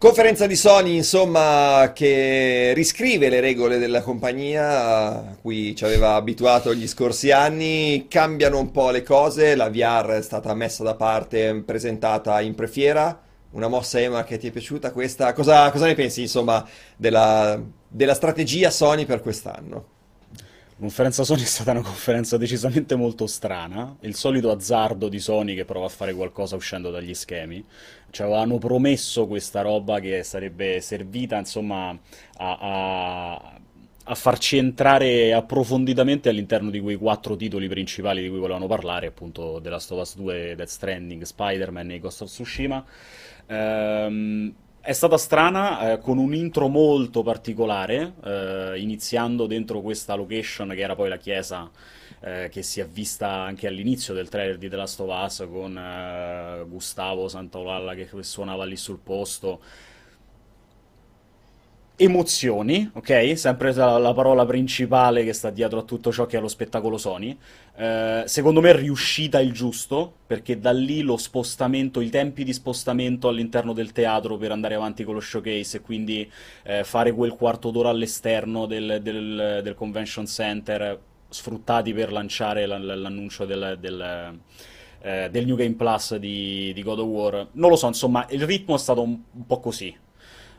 Conferenza 0.00 0.46
di 0.46 0.56
Sony, 0.56 0.96
insomma, 0.96 1.92
che 1.94 2.72
riscrive 2.74 3.28
le 3.28 3.38
regole 3.40 3.76
della 3.76 4.00
compagnia 4.00 5.10
a 5.10 5.36
cui 5.38 5.76
ci 5.76 5.84
aveva 5.84 6.14
abituato 6.14 6.74
gli 6.74 6.88
scorsi 6.88 7.30
anni, 7.30 8.06
cambiano 8.08 8.58
un 8.58 8.70
po' 8.70 8.88
le 8.88 9.02
cose, 9.02 9.54
la 9.54 9.68
VR 9.68 10.12
è 10.12 10.22
stata 10.22 10.54
messa 10.54 10.82
da 10.82 10.94
parte, 10.94 11.62
presentata 11.66 12.40
in 12.40 12.54
prefiera, 12.54 13.20
una 13.50 13.68
mossa 13.68 14.00
Ema 14.00 14.24
che 14.24 14.38
ti 14.38 14.46
è 14.46 14.50
piaciuta 14.50 14.90
questa? 14.90 15.34
Cosa, 15.34 15.70
cosa 15.70 15.84
ne 15.84 15.94
pensi, 15.94 16.22
insomma, 16.22 16.66
della, 16.96 17.60
della 17.86 18.14
strategia 18.14 18.70
Sony 18.70 19.04
per 19.04 19.20
quest'anno? 19.20 19.98
Conferenza 20.80 21.24
Sony 21.24 21.42
è 21.42 21.44
stata 21.44 21.72
una 21.72 21.82
conferenza 21.82 22.38
decisamente 22.38 22.94
molto 22.94 23.26
strana, 23.26 23.94
il 24.00 24.14
solito 24.14 24.50
azzardo 24.50 25.10
di 25.10 25.18
Sony 25.18 25.54
che 25.54 25.66
prova 25.66 25.84
a 25.84 25.90
fare 25.90 26.14
qualcosa 26.14 26.56
uscendo 26.56 26.90
dagli 26.90 27.12
schemi. 27.12 27.62
Ci 28.10 28.22
avevano 28.22 28.58
promesso 28.58 29.26
questa 29.26 29.62
roba 29.62 30.00
che 30.00 30.22
sarebbe 30.24 30.80
servita, 30.80 31.36
insomma, 31.38 31.90
a, 32.38 32.58
a- 32.60 33.60
a 34.04 34.14
farci 34.14 34.56
entrare 34.56 35.32
approfonditamente 35.32 36.28
all'interno 36.28 36.70
di 36.70 36.80
quei 36.80 36.96
quattro 36.96 37.36
titoli 37.36 37.68
principali 37.68 38.22
di 38.22 38.28
cui 38.28 38.38
volevano 38.38 38.66
parlare, 38.66 39.06
appunto 39.06 39.60
The 39.62 39.68
Last 39.70 39.92
of 39.92 40.00
Us 40.00 40.16
2, 40.16 40.54
Death 40.56 40.68
Stranding, 40.68 41.22
Spider-Man 41.22 41.90
e 41.92 41.98
Ghost 42.00 42.22
of 42.22 42.28
Tsushima. 42.28 42.84
Ehm, 43.46 44.52
è 44.80 44.92
stata 44.92 45.16
strana, 45.18 45.92
eh, 45.92 45.98
con 45.98 46.18
un 46.18 46.34
intro 46.34 46.66
molto 46.68 47.22
particolare, 47.22 48.14
eh, 48.24 48.74
iniziando 48.78 49.46
dentro 49.46 49.80
questa 49.80 50.14
location 50.14 50.70
che 50.70 50.80
era 50.80 50.94
poi 50.96 51.08
la 51.08 51.18
chiesa, 51.18 51.70
eh, 52.20 52.48
che 52.50 52.62
si 52.62 52.80
è 52.80 52.86
vista 52.86 53.30
anche 53.30 53.66
all'inizio 53.66 54.14
del 54.14 54.28
trailer 54.28 54.58
di 54.58 54.68
The 54.68 54.76
Last 54.76 55.00
of 55.00 55.24
Us 55.24 55.46
con 55.50 55.76
eh, 55.76 56.64
Gustavo 56.68 57.28
Santaolalla 57.28 57.94
che 57.94 58.08
suonava 58.20 58.64
lì 58.64 58.76
sul 58.76 58.98
posto. 59.02 59.60
Emozioni, 61.96 62.90
ok? 62.94 63.36
Sempre 63.36 63.74
la, 63.74 63.98
la 63.98 64.14
parola 64.14 64.46
principale 64.46 65.22
che 65.22 65.34
sta 65.34 65.50
dietro 65.50 65.80
a 65.80 65.82
tutto 65.82 66.10
ciò 66.10 66.24
che 66.24 66.38
è 66.38 66.40
lo 66.40 66.48
spettacolo 66.48 66.96
Sony. 66.96 67.36
Eh, 67.76 68.22
secondo 68.24 68.62
me 68.62 68.70
è 68.70 68.74
riuscita 68.74 69.38
il 69.38 69.52
giusto, 69.52 70.10
perché 70.26 70.58
da 70.58 70.72
lì 70.72 71.02
lo 71.02 71.18
spostamento, 71.18 72.00
i 72.00 72.08
tempi 72.08 72.42
di 72.42 72.54
spostamento 72.54 73.28
all'interno 73.28 73.74
del 73.74 73.92
teatro 73.92 74.38
per 74.38 74.50
andare 74.50 74.76
avanti 74.76 75.04
con 75.04 75.12
lo 75.12 75.20
showcase 75.20 75.76
e 75.76 75.80
quindi 75.82 76.30
eh, 76.62 76.84
fare 76.84 77.12
quel 77.12 77.32
quarto 77.32 77.70
d'ora 77.70 77.90
all'esterno 77.90 78.64
del, 78.64 79.00
del- 79.02 79.60
del 79.62 79.74
convention 79.74 80.26
center, 80.26 80.98
sfruttati 81.30 81.94
per 81.94 82.12
lanciare 82.12 82.66
la- 82.66 82.78
la- 82.78 82.96
l'annuncio 82.96 83.46
del, 83.46 83.78
del, 83.80 84.38
eh, 85.02 85.28
del 85.30 85.46
New 85.46 85.56
Game 85.56 85.74
Plus 85.74 86.16
di, 86.16 86.72
di 86.74 86.82
God 86.82 86.98
of 86.98 87.06
War. 87.06 87.46
Non 87.52 87.70
lo 87.70 87.76
so, 87.76 87.86
insomma, 87.86 88.26
il 88.30 88.44
ritmo 88.44 88.74
è 88.74 88.78
stato 88.78 89.02
un, 89.02 89.18
un 89.32 89.46
po' 89.46 89.60
così. 89.60 89.96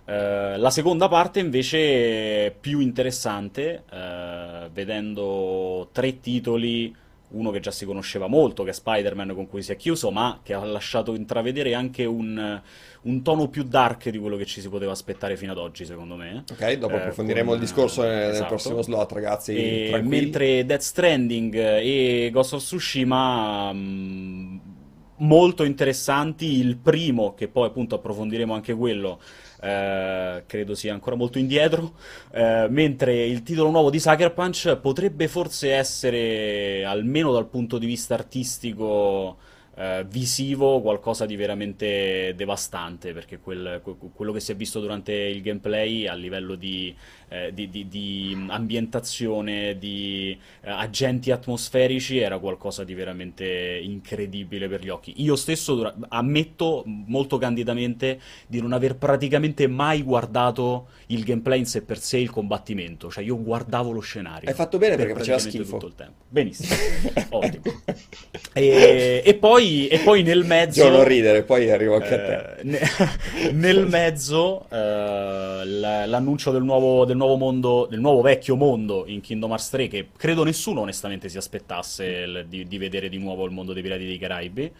Eh, 0.06 0.58
la 0.58 0.70
seconda 0.72 1.08
parte 1.08 1.40
invece 1.40 2.46
è 2.48 2.56
più 2.60 2.80
interessante, 2.80 3.84
eh, 3.92 4.70
vedendo 4.74 5.90
tre 5.92 6.20
titoli, 6.20 6.96
uno 7.32 7.52
che 7.52 7.60
già 7.60 7.72
si 7.72 7.86
conosceva 7.86 8.28
molto, 8.28 8.64
che 8.64 8.70
è 8.72 8.74
Spider-Man 8.74 9.34
con 9.34 9.48
cui 9.48 9.62
si 9.62 9.72
è 9.72 9.76
chiuso, 9.76 10.12
ma 10.12 10.40
che 10.44 10.54
ha 10.54 10.64
lasciato 10.64 11.14
intravedere 11.16 11.74
anche 11.74 12.06
un, 12.06 12.62
un 13.04 13.22
tono 13.22 13.48
più 13.48 13.64
dark 13.64 14.10
di 14.10 14.18
quello 14.18 14.38
che 14.38 14.46
ci 14.46 14.62
si 14.62 14.70
poteva 14.70 14.92
aspettare 14.92 15.38
fino 15.38 15.52
ad 15.52 15.58
oggi, 15.58 15.86
secondo 15.86 16.16
me. 16.16 16.44
Ok, 16.52 16.74
dopo 16.74 16.96
Eh, 16.96 16.98
approfondiremo 16.98 17.52
con- 17.52 17.56
il 17.56 17.62
discorso 17.62 18.02
nel, 18.02 18.18
nel 18.18 18.30
esatto. 18.32 18.48
prossimo 18.48 18.82
slot, 18.82 19.12
ragazzi, 19.14 19.56
E 19.56 20.02
mentre 20.04 20.66
Death 20.66 20.82
Stranding 20.82 21.56
e 21.56 22.30
Ghost 22.32 22.54
of 22.54 22.62
Tsushima 22.64 23.72
mh, 23.74 24.62
molto 25.18 25.64
interessanti, 25.64 26.58
il 26.60 26.78
primo 26.78 27.34
che 27.36 27.48
poi 27.48 27.68
appunto 27.68 27.96
approfondiremo 27.96 28.54
anche 28.54 28.74
quello 28.74 29.20
eh, 29.62 30.44
credo 30.48 30.76
sia 30.76 30.94
ancora 30.94 31.16
molto 31.16 31.38
indietro, 31.38 31.94
eh, 32.32 32.68
mentre 32.70 33.26
il 33.26 33.44
titolo 33.44 33.70
nuovo 33.70 33.90
di 33.90 34.00
Sucker 34.00 34.34
Punch 34.34 34.78
potrebbe 34.78 35.28
forse 35.28 35.74
essere, 35.74 36.84
almeno 36.84 37.32
dal 37.32 37.48
punto 37.48 37.78
di 37.78 37.86
vista 37.86 38.16
artistico, 38.16 39.38
eh, 39.76 40.06
visivo, 40.08 40.82
qualcosa 40.82 41.26
di 41.26 41.36
veramente 41.36 42.34
devastante, 42.36 43.14
perché 43.14 43.40
quel- 43.40 43.80
que- 43.84 43.96
quello 44.14 44.32
che 44.34 44.40
si 44.42 44.52
è 44.52 44.56
visto 44.56 44.80
durante 44.80 45.14
il 45.14 45.42
gameplay 45.42 46.08
a 46.08 46.14
livello 46.14 46.56
di, 46.56 46.94
eh, 47.30 47.54
di- 47.54 47.70
di- 47.70 47.88
di 47.88 48.46
ambientazione, 48.50 49.78
di 49.78 50.38
eh, 50.62 50.70
agenti 50.70 51.32
atmosferici 51.32 52.18
era 52.18 52.38
qualcosa 52.40 52.84
di 52.84 52.94
veramente 52.94 53.80
incredibile 53.82 54.68
per 54.68 54.84
gli 54.84 54.90
occhi. 54.90 55.14
Io 55.18 55.36
stesso 55.36 55.76
dura- 55.76 55.96
ammetto 56.10 56.84
molto 56.86 57.38
candidamente 57.38 58.20
di 58.48 58.60
non 58.62 58.74
aver 58.74 58.96
praticamente 58.98 59.68
mai 59.68 60.02
guardato 60.04 60.88
il 61.08 61.24
gameplay 61.24 61.60
in 61.60 61.66
sé 61.66 61.82
per 61.84 61.98
sé, 62.00 62.18
il 62.18 62.30
combattimento, 62.30 63.10
cioè 63.10 63.24
io 63.24 63.42
guardavo 63.42 63.92
lo 63.92 64.02
scenario. 64.02 64.50
Hai 64.50 64.56
fatto 64.56 64.78
bene 64.78 64.96
per 64.98 65.06
perché 65.06 65.20
faceva 65.20 65.40
schifo. 65.40 65.72
tutto 65.72 65.88
il 65.88 65.96
tempo. 65.96 66.24
Benissimo, 66.28 66.76
ottimo. 67.30 67.64
E, 68.54 69.22
e 69.26 69.34
poi 69.36 69.71
poi, 69.72 69.88
e 69.88 70.00
poi 70.00 70.24
nel 70.24 70.46
mezzo... 70.46 70.84
Gio, 70.84 70.90
non 70.90 71.04
ridere, 71.04 71.44
poi 71.44 71.70
arrivo 71.72 71.96
anche 71.96 72.14
a 72.14 72.20
te. 72.20 72.34
Eh, 72.34 72.64
ne- 72.64 73.52
nel 73.54 73.88
mezzo 73.88 74.66
eh, 74.70 75.66
l'annuncio 75.66 76.52
del 76.52 76.64
nuovo, 76.64 77.06
del 77.06 77.18
nuovo 77.18 77.36
mondo, 77.38 77.88
del 77.90 78.00
nuovo 78.00 78.22
vecchio 78.22 78.56
mondo 78.56 79.06
in 79.08 79.22
Kingdom 79.22 79.50
Hearts 79.52 79.70
3 79.70 79.88
che 79.88 80.08
credo 80.16 80.44
nessuno 80.44 80.82
onestamente 80.82 81.30
si 81.30 81.38
aspettasse 81.38 82.06
il- 82.06 82.46
di, 82.48 82.68
di 82.68 82.78
vedere 82.78 83.10
di 83.10 83.18
nuovo 83.18 83.46
il 83.46 83.52
mondo 83.52 83.74
dei 83.74 83.82
Pirati 83.82 84.06
dei 84.06 84.18
Caraibi. 84.18 84.64
Eh, 84.64 84.72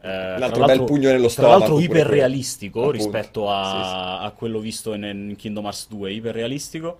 tra 0.00 0.38
L'altro 0.38 0.64
bel 0.64 0.82
pugno 0.84 1.10
nello 1.10 1.28
tra 1.28 1.46
l'altro 1.46 1.78
stomaco, 1.78 1.84
iperrealistico 1.84 2.90
rispetto 2.90 3.48
a, 3.48 3.60
Appunto, 3.60 4.18
sì, 4.18 4.26
a 4.26 4.30
quello 4.32 4.58
visto 4.58 4.94
in, 4.94 5.04
in 5.04 5.36
Kingdom 5.36 5.64
Hearts 5.64 5.86
2, 5.88 6.12
iperrealistico. 6.12 6.98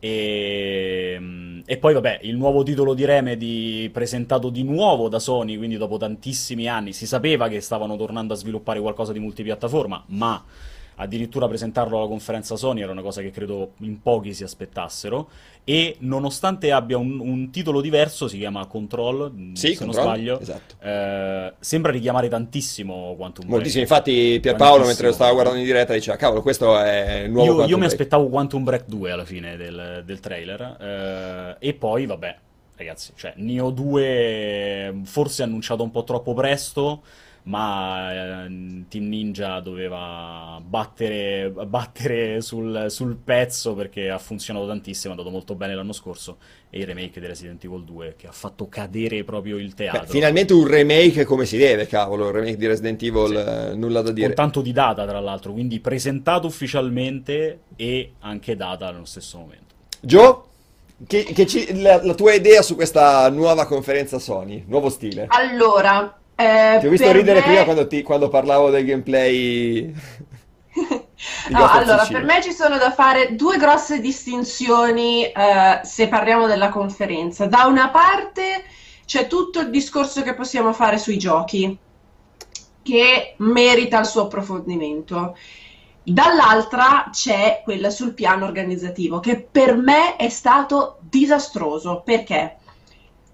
E, 0.00 1.62
e 1.66 1.76
poi 1.76 1.92
vabbè, 1.92 2.20
il 2.22 2.36
nuovo 2.36 2.62
titolo 2.62 2.94
di 2.94 3.04
Remedy 3.04 3.90
presentato 3.90 4.48
di 4.48 4.64
nuovo 4.64 5.08
da 5.08 5.18
Sony, 5.18 5.58
quindi 5.58 5.76
dopo 5.76 5.98
tantissimi 5.98 6.66
anni, 6.66 6.92
si 6.94 7.06
sapeva 7.06 7.48
che 7.48 7.60
stavano 7.60 7.96
tornando 7.96 8.32
a 8.32 8.36
sviluppare 8.36 8.80
qualcosa 8.80 9.12
di 9.12 9.18
multipiattaforma, 9.18 10.04
ma 10.08 10.42
addirittura 11.00 11.48
presentarlo 11.48 11.98
alla 11.98 12.06
conferenza 12.06 12.56
Sony 12.56 12.82
era 12.82 12.92
una 12.92 13.02
cosa 13.02 13.20
che 13.22 13.30
credo 13.30 13.72
in 13.78 14.00
pochi 14.02 14.32
si 14.34 14.44
aspettassero. 14.44 15.28
E 15.64 15.96
nonostante 16.00 16.72
abbia 16.72 16.96
un, 16.98 17.18
un 17.20 17.50
titolo 17.50 17.80
diverso, 17.80 18.28
si 18.28 18.38
chiama 18.38 18.66
Control, 18.66 19.32
Sì, 19.54 19.74
se 19.74 19.84
Control, 19.84 19.86
non 19.86 20.14
sbaglio, 20.14 20.40
esatto. 20.40 20.74
eh, 20.80 21.52
sembra 21.60 21.92
richiamare 21.92 22.28
tantissimo 22.28 23.14
Quantum 23.16 23.48
Break. 23.48 23.48
Moltissimo, 23.48 23.82
infatti 23.82 24.38
Pierpaolo 24.40 24.84
mentre 24.86 25.06
lo 25.08 25.12
stava 25.12 25.32
guardando 25.32 25.58
in 25.60 25.64
diretta 25.66 25.92
diceva 25.92 26.16
cavolo 26.16 26.42
questo 26.42 26.78
è 26.78 27.22
il 27.24 27.30
nuovo 27.30 27.46
Io, 27.50 27.54
Quantum 27.54 27.70
io 27.70 27.78
mi 27.78 27.86
Break". 27.86 27.92
aspettavo 28.00 28.28
Quantum 28.28 28.64
Break 28.64 28.84
2 28.86 29.10
alla 29.10 29.24
fine 29.24 29.56
del, 29.56 30.02
del 30.04 30.20
trailer. 30.20 30.76
eh, 31.60 31.68
e 31.68 31.74
poi, 31.74 32.06
vabbè, 32.06 32.36
ragazzi, 32.76 33.12
cioè, 33.16 33.34
Neo 33.36 33.70
2 33.70 35.00
forse 35.04 35.42
annunciato 35.42 35.82
un 35.82 35.90
po' 35.90 36.04
troppo 36.04 36.32
presto, 36.34 37.02
ma 37.44 38.44
eh, 38.44 38.84
Team 38.88 39.08
Ninja 39.08 39.60
doveva 39.60 40.60
battere, 40.64 41.50
battere 41.66 42.40
sul, 42.40 42.86
sul 42.88 43.16
pezzo 43.16 43.74
perché 43.74 44.10
ha 44.10 44.18
funzionato 44.18 44.66
tantissimo, 44.66 45.12
è 45.14 45.16
andato 45.16 45.32
molto 45.34 45.54
bene 45.54 45.74
l'anno 45.74 45.92
scorso. 45.92 46.36
E 46.72 46.78
il 46.80 46.86
remake 46.86 47.18
di 47.18 47.26
Resident 47.26 47.64
Evil 47.64 47.82
2 47.82 48.14
che 48.16 48.28
ha 48.28 48.32
fatto 48.32 48.68
cadere 48.68 49.24
proprio 49.24 49.56
il 49.58 49.68
Beh, 49.68 49.74
teatro. 49.74 50.06
finalmente 50.06 50.52
un 50.52 50.66
remake 50.68 51.24
come 51.24 51.44
si 51.44 51.56
deve, 51.56 51.86
cavolo, 51.86 52.28
il 52.28 52.32
remake 52.34 52.56
di 52.56 52.66
Resident 52.68 53.02
Evil, 53.02 53.26
Sì. 53.28 53.70
eh, 53.72 53.74
nulla 53.74 54.00
da 54.02 54.04
Con 54.06 54.14
dire. 54.14 54.34
tanto 54.34 54.60
di 54.60 54.70
data, 54.72 55.04
tra 55.06 55.18
l'altro, 55.18 55.52
quindi 55.52 55.80
presentato 55.80 56.46
ufficialmente 56.46 57.60
e 57.74 58.12
anche 58.20 58.54
data 58.54 58.90
nello 58.92 59.04
stesso 59.04 59.38
momento. 59.38 59.74
Joe, 60.00 60.36
che, 61.06 61.24
che 61.24 61.46
ci- 61.46 61.80
la, 61.80 62.04
la 62.04 62.14
tua 62.14 62.34
idea 62.34 62.62
su 62.62 62.74
questa 62.76 63.28
nuova 63.30 63.66
conferenza 63.66 64.18
Sony, 64.20 64.62
nuovo 64.68 64.90
stile? 64.90 65.26
Allora, 65.28 66.19
eh, 66.40 66.78
Ti 66.80 66.86
ho 66.86 66.90
visto 66.90 67.12
ridere 67.12 67.40
me- 67.40 67.44
prima 67.44 67.64
quando, 67.64 67.86
ti- 67.86 68.02
quando 68.02 68.28
parlavo 68.28 68.70
del 68.70 68.84
gameplay. 68.84 69.94
No, 71.48 71.66
allora, 71.68 72.06
per 72.06 72.24
me 72.24 72.42
ci 72.42 72.52
sono 72.52 72.78
da 72.78 72.90
fare 72.92 73.34
due 73.34 73.56
grosse 73.58 74.00
distinzioni 74.00 75.24
eh, 75.26 75.80
se 75.82 76.08
parliamo 76.08 76.46
della 76.46 76.70
conferenza. 76.70 77.46
Da 77.46 77.64
una 77.66 77.90
parte 77.90 78.64
c'è 79.04 79.26
tutto 79.26 79.60
il 79.60 79.70
discorso 79.70 80.22
che 80.22 80.34
possiamo 80.34 80.72
fare 80.72 80.98
sui 80.98 81.18
giochi, 81.18 81.78
che 82.82 83.34
merita 83.38 83.98
il 84.00 84.06
suo 84.06 84.22
approfondimento. 84.22 85.36
Dall'altra 86.02 87.08
c'è 87.12 87.60
quella 87.62 87.90
sul 87.90 88.14
piano 88.14 88.46
organizzativo, 88.46 89.20
che 89.20 89.40
per 89.40 89.76
me 89.76 90.16
è 90.16 90.28
stato 90.28 90.98
disastroso. 91.02 92.02
Perché? 92.04 92.59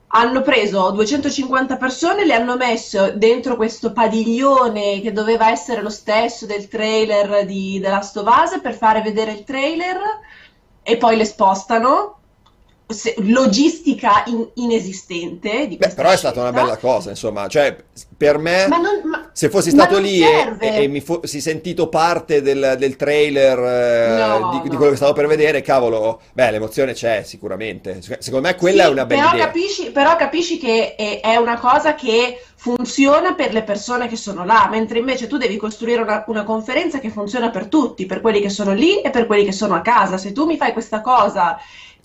Hanno 0.09 0.43
preso 0.43 0.91
250 0.91 1.77
persone, 1.77 2.25
le 2.25 2.35
hanno 2.35 2.57
messo 2.57 3.11
dentro 3.11 3.57
questo 3.57 3.93
padiglione 3.93 5.01
che 5.01 5.13
doveva 5.13 5.51
essere 5.51 5.83
lo 5.83 5.91
stesso 5.91 6.47
del 6.47 6.69
trailer 6.69 7.45
di 7.45 7.81
The 7.83 7.89
Last 7.89 8.17
of 8.17 8.27
Us 8.27 8.61
per 8.61 8.75
fare 8.75 9.03
vedere 9.03 9.33
il 9.33 9.45
trailer 9.45 9.99
e 10.83 10.97
poi 10.97 11.17
le 11.17 11.25
spostano. 11.25 12.16
Logistica 13.17 14.23
in- 14.27 14.49
inesistente 14.55 15.67
di 15.67 15.77
Beh, 15.77 15.89
però 15.89 16.11
è 16.11 16.17
stata 16.17 16.41
una 16.41 16.53
bella 16.53 16.77
cosa, 16.77 17.11
insomma, 17.11 17.49
cioè, 17.49 17.77
per 18.17 18.39
me, 18.39 18.69
Ma 18.69 18.77
non- 18.77 19.01
ma- 19.05 19.29
se 19.33 19.51
fossi 19.51 19.71
stato 19.71 19.99
lì 19.99 20.21
e, 20.23 20.57
e- 20.61 20.83
e 20.85 20.87
mi 20.87 21.01
fossi 21.01 21.41
sentito 21.41 21.89
parte 21.89 22.43
del, 22.43 22.77
del 22.79 22.95
trailer 22.95 23.59
eh, 23.59 24.17
No, 24.39 24.51
di, 24.53 24.61
di 24.63 24.69
no. 24.69 24.77
quello 24.77 24.91
che 24.93 24.97
stavo 24.99 25.15
per 25.15 25.27
vedere, 25.27 25.63
cavolo, 25.63 26.21
beh, 26.33 26.53
l'emozione 26.53 26.93
c'è 26.93 27.25
sicuramente. 27.25 28.01
Secondo 28.21 28.47
me 28.47 28.55
quella 28.55 28.85
Sì, 28.85 28.89
è 28.89 28.93
una 28.93 29.05
bella 29.05 29.21
però 29.23 29.35
idea. 29.35 29.47
Capisci, 29.47 29.91
però 29.91 30.17
capisci 30.17 30.59
che 30.59 30.95
è, 30.95 31.21
è 31.21 31.37
una 31.37 31.59
cosa 31.59 31.97
che 31.97 32.41
funziona 32.55 33.35
per 33.35 33.53
le 33.53 33.63
persone 33.65 34.07
che 34.07 34.17
sono 34.17 34.45
là, 34.45 34.69
mentre 34.71 34.99
invece 35.01 35.27
tu 35.27 35.39
devi 35.39 35.57
costruire 35.57 36.03
una, 36.03 36.23
una 36.29 36.45
conferenza 36.45 37.01
che 37.01 37.11
funziona 37.11 37.51
per 37.51 37.67
tutti, 37.67 38.07
per 38.07 38.21
quelli 38.21 38.41
che 38.41 38.49
sono 38.49 38.73
lì 38.73 39.01
e 39.03 39.11
per 39.11 39.27
quelli 39.27 39.45
che 39.45 39.53
sono 39.53 39.75
a 39.75 39.81
casa. 39.81 40.19
Se 40.19 40.31
tu 40.31 40.47
mi 40.47 40.57
fai 40.57 40.73
questa 40.73 41.01
cosa... 41.01 41.59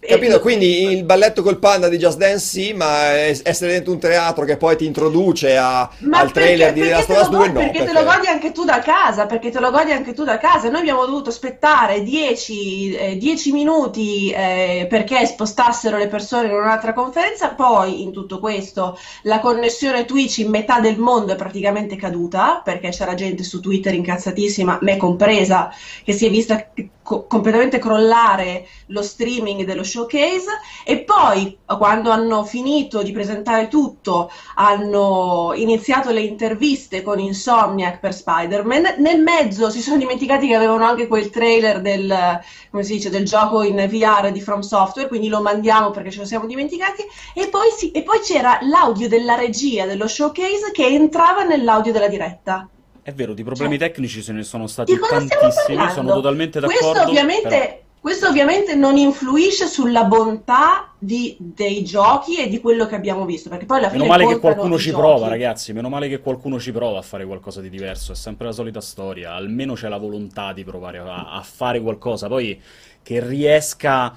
Capito? 0.04 0.40
Quindi 0.40 0.92
il 0.92 1.04
balletto 1.04 1.44
col 1.44 1.60
panda 1.60 1.88
di 1.88 1.98
Just 1.98 2.18
Dance 2.18 2.40
sì, 2.44 2.74
ma 2.74 3.28
es- 3.28 3.42
essere 3.44 3.74
dentro 3.74 3.94
un 3.94 4.00
teatro 4.00 4.46
che 4.46 4.58
poi 4.58 4.76
ti 4.76 4.86
introduce 4.88 5.56
a- 5.56 5.82
al 6.12 6.32
trailer 6.32 6.74
perché, 6.74 6.74
di 6.74 6.82
The 6.88 6.90
Last 6.90 7.06
perché 7.06 7.22
of 7.22 7.28
Us 7.28 7.32
lo 7.32 7.38
2 7.38 7.48
godi, 7.52 7.54
no, 7.54 7.60
perché 7.72 7.86
te 7.86 7.94
lo 7.94 8.04
godi 8.04 8.28
anche 8.28 8.52
tu 8.52 8.64
da 8.66 8.80
casa, 8.80 9.26
perché 9.28 9.52
te 9.52 9.60
lo 9.60 9.70
godi 9.70 9.92
anche 9.92 10.14
tu 10.14 10.24
da 10.24 10.40
casa. 10.40 10.70
Noi 10.70 10.80
abbiamo 10.80 11.06
dovuto 11.06 11.30
aspettare 11.30 12.02
10, 12.02 12.94
eh, 12.96 13.18
10 13.18 13.52
minuti 13.52 14.32
eh, 14.32 14.88
perché 14.90 15.24
spostassero 15.28 15.98
le 15.98 16.08
persone 16.08 16.48
in 16.48 16.54
un'altra 16.54 16.94
conferenza, 16.94 17.50
poi 17.50 18.02
in 18.02 18.12
tutto 18.12 18.40
questo 18.40 18.98
la 19.24 19.40
connessione 19.40 20.06
Twitch 20.06 20.40
in 20.40 20.50
metà 20.50 20.80
del 20.80 20.98
mondo 20.98 21.34
è 21.34 21.36
praticamente 21.36 21.96
caduta, 21.96 22.62
perché 22.64 22.90
c'era 22.90 23.14
gente 23.14 23.44
su 23.44 23.60
Twitter 23.60 23.94
incazzatissima, 23.94 24.80
me 24.82 24.98
compresa, 24.98 25.72
che 26.04 26.14
si 26.14 26.26
è 26.26 26.30
vista 26.32 26.72
co- 27.02 27.26
completamente 27.28 27.80
crollare 27.80 28.68
lo 28.88 29.02
streaming 29.02 29.64
dello 29.64 29.84
showcase 29.84 30.48
e 30.86 31.04
poi 31.04 31.58
quando 31.66 32.12
hanno 32.12 32.44
finito 32.44 33.02
di 33.02 33.12
presentare 33.12 33.68
tutto 33.68 34.30
hanno 34.56 35.54
iniziato 35.56 36.12
le 36.12 36.22
interviste 36.22 37.02
con 37.02 37.20
Insomniac 37.20 38.00
per 38.00 38.14
Spider-Man. 38.14 38.96
Nel 38.98 39.22
mezzo 39.22 39.70
si 39.70 39.82
sono 39.82 39.98
dimenticati 39.98 40.48
che 40.48 40.56
avevano 40.56 40.86
anche 40.86 41.08
quel 41.08 41.30
trailer 41.30 41.82
del, 41.82 42.40
dice, 42.72 43.10
del 43.10 43.26
gioco 43.26 43.64
in 43.64 43.76
VR 43.90 44.32
di 44.32 44.42
From 44.42 44.62
Software, 44.62 45.08
quindi 45.08 45.28
lo 45.28 45.42
mandiamo 45.42 45.92
perché 45.92 46.12
ce 46.12 46.20
lo 46.20 46.26
siamo 46.26 46.46
dimenticati. 46.46 47.04
E 47.34 47.48
poi, 47.50 47.70
si- 47.76 47.92
e 47.92 48.04
poi 48.04 48.20
c'era 48.20 48.60
l'audio 48.62 49.08
della 49.08 49.36
regia 49.36 49.86
dello 49.86 50.08
showcase 50.08 50.72
che 50.72 50.86
entrava 50.86 51.44
nell'audio 51.44 51.92
della 51.92 52.08
diretta. 52.08 52.70
È 53.04 53.12
vero, 53.14 53.34
di 53.34 53.44
problemi 53.44 53.78
Cioè, 53.78 53.88
tecnici 53.90 54.22
ce 54.22 54.32
ne 54.32 54.44
sono 54.44 54.68
stati 54.68 54.94
tantissimi, 55.10 55.90
sono 55.90 56.14
totalmente 56.14 56.60
d'accordo. 56.60 56.88
Questo 56.90 57.08
ovviamente, 57.08 57.50
però- 57.50 57.80
questo 58.00 58.28
ovviamente 58.28 58.76
non 58.76 58.96
influisce 58.98 59.66
sulla 59.68 60.04
bontà 60.04 60.92
di- 61.00 61.36
dei 61.40 61.84
giochi 61.84 62.38
e 62.38 62.48
di 62.48 62.60
quello 62.60 62.86
che 62.86 62.96
abbiamo 62.96 63.26
visto, 63.26 63.50
perché 63.50 63.66
poi 63.66 63.80
alla 63.80 63.88
fine 63.90 64.04
Meno 64.04 64.12
male 64.12 64.28
che 64.28 64.40
qualcuno 64.40 64.78
ci 64.78 64.90
giochi. 64.92 65.02
prova, 65.02 65.28
ragazzi. 65.28 65.74
Meno 65.74 65.90
male 65.90 66.08
che 66.10 66.20
qualcuno 66.20 66.60
ci 66.60 66.72
prova 66.72 67.00
a 67.00 67.02
fare 67.04 67.26
qualcosa 67.26 67.60
di 67.62 67.70
diverso. 67.70 68.12
È 68.12 68.16
sempre 68.16 68.46
la 68.46 68.52
solita 68.52 68.82
storia. 68.82 69.34
Almeno 69.34 69.74
c'è 69.74 69.88
la 69.90 69.98
volontà 69.98 70.54
di 70.54 70.64
provare 70.64 71.00
a, 71.00 71.32
a 71.32 71.42
fare 71.42 71.82
qualcosa. 71.82 72.28
Poi 72.28 72.60
che 73.04 73.20
riesca 73.20 74.16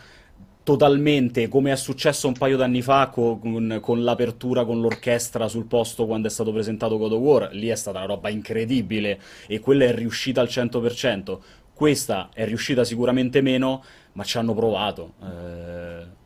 totalmente, 0.65 1.47
come 1.49 1.71
è 1.71 1.77
successo 1.77 2.27
un 2.27 2.33
paio 2.33 2.57
d'anni 2.57 2.83
fa 2.83 3.09
co- 3.09 3.37
con, 3.37 3.79
con 3.81 4.03
l'apertura 4.03 4.65
con 4.65 4.81
l'orchestra 4.81 5.47
sul 5.47 5.67
posto 5.67 6.07
quando 6.07 6.27
è 6.27 6.31
stato 6.31 6.53
presentato 6.53 6.99
God 6.99 7.13
of 7.13 7.21
War. 7.21 7.49
Lì 7.53 7.69
è 7.69 7.77
stata 7.77 7.99
una 7.99 8.07
roba 8.07 8.31
incredibile 8.31 9.21
e 9.47 9.61
quella 9.61 9.85
è 9.85 9.95
riuscita 9.95 10.41
al 10.41 10.49
100%. 10.49 11.39
Questa 11.73 12.31
è 12.33 12.45
riuscita 12.47 12.83
sicuramente 12.83 13.41
meno, 13.43 13.85
ma 14.13 14.25
ci 14.25 14.39
hanno 14.39 14.55
provato. 14.55 15.15
Eh, 15.23 16.24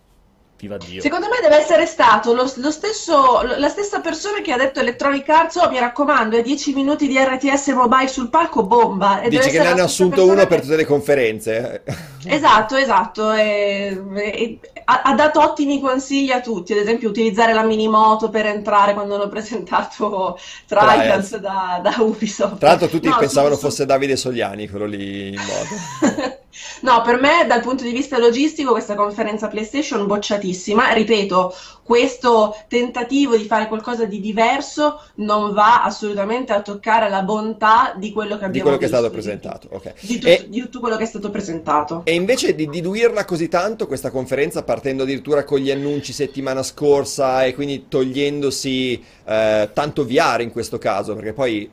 viva 0.58 0.76
Dio. 0.76 1.00
Secondo 1.00 1.26
me 1.28 1.38
deve 1.40 1.56
essere 1.56 1.86
stato 1.86 2.34
lo, 2.34 2.50
lo 2.56 2.70
stesso, 2.70 3.42
la 3.42 3.68
stessa 3.68 4.00
persona 4.00 4.40
che 4.40 4.52
ha 4.52 4.56
detto 4.56 4.80
Electronic 4.80 5.28
Arts, 5.28 5.56
oh 5.56 5.70
mi 5.70 5.78
raccomando, 5.78 6.36
è 6.36 6.42
10 6.42 6.74
minuti 6.74 7.06
di 7.06 7.16
RTS 7.16 7.68
mobile 7.68 8.08
sul 8.08 8.28
palco, 8.28 8.64
bomba. 8.64 9.20
E 9.20 9.28
Dici 9.28 9.50
che 9.50 9.60
ne 9.60 9.68
hanno 9.68 9.84
assunto 9.84 10.24
uno 10.24 10.40
che- 10.42 10.46
per 10.48 10.60
tutte 10.62 10.76
le 10.76 10.84
conferenze. 10.84 11.82
Esatto, 12.30 12.74
esatto, 12.74 13.32
e- 13.32 13.96
e- 14.16 14.58
ha, 14.84 15.02
ha 15.02 15.14
dato 15.14 15.40
ottimi 15.40 15.80
consigli 15.80 16.30
a 16.32 16.40
tutti, 16.40 16.72
ad 16.72 16.80
esempio 16.80 17.08
utilizzare 17.08 17.52
la 17.54 17.62
minimoto 17.62 18.28
per 18.28 18.44
entrare 18.44 18.92
quando 18.92 19.14
hanno 19.14 19.28
presentato 19.28 20.36
Trials 20.66 21.36
da, 21.36 21.80
da 21.80 21.94
Ubisoft. 22.00 22.58
Tra 22.58 22.70
l'altro 22.70 22.88
tutti 22.88 23.08
No, 23.08 23.16
pensavano 23.18 23.56
fosse 23.56 23.86
Davide 23.86 24.16
Sogliani 24.16 24.68
quello 24.68 24.84
lì 24.86 25.28
in 25.28 25.36
moto. 25.36 26.38
No, 26.80 27.02
per 27.02 27.20
me 27.20 27.44
dal 27.46 27.60
punto 27.60 27.82
di 27.84 27.92
vista 27.92 28.18
logistico 28.18 28.72
questa 28.72 28.94
conferenza 28.94 29.48
PlayStation 29.48 30.06
bocciatissima, 30.06 30.92
ripeto, 30.92 31.54
questo 31.82 32.54
tentativo 32.68 33.36
di 33.36 33.44
fare 33.44 33.66
qualcosa 33.66 34.04
di 34.04 34.20
diverso 34.20 35.02
non 35.16 35.54
va 35.54 35.82
assolutamente 35.84 36.52
a 36.52 36.60
toccare 36.60 37.08
la 37.08 37.22
bontà 37.22 37.94
di 37.96 38.12
quello 38.12 38.36
che 38.36 38.44
abbiamo 38.44 38.52
Di 38.52 38.60
quello 38.60 38.76
che 38.76 38.84
è 38.84 38.88
stato 38.88 39.08
visto, 39.08 39.16
presentato, 39.16 39.68
ok. 39.72 39.94
Di, 40.00 40.14
tutto, 40.18 40.26
E- 40.26 40.46
di 40.48 40.60
tutto 40.60 40.80
quello 40.80 40.96
che 40.96 41.04
è 41.04 41.06
stato 41.06 41.30
presentato. 41.30 42.02
E 42.04 42.14
invece 42.14 42.54
di 42.54 42.68
diluirla 42.68 43.24
così 43.24 43.48
tanto 43.48 43.86
questa 43.86 44.10
conferenza, 44.10 44.62
partendo 44.62 45.04
addirittura 45.04 45.44
con 45.44 45.58
gli 45.60 45.70
annunci 45.70 46.12
settimana 46.12 46.62
scorsa 46.62 47.44
e 47.44 47.54
quindi 47.54 47.86
togliendosi 47.88 49.02
eh, 49.24 49.70
tanto 49.72 50.04
VR 50.04 50.40
in 50.40 50.50
questo 50.50 50.78
caso, 50.78 51.14
perché 51.14 51.32
poi 51.32 51.70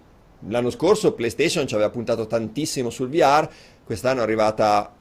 l'anno 0.48 0.70
scorso 0.70 1.14
PlayStation 1.14 1.68
ci 1.68 1.74
aveva 1.74 1.90
puntato 1.90 2.28
tantissimo 2.28 2.90
sul 2.90 3.10
VR, 3.10 3.50
quest'anno 3.86 4.20
è 4.22 4.24
arrivata 4.24 4.92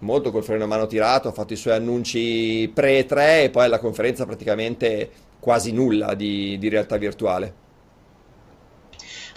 molto 0.00 0.30
col 0.30 0.44
freno 0.44 0.64
a 0.64 0.66
mano 0.66 0.86
tirato, 0.86 1.28
ha 1.28 1.32
fatto 1.32 1.52
i 1.52 1.56
suoi 1.56 1.74
annunci 1.74 2.70
pre-3 2.74 3.44
e 3.44 3.50
poi 3.50 3.64
alla 3.64 3.78
conferenza 3.78 4.26
praticamente 4.26 5.10
quasi 5.40 5.72
nulla 5.72 6.14
di, 6.14 6.58
di 6.58 6.68
realtà 6.68 6.96
virtuale. 6.96 7.64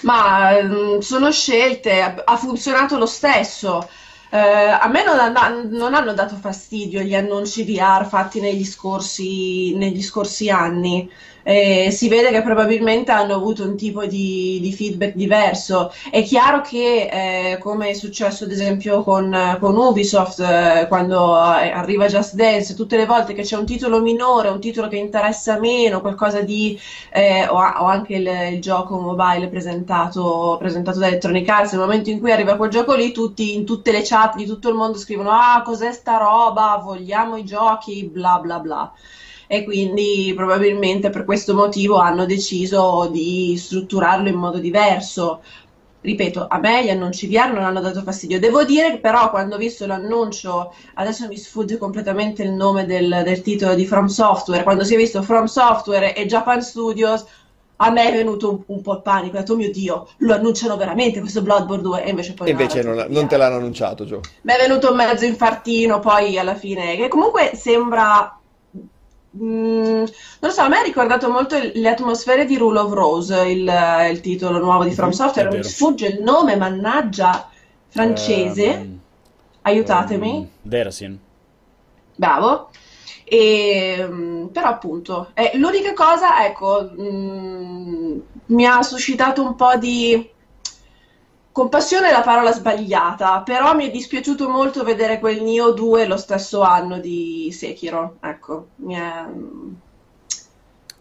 Ma 0.02 0.62
mm, 0.62 1.00
sono 1.00 1.32
scelte, 1.32 2.02
ha 2.02 2.38
funzionato 2.38 2.98
lo 2.98 3.06
stesso. 3.06 3.88
Eh, 4.32 4.38
a 4.38 4.88
me 4.88 5.04
non, 5.04 5.18
hanno 5.20 5.68
non 5.70 5.94
hanno 5.96 6.14
dato 6.14 6.36
fastidio 6.36 7.02
gli 7.02 7.16
annunci 7.16 7.64
VR 7.64 8.06
fatti 8.08 8.40
negli 8.40 8.64
scorsi, 8.64 9.76
negli 9.76 10.02
scorsi 10.02 10.50
anni. 10.50 11.10
Eh, 11.44 11.90
si 11.92 12.08
vede 12.10 12.30
che 12.32 12.42
probabilmente 12.42 13.12
hanno 13.12 13.34
avuto 13.34 13.64
un 13.64 13.76
tipo 13.76 14.06
di, 14.06 14.60
di 14.62 14.74
feedback 14.74 15.14
diverso. 15.16 15.92
È 16.12 16.22
chiaro 16.24 16.62
che, 16.62 17.54
eh, 17.54 17.58
come 17.60 17.90
è 17.90 17.94
successo 17.94 18.44
ad 18.44 18.52
esempio 18.52 19.04
con, 19.04 19.58
con 19.60 19.76
Ubisoft, 19.78 20.40
eh, 20.40 20.86
quando 20.88 21.36
eh, 21.38 21.70
arriva 21.70 22.06
Just 22.08 22.36
Dance, 22.36 22.74
tutte 22.76 22.98
le 22.98 23.06
volte 23.06 23.34
che 23.34 23.42
c'è 23.44 23.58
un 23.58 23.66
titolo 23.66 24.02
minore, 24.02 24.50
un 24.50 24.60
titolo 24.60 24.88
che 24.88 24.98
interessa 24.98 25.60
meno, 25.60 26.02
qualcosa 26.02 26.42
di 26.42 26.78
eh, 27.12 27.48
o, 27.48 27.56
o 27.58 27.86
anche 27.86 28.16
il, 28.16 28.28
il 28.54 28.62
gioco 28.62 29.00
mobile 29.00 29.48
presentato, 29.48 30.56
presentato 30.60 31.00
da 31.00 31.08
Electronic 31.08 31.48
Arts, 31.50 31.72
nel 31.72 31.82
momento 31.82 32.10
in 32.10 32.20
cui 32.20 32.32
arriva 32.32 32.56
quel 32.56 32.70
gioco 32.70 32.94
lì, 32.96 33.12
tutti 33.12 33.54
in 33.56 33.66
tutte 33.66 33.92
le 33.92 34.02
chat 34.04 34.36
di 34.36 34.46
tutto 34.46 34.70
il 34.70 34.76
mondo 34.76 34.98
scrivono: 34.98 35.32
Ah, 35.32 35.62
cos'è 35.64 35.92
sta 35.92 36.18
roba? 36.18 36.80
Vogliamo 36.84 37.36
i 37.38 37.44
giochi, 37.46 38.06
bla 38.06 38.40
bla 38.40 38.60
bla. 38.60 38.92
E 39.52 39.64
quindi 39.64 40.32
probabilmente 40.36 41.10
per 41.10 41.26
questo 41.26 41.56
motivo 41.56 41.97
hanno 41.97 42.28
deciso 42.28 43.10
di 43.12 43.58
strutturarlo 43.58 44.30
in 44.30 44.36
modo 44.36 44.60
diverso. 44.60 45.41
Ripeto, 46.02 46.45
a 46.47 46.60
me 46.60 46.86
gli 46.86 46.91
annunci 46.91 47.28
VR 47.28 47.52
non 47.52 47.64
hanno 47.64 47.82
dato 47.82 48.04
fastidio. 48.04 48.39
Devo 48.39 48.64
dire 48.64 49.00
però 49.00 49.32
quando 49.32 49.56
ho 49.56 49.58
visto 49.58 49.88
l'annuncio, 49.88 50.72
adesso 50.93 51.28
mi 51.28 51.36
sfugge 51.36 51.80
completamente 51.80 52.43
il 52.43 52.52
nome 52.52 52.86
del, 52.86 53.24
del 53.26 53.41
titolo 53.41 53.74
di 53.74 53.88
From 53.88 54.06
Software, 54.06 54.62
quando 54.62 54.84
si 54.84 54.93
è 54.93 54.97
visto 54.97 55.24
From 55.24 55.45
Software 55.45 56.14
e 56.14 56.28
Japan 56.28 56.62
Studios, 56.62 57.26
a 57.78 57.89
me 57.89 58.08
è 58.08 58.12
venuto 58.12 58.52
un, 58.52 58.62
un 58.68 58.82
po' 58.84 58.93
il 58.93 59.02
panico, 59.02 59.38
ho 59.38 59.39
detto, 59.39 59.54
oh 59.54 59.56
mio 59.56 59.72
Dio, 59.72 60.10
lo 60.18 60.36
annunciano 60.36 60.78
veramente 60.78 61.22
questo 61.22 61.41
Bloodborne 61.41 61.82
2? 61.82 62.04
E 62.04 62.10
invece 62.12 62.34
poi 62.34 62.50
E 62.50 62.52
invece 62.52 62.84
non, 62.84 63.04
non 63.10 63.28
te 63.28 63.36
l'hanno 63.36 63.56
annunciato, 63.56 64.06
Gio. 64.06 64.22
Mi 64.43 64.54
è 64.54 64.58
venuto 64.58 64.91
un 64.91 64.95
mezzo 64.95 65.26
infartino 65.26 65.97
poi 66.00 66.38
alla 66.38 66.54
fine, 66.54 66.95
che 66.97 67.08
comunque 67.08 67.54
sembra... 67.56 68.39
mm, 69.38 69.42
non 70.04 70.06
lo 70.40 70.50
so, 70.50 70.62
a 70.62 70.68
me 70.70 70.78
ha 70.80 70.82
ricordato 70.84 71.30
molto 71.30 71.56
il- 71.56 71.72
le 71.76 71.90
atmosfere 71.90 72.46
di 72.46 72.58
Rule 72.58 72.80
of 72.80 72.92
Rose, 72.94 73.48
il, 73.48 73.72
il 74.12 74.22
titolo 74.22 74.60
nuovo 74.60 74.84
di 74.84 74.92
From 74.92 75.12
Software. 75.12 75.50
Mi 75.50 75.64
sfugge 75.64 76.08
il 76.08 76.22
nome, 76.22 76.56
mannaggia, 76.56 77.50
francese. 77.88 78.66
Ehm, 78.74 79.00
Aiutatemi. 79.62 80.36
ehm, 80.38 80.48
Derasin. 80.62 81.20
Bravo. 82.16 82.70
E, 83.24 84.06
mm, 84.10 84.48
però 84.48 84.68
appunto, 84.70 85.30
eh, 85.36 85.52
l'unica 85.56 85.94
cosa, 85.94 86.46
ecco, 86.46 86.90
mm, 87.00 88.20
mi 88.48 88.66
ha 88.66 88.82
suscitato 88.82 89.44
un 89.44 89.56
po' 89.56 89.76
di 89.78 90.28
compassione 91.52 92.10
è 92.10 92.12
la 92.12 92.22
parola 92.22 92.52
sbagliata, 92.52 93.41
però 93.43 93.74
mi 93.76 93.88
è 93.88 93.91
dispiaciuto 93.91 94.50
molto 94.50 94.84
vedere 94.84 95.20
quel 95.20 95.41
Nioh 95.41 95.72
2 95.72 96.06
lo 96.06 96.18
stesso 96.18 96.62
anno 96.62 97.00
di 97.00 97.50
Sekiro, 97.52 98.16
ecco, 98.22 98.68
mi 98.78 98.95
è... 98.95 99.24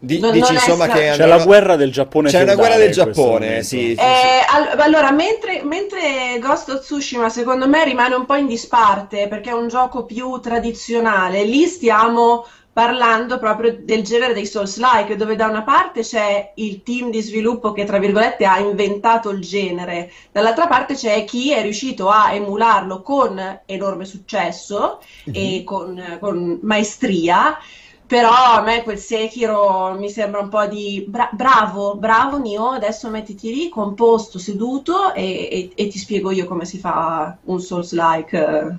Di- 0.00 0.20
Non- 0.20 0.30
dici 0.30 0.44
non 0.52 0.54
insomma 0.54 0.86
che 0.86 0.92
C'è 0.92 1.06
andranno- 1.08 1.36
la 1.38 1.44
guerra 1.44 1.74
del 1.74 1.90
Giappone 1.90 2.30
C'è 2.30 2.42
una 2.44 2.54
guerra 2.54 2.76
del 2.76 2.92
Giappone, 2.92 3.62
sì. 3.64 3.78
sì, 3.78 3.94
sì. 3.96 4.00
Eh, 4.00 4.44
al- 4.48 4.78
allora, 4.78 5.10
mentre, 5.10 5.62
mentre 5.64 6.38
Ghost 6.38 6.68
of 6.68 6.80
Tsushima 6.82 7.28
secondo 7.28 7.66
me 7.66 7.82
rimane 7.82 8.14
un 8.14 8.24
po' 8.24 8.36
in 8.36 8.46
disparte 8.46 9.26
perché 9.26 9.50
è 9.50 9.54
un 9.54 9.66
gioco 9.66 10.04
più 10.04 10.38
tradizionale, 10.38 11.42
lì 11.42 11.66
stiamo 11.66 12.46
parlando 12.78 13.40
proprio 13.40 13.76
del 13.82 14.04
genere 14.04 14.34
dei 14.34 14.46
Souls-like, 14.46 15.16
dove 15.16 15.34
da 15.34 15.48
una 15.48 15.64
parte 15.64 16.02
c'è 16.02 16.52
il 16.56 16.84
team 16.84 17.10
di 17.10 17.20
sviluppo 17.20 17.72
che, 17.72 17.84
tra 17.84 17.98
virgolette, 17.98 18.44
ha 18.44 18.60
inventato 18.60 19.30
il 19.30 19.40
genere, 19.40 20.12
dall'altra 20.30 20.68
parte 20.68 20.94
c'è 20.94 21.24
chi 21.24 21.50
è 21.52 21.60
riuscito 21.62 22.08
a 22.08 22.32
emularlo 22.32 23.02
con 23.02 23.36
enorme 23.66 24.04
successo 24.04 25.00
e 25.32 25.64
con, 25.64 26.18
con 26.20 26.60
maestria. 26.62 27.58
Però 28.06 28.30
a 28.32 28.62
me 28.62 28.82
quel 28.84 28.96
Sekiro 28.98 29.94
mi 29.98 30.08
sembra 30.08 30.40
un 30.40 30.48
po' 30.48 30.64
di 30.66 31.04
bra- 31.06 31.28
bravo, 31.32 31.96
bravo 31.96 32.38
Nio, 32.38 32.68
adesso 32.70 33.10
mettiti 33.10 33.52
lì, 33.52 33.68
composto, 33.68 34.38
seduto 34.38 35.12
e, 35.14 35.48
e- 35.50 35.72
e 35.74 35.88
ti 35.88 35.98
spiego 35.98 36.30
io 36.30 36.46
come 36.46 36.64
si 36.64 36.78
fa 36.78 37.36
un 37.42 37.60
Souls-like 37.60 38.78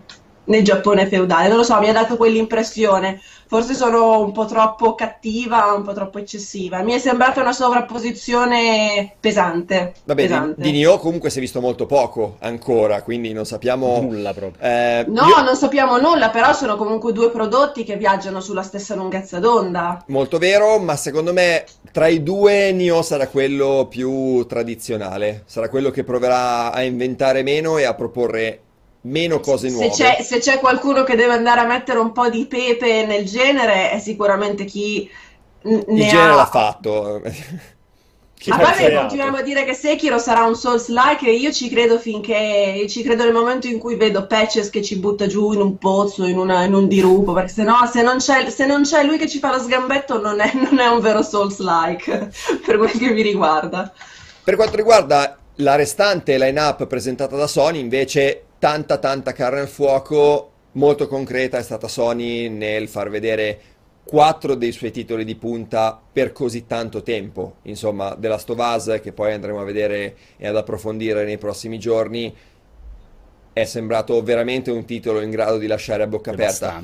nel 0.49 0.63
Giappone 0.63 1.07
feudale. 1.07 1.47
Non 1.47 1.57
lo 1.57 1.63
so, 1.63 1.79
mi 1.79 1.89
ha 1.89 1.93
dato 1.93 2.17
quell'impressione. 2.17 3.21
Forse 3.47 3.73
sono 3.73 4.19
un 4.19 4.31
po' 4.31 4.45
troppo 4.45 4.93
cattiva, 4.93 5.73
un 5.73 5.81
po' 5.83 5.93
troppo 5.93 6.19
eccessiva. 6.19 6.83
Mi 6.83 6.93
è 6.93 6.99
sembrata 6.99 7.41
una 7.41 7.51
sovrapposizione 7.51 9.15
pesante. 9.19 9.93
Vabbè, 10.03 10.21
di, 10.21 10.27
pesante. 10.27 10.61
di 10.61 10.71
Nioh 10.71 10.99
comunque 10.99 11.31
si 11.31 11.39
è 11.39 11.41
visto 11.41 11.59
molto 11.59 11.85
poco 11.87 12.35
ancora, 12.41 13.01
quindi 13.01 13.33
non 13.33 13.45
sappiamo... 13.45 14.01
Nulla 14.01 14.33
proprio. 14.33 14.63
eh, 14.63 15.05
No, 15.07 15.25
io- 15.25 15.41
non 15.41 15.55
sappiamo 15.55 15.97
nulla, 15.97 16.29
però 16.29 16.53
sono 16.53 16.75
comunque 16.75 17.11
due 17.11 17.31
prodotti 17.31 17.83
che 17.83 17.95
viaggiano 17.95 18.39
sulla 18.39 18.61
stessa 18.61 18.93
lunghezza 18.93 19.39
d'onda. 19.39 20.03
Molto 20.07 20.37
vero, 20.37 20.77
ma 20.77 20.95
secondo 20.95 21.33
me 21.33 21.63
tra 21.91 22.07
i 22.07 22.21
due 22.21 22.71
Nioh 22.71 23.01
sarà 23.01 23.27
quello 23.27 23.87
più 23.89 24.45
tradizionale, 24.45 25.43
sarà 25.47 25.69
quello 25.69 25.89
che 25.89 26.03
proverà 26.03 26.71
a 26.71 26.83
inventare 26.83 27.41
meno 27.41 27.79
e 27.79 27.85
a 27.85 27.95
proporre 27.95 28.59
meno 29.01 29.39
cose 29.39 29.69
Se 29.69 29.69
nuove. 29.69 29.89
c'è, 29.89 30.21
se 30.23 30.39
c'è 30.39 30.59
qualcuno 30.59 31.03
che 31.03 31.15
deve 31.15 31.33
andare 31.33 31.59
a 31.61 31.65
mettere 31.65 31.99
un 31.99 32.11
po' 32.11 32.29
di 32.29 32.45
pepe 32.47 33.05
nel 33.05 33.25
genere, 33.25 33.91
è 33.91 33.99
sicuramente 33.99 34.65
chi 34.65 35.09
n- 35.63 35.83
Il 35.93 36.05
ne 36.05 36.07
genere 36.07 36.33
ha. 36.33 36.35
l'ha 36.35 36.45
fatto. 36.47 37.21
Chi 38.39 38.51
A 38.51 38.57
parte 38.57 38.85
che 38.85 38.93
continuiamo 38.93 39.37
a 39.37 39.41
dire 39.41 39.65
che 39.65 39.73
Sekiro 39.73 40.17
sarà 40.17 40.43
un 40.45 40.55
Souls-like, 40.55 41.27
e 41.27 41.33
io 41.35 41.51
ci 41.51 41.69
credo 41.69 41.99
finché 41.99 42.85
ci 42.89 43.03
credo 43.03 43.23
nel 43.25 43.33
momento 43.33 43.67
in 43.67 43.77
cui 43.79 43.95
vedo 43.97 44.25
Patches 44.27 44.69
che 44.69 44.81
ci 44.81 44.97
butta 44.97 45.27
giù 45.27 45.51
in 45.51 45.59
un 45.61 45.77
pozzo, 45.77 46.25
in, 46.25 46.37
una- 46.37 46.63
in 46.63 46.73
un 46.73 46.87
dirupo, 46.87 47.33
perché 47.33 47.51
se 47.51 47.63
no, 47.63 47.85
se 47.91 48.01
non 48.01 48.17
c'è, 48.17 48.49
se 48.49 48.65
non 48.65 48.83
c'è 48.83 49.03
lui 49.03 49.17
che 49.17 49.27
ci 49.29 49.39
fa 49.39 49.51
lo 49.53 49.59
sgambetto, 49.61 50.21
non 50.21 50.39
è, 50.39 50.51
non 50.55 50.79
è 50.79 50.87
un 50.87 51.01
vero 51.01 51.21
Souls-like, 51.21 52.31
per 52.65 52.77
quel 52.77 52.91
che 52.91 53.11
mi 53.11 53.21
riguarda. 53.21 53.93
Per 54.43 54.55
quanto 54.55 54.75
riguarda 54.75 55.37
la 55.55 55.75
restante 55.75 56.37
line-up 56.37 56.87
presentata 56.87 57.35
da 57.35 57.47
Sony, 57.47 57.79
invece, 57.79 58.48
tanta 58.59 58.97
tanta 58.97 59.31
carne 59.31 59.61
al 59.61 59.67
fuoco, 59.67 60.51
molto 60.73 61.07
concreta 61.07 61.57
è 61.57 61.63
stata 61.63 61.87
Sony 61.87 62.49
nel 62.49 62.87
far 62.87 63.09
vedere 63.09 63.59
quattro 64.03 64.55
dei 64.55 64.71
suoi 64.71 64.91
titoli 64.91 65.23
di 65.23 65.35
punta 65.35 65.99
per 66.11 66.31
così 66.31 66.65
tanto 66.65 67.01
tempo. 67.01 67.57
Insomma, 67.63 68.15
The 68.19 68.27
Last 68.27 68.49
of 68.49 68.57
Us, 68.59 68.99
che 69.01 69.13
poi 69.13 69.33
andremo 69.33 69.61
a 69.61 69.63
vedere 69.63 70.15
e 70.37 70.47
ad 70.47 70.55
approfondire 70.55 71.23
nei 71.25 71.37
prossimi 71.37 71.79
giorni, 71.79 72.35
è 73.53 73.65
sembrato 73.65 74.21
veramente 74.23 74.71
un 74.71 74.85
titolo 74.85 75.21
in 75.21 75.29
grado 75.29 75.57
di 75.57 75.67
lasciare 75.67 76.03
a 76.03 76.07
bocca 76.07 76.31
aperta. 76.31 76.81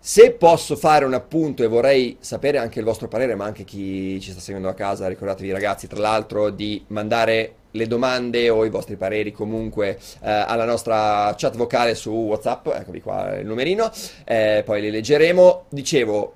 Se 0.00 0.30
posso 0.32 0.74
fare 0.76 1.04
un 1.04 1.14
appunto 1.14 1.62
e 1.62 1.66
vorrei 1.66 2.16
sapere 2.20 2.58
anche 2.58 2.78
il 2.78 2.84
vostro 2.84 3.08
parere, 3.08 3.34
ma 3.34 3.44
anche 3.44 3.64
chi 3.64 4.20
ci 4.20 4.30
sta 4.30 4.40
seguendo 4.40 4.68
a 4.68 4.74
casa, 4.74 5.06
ricordatevi 5.06 5.50
ragazzi, 5.50 5.86
tra 5.86 6.00
l'altro, 6.00 6.50
di 6.50 6.82
mandare 6.88 7.54
le 7.72 7.86
domande 7.86 8.48
o 8.48 8.64
i 8.64 8.70
vostri 8.70 8.96
pareri 8.96 9.32
comunque 9.32 9.98
eh, 10.22 10.30
alla 10.30 10.64
nostra 10.64 11.34
chat 11.36 11.56
vocale 11.56 11.94
su 11.94 12.10
WhatsApp, 12.10 12.68
eccovi 12.68 13.00
qua 13.00 13.36
il 13.36 13.46
numerino, 13.46 13.90
eh, 14.24 14.62
poi 14.64 14.80
li 14.80 14.90
leggeremo. 14.90 15.66
Dicevo, 15.68 16.34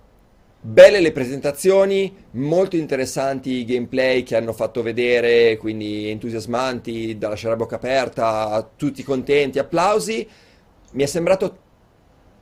belle 0.61 1.01
le 1.01 1.13
presentazioni, 1.13 2.15
molto 2.33 2.77
interessanti 2.77 3.51
i 3.51 3.65
gameplay 3.65 4.23
che 4.23 4.37
hanno 4.37 4.53
fatto 4.53 4.83
vedere, 4.83 5.57
quindi 5.57 6.09
entusiasmanti, 6.09 7.19
da 7.19 7.29
lasciare 7.29 7.55
a 7.55 7.57
bocca 7.57 7.77
aperta, 7.77 8.71
tutti 8.77 9.03
contenti, 9.03 9.59
applausi. 9.59 10.29
Mi 10.93 11.03
è 11.03 11.07
sembrato 11.07 11.59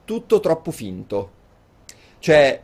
tutto 0.04 0.40
troppo 0.40 0.70
finto. 0.70 1.38
Cioè, 2.18 2.60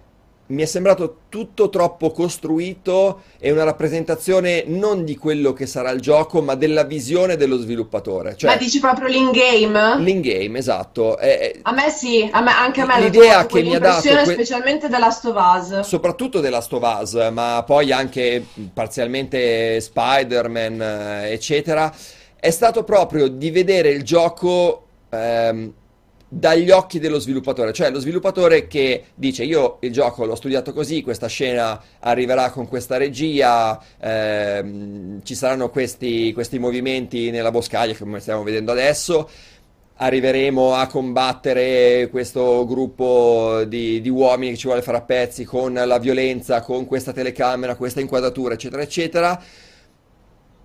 mi 0.49 0.63
è 0.63 0.65
sembrato 0.65 1.17
tutto 1.29 1.69
troppo 1.71 2.11
costruito 2.13 3.23
e 3.39 3.51
una 3.51 3.65
rappresentazione 3.65 4.63
non 4.67 5.05
di 5.05 5.17
quello 5.17 5.53
che 5.53 5.67
sarà 5.67 5.91
il 5.91 6.01
gioco, 6.01 6.41
ma 6.41 6.55
della 6.55 6.85
visione 6.85 7.37
dello 7.37 7.57
sviluppatore. 7.59 8.37
Cioè, 8.37 8.51
Ma 8.51 8.57
dici 8.57 8.79
proprio 8.79 9.09
l'in-game? 9.09 9.99
l'in-game, 9.99 10.59
esatto. 10.59 11.19
È- 11.19 11.39
è- 11.39 11.59
A 11.63 11.73
me 11.73 11.91
sì, 11.91 12.29
a 12.31 12.41
me- 12.41 12.53
anche 12.53 12.81
a 12.83 12.87
me 12.87 13.01
L'idea 13.01 13.45
che 13.47 13.63
mi 13.63 13.75
ha 13.75 13.79
dato 13.81 14.09
que- 14.09 14.25
specialmente 14.25 14.89
della 14.89 15.11
Stovaz. 15.11 15.81
soprattutto 15.81 16.41
della 16.41 16.61
Stovaz, 16.61 17.15
ma 17.33 17.63
poi 17.67 17.91
anche 17.91 18.45
parzialmente 18.73 19.81
Spider-Man, 19.81 20.81
eh, 20.81 21.33
eccetera, 21.33 21.93
è 22.39 22.51
stato 22.51 22.85
proprio 22.85 23.27
di 23.29 23.51
vedere 23.51 23.89
il 23.91 24.03
gioco 24.05 24.83
ehm, 25.11 25.73
dagli 26.29 26.71
occhi 26.71 26.99
dello 26.99 27.21
sviluppatore, 27.21 27.73
cioè 27.73 27.91
lo 27.91 28.01
sviluppatore 28.01 28.67
che 28.67 29.05
dice 29.15 29.45
io 29.45 29.77
il 29.81 29.93
gioco 29.93 30.25
l'ho 30.25 30.35
studiato 30.35 30.73
così, 30.73 31.03
questa 31.03 31.29
scena 31.29 31.81
arriverà 32.01 32.51
con 32.51 32.67
questa 32.67 32.97
regia, 32.97 33.81
ehm, 34.01 35.23
ci 35.23 35.35
saranno 35.37 35.71
questi, 35.71 36.33
questi 36.33 36.59
movimenti 36.59 37.31
nella 37.31 37.53
boscaglia 37.53 37.95
come 37.97 38.21
stiamo 38.21 38.43
vedendo 38.43 38.73
adesso. 38.73 39.29
Arriveremo 39.99 40.75
a 40.75 40.87
combattere 40.89 42.09
questo 42.11 42.67
gruppo 42.67 43.65
di, 43.67 44.03
di 44.03 44.11
uomini 44.11 44.51
che 44.51 44.59
ci 44.59 44.67
vuole 44.67 44.83
fare 44.83 44.99
a 44.99 45.03
pezzi 45.03 45.45
con 45.45 45.73
la 45.73 45.99
violenza, 45.99 46.61
con 46.61 46.85
questa 46.85 47.13
telecamera, 47.13 47.77
questa 47.77 48.01
inquadratura, 48.01 48.55
eccetera, 48.55 48.83
eccetera. 48.83 49.43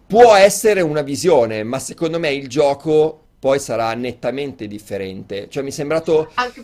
Può 0.05 0.36
essere 0.36 0.82
una 0.82 1.01
visione, 1.01 1.64
ma 1.64 1.80
secondo 1.80 2.20
me 2.20 2.34
il 2.34 2.49
gioco 2.49 3.20
poi 3.42 3.58
sarà 3.58 3.92
nettamente 3.96 4.68
differente. 4.68 5.50
Cioè, 5.50 5.64
mi 5.64 5.70
è 5.70 5.74
sembrato 5.74 6.30
Anche- 6.36 6.64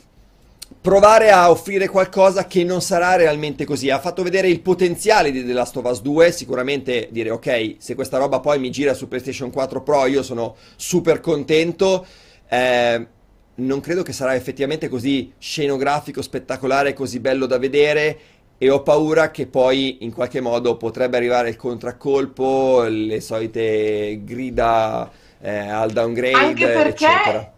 provare 0.79 1.31
a 1.31 1.49
offrire 1.49 1.87
qualcosa 1.87 2.45
che 2.45 2.63
non 2.63 2.83
sarà 2.83 3.15
realmente 3.15 3.65
così. 3.65 3.89
Ha 3.89 3.97
fatto 3.97 4.21
vedere 4.21 4.47
il 4.47 4.61
potenziale 4.61 5.31
di 5.31 5.43
The 5.43 5.53
Last 5.53 5.75
of 5.77 5.85
Us 5.85 6.01
2, 6.01 6.31
sicuramente 6.31 7.07
dire 7.09 7.31
ok, 7.31 7.77
se 7.79 7.95
questa 7.95 8.19
roba 8.19 8.39
poi 8.41 8.59
mi 8.59 8.69
gira 8.69 8.93
su 8.93 9.07
PlayStation 9.07 9.49
4 9.49 9.81
Pro 9.81 10.05
io 10.05 10.21
sono 10.21 10.55
super 10.75 11.19
contento. 11.19 12.05
Eh, 12.47 13.07
non 13.55 13.79
credo 13.79 14.03
che 14.03 14.13
sarà 14.13 14.35
effettivamente 14.35 14.87
così 14.87 15.33
scenografico, 15.35 16.21
spettacolare, 16.21 16.93
così 16.93 17.19
bello 17.19 17.47
da 17.47 17.57
vedere. 17.57 18.19
E 18.59 18.69
ho 18.69 18.83
paura 18.83 19.31
che 19.31 19.47
poi 19.47 19.97
in 20.01 20.13
qualche 20.13 20.41
modo 20.41 20.77
potrebbe 20.77 21.17
arrivare 21.17 21.49
il 21.49 21.55
contraccolpo, 21.55 22.83
le 22.83 23.19
solite 23.19 24.21
grida 24.23 25.25
eh, 25.41 25.69
al 25.69 25.91
downgrade, 25.91 26.35
Anche 26.35 26.67
perché, 26.67 27.05
eccetera. 27.05 27.51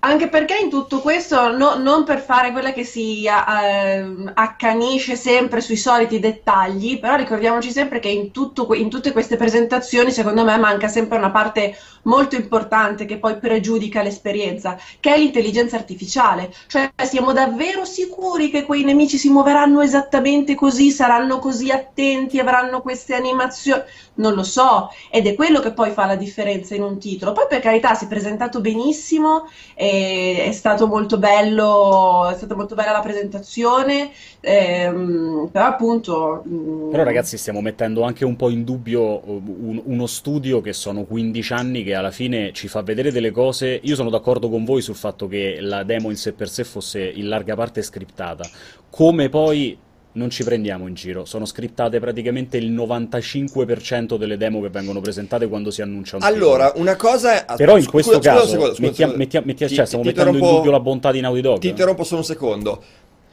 Anche 0.00 0.28
perché 0.28 0.56
in 0.56 0.70
tutto 0.70 1.00
questo, 1.00 1.54
no- 1.56 1.76
non 1.76 2.04
per 2.04 2.20
fare 2.20 2.52
quella 2.52 2.72
che 2.72 2.84
si 2.84 3.26
eh, 3.26 4.32
accanisce 4.34 5.14
sempre 5.14 5.60
sui 5.60 5.76
soliti 5.76 6.18
dettagli, 6.18 6.98
però 6.98 7.16
ricordiamoci 7.16 7.70
sempre 7.70 7.98
che 8.00 8.08
in, 8.08 8.30
tutto 8.30 8.72
in 8.74 8.88
tutte 8.88 9.12
queste 9.12 9.36
presentazioni, 9.36 10.10
secondo 10.10 10.42
me, 10.44 10.56
manca 10.56 10.88
sempre 10.88 11.18
una 11.18 11.30
parte 11.30 11.76
molto 12.02 12.34
importante 12.36 13.04
che 13.04 13.18
poi 13.18 13.38
pregiudica 13.38 14.02
l'esperienza, 14.02 14.78
che 15.00 15.14
è 15.14 15.18
l'intelligenza 15.18 15.76
artificiale. 15.76 16.50
Cioè, 16.66 16.92
siamo 17.04 17.32
davvero 17.32 17.84
sicuri 17.84 18.50
che 18.50 18.64
quei 18.64 18.84
nemici 18.84 19.18
si 19.18 19.28
muoveranno 19.28 19.82
esattamente 19.82 20.54
così, 20.54 20.90
saranno 20.90 21.38
così 21.38 21.70
attenti, 21.70 22.38
avranno 22.38 22.80
queste 22.80 23.14
animazioni? 23.14 23.82
Non 24.14 24.34
lo 24.34 24.42
so, 24.42 24.90
ed 25.10 25.26
è 25.26 25.34
quello 25.34 25.60
che 25.60 25.72
poi 25.72 25.92
fa 25.92 26.04
la 26.06 26.16
differenza 26.16 26.74
in 26.74 26.82
un 26.82 26.98
titolo. 26.98 27.32
Poi, 27.32 27.46
per 27.48 27.60
carità, 27.60 27.94
si 27.94 28.04
è 28.04 28.08
presentato 28.08 28.60
benissimo, 28.60 29.48
è 29.90 30.52
stato 30.52 30.86
molto 30.86 31.18
bello, 31.18 32.28
è 32.28 32.34
stata 32.36 32.54
molto 32.54 32.74
bella 32.74 32.92
la 32.92 33.00
presentazione, 33.00 34.10
ehm, 34.40 35.48
però 35.52 35.66
appunto... 35.66 36.42
mm, 36.46 36.90
Però 36.90 37.02
ragazzi 37.02 37.36
stiamo 37.36 37.60
mettendo 37.60 38.02
anche 38.02 38.24
un 38.24 38.36
po' 38.36 38.50
in 38.50 38.64
dubbio 38.64 39.02
uh, 39.02 39.42
un- 39.44 39.82
uno 39.84 40.06
studio 40.06 40.60
che 40.60 40.72
sono 40.72 41.04
15 41.04 41.52
anni 41.52 41.82
che 41.84 41.94
alla 41.94 42.10
fine 42.10 42.52
ci 42.52 42.68
fa 42.68 42.82
vedere 42.82 43.12
delle 43.12 43.30
cose. 43.30 43.78
Io 43.82 43.94
sono 43.94 44.10
d'accordo 44.10 44.48
con 44.48 44.64
voi 44.64 44.82
sul 44.82 44.96
fatto 44.96 45.26
che 45.28 45.58
la 45.60 45.82
demo 45.84 46.10
in 46.10 46.16
sé 46.16 46.32
per 46.32 46.48
sé 46.48 46.64
fosse 46.64 47.00
in 47.02 47.28
larga 47.28 47.54
parte 47.54 47.82
scriptata. 47.82 48.48
Come 48.90 49.28
poi 49.28 49.78
non 50.12 50.28
ci 50.30 50.42
prendiamo 50.42 50.88
in 50.88 50.94
giro, 50.94 51.24
sono 51.24 51.44
scriptate 51.44 52.00
praticamente 52.00 52.56
il 52.56 52.72
95% 52.72 54.16
delle 54.16 54.36
demo 54.36 54.60
che 54.60 54.68
vengono 54.68 55.00
presentate 55.00 55.46
quando 55.48 55.70
si 55.70 55.82
annuncia 55.82 56.16
un 56.16 56.22
titolo. 56.22 56.36
Allora, 56.54 56.72
una 56.76 56.96
cosa. 56.96 57.44
Però 57.56 57.76
in 57.76 57.82
scusa- 57.82 57.90
questo 57.90 58.12
scusa 58.14 58.30
caso 58.30 58.46
scusa 58.46 58.74
mettiamo- 58.80 59.14
mettiamo- 59.16 59.46
mettiamo- 59.46 59.70
Ti- 59.70 59.74
cioè, 59.76 59.86
stiamo 59.86 60.04
ti 60.04 60.10
mettendo 60.10 60.38
in 60.38 60.44
dubbio 60.44 60.70
la 60.70 60.80
bontà 60.80 61.12
di 61.12 61.20
Naughty 61.20 61.40
Dog. 61.40 61.58
Ti 61.60 61.68
interrompo 61.68 62.02
solo 62.04 62.20
un 62.20 62.26
secondo. 62.26 62.82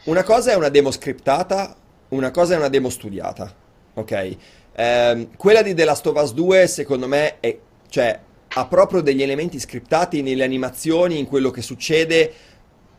Una 0.03 0.23
cosa 0.23 0.51
è 0.51 0.55
una 0.55 0.69
demo 0.69 0.91
scriptata, 0.91 1.75
una 2.09 2.31
cosa 2.31 2.53
è 2.53 2.57
una 2.57 2.69
demo 2.69 2.89
studiata, 2.89 3.51
ok? 3.95 4.35
Ehm, 4.75 5.29
quella 5.35 5.61
di 5.63 5.73
The 5.73 5.83
Last 5.83 6.05
of 6.05 6.21
Us 6.21 6.33
2, 6.33 6.67
secondo 6.67 7.07
me, 7.07 7.39
è, 7.39 7.57
cioè, 7.89 8.19
ha 8.53 8.65
proprio 8.67 9.01
degli 9.01 9.21
elementi 9.23 9.59
scriptati 9.59 10.21
nelle 10.21 10.43
animazioni, 10.43 11.17
in 11.17 11.25
quello 11.25 11.49
che 11.51 11.61
succede. 11.61 12.31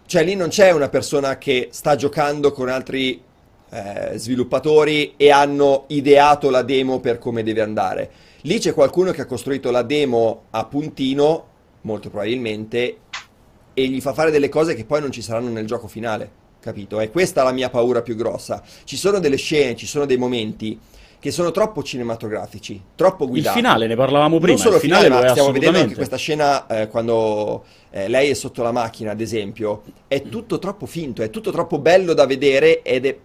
Cioè, 0.05 0.25
lì 0.25 0.35
non 0.35 0.49
c'è 0.49 0.71
una 0.73 0.89
persona 0.89 1.39
che 1.39 1.69
sta 1.71 1.95
giocando 1.97 2.51
con 2.53 2.69
altri 2.69 3.23
eh, 3.71 4.13
sviluppatori 4.17 5.15
e 5.17 5.31
hanno 5.31 5.85
ideato 5.89 6.51
la 6.51 6.63
demo 6.63 7.01
per 7.01 7.19
come 7.19 7.43
deve 7.43 7.61
andare. 7.61 8.11
Lì 8.43 8.59
c'è 8.59 8.73
qualcuno 8.73 9.11
che 9.11 9.23
ha 9.23 9.27
costruito 9.27 9.71
la 9.71 9.83
demo 9.83 10.45
a 10.51 10.65
puntino, 10.65 11.47
molto 11.83 12.09
probabilmente, 12.09 12.97
e 13.75 13.87
gli 13.89 14.01
fa 14.01 14.13
fare 14.13 14.31
delle 14.31 14.49
cose 14.49 14.75
che 14.75 14.85
poi 14.85 15.01
non 15.01 15.11
ci 15.11 15.23
saranno 15.23 15.51
nel 15.51 15.67
gioco 15.67 15.87
finale, 15.89 16.31
capito? 16.61 17.01
E 17.01 17.11
questa 17.11 17.43
è 17.43 17.45
la 17.45 17.53
mia 17.53 17.71
paura 17.71 18.03
più 18.03 18.17
grossa. 18.17 18.63
Ci 18.85 18.97
sono 18.97 19.19
delle 19.19 19.37
scene, 19.37 19.77
ci 19.77 19.87
sono 19.87 20.05
dei 20.05 20.17
momenti 20.17 20.79
che 21.21 21.33
sono 21.33 21.51
troppo 21.51 21.83
cinematografici, 21.83 22.81
troppo 22.95 23.25
Il 23.25 23.31
guidati. 23.31 23.57
finale, 23.57 23.87
ne 23.89 23.97
parlavamo 23.97 24.39
prima, 24.39 24.53
Non 24.53 24.59
solo 24.59 24.77
il 24.77 24.81
finale 24.81 25.09
ma 25.09 25.21
lo 25.21 25.27
è 25.27 25.29
stiamo 25.31 25.51
vedendo 25.51 25.79
anche 25.79 25.97
questa 25.97 26.17
scena 26.17 26.67
eh, 26.69 26.87
quando 26.89 27.65
eh, 27.91 28.07
lei 28.07 28.31
è 28.31 28.35
sotto 28.35 28.63
la 28.63 28.71
macchina, 28.71 29.11
ad 29.11 29.21
esempio, 29.21 29.83
è 30.07 30.23
tutto 30.23 30.61
troppo 30.61 30.87
finto, 30.87 31.23
è 31.23 31.31
tutto 31.31 31.51
troppo 31.51 31.81
bello 31.81 32.15
da 32.15 32.25
vedere 32.25 32.83
ed 32.83 33.07
è, 33.07 33.17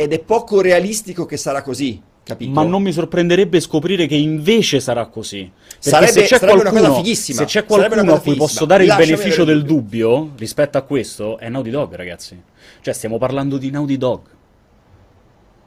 ed 0.00 0.12
è 0.12 0.18
poco 0.20 0.60
realistico 0.60 1.26
che 1.26 1.36
sarà 1.36 1.62
così, 1.62 2.00
capito? 2.24 2.50
Ma 2.52 2.62
non 2.62 2.82
mi 2.82 2.90
sorprenderebbe 2.92 3.60
scoprire 3.60 4.06
che 4.06 4.14
invece 4.16 4.80
sarà 4.80 5.06
così. 5.06 5.50
Perché 5.52 5.76
Sarebbe- 5.90 6.12
se 6.12 6.20
c'è 6.22 6.38
sarebbe 6.38 6.60
una 6.60 6.70
qualcuno, 6.70 6.88
cosa 6.92 7.02
fighissima. 7.02 7.38
se 7.40 7.44
c'è 7.44 7.64
una 7.66 7.66
qualcuno 7.88 8.00
a 8.00 8.04
cui 8.14 8.20
fighissima. 8.20 8.44
posso 8.46 8.64
dare 8.64 8.82
il 8.84 8.88
Lasciami 8.88 9.10
beneficio 9.10 9.42
avere 9.42 9.56
del 9.58 9.66
il 9.66 9.68
dubbio. 9.74 10.08
dubbio 10.16 10.32
rispetto 10.38 10.78
a 10.78 10.82
questo, 10.82 11.38
è 11.38 11.48
Naughty 11.48 11.70
Dog, 11.70 11.94
ragazzi. 11.94 12.42
Cioè, 12.80 12.94
stiamo 12.94 13.18
parlando 13.18 13.58
di 13.58 13.70
Naughty 13.70 13.96
Dog. 13.98 14.20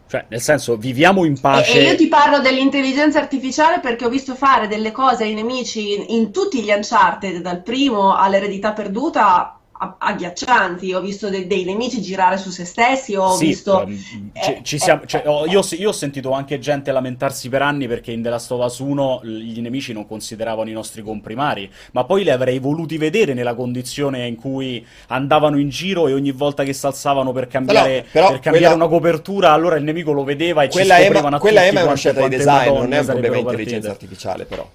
Cioè, 0.07 0.25
nel 0.29 0.41
senso, 0.41 0.77
viviamo 0.77 1.25
in 1.25 1.34
E, 1.34 1.39
pace. 1.39 1.79
e 1.79 1.89
io 1.89 1.95
ti 1.95 2.07
parlo 2.07 2.39
dell'intelligenza 2.39 3.19
artificiale 3.19 3.79
perché 3.79 4.05
ho 4.05 4.09
visto 4.09 4.36
fare 4.36 4.67
delle 4.67 4.91
cose 4.91 5.23
ai 5.23 5.34
nemici 5.34 5.93
in, 5.93 6.05
in 6.09 6.31
tutti 6.31 6.61
gli 6.61 6.69
Uncharted, 6.69 7.38
dal 7.41 7.63
primo 7.63 8.15
all'eredità 8.15 8.73
perduta, 8.73 9.57
agghiaccianti. 9.97 10.93
Ho 10.93 11.01
visto 11.01 11.29
de- 11.29 11.47
dei 11.47 11.63
nemici 11.63 12.01
girare 12.01 12.38
su 12.38 12.49
se 12.49 12.65
stessi, 12.65 13.15
ho 13.15 13.29
Sì, 13.36 13.47
visto... 13.47 13.81
ehm, 13.81 13.99
eh, 14.34 14.41
ci- 14.41 14.59
ci 14.63 14.75
eh, 14.75 14.79
siamo- 14.79 15.05
cioè, 15.05 15.23
ho- 15.25 15.45
io, 15.45 15.61
io 15.77 15.89
ho 15.89 15.93
sentito 15.93 16.31
anche 16.31 16.59
gente 16.59 16.91
lamentarsi 16.91 17.49
per 17.49 17.61
anni 17.61 17.88
perché 17.88 18.11
in 18.11 18.21
The 18.21 18.29
Last 18.29 18.51
of 18.51 18.63
Us 18.65 18.79
1 18.79 19.19
l- 19.23 19.38
gli 19.38 19.61
nemici 19.61 19.93
non 19.93 20.07
consideravano 20.07 20.69
i 20.69 20.73
nostri 20.73 21.01
comprimari, 21.01 21.69
ma 21.91 22.03
poi 22.03 22.23
li 22.23 22.29
avrei 22.29 22.59
voluti 22.59 22.97
vedere 22.97 23.34
nella 23.34 23.53
condizione 23.53 24.25
in 24.27 24.36
cui 24.36 24.86
andavano 25.07 25.57
in 25.59 25.69
giro 25.69 26.07
e 26.07 26.13
ogni 26.13 26.31
volta 26.31 26.63
che 26.63 26.73
si 26.73 26.86
alzavano 26.86 27.31
per 27.31 27.47
cambiare, 27.47 27.97
No, 27.97 28.05
però 28.11 28.27
per 28.29 28.39
cambiare 28.39 28.67
quella- 28.67 28.86
una 28.86 28.88
copertura, 28.93 29.51
allora 29.51 29.75
il 29.75 29.84
nemico 29.84 30.11
lo 30.11 30.23
vedeva 30.23 30.63
e 30.63 30.69
Quella 30.69 30.95
ci 30.95 31.01
è, 31.01 31.03
scoprivano 31.05 31.29
ma- 31.29 31.38
a 31.38 31.39
quella 31.39 31.63
tutti 31.63 31.75
è 31.75 31.84
una 31.84 31.95
scelta 31.95 32.27
di 32.27 32.36
design, 32.36 32.73
non 32.73 32.93
è 32.93 32.99
un 32.99 33.05
problema 33.05 33.34
di 33.36 33.41
intelligenza 33.41 33.89
artificiale, 33.91 34.45
però. 34.45 34.69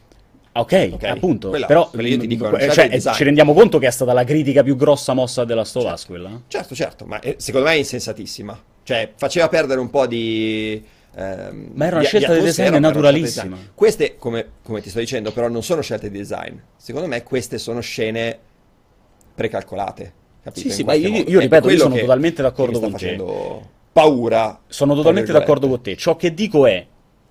Ok, 0.60 0.90
appunto, 1.04 1.48
quella- 1.50 1.66
però 1.66 1.88
quella 1.90 2.08
io 2.08 2.18
ti 2.18 2.26
dico, 2.26 2.56
eh, 2.56 2.70
cioè, 2.70 2.88
di 2.88 3.00
ci 3.00 3.24
rendiamo 3.24 3.52
conto 3.54 3.78
che 3.78 3.86
è 3.86 3.90
stata 3.90 4.12
la 4.12 4.24
critica 4.24 4.62
più 4.62 4.76
grossa 4.76 5.12
mossa 5.12 5.44
della 5.44 5.60
of 5.60 5.74
Us, 5.92 6.06
quella? 6.06 6.40
Certo, 6.48 6.74
certo, 6.74 7.04
ma 7.06 7.20
eh, 7.20 7.36
secondo 7.38 7.66
me 7.68 7.74
è 7.74 7.78
insensatissima. 7.78 8.60
Cioè, 8.82 9.12
faceva 9.16 9.48
perdere 9.48 9.80
un 9.80 9.90
po' 9.90 10.06
di... 10.06 10.82
ehm, 11.14 11.70
Ma 11.74 11.84
era 11.86 11.94
una 11.96 12.00
di- 12.02 12.06
scelta 12.06 12.32
di 12.32 12.38
atmosfera, 12.38 12.70
design 12.70 12.70
ma 12.70 12.76
era 12.76 12.78
una 12.78 12.88
scelta 12.88 13.10
di 13.10 13.20
naturalissima. 13.20 13.54
design. 13.56 13.68
Queste, 13.74 14.16
come, 14.16 14.46
come 14.62 14.80
ti 14.80 14.88
sto 14.90 14.98
dicendo, 14.98 15.32
però 15.32 15.48
non 15.48 15.62
sono 15.62 15.80
scelte 15.82 16.10
di 16.10 16.18
design. 16.18 16.56
Secondo 16.76 17.06
me 17.08 17.22
queste 17.22 17.58
sono 17.58 17.80
scene 17.80 18.38
precalcolate. 19.34 20.12
Capito? 20.42 20.68
Sì, 20.68 20.74
sì, 20.74 20.84
ma 20.84 20.94
io- 20.94 21.24
io 21.26 21.40
ripeto, 21.40 21.68
io 21.70 21.78
sono 21.78 21.96
totalmente 21.96 22.42
d'accordo 22.42 22.78
con 22.80 22.92
te. 22.92 22.98
facendo 22.98 23.70
paura. 23.92 24.60
Sono 24.66 24.94
totalmente 24.94 25.32
d'accordo 25.32 25.68
con 25.68 25.80
te. 25.82 25.96
Ciò 25.96 26.16
che 26.16 26.32
dico 26.32 26.66
è 26.66 26.86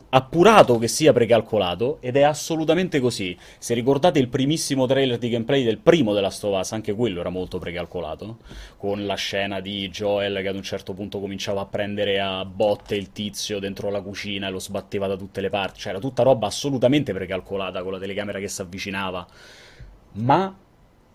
appurato 0.09 0.77
che 0.77 0.87
sia 0.87 1.11
precalcolato 1.11 1.97
ed 1.99 2.15
è 2.15 2.21
assolutamente 2.21 2.99
così. 2.99 3.37
Se 3.57 3.73
ricordate 3.73 4.19
il 4.19 4.29
primissimo 4.29 4.85
trailer 4.85 5.17
di 5.17 5.29
gameplay 5.29 5.63
del 5.63 5.79
primo 5.79 6.13
della 6.13 6.31
Us, 6.41 6.71
anche 6.71 6.93
quello 6.93 7.19
era 7.19 7.29
molto 7.29 7.59
precalcolato, 7.59 8.37
con 8.77 9.05
la 9.05 9.15
scena 9.15 9.59
di 9.59 9.89
Joel 9.89 10.41
che 10.41 10.47
ad 10.47 10.55
un 10.55 10.63
certo 10.63 10.93
punto 10.93 11.19
cominciava 11.19 11.61
a 11.61 11.65
prendere 11.65 12.19
a 12.19 12.45
botte 12.45 12.95
il 12.95 13.11
tizio 13.11 13.59
dentro 13.59 13.89
la 13.89 14.01
cucina 14.01 14.47
e 14.47 14.51
lo 14.51 14.59
sbatteva 14.59 15.07
da 15.07 15.17
tutte 15.17 15.41
le 15.41 15.49
parti, 15.49 15.79
cioè 15.79 15.91
era 15.91 16.01
tutta 16.01 16.23
roba 16.23 16.47
assolutamente 16.47 17.13
precalcolata 17.13 17.83
con 17.83 17.91
la 17.91 17.99
telecamera 17.99 18.39
che 18.39 18.47
si 18.47 18.61
avvicinava. 18.61 19.27
Ma 20.13 20.55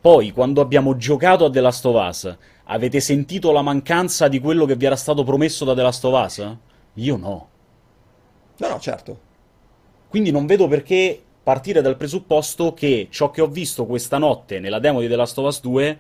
Poi, 0.03 0.33
quando 0.33 0.61
abbiamo 0.61 0.97
giocato 0.97 1.45
a 1.45 1.51
The 1.51 1.61
Last 1.61 1.87
of 1.87 2.09
Us, 2.09 2.37
avete 2.65 2.99
sentito 2.99 3.53
la 3.53 3.63
mancanza 3.63 4.27
di 4.27 4.41
quello 4.41 4.67
che 4.67 4.75
vi 4.75 4.85
era 4.85 4.97
stato 4.97 5.23
promesso 5.23 5.65
da 5.65 5.75
The 5.75 5.83
Last 5.83 6.05
of 6.05 6.25
Us? 6.25 6.57
Io 6.95 7.17
no. 7.17 7.52
No, 8.63 8.69
no, 8.69 8.79
certo. 8.79 9.19
Quindi 10.09 10.31
non 10.31 10.47
vedo 10.47 10.69
perché 10.69 11.21
partire 11.43 11.83
dal 11.83 11.97
presupposto 11.97 12.73
che 12.73 13.09
ciò 13.11 13.31
che 13.33 13.41
ho 13.41 13.49
visto 13.49 13.87
questa 13.87 14.19
notte 14.19 14.61
nella 14.61 14.79
demo 14.79 15.01
di 15.01 15.09
The 15.09 15.17
Last 15.17 15.37
of 15.39 15.47
Us 15.47 15.61
2 15.61 15.99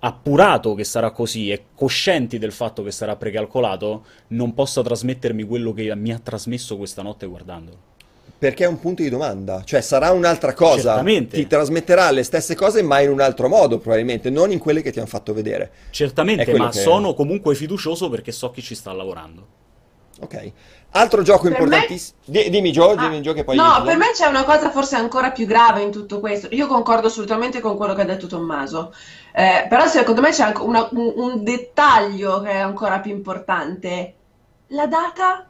appurato 0.00 0.74
che 0.74 0.82
sarà 0.82 1.12
così 1.12 1.50
e 1.50 1.66
coscienti 1.74 2.38
del 2.38 2.50
fatto 2.52 2.82
che 2.82 2.90
sarà 2.90 3.14
precalcolato, 3.16 4.04
non 4.28 4.52
possa 4.52 4.82
trasmettermi 4.82 5.44
quello 5.44 5.72
che 5.72 5.94
mi 5.94 6.12
ha 6.12 6.18
trasmesso 6.18 6.76
questa 6.76 7.00
notte 7.00 7.26
guardandolo. 7.26 7.92
Perché 8.36 8.64
è 8.64 8.66
un 8.66 8.80
punto 8.80 9.02
di 9.02 9.08
domanda, 9.08 9.62
cioè 9.64 9.80
sarà 9.80 10.10
un'altra 10.10 10.52
cosa, 10.52 10.96
Certamente. 10.96 11.36
ti 11.36 11.46
trasmetterà 11.46 12.10
le 12.10 12.24
stesse 12.24 12.54
cose 12.54 12.82
ma 12.82 13.00
in 13.00 13.10
un 13.10 13.20
altro 13.20 13.48
modo 13.48 13.78
probabilmente, 13.78 14.28
non 14.28 14.50
in 14.50 14.58
quelle 14.58 14.82
che 14.82 14.90
ti 14.90 14.98
hanno 14.98 15.08
fatto 15.08 15.32
vedere. 15.32 15.70
Certamente, 15.90 16.52
ma 16.54 16.68
che- 16.68 16.80
sono 16.80 17.14
comunque 17.14 17.54
fiducioso 17.54 18.10
perché 18.10 18.32
so 18.32 18.50
chi 18.50 18.60
ci 18.60 18.74
sta 18.74 18.92
lavorando. 18.92 19.62
Ok. 20.20 20.52
Altro 20.96 21.22
gioco 21.22 21.48
importantissimo. 21.48 22.18
Di- 22.24 22.50
dimmi 22.50 22.70
Joe, 22.70 22.94
Ah, 22.94 23.08
dimmi 23.08 23.20
Joe 23.20 23.34
che 23.34 23.42
poi... 23.42 23.56
no, 23.56 23.82
per 23.84 23.96
me 23.96 24.12
c'è 24.14 24.26
una 24.26 24.44
cosa 24.44 24.70
forse 24.70 24.94
ancora 24.94 25.32
più 25.32 25.44
grave 25.44 25.82
in 25.82 25.90
tutto 25.90 26.20
questo. 26.20 26.46
Io 26.52 26.68
concordo 26.68 27.08
assolutamente 27.08 27.58
con 27.60 27.76
quello 27.76 27.94
che 27.94 28.02
ha 28.02 28.04
detto 28.04 28.28
Tommaso, 28.28 28.94
Eh, 29.32 29.66
però 29.68 29.86
secondo 29.88 30.20
me 30.20 30.30
c'è 30.30 30.44
anche 30.44 30.60
una- 30.62 30.86
un, 30.92 31.12
un 31.16 31.42
dettaglio 31.42 32.40
che 32.42 32.50
è 32.50 32.58
ancora 32.58 33.00
più 33.00 33.10
importante. 33.10 34.14
La 34.68 34.86
data? 34.86 35.44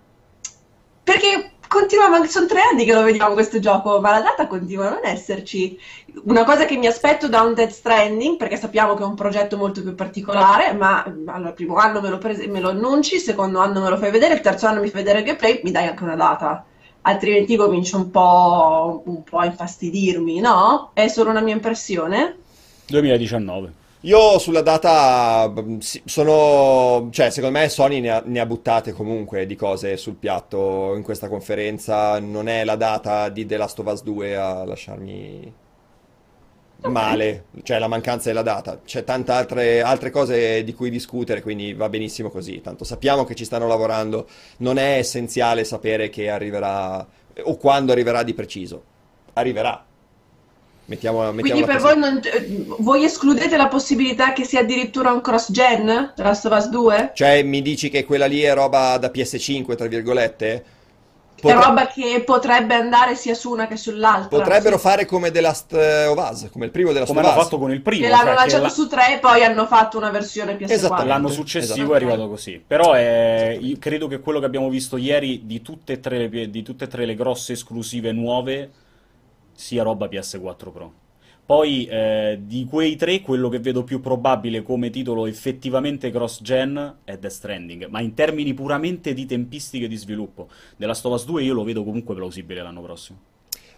Perché 1.05 1.53
continua, 1.75 2.09
ma 2.09 2.25
sono 2.27 2.47
tre 2.47 2.61
anni 2.61 2.85
che 2.85 2.95
lo 2.95 3.03
vediamo 3.03 3.35
questo 3.35 3.59
gioco, 3.59 4.01
ma 4.01 4.13
la 4.13 4.21
data 4.21 4.47
continua 4.47 4.87
a 4.87 4.91
non 4.91 5.01
esserci. 5.05 5.77
Una 6.25 6.45
cosa 6.45 6.65
che 6.65 6.77
mi 6.77 6.87
aspetto 6.87 7.29
da 7.29 7.43
un 7.43 7.53
Death 7.53 7.71
Stranding, 7.71 8.37
perché 8.37 8.57
sappiamo 8.57 8.95
che 8.95 9.03
è 9.03 9.07
un 9.07 9.17
progetto 9.17 9.57
molto 9.57 9.83
più 9.83 9.95
particolare, 9.95 10.73
ma 10.73 11.03
allora, 11.03 11.49
il 11.49 11.55
primo 11.55 11.75
anno 11.75 12.01
me 12.01 12.09
lo, 12.09 12.19
prese- 12.19 12.47
me 12.47 12.61
lo 12.61 12.71
annunci, 12.71 13.17
il 13.17 13.21
secondo 13.21 13.59
anno 13.59 13.81
me 13.81 13.91
lo 13.91 13.97
fai 13.97 14.13
vedere, 14.13 14.35
il 14.35 14.41
terzo 14.41 14.67
anno 14.67 14.81
mi 14.81 14.89
fai 14.89 15.03
vedere 15.03 15.19
il 15.19 15.25
gameplay, 15.25 15.61
mi 15.65 15.73
dai 15.73 15.89
anche 15.89 16.05
una 16.05 16.17
data. 16.17 16.65
Altrimenti 17.03 17.57
comincio 17.57 17.97
un 17.97 18.11
po', 18.11 19.03
un 19.05 19.25
po' 19.25 19.39
a 19.39 19.47
infastidirmi, 19.47 20.41
no? 20.41 20.91
È 20.95 21.09
solo 21.09 21.31
una 21.31 21.41
mia 21.41 21.55
impressione? 21.55 22.37
2019. 22.87 23.83
Io 24.05 24.39
sulla 24.39 24.61
data 24.61 25.51
mm, 25.51 25.79
sono, 25.79 27.09
cioè 27.11 27.31
secondo 27.31 27.59
me 27.59 27.71
Sony 27.71 28.01
ne 28.01 28.11
ha, 28.11 28.23
ne 28.27 28.39
ha 28.39 28.45
buttate 28.45 28.93
comunque 28.93 29.47
di 29.47 29.57
cose 29.57 29.97
sul 29.97 30.17
piatto 30.17 30.95
in 30.95 31.03
questa 31.03 31.29
conferenza, 31.29 32.19
non 32.21 32.47
è 32.49 32.65
la 32.65 32.77
data 32.77 33.31
di 33.31 33.47
The 33.47 33.57
Last 33.57 33.79
of 33.79 33.87
Us 33.87 34.03
2 34.03 34.37
a 34.37 34.65
lasciarmi 34.67 35.55
male, 36.83 37.47
cioè 37.63 37.79
la 37.79 37.89
mancanza 37.89 38.29
della 38.29 38.43
data, 38.43 38.81
c'è 38.85 39.05
tante 39.05 39.33
altre, 39.33 39.81
altre 39.81 40.11
cose 40.11 40.63
di 40.65 40.75
cui 40.75 40.91
discutere, 40.91 41.41
quindi 41.41 41.73
va 41.73 41.89
benissimo 41.89 42.29
così, 42.29 42.61
tanto 42.61 42.85
sappiamo 42.85 43.25
che 43.25 43.35
ci 43.35 43.47
stanno 43.47 43.67
lavorando, 43.67 44.29
non 44.59 44.77
è 44.77 44.99
essenziale 44.99 45.65
sapere 45.65 46.11
che 46.11 46.29
arriverà 46.29 47.07
o 47.43 47.57
quando 47.57 47.93
arriverà 47.93 48.23
di 48.23 48.35
preciso, 48.35 48.85
arriverà. 49.33 49.83
Mettiamo, 50.87 51.21
Quindi 51.31 51.43
mettiamola 51.63 51.67
per 51.67 51.81
così. 51.81 51.93
voi, 51.95 51.99
non- 52.11 52.21
eh, 52.25 52.65
voi 52.79 53.05
escludete 53.05 53.57
la 53.57 53.69
possibilità 53.69 54.33
che 54.35 54.45
sia 54.45 54.61
addirittura 54.61 55.13
un 55.13 55.23
cross-gen? 55.23 56.13
The 56.15 56.23
Last 56.23 56.45
of 56.45 56.57
Us 56.57 56.69
2? 56.69 57.13
Cioè, 57.15 57.43
mi 57.43 57.63
dici 57.63 57.89
che 57.89 58.05
quella 58.05 58.27
lì 58.27 58.43
è 58.43 58.53
roba 58.53 58.99
da 58.99 59.11
PS5, 59.11 59.77
tra 59.77 59.87
virgolette? 59.87 60.65
È 61.37 61.41
Potre- 61.53 61.63
roba 61.67 61.87
che 61.89 62.23
potrebbe 62.25 62.75
andare 62.75 63.17
sia 63.17 63.35
su 63.35 63.51
una 63.51 63.67
che 63.67 63.77
sull'altra. 63.77 64.39
Potrebbero 64.39 64.77
Sì. 64.77 64.83
fare 64.83 65.05
come 65.05 65.31
The 65.31 65.41
Last 65.43 65.73
of 65.73 66.31
Us, 66.31 66.49
come 66.51 66.67
il 66.67 66.71
primo 66.71 66.93
The 66.93 67.01
Last 67.01 67.09
Come 67.09 67.21
of 67.21 67.27
hanno 67.27 67.37
Us. 67.37 67.43
fatto 67.45 67.59
con 67.59 67.71
il 67.71 67.81
primo, 67.83 68.03
Che 68.03 68.09
l'hanno 68.09 68.23
cioè 68.23 68.31
che 68.33 68.39
lanciato 68.41 68.63
la- 68.63 68.69
su 68.71 68.87
3 68.87 69.15
e 69.15 69.19
poi 69.19 69.43
hanno 69.45 69.67
fatto 69.67 69.97
una 69.99 70.11
versione 70.11 70.55
PS4. 70.57 70.73
Esattamente. 70.75 71.09
l'anno 71.09 71.29
successivo 71.29 71.93
è 71.93 71.97
arrivato 71.97 72.29
così. 72.29 72.63
Però 72.67 72.93
è- 72.93 73.59
credo 73.79 74.07
che 74.07 74.21
quello 74.21 74.39
che 74.39 74.47
abbiamo 74.47 74.69
visto 74.71 74.97
ieri 74.97 75.43
di 75.45 75.61
tutte 75.61 75.95
e 75.95 76.01
tre 76.01 76.29
le, 76.29 76.51
di 76.51 76.63
tutte 76.63 76.85
e 76.85 76.89
tre 76.89 77.05
le 77.05 77.15
grosse 77.15 77.53
esclusive 77.55 78.13
nuove 78.13 78.71
sia 79.55 79.83
roba 79.83 80.07
PS4 80.07 80.73
Pro. 80.73 80.93
Poi 81.47 81.85
eh, 81.85 82.41
di 82.43 82.65
quei 82.65 82.97
tre, 82.97 83.21
quello 83.21 83.51
che 83.51 83.59
vedo 83.59 83.85
più 83.85 84.01
probabile 84.01 84.63
come 84.63 84.89
titolo 84.89 85.27
effettivamente 85.27 86.11
cross-gen 86.11 87.01
è 87.05 87.19
Death 87.19 87.33
Stranding, 87.33 87.87
ma 87.89 88.01
in 88.01 88.15
termini 88.15 88.55
puramente 88.55 89.13
di 89.13 89.27
tempistiche 89.27 89.87
di 89.87 89.97
sviluppo. 89.97 90.49
Of 90.79 91.05
Us 91.05 91.27
2 91.27 91.43
io 91.43 91.53
lo 91.53 91.65
vedo 91.65 91.85
comunque 91.85 92.15
plausibile 92.15 92.63
l'anno 92.63 92.81
prossimo. 92.81 93.19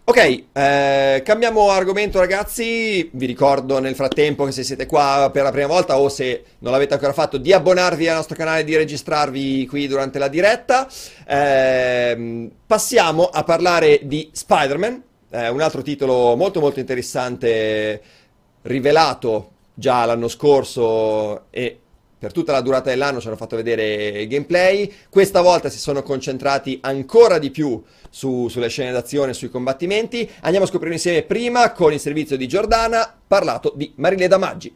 Ok, 0.08 0.44
eh, 0.52 1.22
cambiamo 1.24 1.70
argomento 1.70 2.20
ragazzi, 2.20 3.10
vi 3.12 3.26
ricordo 3.26 3.80
nel 3.80 3.96
frattempo 3.96 4.44
che 4.44 4.52
se 4.52 4.62
siete 4.62 4.86
qua 4.86 5.28
per 5.32 5.42
la 5.42 5.50
prima 5.50 5.66
volta 5.66 5.98
o 5.98 6.08
se 6.08 6.44
non 6.60 6.70
l'avete 6.70 6.94
ancora 6.94 7.12
fatto 7.12 7.38
di 7.38 7.52
abbonarvi 7.52 8.06
al 8.06 8.14
nostro 8.14 8.36
canale, 8.36 8.62
di 8.62 8.76
registrarvi 8.76 9.66
qui 9.66 9.88
durante 9.88 10.20
la 10.20 10.28
diretta. 10.28 10.86
Ehm, 11.26 12.52
passiamo 12.64 13.24
a 13.24 13.42
parlare 13.42 14.02
di 14.04 14.30
Spider-Man, 14.30 15.02
eh, 15.36 15.48
un 15.50 15.60
altro 15.60 15.82
titolo 15.82 16.34
molto 16.34 16.60
molto 16.60 16.80
interessante 16.80 18.02
rivelato 18.62 19.50
già 19.74 20.06
l'anno 20.06 20.28
scorso 20.28 21.50
e 21.50 21.80
per 22.18 22.32
tutta 22.32 22.52
la 22.52 22.62
durata 22.62 22.88
dell'anno 22.88 23.20
ci 23.20 23.26
hanno 23.26 23.36
fatto 23.36 23.56
vedere 23.56 24.26
gameplay. 24.26 24.90
Questa 25.10 25.42
volta 25.42 25.68
si 25.68 25.78
sono 25.78 26.02
concentrati 26.02 26.78
ancora 26.80 27.38
di 27.38 27.50
più 27.50 27.82
su- 28.08 28.48
sulle 28.48 28.68
scene 28.68 28.90
d'azione, 28.90 29.34
sui 29.34 29.50
combattimenti. 29.50 30.28
Andiamo 30.40 30.64
a 30.64 30.68
scoprire 30.68 30.94
insieme 30.94 31.22
prima 31.22 31.72
con 31.72 31.92
il 31.92 32.00
servizio 32.00 32.38
di 32.38 32.48
Giordana, 32.48 33.14
parlato 33.26 33.74
di 33.76 33.92
Marileda 33.96 34.38
Maggi. 34.38 34.74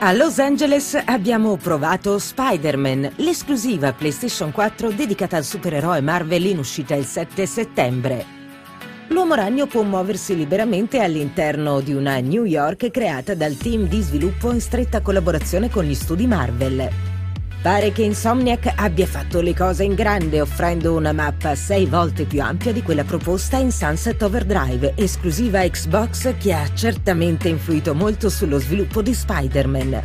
A 0.00 0.12
Los 0.12 0.38
Angeles 0.38 1.00
abbiamo 1.06 1.56
provato 1.56 2.18
Spider-Man, 2.18 3.12
l'esclusiva 3.16 3.92
PlayStation 3.92 4.52
4 4.52 4.90
dedicata 4.90 5.36
al 5.36 5.44
supereroe 5.44 6.00
Marvel 6.02 6.44
in 6.44 6.58
uscita 6.58 6.94
il 6.94 7.06
7 7.06 7.46
settembre. 7.46 8.26
L'uomo 9.08 9.34
ragno 9.34 9.66
può 9.66 9.82
muoversi 9.82 10.36
liberamente 10.36 11.00
all'interno 11.00 11.80
di 11.80 11.94
una 11.94 12.18
New 12.18 12.44
York 12.44 12.90
creata 12.90 13.34
dal 13.34 13.56
team 13.56 13.86
di 13.86 14.02
sviluppo 14.02 14.52
in 14.52 14.60
stretta 14.60 15.00
collaborazione 15.00 15.70
con 15.70 15.84
gli 15.84 15.94
studi 15.94 16.26
Marvel. 16.26 17.13
Pare 17.64 17.92
che 17.92 18.02
Insomniac 18.02 18.70
abbia 18.76 19.06
fatto 19.06 19.40
le 19.40 19.54
cose 19.54 19.84
in 19.84 19.94
grande 19.94 20.42
offrendo 20.42 20.92
una 20.92 21.14
mappa 21.14 21.54
sei 21.54 21.86
volte 21.86 22.26
più 22.26 22.42
ampia 22.42 22.74
di 22.74 22.82
quella 22.82 23.04
proposta 23.04 23.56
in 23.56 23.72
Sunset 23.72 24.20
Overdrive, 24.20 24.92
esclusiva 24.96 25.60
Xbox 25.60 26.34
che 26.36 26.52
ha 26.52 26.70
certamente 26.74 27.48
influito 27.48 27.94
molto 27.94 28.28
sullo 28.28 28.58
sviluppo 28.58 29.00
di 29.00 29.14
Spider-Man. 29.14 30.02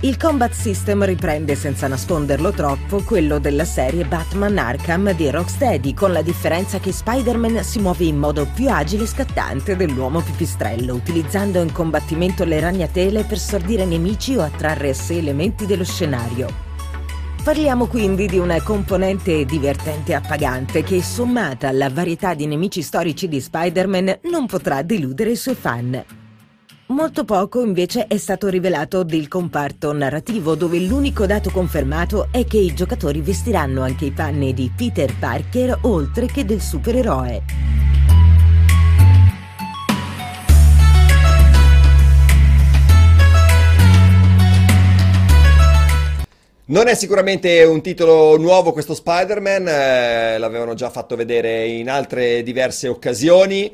Il 0.00 0.18
combat 0.18 0.52
system 0.52 1.02
riprende 1.06 1.54
senza 1.54 1.88
nasconderlo 1.88 2.50
troppo 2.50 3.02
quello 3.02 3.38
della 3.38 3.64
serie 3.64 4.04
Batman 4.04 4.58
Arkham 4.58 5.14
di 5.14 5.30
Rocksteady, 5.30 5.94
con 5.94 6.12
la 6.12 6.20
differenza 6.20 6.78
che 6.78 6.92
Spider-Man 6.92 7.64
si 7.64 7.78
muove 7.78 8.04
in 8.04 8.18
modo 8.18 8.46
più 8.54 8.68
agile 8.68 9.04
e 9.04 9.06
scattante 9.06 9.76
dell'uomo 9.76 10.20
pipistrello, 10.20 10.92
utilizzando 10.92 11.62
in 11.62 11.72
combattimento 11.72 12.44
le 12.44 12.60
ragnatele 12.60 13.24
per 13.24 13.38
sordire 13.38 13.86
nemici 13.86 14.36
o 14.36 14.42
attrarre 14.42 14.90
a 14.90 14.94
sé 14.94 15.16
elementi 15.16 15.64
dello 15.64 15.84
scenario. 15.84 16.71
Parliamo 17.42 17.86
quindi 17.88 18.28
di 18.28 18.38
una 18.38 18.62
componente 18.62 19.44
divertente 19.44 20.12
e 20.12 20.14
appagante 20.14 20.84
che, 20.84 21.02
sommata 21.02 21.66
alla 21.66 21.90
varietà 21.90 22.34
di 22.34 22.46
nemici 22.46 22.82
storici 22.82 23.26
di 23.26 23.40
Spider-Man, 23.40 24.20
non 24.30 24.46
potrà 24.46 24.82
deludere 24.82 25.32
i 25.32 25.36
suoi 25.36 25.56
fan. 25.56 26.04
Molto 26.86 27.24
poco 27.24 27.64
invece 27.64 28.06
è 28.06 28.16
stato 28.16 28.46
rivelato 28.46 29.02
del 29.02 29.26
comparto 29.26 29.92
narrativo 29.92 30.54
dove 30.54 30.78
l'unico 30.78 31.26
dato 31.26 31.50
confermato 31.50 32.28
è 32.30 32.44
che 32.44 32.58
i 32.58 32.74
giocatori 32.74 33.20
vestiranno 33.20 33.82
anche 33.82 34.04
i 34.04 34.12
panni 34.12 34.54
di 34.54 34.70
Peter 34.74 35.12
Parker 35.18 35.78
oltre 35.82 36.26
che 36.26 36.44
del 36.44 36.60
supereroe. 36.60 37.81
Non 46.72 46.88
è 46.88 46.94
sicuramente 46.94 47.64
un 47.64 47.82
titolo 47.82 48.38
nuovo 48.38 48.72
questo 48.72 48.94
Spider-Man, 48.94 49.68
eh, 49.68 50.38
l'avevano 50.38 50.72
già 50.72 50.88
fatto 50.88 51.16
vedere 51.16 51.66
in 51.66 51.90
altre 51.90 52.42
diverse 52.42 52.88
occasioni, 52.88 53.70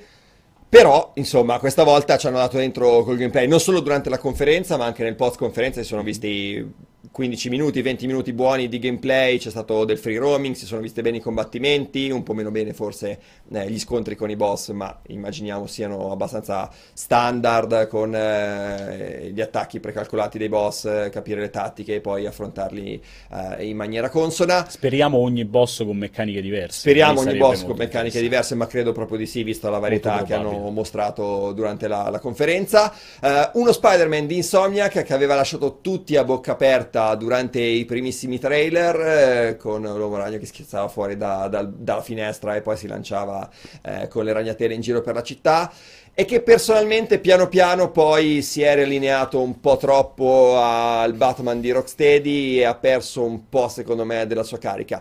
però 0.68 1.12
insomma 1.14 1.60
questa 1.60 1.84
volta 1.84 2.16
ci 2.16 2.26
hanno 2.26 2.38
dato 2.38 2.56
dentro 2.56 3.04
col 3.04 3.16
gameplay, 3.16 3.46
non 3.46 3.60
solo 3.60 3.78
durante 3.78 4.10
la 4.10 4.18
conferenza 4.18 4.76
ma 4.76 4.86
anche 4.86 5.04
nel 5.04 5.14
post 5.14 5.38
conferenza 5.38 5.80
si 5.80 5.86
sono 5.86 6.02
visti 6.02 6.74
15 7.10 7.48
minuti, 7.48 7.82
20 7.82 8.06
minuti 8.06 8.32
buoni 8.32 8.68
di 8.68 8.78
gameplay, 8.78 9.38
c'è 9.38 9.50
stato 9.50 9.84
del 9.84 9.98
free 9.98 10.18
roaming, 10.18 10.54
si 10.54 10.66
sono 10.66 10.80
viste 10.80 11.02
bene 11.02 11.18
i 11.18 11.20
combattimenti, 11.20 12.10
un 12.10 12.22
po' 12.22 12.34
meno 12.34 12.50
bene 12.50 12.72
forse 12.72 13.18
eh, 13.52 13.70
gli 13.70 13.78
scontri 13.78 14.14
con 14.14 14.30
i 14.30 14.36
boss, 14.36 14.70
ma 14.70 14.96
immaginiamo 15.06 15.66
siano 15.66 16.10
abbastanza 16.12 16.70
standard 16.92 17.88
con 17.88 18.14
eh, 18.14 19.30
gli 19.32 19.40
attacchi 19.40 19.80
precalcolati 19.80 20.38
dei 20.38 20.48
boss, 20.48 20.84
eh, 20.84 21.08
capire 21.10 21.40
le 21.40 21.50
tattiche 21.50 21.96
e 21.96 22.00
poi 22.00 22.26
affrontarli 22.26 23.02
eh, 23.32 23.66
in 23.66 23.76
maniera 23.76 24.10
consona. 24.10 24.68
Speriamo 24.68 25.18
ogni 25.18 25.44
boss 25.44 25.84
con 25.84 25.96
meccaniche 25.96 26.40
diverse. 26.40 26.80
Speriamo 26.80 27.20
ogni 27.20 27.36
boss 27.36 27.64
con 27.64 27.76
meccaniche 27.76 28.20
diverse, 28.20 28.54
ma 28.54 28.66
credo 28.66 28.92
proprio 28.92 29.18
di 29.18 29.26
sì, 29.26 29.42
visto 29.42 29.70
la 29.70 29.78
varietà 29.78 30.22
che 30.22 30.34
hanno 30.34 30.70
mostrato 30.70 31.52
durante 31.52 31.88
la, 31.88 32.10
la 32.10 32.18
conferenza. 32.18 32.92
Uh, 33.20 33.60
uno 33.60 33.72
Spider-Man 33.72 34.26
di 34.26 34.36
Insomniac 34.36 35.02
che 35.02 35.14
aveva 35.14 35.34
lasciato 35.34 35.78
tutti 35.80 36.16
a 36.16 36.24
bocca 36.24 36.52
aperta 36.52 36.97
durante 37.16 37.60
i 37.60 37.84
primissimi 37.84 38.38
trailer, 38.38 39.00
eh, 39.00 39.56
con 39.56 39.82
l'uomo 39.82 40.16
ragno 40.16 40.38
che 40.38 40.46
scherzava 40.46 40.88
fuori 40.88 41.16
da, 41.16 41.48
da, 41.48 41.62
dalla 41.62 42.02
finestra 42.02 42.56
e 42.56 42.62
poi 42.62 42.76
si 42.76 42.86
lanciava 42.86 43.48
eh, 43.82 44.08
con 44.08 44.24
le 44.24 44.32
ragnatele 44.32 44.74
in 44.74 44.80
giro 44.80 45.00
per 45.00 45.14
la 45.14 45.22
città 45.22 45.72
e 46.14 46.24
che 46.24 46.42
personalmente 46.42 47.20
piano 47.20 47.48
piano 47.48 47.90
poi 47.92 48.42
si 48.42 48.62
è 48.62 48.74
riallineato 48.74 49.40
un 49.40 49.60
po' 49.60 49.76
troppo 49.76 50.56
al 50.58 51.12
Batman 51.14 51.60
di 51.60 51.70
Rocksteady 51.70 52.58
e 52.58 52.64
ha 52.64 52.74
perso 52.74 53.22
un 53.24 53.48
po' 53.48 53.68
secondo 53.68 54.04
me 54.04 54.26
della 54.26 54.42
sua 54.42 54.58
carica. 54.58 55.00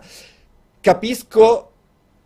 Capisco 0.80 1.72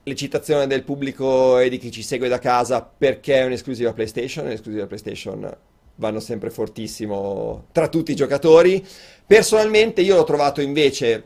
l'eccitazione 0.03 0.67
del 0.67 0.83
pubblico 0.83 1.59
e 1.59 1.71
di 1.71 1.79
chi 1.79 1.91
ci 1.91 2.03
segue 2.03 2.29
da 2.29 2.39
casa 2.39 2.83
perché 2.83 3.37
è 3.37 3.45
un'esclusiva 3.45 3.93
PlayStation, 3.93 4.45
un'esclusiva 4.45 4.87
PlayStation 4.87 5.57
vanno 6.03 6.21
sempre 6.21 6.51
fortissimo 6.51 7.67
tra 7.73 7.89
tutti 7.89 8.11
i 8.11 8.17
giocatori. 8.17 8.85
Personalmente 9.25 10.03
io 10.03 10.17
l'ho 10.17 10.25
trovato 10.25 10.61
invece 10.61 11.25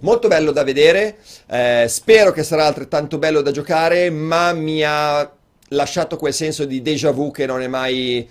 molto 0.00 0.28
bello 0.28 0.52
da 0.52 0.62
vedere, 0.62 1.16
eh, 1.48 1.86
spero 1.88 2.30
che 2.30 2.44
sarà 2.44 2.66
altrettanto 2.66 3.18
bello 3.18 3.42
da 3.42 3.50
giocare, 3.50 4.08
ma 4.10 4.52
mi 4.52 4.82
ha 4.84 5.30
lasciato 5.70 6.16
quel 6.16 6.32
senso 6.32 6.64
di 6.64 6.80
déjà 6.80 7.10
vu 7.10 7.32
che 7.32 7.44
non 7.44 7.60
è 7.60 7.66
mai 7.66 8.28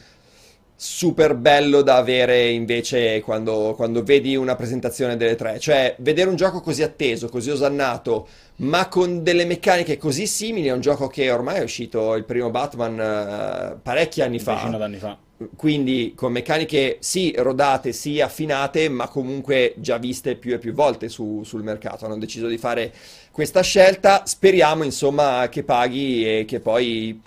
super 0.78 1.36
bello 1.36 1.82
da 1.82 1.96
avere 1.96 2.50
invece 2.50 3.22
quando, 3.22 3.74
quando, 3.76 4.04
vedi 4.04 4.36
una 4.36 4.56
presentazione 4.56 5.18
delle 5.18 5.36
tre. 5.36 5.60
Cioè, 5.60 5.96
vedere 6.00 6.30
un 6.30 6.36
gioco 6.36 6.62
così 6.62 6.84
atteso, 6.84 7.30
così 7.30 7.50
osannato, 7.50 8.28
ma 8.58 8.88
con 8.88 9.24
delle 9.24 9.46
meccaniche 9.46 9.98
così 9.98 10.28
simili 10.28 10.68
è 10.68 10.74
un 10.74 10.82
gioco 10.82 11.08
che 11.08 11.32
ormai 11.32 11.58
è 11.58 11.64
uscito 11.64 12.16
il 12.16 12.24
primo 12.26 12.50
Batman 12.50 12.94
uh, 12.94 13.82
parecchi 13.82 14.22
anni 14.22 14.40
fa. 14.40 14.62
Anni 14.62 14.98
fa. 14.98 15.18
Quindi 15.58 16.14
con 16.16 16.32
meccaniche 16.32 16.98
sì 17.02 17.34
rodate, 17.36 17.92
sì 17.92 18.22
affinate, 18.22 18.88
ma 18.88 19.10
comunque 19.10 19.74
già 19.78 19.98
viste 19.98 20.36
più 20.36 20.54
e 20.54 20.60
più 20.60 20.72
volte 20.72 21.10
su, 21.10 21.44
sul 21.44 21.62
mercato. 21.62 22.06
Hanno 22.06 22.18
deciso 22.18 22.48
di 22.48 22.58
fare 22.58 22.94
questa 23.32 23.62
scelta. 23.62 24.26
Speriamo 24.26 24.84
insomma 24.84 25.50
che 25.50 25.64
paghi 25.64 26.26
e 26.26 26.46
che 26.46 26.62
poi 26.62 27.22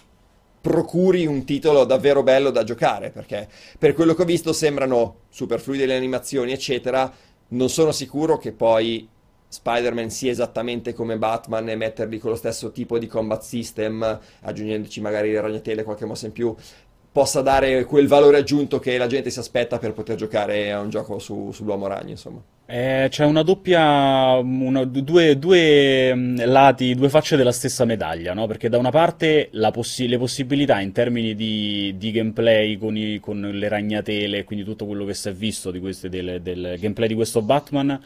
procuri 0.61 1.26
un 1.26 1.44
titolo 1.44 1.84
davvero 1.84 2.22
bello 2.22 2.50
da 2.50 2.64
giocare, 2.64 3.11
perché 3.11 3.46
per 3.78 3.92
quello 3.92 4.14
che 4.14 4.22
ho 4.22 4.26
visto 4.26 4.52
sembrano 4.52 5.20
super 5.28 5.61
fluide 5.61 5.86
le 5.86 5.96
animazioni, 5.96 6.52
eccetera. 6.52 7.12
Non 7.50 7.68
sono 7.68 7.92
sicuro 7.92 8.38
che 8.38 8.52
poi 8.52 9.09
Spider-Man 9.48 10.11
sia 10.11 10.30
esattamente 10.30 10.92
come 10.92 11.16
Batman 11.16 11.68
e 11.70 11.76
metterli 11.76 12.18
con 12.18 12.30
lo 12.30 12.36
stesso 12.36 12.70
tipo 12.70 12.98
di 12.98 13.06
combat 13.06 13.40
system, 13.40 14.20
aggiungendoci 14.42 15.00
magari 15.00 15.32
le 15.32 15.40
ragnatele, 15.40 15.84
qualche 15.84 16.04
mossa 16.04 16.26
in 16.26 16.32
più, 16.32 16.54
possa 17.11 17.40
dare 17.40 17.84
quel 17.84 18.06
valore 18.06 18.38
aggiunto 18.38 18.78
che 18.78 18.96
la 18.98 19.06
gente 19.06 19.30
si 19.30 19.38
aspetta 19.38 19.78
per 19.78 19.92
poter 19.92 20.16
giocare 20.16 20.72
a 20.72 20.80
un 20.80 20.90
gioco 20.90 21.18
su, 21.18 21.50
sull'uomo 21.52 21.86
ragno, 21.86 22.11
insomma. 22.11 22.40
Eh, 22.70 23.06
c'è 23.09 23.24
una 23.24 23.42
doppia, 23.42 24.36
una, 24.36 24.84
due, 24.84 25.38
due, 25.38 26.14
mm, 26.14 26.40
lati, 26.44 26.94
due 26.94 27.09
facce 27.09 27.36
della 27.36 27.50
stessa 27.50 27.86
medaglia, 27.86 28.34
no? 28.34 28.46
Perché 28.46 28.68
da 28.68 28.76
una 28.76 28.90
parte 28.90 29.48
possi- 29.72 30.06
le 30.06 30.18
possibilità 30.18 30.78
in 30.80 30.92
termini 30.92 31.34
di, 31.34 31.94
di 31.96 32.11
gameplay 32.11 32.76
con, 32.76 32.94
i, 32.94 33.20
con, 33.20 33.40
le 33.40 33.68
ragnatele, 33.68 34.44
quindi 34.44 34.66
tutto 34.66 34.84
quello 34.84 35.06
che 35.06 35.14
si 35.14 35.30
è 35.30 35.32
visto 35.32 35.70
di 35.70 35.80
queste, 35.80 36.11
del, 36.11 36.42
del 36.42 36.76
gameplay 36.78 37.09
di 37.09 37.14
questo 37.14 37.40
Batman 37.40 37.98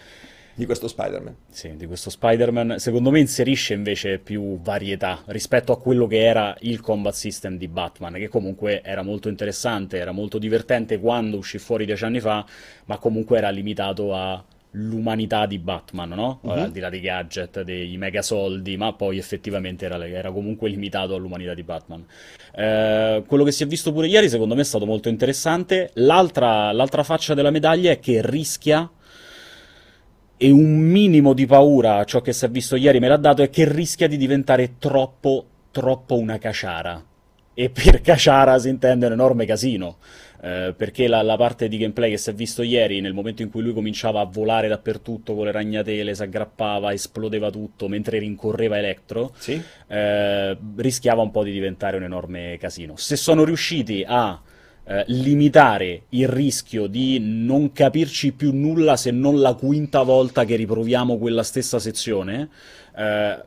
di 0.55 0.67
questo 0.67 0.89
Spider-Man. 0.89 1.35
Sì, 1.51 1.77
di 1.77 1.87
questo 1.87 2.11
Spider-Man. 2.11 2.79
Secondo 2.79 3.11
me 3.11 3.21
inserisce 3.21 3.75
invece 3.75 4.19
più 4.19 4.61
varietà 4.61 5.23
rispetto 5.27 5.73
a 5.73 5.79
quello 5.79 6.07
che 6.07 6.23
era 6.23 6.55
il 6.61 6.81
combat 6.81 7.15
system 7.15 7.57
di 7.57 7.69
Batman, 7.69 8.15
che 8.15 8.29
comunque 8.29 8.83
era 8.83 9.03
molto 9.03 9.29
interessante, 9.29 9.99
era 9.99 10.13
molto 10.13 10.39
divertente 10.39 10.99
quando 10.99 11.39
uscì 11.39 11.59
fuori 11.59 11.87
dieci 11.87 12.05
anni 12.05 12.21
fa, 12.21 12.45
ma 12.87 12.99
comunque 12.99 13.39
era 13.39 13.49
limitato 13.49 14.15
all'umanità 14.15 15.47
di 15.47 15.59
Batman, 15.59 16.11
no? 16.11 16.41
Uh-huh. 16.43 16.51
Al 16.51 16.71
di 16.71 16.81
là 16.81 16.91
dei 16.91 17.01
gadget, 17.01 17.63
dei 17.63 17.97
mega 17.97 18.23
soldi, 18.23 18.77
ma 18.77 18.93
poi 18.93 19.19
effettivamente 19.19 19.87
era, 19.87 20.07
era 20.07 20.31
comunque 20.31 20.69
limitato 20.69 21.15
all'umanità 21.15 21.55
di 21.55 21.63
Batman. 21.63 22.05
Eh, 22.55 23.23
quello 23.27 23.45
che 23.45 23.53
si 23.53 23.63
è 23.63 23.67
visto 23.67 23.93
pure 23.93 24.07
ieri, 24.07 24.29
secondo 24.29 24.55
me, 24.55 24.61
è 24.61 24.65
stato 24.65 24.85
molto 24.85 25.09
interessante. 25.09 25.91
L'altra, 25.95 26.73
l'altra 26.73 27.03
faccia 27.03 27.33
della 27.33 27.51
medaglia 27.51 27.91
è 27.91 27.99
che 27.99 28.21
rischia 28.23 28.91
e 30.43 30.51
un 30.51 30.77
minimo 30.77 31.35
di 31.35 31.47
paura, 31.47 32.03
ciò 32.03 32.21
che 32.21 32.33
si 32.33 32.45
è 32.45 32.51
visto 32.51 32.75
ieri 32.75 32.99
me 32.99 33.07
l'ha 33.07 33.17
dato, 33.17 33.43
è 33.43 33.49
che 33.49 33.65
rischia 33.71 34.09
di 34.09 34.17
diventare 34.17 34.77
troppo, 34.81 35.47
troppo 35.71 36.19
una 36.19 36.37
caciara. 36.39 37.01
E 37.55 37.71
per 37.71 38.01
caciara 38.01 38.59
si 38.59 38.69
intende 38.69 39.07
un 39.07 39.13
enorme 39.13 39.47
casino. 39.47 39.99
Eh, 40.43 40.75
perché 40.77 41.07
la, 41.07 41.23
la, 41.23 41.37
parte 41.37 41.69
di 41.69 41.79
gameplay 41.79 42.11
che 42.11 42.17
si 42.17 42.31
è 42.31 42.35
visto 42.35 42.63
ieri, 42.63 43.01
nel 43.01 43.13
momento 43.13 43.43
in 43.43 43.51
cui 43.51 43.63
lui 43.63 43.73
cominciava 43.73 44.21
a 44.21 44.25
volare 44.25 44.67
dappertutto 44.67 45.37
con 45.37 45.45
le 45.45 45.53
ragnatele, 45.53 46.13
si 46.13 46.23
aggrappava, 46.25 46.93
esplodeva 46.93 47.49
tutto 47.49 47.87
mentre 47.87 48.19
rincorreva 48.19 48.77
Electro, 48.77 49.33
sì? 49.39 49.63
eh, 49.87 50.59
rischiava 50.75 51.23
un 51.23 51.31
po' 51.31 51.45
di 51.45 51.53
diventare 51.53 51.99
un 51.99 52.03
enorme 52.03 52.59
casino. 52.59 52.97
Se 52.97 53.15
sono 53.15 53.45
riusciti 53.45 54.05
a 54.05 54.41
eh, 54.85 55.05
limitare 55.09 56.03
il 56.11 56.29
rischio 56.29 56.87
di 56.87 57.19
non 57.21 57.73
capirci 57.73 58.33
più 58.33 58.53
nulla 58.53 58.97
se 58.97 59.11
non 59.11 59.41
la 59.41 59.55
quinta 59.55 60.03
volta 60.03 60.45
che 60.45 60.57
riproviamo 60.57 61.19
quella 61.19 61.43
stessa 61.43 61.79
sezione, 61.79 62.49
eh, 62.97 63.43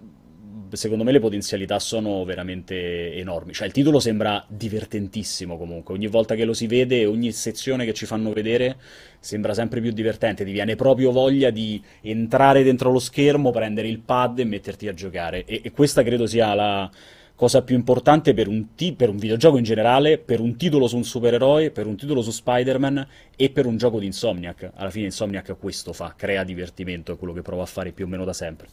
secondo 0.72 1.04
me 1.04 1.12
le 1.12 1.20
potenzialità 1.20 1.80
sono 1.80 2.24
veramente 2.24 3.14
enormi. 3.16 3.54
Cioè, 3.54 3.68
il 3.68 3.74
titolo 3.74 4.00
sembra 4.00 4.44
divertentissimo 4.48 5.58
comunque. 5.58 5.94
Ogni 5.94 6.08
volta 6.08 6.36
che 6.36 6.46
lo 6.46 6.54
si 6.54 6.68
vede, 6.68 7.06
ogni 7.06 7.32
sezione 7.32 7.86
che 7.86 7.94
ci 7.94 8.06
fanno 8.06 8.32
vedere 8.34 8.78
sembra 9.20 9.54
sempre 9.54 9.82
più 9.82 9.92
divertente. 9.92 10.44
Ti 10.44 10.52
viene 10.52 10.76
proprio 10.76 11.12
voglia 11.12 11.50
di 11.50 11.82
entrare 12.02 12.64
dentro 12.64 12.92
lo 12.92 13.00
schermo, 13.00 13.52
prendere 13.52 13.88
il 13.88 14.00
pad 14.00 14.40
e 14.40 14.46
metterti 14.46 14.88
a 14.88 14.94
giocare. 14.94 15.46
E, 15.46 15.62
e 15.64 15.72
questa 15.72 16.04
credo 16.04 16.26
sia 16.26 16.54
la 16.54 16.90
cosa 17.36 17.62
più 17.62 17.76
importante 17.76 18.34
per 18.34 18.48
un, 18.48 18.74
ti- 18.76 18.94
per 18.94 19.10
un, 19.10 19.18
videogioco 19.18 19.58
in 19.58 19.64
generale, 19.64 20.18
per 20.18 20.40
un 20.40 20.56
titolo 20.56 20.88
su 20.88 20.96
un 20.96 21.04
supereroe, 21.04 21.70
per 21.70 21.86
un 21.86 21.96
titolo 21.96 22.22
su 22.22 22.32
Spider-Man 22.32 23.08
e 23.36 23.50
per 23.50 23.66
un 23.66 23.78
gioco 23.78 24.00
di 24.00 24.06
Insomniac. 24.06 24.72
Alla 24.76 24.90
fine 24.90 25.06
Insomniac 25.06 25.56
questo 25.60 25.94
fa, 25.94 26.14
crea 26.16 26.44
divertimento, 26.44 27.14
è 27.14 27.18
quello 27.18 27.34
che 27.34 27.42
prova 27.42 27.64
a 27.64 27.68
fare 27.68 27.92
più 27.92 28.06
o 28.06 28.08
meno 28.08 28.24
da 28.24 28.34
sempre. 28.34 28.68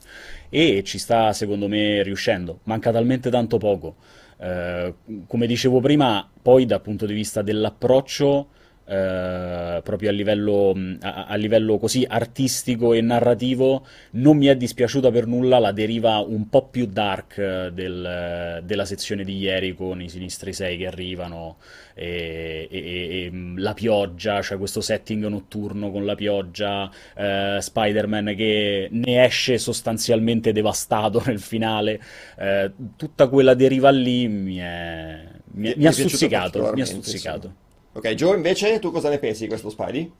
E 0.48 0.82
ci 0.84 0.98
sta, 0.98 1.32
secondo 1.32 1.68
me, 1.68 2.02
riuscendo. 2.02 2.60
Manca 2.64 2.92
talmente 2.92 3.30
tanto 3.30 3.58
poco. 3.58 3.96
Eh, 4.38 4.94
come 5.26 5.46
dicevo 5.46 5.80
prima, 5.80 6.28
poi 6.40 6.64
dal 6.64 6.80
punto 6.80 7.06
di 7.06 7.14
vista 7.14 7.42
dell'approccio 7.42 8.48
eh, 8.84 9.80
proprio 9.82 10.08
a 10.08 10.12
livello, 10.12 10.74
a, 11.00 11.26
a 11.26 11.34
livello, 11.36 11.78
così 11.78 12.04
artistico 12.08 12.92
e 12.92 13.00
narrativo 13.00 13.86
non 14.12 14.36
mi 14.36 14.46
è 14.46 14.56
dispiaciuta 14.56 15.10
per 15.10 15.26
nulla 15.26 15.58
la 15.58 15.72
deriva 15.72 16.18
un 16.18 16.48
po' 16.48 16.66
più 16.66 16.86
dark 16.86 17.38
eh, 17.38 17.70
del, 17.72 18.60
della 18.64 18.84
sezione 18.84 19.24
di 19.24 19.38
ieri 19.38 19.74
con 19.74 20.02
i 20.02 20.08
sinistri 20.08 20.52
6 20.52 20.76
che 20.78 20.86
arrivano 20.86 21.56
e, 21.94 22.68
e, 22.70 22.78
e, 22.78 23.30
mm, 23.30 23.58
la 23.58 23.74
pioggia, 23.74 24.42
cioè 24.42 24.58
questo 24.58 24.80
setting 24.80 25.26
notturno 25.26 25.90
con 25.90 26.04
la 26.04 26.14
pioggia, 26.14 26.90
eh, 27.16 27.58
Spider-Man 27.60 28.34
che 28.36 28.88
ne 28.90 29.24
esce 29.24 29.58
sostanzialmente 29.58 30.52
devastato 30.52 31.22
nel 31.26 31.40
finale, 31.40 32.00
eh, 32.38 32.72
tutta 32.96 33.28
quella 33.28 33.54
deriva 33.54 33.90
lì 33.90 34.28
mi, 34.28 34.56
è, 34.56 35.22
mi, 35.52 35.68
mi, 35.68 35.74
mi 35.76 35.86
ha 35.86 35.92
stuzzicato, 35.92 36.72
mi 36.74 36.80
ha 36.80 36.86
stuzzicato. 36.86 37.48
Sì. 37.48 37.70
Ok, 37.94 38.08
Joe 38.14 38.36
invece 38.36 38.78
tu 38.78 38.90
cosa 38.90 39.08
ne 39.08 39.18
pensi 39.18 39.42
di 39.42 39.48
questo 39.48 39.68
Spidey? 39.70 40.10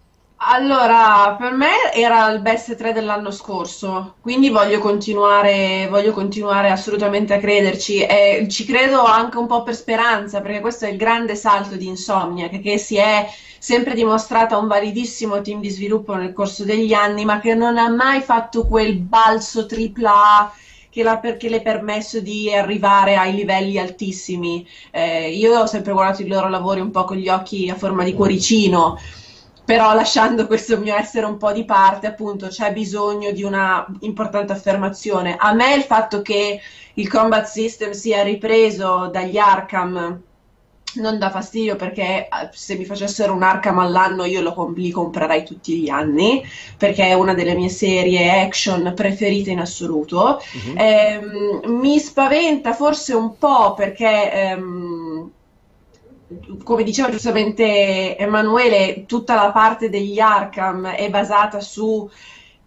Allora, 0.45 1.37
per 1.39 1.53
me 1.53 1.93
era 1.95 2.29
il 2.31 2.41
best 2.41 2.75
3 2.75 2.93
dell'anno 2.93 3.31
scorso, 3.31 4.17
quindi 4.21 4.51
voglio 4.51 4.81
continuare, 4.81 5.87
voglio 5.89 6.11
continuare 6.13 6.69
assolutamente 6.69 7.33
a 7.33 7.39
crederci 7.39 8.01
e 8.05 8.47
ci 8.51 8.65
credo 8.65 9.05
anche 9.05 9.39
un 9.39 9.47
po' 9.47 9.63
per 9.63 9.77
speranza, 9.77 10.41
perché 10.41 10.59
questo 10.61 10.85
è 10.85 10.89
il 10.89 10.97
grande 10.97 11.37
salto 11.37 11.77
di 11.77 11.87
Insomnia, 11.87 12.49
che, 12.49 12.77
si 12.77 12.97
è 12.97 13.29
sempre 13.59 13.95
dimostrata 13.95 14.59
un 14.59 14.67
validissimo 14.67 15.41
team 15.43 15.61
di 15.61 15.71
sviluppo 15.71 16.15
nel 16.15 16.33
corso 16.33 16.65
degli 16.65 16.93
anni, 16.93 17.25
ma 17.25 17.39
che 17.39 17.55
non 17.55 17.79
ha 17.79 17.89
mai 17.89 18.21
fatto 18.21 18.67
quel 18.67 18.97
balzo 18.97 19.69
AAA 19.71 20.53
che, 20.93 21.03
la, 21.03 21.21
che 21.21 21.49
le 21.49 21.57
è 21.59 21.63
permesso 21.63 22.21
di 22.21 22.53
arrivare 22.53 23.17
ai 23.17 23.35
livelli 23.35 23.79
altissimi. 23.79 24.67
Eh, 24.91 25.31
io 25.31 25.59
ho 25.59 25.67
sempre 25.67 25.93
guardato 25.93 26.23
i 26.23 26.29
loro 26.29 26.49
lavori 26.51 26.81
un 26.81 26.91
po' 26.91 27.05
con 27.05 27.17
gli 27.17 27.29
occhi 27.29 27.71
a 27.71 27.77
forma 27.77 28.05
di 28.05 28.13
cuoricino. 28.13 28.99
però 29.65 29.95
lasciando 29.95 30.47
questo 30.47 30.79
mio 30.79 30.95
essere 30.97 31.25
un 31.25 31.39
po' 31.39 31.53
di 31.53 31.65
parte, 31.65 32.07
appunto, 32.07 32.49
c'è 32.49 32.73
bisogno 32.73 33.31
di 33.33 33.43
una 33.43 33.87
importante 34.01 34.53
affermazione. 34.53 35.37
A 35.39 35.53
me 35.55 35.75
il 35.75 35.83
fatto 35.83 36.21
che 36.21 36.61
il 36.95 37.09
combat 37.09 37.47
system 37.47 37.93
sia 37.93 38.23
ripreso 38.23 39.09
dagli 39.11 39.39
Arkham 39.39 40.21
non 40.97 41.19
dà 41.19 41.31
fastidio 41.31 41.77
perché 41.77 42.25
eh, 42.25 42.29
se 42.53 42.77
mi 42.77 42.85
facessero 42.85 43.33
un 43.33 43.43
Arkham 43.43 43.79
all'anno 43.79 44.25
io 44.25 44.41
lo, 44.41 44.73
li 44.75 44.91
comprerei 44.91 45.45
tutti 45.45 45.79
gli 45.79 45.89
anni 45.89 46.45
perché 46.77 47.07
è 47.07 47.15
una 47.15 47.35
delle 47.35 47.55
mie 47.55 47.69
serie 47.69 48.41
action 48.41 48.93
preferite 48.95 49.51
in 49.51 49.61
assoluto. 49.61 50.41
Uh-huh. 50.41 50.75
Eh, 50.77 51.21
mi 51.67 51.99
spaventa 51.99 52.73
forse 52.73 53.15
un 53.15 53.37
po' 53.39 53.75
perché 53.75 54.33
ehm, 54.33 55.31
come 56.63 56.83
diceva 56.83 57.11
giustamente 57.11 58.17
Emanuele, 58.17 59.05
tutta 59.07 59.35
la 59.35 59.53
parte 59.53 59.89
degli 59.89 60.19
Arkham 60.19 60.87
è 60.89 61.11
basata 61.11 61.61
su 61.61 62.09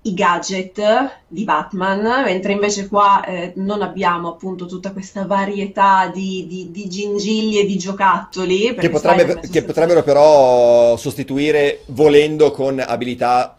i 0.06 0.14
gadget 0.14 1.22
di 1.28 1.44
Batman, 1.44 2.24
mentre 2.24 2.52
invece 2.52 2.88
qua 2.88 3.24
eh, 3.26 3.54
non 3.56 3.82
abbiamo 3.82 4.30
appunto 4.30 4.68
tutta 4.68 4.92
questa 4.92 5.26
varietà 5.26 6.12
di, 6.14 6.46
di, 6.48 6.70
di 6.70 6.88
gingilli 6.88 7.60
e 7.60 7.66
di 7.66 7.78
giocattoli. 7.78 8.76
Che, 8.76 8.90
potrebbe, 8.90 9.40
che 9.50 9.64
potrebbero 9.64 10.04
però 10.04 10.96
sostituire 10.96 11.82
volendo 11.88 12.52
con 12.52 12.84
abilità 12.86 13.58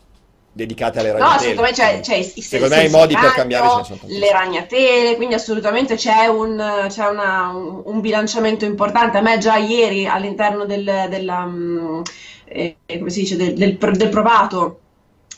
dedicate 0.53 1.01
alle 1.01 1.13
ragnatele. 1.13 1.55
No, 1.55 1.63
assolutamente, 1.63 1.75
cioè, 1.75 2.01
cioè, 2.01 2.33
i, 2.37 2.43
Secondo 2.43 2.77
me 2.77 2.85
i 2.85 2.91
modi 2.91 3.15
per 3.15 3.33
cambiare 3.33 3.69
ce 3.69 3.77
ne 3.77 3.85
sono 3.85 3.99
tanti. 3.99 4.19
Le 4.19 4.33
ragnatele, 4.33 5.17
quindi 5.17 5.35
assolutamente 5.35 5.97
c'è, 5.97 6.27
un, 6.27 6.87
c'è 6.89 7.07
una, 7.07 7.49
un, 7.49 7.83
un, 7.85 8.01
bilanciamento 8.01 8.65
importante. 8.65 9.19
A 9.19 9.21
me 9.21 9.37
già 9.39 9.57
ieri 9.57 10.07
all'interno 10.07 10.65
del, 10.65 11.07
della, 11.11 11.43
um, 11.43 12.03
eh, 12.45 12.77
come 12.87 13.11
si 13.11 13.21
dice, 13.21 13.37
del, 13.37 13.55
del, 13.55 13.77
del 13.77 14.09
provato 14.09 14.81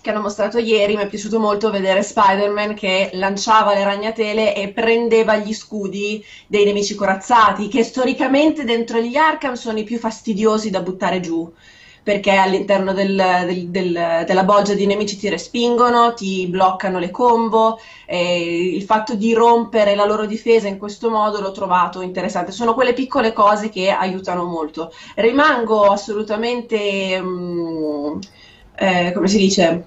che 0.00 0.10
hanno 0.10 0.20
mostrato 0.20 0.58
ieri, 0.58 0.96
mi 0.96 1.02
è 1.02 1.08
piaciuto 1.08 1.38
molto 1.38 1.70
vedere 1.70 2.02
Spider-Man 2.02 2.74
che 2.74 3.10
lanciava 3.14 3.74
le 3.74 3.84
ragnatele 3.84 4.54
e 4.54 4.68
prendeva 4.68 5.36
gli 5.36 5.52
scudi 5.52 6.24
dei 6.46 6.64
nemici 6.64 6.94
corazzati, 6.94 7.68
che 7.68 7.82
storicamente 7.82 8.64
dentro 8.64 9.00
gli 9.00 9.16
Arkham 9.16 9.54
sono 9.54 9.78
i 9.78 9.84
più 9.84 9.98
fastidiosi 9.98 10.70
da 10.70 10.80
buttare 10.80 11.20
giù 11.20 11.52
perché 12.08 12.32
all'interno 12.36 12.94
del, 12.94 13.16
del, 13.44 13.68
del, 13.68 14.24
della 14.26 14.44
bolgia 14.44 14.72
di 14.72 14.86
nemici 14.86 15.18
ti 15.18 15.28
respingono, 15.28 16.14
ti 16.14 16.46
bloccano 16.46 16.98
le 16.98 17.10
combo. 17.10 17.78
il 18.06 18.82
fatto 18.84 19.14
di 19.14 19.34
rompere 19.34 19.94
la 19.94 20.06
loro 20.06 20.24
difesa 20.24 20.68
in 20.68 20.78
questo 20.78 21.10
modo 21.10 21.38
l'ho 21.42 21.52
trovato 21.52 22.00
interessante. 22.00 22.50
Sono 22.50 22.72
quelle 22.72 22.94
piccole 22.94 23.34
cose 23.34 23.68
che 23.68 23.90
aiutano 23.90 24.44
molto. 24.44 24.90
Rimango 25.16 25.82
assolutamente, 25.82 27.18
um, 27.20 28.18
eh, 28.78 29.12
come 29.12 29.28
si 29.28 29.38
dice, 29.38 29.84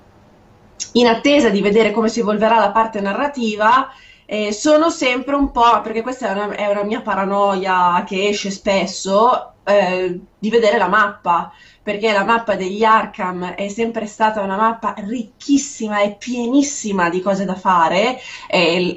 in 0.94 1.08
attesa 1.08 1.50
di 1.50 1.62
vedere 1.62 1.92
come 1.92 2.10
si 2.10 2.20
evolverà 2.20 2.60
la 2.60 2.72
parte 2.72 3.02
narrativa. 3.02 3.90
Eh, 4.26 4.54
sono 4.54 4.90
sempre 4.90 5.36
un 5.36 5.52
po', 5.52 5.82
perché 5.82 6.02
questa 6.02 6.30
è 6.30 6.32
una, 6.32 6.56
è 6.56 6.68
una 6.68 6.84
mia 6.84 7.02
paranoia 7.02 8.04
che 8.06 8.28
esce 8.28 8.50
spesso, 8.50 9.54
eh, 9.64 10.20
di 10.38 10.50
vedere 10.50 10.78
la 10.78 10.88
mappa 10.88 11.52
perché 11.84 12.12
la 12.12 12.24
mappa 12.24 12.56
degli 12.56 12.84
Arkham 12.84 13.56
è 13.56 13.68
sempre 13.68 14.06
stata 14.06 14.42
una 14.42 14.56
mappa 14.56 14.94
ricchissima 14.98 16.02
e 16.02 16.16
pienissima 16.18 17.10
di 17.10 17.22
cose 17.22 17.44
da 17.44 17.56
fare. 17.56 18.20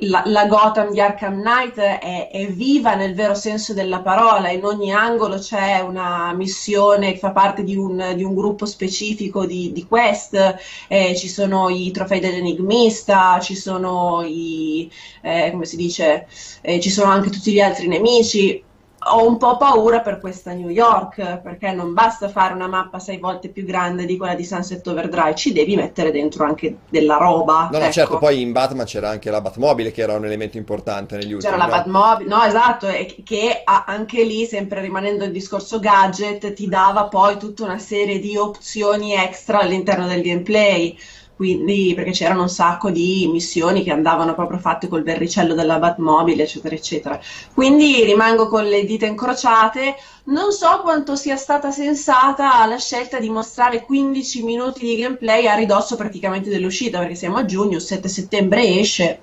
La, 0.01 0.23
la, 0.27 0.47
Gotham 0.47 0.91
di 0.93 1.01
Arkham 1.01 1.41
Knight 1.41 1.79
è, 1.79 2.29
è, 2.31 2.47
viva 2.49 2.95
nel 2.95 3.15
vero 3.15 3.35
senso 3.35 3.73
della 3.73 4.01
parola, 4.01 4.51
in 4.51 4.65
ogni 4.65 4.93
angolo 4.93 5.39
c'è 5.39 5.81
una 5.81 6.33
missione 6.35 7.13
che 7.13 7.19
fa 7.19 7.31
parte 7.31 7.65
di 7.65 7.75
un, 7.77 8.13
di 8.15 8.23
un 8.23 8.35
gruppo 8.35 8.67
specifico 8.67 9.47
di, 9.47 9.73
di 9.73 9.87
quest, 9.87 10.57
eh, 10.89 11.17
ci 11.17 11.29
sono 11.29 11.71
i 11.71 11.91
trofei 11.91 12.21
dell'enigmista, 12.21 13.39
ci 13.41 13.55
sono 13.55 14.23
i, 14.27 14.91
eh, 15.23 15.51
come 15.53 15.65
si 15.65 15.77
dice, 15.77 16.27
eh, 16.61 16.81
ci 16.81 16.91
sono 16.91 17.11
anche 17.11 17.31
tutti 17.31 17.53
gli 17.53 17.61
altri 17.61 17.89
nemici 17.89 18.63
ho 19.07 19.27
un 19.27 19.37
po' 19.37 19.57
paura 19.57 20.01
per 20.01 20.19
questa 20.19 20.53
New 20.53 20.69
York, 20.69 21.41
perché 21.41 21.73
non 21.73 21.93
basta 21.93 22.29
fare 22.29 22.55
una 22.55 22.67
mappa 22.67 22.99
sei 22.99 23.19
volte 23.19 23.49
più 23.49 23.65
grande 23.65 24.07
di 24.07 24.17
quella 24.17 24.35
di 24.35 24.45
Sunset 24.45 24.87
Overdrive, 24.87 25.35
ci 25.35 25.53
devi 25.53 25.77
mettere 25.77 26.11
dentro 26.11 26.45
anche 26.45 26.77
della 26.89 27.17
roba. 27.17 27.69
No, 27.71 27.79
no, 27.79 27.85
ecco. 27.85 27.93
certo, 27.93 28.19
poi 28.19 28.41
in 28.41 28.53
Batman 28.53 28.87
c'era 28.87 29.11
anche 29.11 29.31
la 29.31 29.41
Batmobile 29.41 29.93
che 29.93 30.03
era 30.03 30.15
un 30.15 30.25
elemento 30.25 30.57
importante 30.57 31.17
negli 31.17 31.33
ultimi. 31.33 31.53
C'era 31.53 31.57
la 31.57 31.67
no? 31.67 31.71
Batmobile, 31.71 32.29
no, 32.29 32.43
esatto, 32.43 32.89
e 32.89 33.17
che 33.25 33.63
anche 33.65 34.25
lì, 34.25 34.47
sempre 34.47 34.81
rimanendo 34.81 35.25
il 35.25 35.33
discorso 35.33 35.79
gadget, 35.79 36.53
ti 36.53 36.69
dava 36.69 37.05
poi 37.05 37.37
tutta 37.37 37.65
una 37.65 37.79
serie 37.79 38.19
di 38.19 38.37
opzioni 38.37 39.15
extra 39.15 39.61
all'interno 39.61 40.07
del 40.07 40.23
gameplay 40.23 40.97
quindi 41.37 41.93
perché 41.95 42.13
c'erano 42.13 42.43
un 42.43 42.49
sacco 42.49 42.91
di 42.91 43.29
missioni 43.31 43.83
che 43.83 43.91
andavano 43.91 44.35
proprio 44.35 44.59
fatte 44.59 44.89
col 44.89 45.03
verricello 45.03 45.55
della 45.55 45.79
Batmobile, 45.79 46.45
eccetera, 46.45 46.75
eccetera. 46.75 47.21
Quindi 47.53 48.05
rimango 48.05 48.49
con 48.49 48.65
le 48.65 48.85
dita 48.85 49.07
incrociate. 49.07 49.97
Non 50.25 50.53
so 50.53 50.81
quanto 50.81 51.17
sia 51.17 51.37
stata 51.37 51.71
sensata 51.71 52.65
la 52.67 52.79
scelta 52.79 53.19
di 53.19 53.29
mostrare 53.31 53.83
15 53.83 54.43
minuti 54.43 54.87
di 54.87 54.97
gameplay 54.97 55.47
a 55.47 55.55
ridosso 55.55 55.97
praticamente 55.97 56.49
dell'uscita, 56.51 56.99
perché 56.99 57.15
siamo 57.15 57.37
a 57.37 57.45
giugno, 57.45 57.77
il 57.77 57.83
7 57.83 58.09
settembre 58.09 58.79
esce 58.79 59.19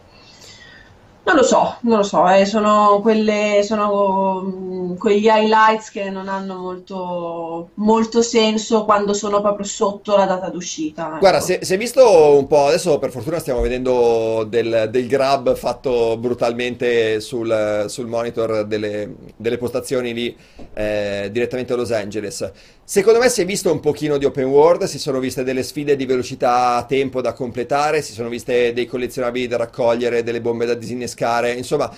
non 1.32 1.42
lo 1.42 1.44
so, 1.44 1.78
non 1.82 1.98
lo 1.98 2.04
so, 2.04 2.30
eh, 2.30 2.46
sono, 2.46 3.00
quelle, 3.02 3.62
sono 3.64 4.42
mm, 4.42 4.96
quegli 4.96 5.28
highlights 5.28 5.90
che 5.90 6.10
non 6.10 6.28
hanno 6.28 6.56
molto, 6.58 7.70
molto, 7.76 8.22
senso 8.22 8.84
quando 8.84 9.14
sono 9.14 9.42
proprio 9.42 9.66
sotto 9.66 10.16
la 10.16 10.26
data 10.26 10.50
d'uscita. 10.50 11.08
Ecco. 11.08 11.20
Guarda, 11.20 11.40
si 11.40 11.54
è 11.54 11.78
visto 11.78 12.38
un 12.38 12.48
po', 12.48 12.66
adesso 12.66 13.00
per 13.00 13.12
fortuna 13.12 13.40
stiamo 13.40 13.62
vedendo 13.62 14.46
del, 14.48 14.90
del 14.92 15.08
grab 15.08 15.56
fatto 15.56 16.18
brutalmente 16.18 17.22
sul, 17.22 17.86
sul 17.88 18.08
monitor 18.08 18.66
delle, 18.66 19.16
delle, 19.38 19.58
postazioni 19.58 20.14
lì 20.14 20.36
eh, 20.74 21.30
direttamente 21.32 21.74
a 21.74 21.76
Los 21.78 21.92
Angeles. 21.92 22.52
Secondo 22.92 23.20
me 23.20 23.30
si 23.30 23.40
è 23.40 23.46
visto 23.46 23.72
un 23.72 23.80
pochino 23.80 24.18
di 24.18 24.26
open 24.26 24.48
world, 24.48 24.84
si 24.84 25.00
sono 25.00 25.20
viste 25.20 25.46
delle 25.46 25.64
sfide 25.64 25.96
di 25.96 26.06
velocità 26.06 26.76
a 26.76 26.84
tempo 26.84 27.22
da 27.22 27.32
completare, 27.32 28.02
si 28.02 28.12
sono 28.12 28.28
viste 28.28 28.74
dei 28.74 28.86
collezionabili 28.86 29.48
da 29.48 29.56
raccogliere, 29.56 30.24
delle 30.24 30.42
bombe 30.42 30.66
da 30.66 30.74
disinnescare, 30.74 31.54
insomma 31.54 31.90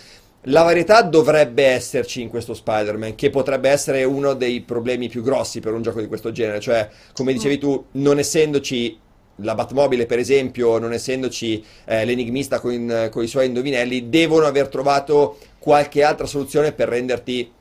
la 0.42 0.62
varietà 0.62 1.02
dovrebbe 1.02 1.66
esserci 1.66 2.22
in 2.22 2.30
questo 2.30 2.54
Spider-Man, 2.54 3.16
che 3.16 3.32
potrebbe 3.32 3.72
essere 3.72 4.04
uno 4.04 4.36
dei 4.36 4.62
problemi 4.62 5.10
più 5.10 5.24
grossi 5.24 5.62
per 5.62 5.74
un 5.74 5.82
gioco 5.82 6.00
di 6.00 6.06
questo 6.06 6.32
genere, 6.32 6.60
cioè 6.60 6.88
come 7.14 7.34
dicevi 7.34 7.58
tu, 7.58 7.86
non 7.94 8.20
essendoci 8.20 8.96
la 9.38 9.56
Batmobile 9.56 10.06
per 10.06 10.20
esempio, 10.20 10.78
non 10.78 10.94
essendoci 10.94 11.66
eh, 11.86 12.06
l'enigmista 12.06 12.60
con, 12.60 13.10
con 13.12 13.24
i 13.24 13.28
suoi 13.28 13.48
indovinelli, 13.48 14.10
devono 14.10 14.46
aver 14.46 14.68
trovato 14.68 15.40
qualche 15.58 16.04
altra 16.04 16.28
soluzione 16.28 16.72
per 16.72 16.90
renderti 16.90 17.52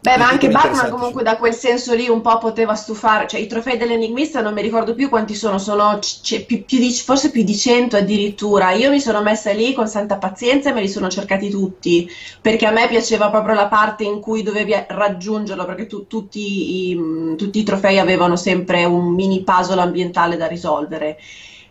Beh, 0.00 0.16
ma 0.16 0.28
anche 0.28 0.48
Batman 0.48 0.90
comunque 0.90 1.22
da 1.24 1.36
quel 1.36 1.52
senso 1.54 1.92
lì 1.94 2.08
un 2.08 2.20
po' 2.20 2.38
poteva 2.38 2.74
stufare, 2.74 3.26
cioè 3.26 3.40
i 3.40 3.48
trofei 3.48 3.76
dell'enigmista 3.76 4.40
non 4.40 4.54
mi 4.54 4.62
ricordo 4.62 4.94
più 4.94 5.08
quanti 5.08 5.34
sono, 5.34 5.58
sono 5.58 5.98
c- 5.98 6.44
più, 6.46 6.64
più 6.64 6.78
di, 6.78 6.92
forse 6.92 7.30
più 7.30 7.42
di 7.42 7.56
100 7.56 7.96
addirittura. 7.96 8.70
Io 8.72 8.90
mi 8.90 9.00
sono 9.00 9.22
messa 9.22 9.52
lì 9.52 9.72
con 9.74 9.88
santa 9.88 10.18
pazienza 10.18 10.70
e 10.70 10.72
me 10.72 10.80
li 10.80 10.88
sono 10.88 11.08
cercati 11.08 11.50
tutti, 11.50 12.08
perché 12.40 12.66
a 12.66 12.70
me 12.70 12.86
piaceva 12.88 13.28
proprio 13.30 13.54
la 13.54 13.66
parte 13.66 14.04
in 14.04 14.20
cui 14.20 14.42
dovevi 14.42 14.72
raggiungerlo, 14.88 15.64
perché 15.64 15.86
tu, 15.86 16.06
tutti, 16.06 16.90
i, 16.90 17.34
tutti 17.36 17.58
i 17.58 17.64
trofei 17.64 17.98
avevano 17.98 18.36
sempre 18.36 18.84
un 18.84 19.12
mini 19.14 19.42
puzzle 19.42 19.80
ambientale 19.80 20.36
da 20.36 20.46
risolvere. 20.46 21.18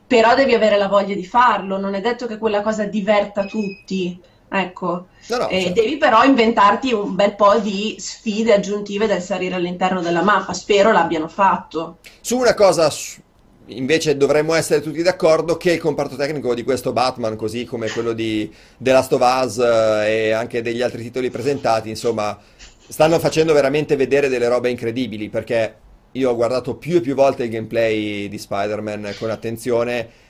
Però 0.06 0.36
devi 0.36 0.54
avere 0.54 0.78
la 0.78 0.88
voglia 0.88 1.16
di 1.16 1.26
farlo, 1.26 1.78
non 1.78 1.94
è 1.94 2.02
detto 2.02 2.28
che 2.28 2.38
quella 2.38 2.62
cosa 2.62 2.86
diverta 2.86 3.46
tutti. 3.46 4.20
Ecco, 4.50 5.08
no, 5.28 5.38
no, 5.38 5.48
certo. 5.50 5.74
devi 5.74 5.98
però 5.98 6.24
inventarti 6.24 6.94
un 6.94 7.16
bel 7.16 7.36
po' 7.36 7.60
di 7.60 7.96
sfide 8.00 8.54
aggiuntive 8.54 9.06
da 9.06 9.16
inserire 9.16 9.56
all'interno 9.56 10.02
della 10.02 10.22
mappa. 10.22 10.54
Spero 10.54 10.92
l'abbiano 10.92 11.28
fatto. 11.28 11.98
Su 12.22 12.38
una 12.38 12.54
cosa 12.54 12.90
invece 13.68 14.16
dovremmo 14.16 14.54
essere 14.54 14.82
tutti 14.82 15.02
d'accordo 15.02 15.58
che 15.58 15.74
il 15.74 15.80
comparto 15.80 16.16
tecnico 16.16 16.54
di 16.54 16.64
questo 16.64 16.94
Batman, 16.94 17.36
così 17.36 17.66
come 17.66 17.90
quello 17.90 18.14
di 18.14 18.50
The 18.78 18.92
Last 18.92 19.12
of 19.14 19.22
Us 19.22 19.58
eh, 19.58 20.28
e 20.28 20.32
anche 20.32 20.62
degli 20.62 20.82
altri 20.82 21.04
titoli 21.04 21.30
presentati, 21.30 21.90
insomma, 21.90 22.38
stanno 22.88 23.20
facendo 23.20 23.54
veramente 23.54 23.96
vedere 23.98 24.30
delle 24.30 24.48
robe 24.48 24.70
incredibili 24.70 25.30
perché 25.30 25.76
io 26.14 26.32
ho 26.32 26.36
guardato 26.36 26.76
più 26.76 26.98
e 26.98 27.02
più 27.02 27.16
volte 27.16 27.44
il 27.44 27.50
gameplay 27.50 28.30
di 28.30 28.38
Spider-Man 28.38 29.14
con 29.20 29.30
attenzione 29.30 30.26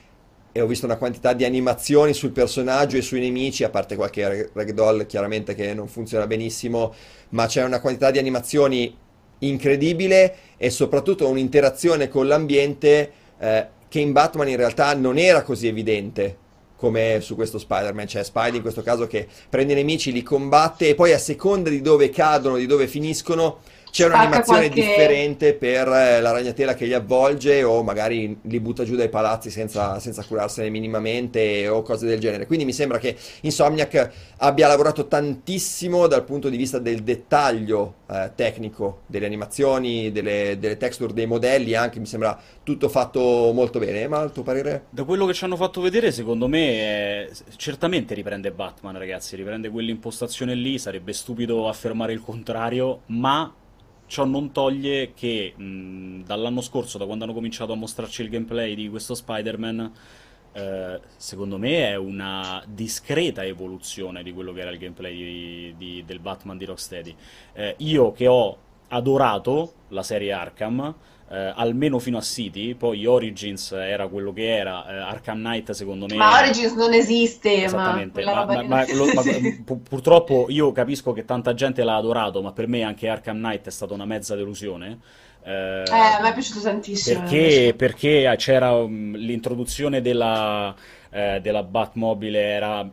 e 0.58 0.60
ho 0.60 0.66
visto 0.66 0.86
una 0.86 0.96
quantità 0.96 1.34
di 1.34 1.44
animazioni 1.44 2.12
sul 2.12 2.32
personaggio 2.32 2.96
e 2.96 3.02
sui 3.02 3.20
nemici, 3.20 3.62
a 3.62 3.70
parte 3.70 3.94
qualche 3.94 4.50
ragdoll 4.52 5.06
chiaramente 5.06 5.54
che 5.54 5.72
non 5.72 5.86
funziona 5.86 6.26
benissimo, 6.26 6.92
ma 7.28 7.46
c'è 7.46 7.62
una 7.62 7.80
quantità 7.80 8.10
di 8.10 8.18
animazioni 8.18 8.92
incredibile 9.38 10.34
e 10.56 10.70
soprattutto 10.70 11.28
un'interazione 11.28 12.08
con 12.08 12.26
l'ambiente 12.26 13.12
eh, 13.38 13.66
che 13.88 14.00
in 14.00 14.10
Batman 14.10 14.48
in 14.48 14.56
realtà 14.56 14.92
non 14.94 15.16
era 15.16 15.42
così 15.42 15.68
evidente 15.68 16.36
come 16.74 17.20
su 17.20 17.36
questo 17.36 17.58
Spider-Man, 17.58 18.08
cioè 18.08 18.24
Spidey 18.24 18.56
in 18.56 18.62
questo 18.62 18.82
caso 18.82 19.06
che 19.06 19.28
prende 19.48 19.74
i 19.74 19.76
nemici, 19.76 20.10
li 20.10 20.24
combatte 20.24 20.88
e 20.88 20.96
poi 20.96 21.12
a 21.12 21.18
seconda 21.18 21.70
di 21.70 21.80
dove 21.80 22.10
cadono, 22.10 22.56
di 22.56 22.66
dove 22.66 22.88
finiscono, 22.88 23.60
c'è 23.98 24.06
un'animazione 24.06 24.68
qualche- 24.68 24.80
differente 24.80 25.54
per 25.54 25.88
eh, 25.88 26.20
la 26.20 26.30
ragnatela 26.30 26.74
che 26.74 26.86
li 26.86 26.94
avvolge 26.94 27.64
o 27.64 27.82
magari 27.82 28.38
li 28.42 28.60
butta 28.60 28.84
giù 28.84 28.94
dai 28.94 29.08
palazzi 29.08 29.50
senza, 29.50 29.98
senza 29.98 30.22
curarsene 30.22 30.70
minimamente 30.70 31.66
o 31.66 31.82
cose 31.82 32.06
del 32.06 32.20
genere. 32.20 32.46
Quindi 32.46 32.64
mi 32.64 32.72
sembra 32.72 32.98
che 32.98 33.16
Insomniac 33.42 34.10
abbia 34.38 34.68
lavorato 34.68 35.08
tantissimo 35.08 36.06
dal 36.06 36.24
punto 36.24 36.48
di 36.48 36.56
vista 36.56 36.78
del 36.78 37.02
dettaglio 37.02 37.94
eh, 38.08 38.30
tecnico 38.34 39.00
delle 39.06 39.26
animazioni, 39.26 40.12
delle, 40.12 40.56
delle 40.60 40.76
texture, 40.76 41.12
dei 41.12 41.26
modelli, 41.26 41.74
anche 41.74 41.98
mi 41.98 42.06
sembra 42.06 42.38
tutto 42.62 42.88
fatto 42.88 43.50
molto 43.52 43.78
bene. 43.80 44.06
Ma 44.06 44.22
il 44.22 44.30
tuo 44.32 44.42
parere? 44.42 44.84
Da 44.90 45.02
quello 45.04 45.26
che 45.26 45.34
ci 45.34 45.44
hanno 45.44 45.56
fatto 45.56 45.80
vedere, 45.80 46.12
secondo 46.12 46.46
me, 46.46 46.68
è- 46.68 47.30
certamente 47.56 48.14
riprende 48.14 48.52
Batman, 48.52 48.96
ragazzi, 48.96 49.34
riprende 49.34 49.70
quell'impostazione 49.70 50.54
lì, 50.54 50.78
sarebbe 50.78 51.12
stupido 51.12 51.68
affermare 51.68 52.12
il 52.12 52.20
contrario, 52.20 53.00
ma 53.06 53.52
ciò 54.08 54.24
non 54.24 54.50
toglie 54.50 55.12
che 55.14 55.54
mh, 55.56 56.24
dall'anno 56.24 56.60
scorso, 56.60 56.98
da 56.98 57.06
quando 57.06 57.24
hanno 57.24 57.34
cominciato 57.34 57.72
a 57.72 57.76
mostrarci 57.76 58.22
il 58.22 58.30
gameplay 58.30 58.74
di 58.74 58.88
questo 58.88 59.14
Spider-Man, 59.14 59.92
eh, 60.52 61.00
secondo 61.16 61.58
me 61.58 61.88
è 61.90 61.96
una 61.96 62.62
discreta 62.66 63.44
evoluzione 63.44 64.22
di 64.24 64.32
quello 64.32 64.52
che 64.52 64.60
era 64.60 64.70
il 64.70 64.78
gameplay 64.78 65.14
di- 65.16 65.74
di- 65.76 66.04
del 66.04 66.18
Batman 66.18 66.58
di 66.58 66.64
Rocksteady. 66.64 67.14
Eh, 67.52 67.74
io 67.78 68.12
che 68.12 68.26
ho 68.26 68.56
adorato 68.88 69.74
la 69.88 70.02
serie 70.02 70.32
Arkham, 70.32 70.94
eh, 71.30 71.52
almeno 71.54 71.98
fino 71.98 72.16
a 72.18 72.20
City, 72.22 72.74
poi 72.74 73.04
Origins 73.06 73.72
era 73.72 74.08
quello 74.08 74.32
che 74.32 74.56
era, 74.56 74.86
eh, 74.88 74.96
Arkham 74.96 75.38
Knight 75.38 75.70
secondo 75.72 76.06
me... 76.06 76.16
Ma 76.16 76.38
Origins 76.40 76.74
non 76.74 76.92
esiste, 76.94 77.64
Esattamente, 77.64 78.24
ma, 78.24 78.44
ma- 78.46 78.62
ma 78.62 78.84
lo- 78.94 79.12
ma- 79.12 79.22
pu- 79.64 79.82
purtroppo 79.82 80.46
io 80.48 80.72
capisco 80.72 81.12
che 81.12 81.24
tanta 81.24 81.54
gente 81.54 81.84
l'ha 81.84 81.96
adorato, 81.96 82.40
ma 82.42 82.52
per 82.52 82.66
me 82.66 82.82
anche 82.82 83.08
Arkham 83.08 83.36
Knight 83.38 83.66
è 83.66 83.70
stata 83.70 83.92
una 83.94 84.06
mezza 84.06 84.34
delusione. 84.34 84.98
Eh, 85.44 85.82
Eh, 85.84 85.90
a 85.90 86.20
me 86.20 86.30
è 86.30 86.32
piaciuto 86.32 86.60
tantissimo. 86.60 87.20
perché, 87.20 87.74
perché 87.76 88.34
c'era 88.36 88.72
um, 88.72 89.14
l'introduzione 89.16 90.00
della, 90.00 90.74
eh, 91.10 91.40
della 91.42 91.62
Batmobile 91.62 92.40
era 92.40 92.88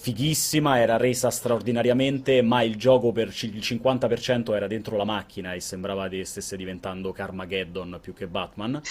fighissima, 0.00 0.78
era 0.78 0.96
resa 0.96 1.30
straordinariamente, 1.30 2.40
ma 2.42 2.62
il 2.62 2.76
gioco 2.76 3.12
per 3.12 3.28
il 3.28 3.60
50% 3.60 4.54
era 4.54 4.66
dentro 4.66 4.96
la 4.96 5.04
macchina 5.04 5.52
e 5.52 5.60
sembrava 5.60 6.08
che 6.08 6.24
stesse 6.24 6.56
diventando 6.56 7.12
Carmageddon 7.12 7.98
più 8.00 8.14
che 8.14 8.26
Batman. 8.26 8.80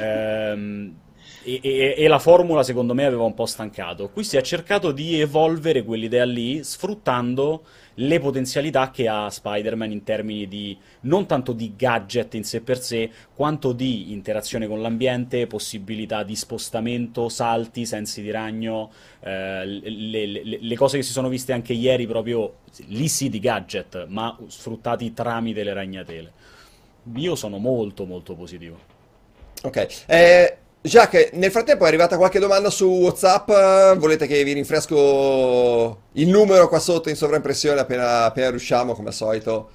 Ehm, 0.00 0.94
e, 1.42 1.60
e- 1.62 1.94
e 1.96 2.08
la 2.08 2.18
formula 2.18 2.62
secondo 2.62 2.94
me 2.94 3.04
aveva 3.04 3.24
un 3.24 3.34
po' 3.34 3.46
stancato. 3.46 4.10
Qui 4.10 4.24
si 4.24 4.36
è 4.36 4.42
cercato 4.42 4.92
di 4.92 5.20
evolvere 5.20 5.82
quell'idea 5.84 6.24
lì 6.24 6.62
sfruttando 6.64 7.64
le 7.94 8.18
potenzialità 8.18 8.90
che 8.90 9.08
ha 9.08 9.28
Spider-Man 9.28 9.90
in 9.90 10.02
termini 10.02 10.48
di 10.48 10.76
non 11.02 11.26
tanto 11.26 11.52
di 11.52 11.74
gadget 11.76 12.34
in 12.34 12.44
sé 12.44 12.60
per 12.60 12.80
sé, 12.80 13.10
quanto 13.34 13.72
di 13.72 14.12
interazione 14.12 14.66
con 14.66 14.80
l'ambiente, 14.80 15.46
possibilità 15.46 16.22
di 16.22 16.36
spostamento, 16.36 17.28
salti, 17.28 17.84
sensi 17.84 18.22
di 18.22 18.30
ragno, 18.30 18.90
eh, 19.20 19.64
le, 19.64 20.26
le- 20.26 20.58
le 20.60 20.76
cose 20.76 20.98
che 20.98 21.02
si 21.02 21.12
sono 21.12 21.28
viste 21.28 21.52
anche 21.52 21.72
ieri 21.72 22.06
proprio 22.06 22.58
lì 22.86 23.08
sì 23.08 23.28
di 23.28 23.40
gadget, 23.40 24.06
ma 24.06 24.36
sfruttati 24.46 25.12
tramite 25.12 25.62
le 25.62 25.72
ragnatele. 25.72 26.32
Io 27.16 27.34
sono 27.34 27.58
molto 27.58 28.04
molto 28.04 28.34
positivo. 28.34 28.78
Ok. 29.62 30.04
Eh, 30.06 30.56
Jacques, 30.82 31.32
nel 31.32 31.50
frattempo 31.50 31.84
è 31.84 31.88
arrivata 31.88 32.16
qualche 32.16 32.38
domanda 32.38 32.70
su 32.70 32.86
WhatsApp. 32.86 33.98
Volete 33.98 34.26
che 34.26 34.42
vi 34.42 34.54
rinfresco 34.54 36.00
il 36.12 36.28
numero 36.28 36.68
qua 36.68 36.78
sotto 36.78 37.10
in 37.10 37.16
sovraimpressione 37.16 37.80
appena, 37.80 38.24
appena 38.24 38.48
riusciamo, 38.48 38.94
come 38.94 39.08
al 39.08 39.14
solito? 39.14 39.70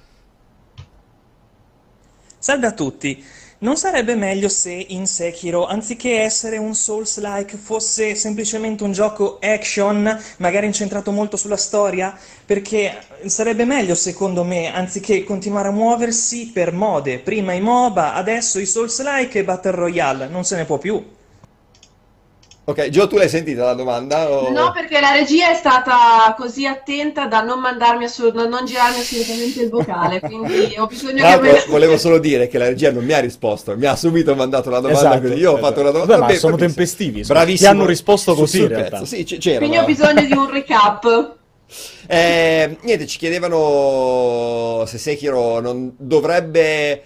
Salve 2.38 2.66
a 2.66 2.72
tutti. 2.72 3.24
Non 3.58 3.78
sarebbe 3.78 4.16
meglio 4.16 4.50
se 4.50 4.70
in 4.70 5.06
Sekiro, 5.06 5.64
anziché 5.66 6.20
essere 6.20 6.58
un 6.58 6.74
Souls-like, 6.74 7.56
fosse 7.56 8.14
semplicemente 8.14 8.84
un 8.84 8.92
gioco 8.92 9.38
action, 9.40 10.22
magari 10.36 10.66
incentrato 10.66 11.10
molto 11.10 11.38
sulla 11.38 11.56
storia? 11.56 12.14
Perché 12.44 12.98
sarebbe 13.24 13.64
meglio, 13.64 13.94
secondo 13.94 14.44
me, 14.44 14.74
anziché 14.74 15.24
continuare 15.24 15.68
a 15.68 15.72
muoversi 15.72 16.50
per 16.52 16.70
mode. 16.74 17.18
Prima 17.18 17.54
i 17.54 17.62
MOBA, 17.62 18.12
adesso 18.12 18.58
i 18.58 18.66
Souls-like 18.66 19.38
e 19.38 19.44
Battle 19.44 19.70
Royale. 19.70 20.28
Non 20.28 20.44
se 20.44 20.56
ne 20.56 20.66
può 20.66 20.76
più. 20.76 21.15
Ok, 22.68 22.88
Gio, 22.88 23.06
tu 23.06 23.16
l'hai 23.16 23.28
sentita 23.28 23.64
la 23.64 23.74
domanda? 23.74 24.28
o- 24.28 24.50
No, 24.50 24.72
perché 24.72 24.98
la 25.00 25.12
regia 25.12 25.50
è 25.50 25.54
stata 25.54 26.34
così 26.36 26.66
attenta 26.66 27.26
da 27.26 27.40
non 27.40 27.60
mandarmi 27.60 28.04
assolut- 28.06 28.48
non 28.48 28.64
girarmi 28.64 28.98
assolutamente 28.98 29.62
il 29.62 29.68
vocale, 29.70 30.18
quindi 30.18 30.74
ho 30.76 30.86
bisogno 30.88 31.18
Tra 31.18 31.38
che 31.38 31.52
me 31.52 31.64
volevo 31.68 31.96
solo 31.96 32.18
dire 32.18 32.48
che 32.48 32.58
la 32.58 32.66
regia 32.66 32.90
non 32.90 33.04
mi 33.04 33.12
ha 33.12 33.20
risposto, 33.20 33.76
mi 33.76 33.86
ha 33.86 33.94
subito 33.94 34.34
mandato 34.34 34.68
la 34.70 34.80
domanda, 34.80 34.98
Esatto, 34.98 35.20
quindi 35.20 35.38
io 35.38 35.52
ho 35.52 35.58
esatto. 35.58 35.66
fatto 35.68 35.80
una 35.80 35.90
domanda. 35.90 36.12
Vabbè, 36.14 36.20
ma 36.22 36.26
Vabbè, 36.26 36.38
sono 36.40 36.56
bravissimo. 36.56 36.84
tempestivi, 36.84 37.22
Bravissimo. 37.24 37.70
ti 37.70 37.76
hanno 37.76 37.86
risposto 37.86 38.34
così, 38.34 38.60
in 38.62 38.68
realtà. 38.68 39.04
Sì, 39.04 39.22
c- 39.22 39.38
c'erano. 39.38 39.58
Quindi 39.68 39.76
ho 39.78 39.84
bisogno 39.84 40.24
di 40.26 40.32
un 40.32 40.50
recap. 40.50 41.34
Eh, 42.08 42.76
niente, 42.80 43.06
ci 43.06 43.18
chiedevano 43.18 44.84
se 44.86 44.98
Sekiro 44.98 45.60
non 45.60 45.94
dovrebbe, 45.96 47.02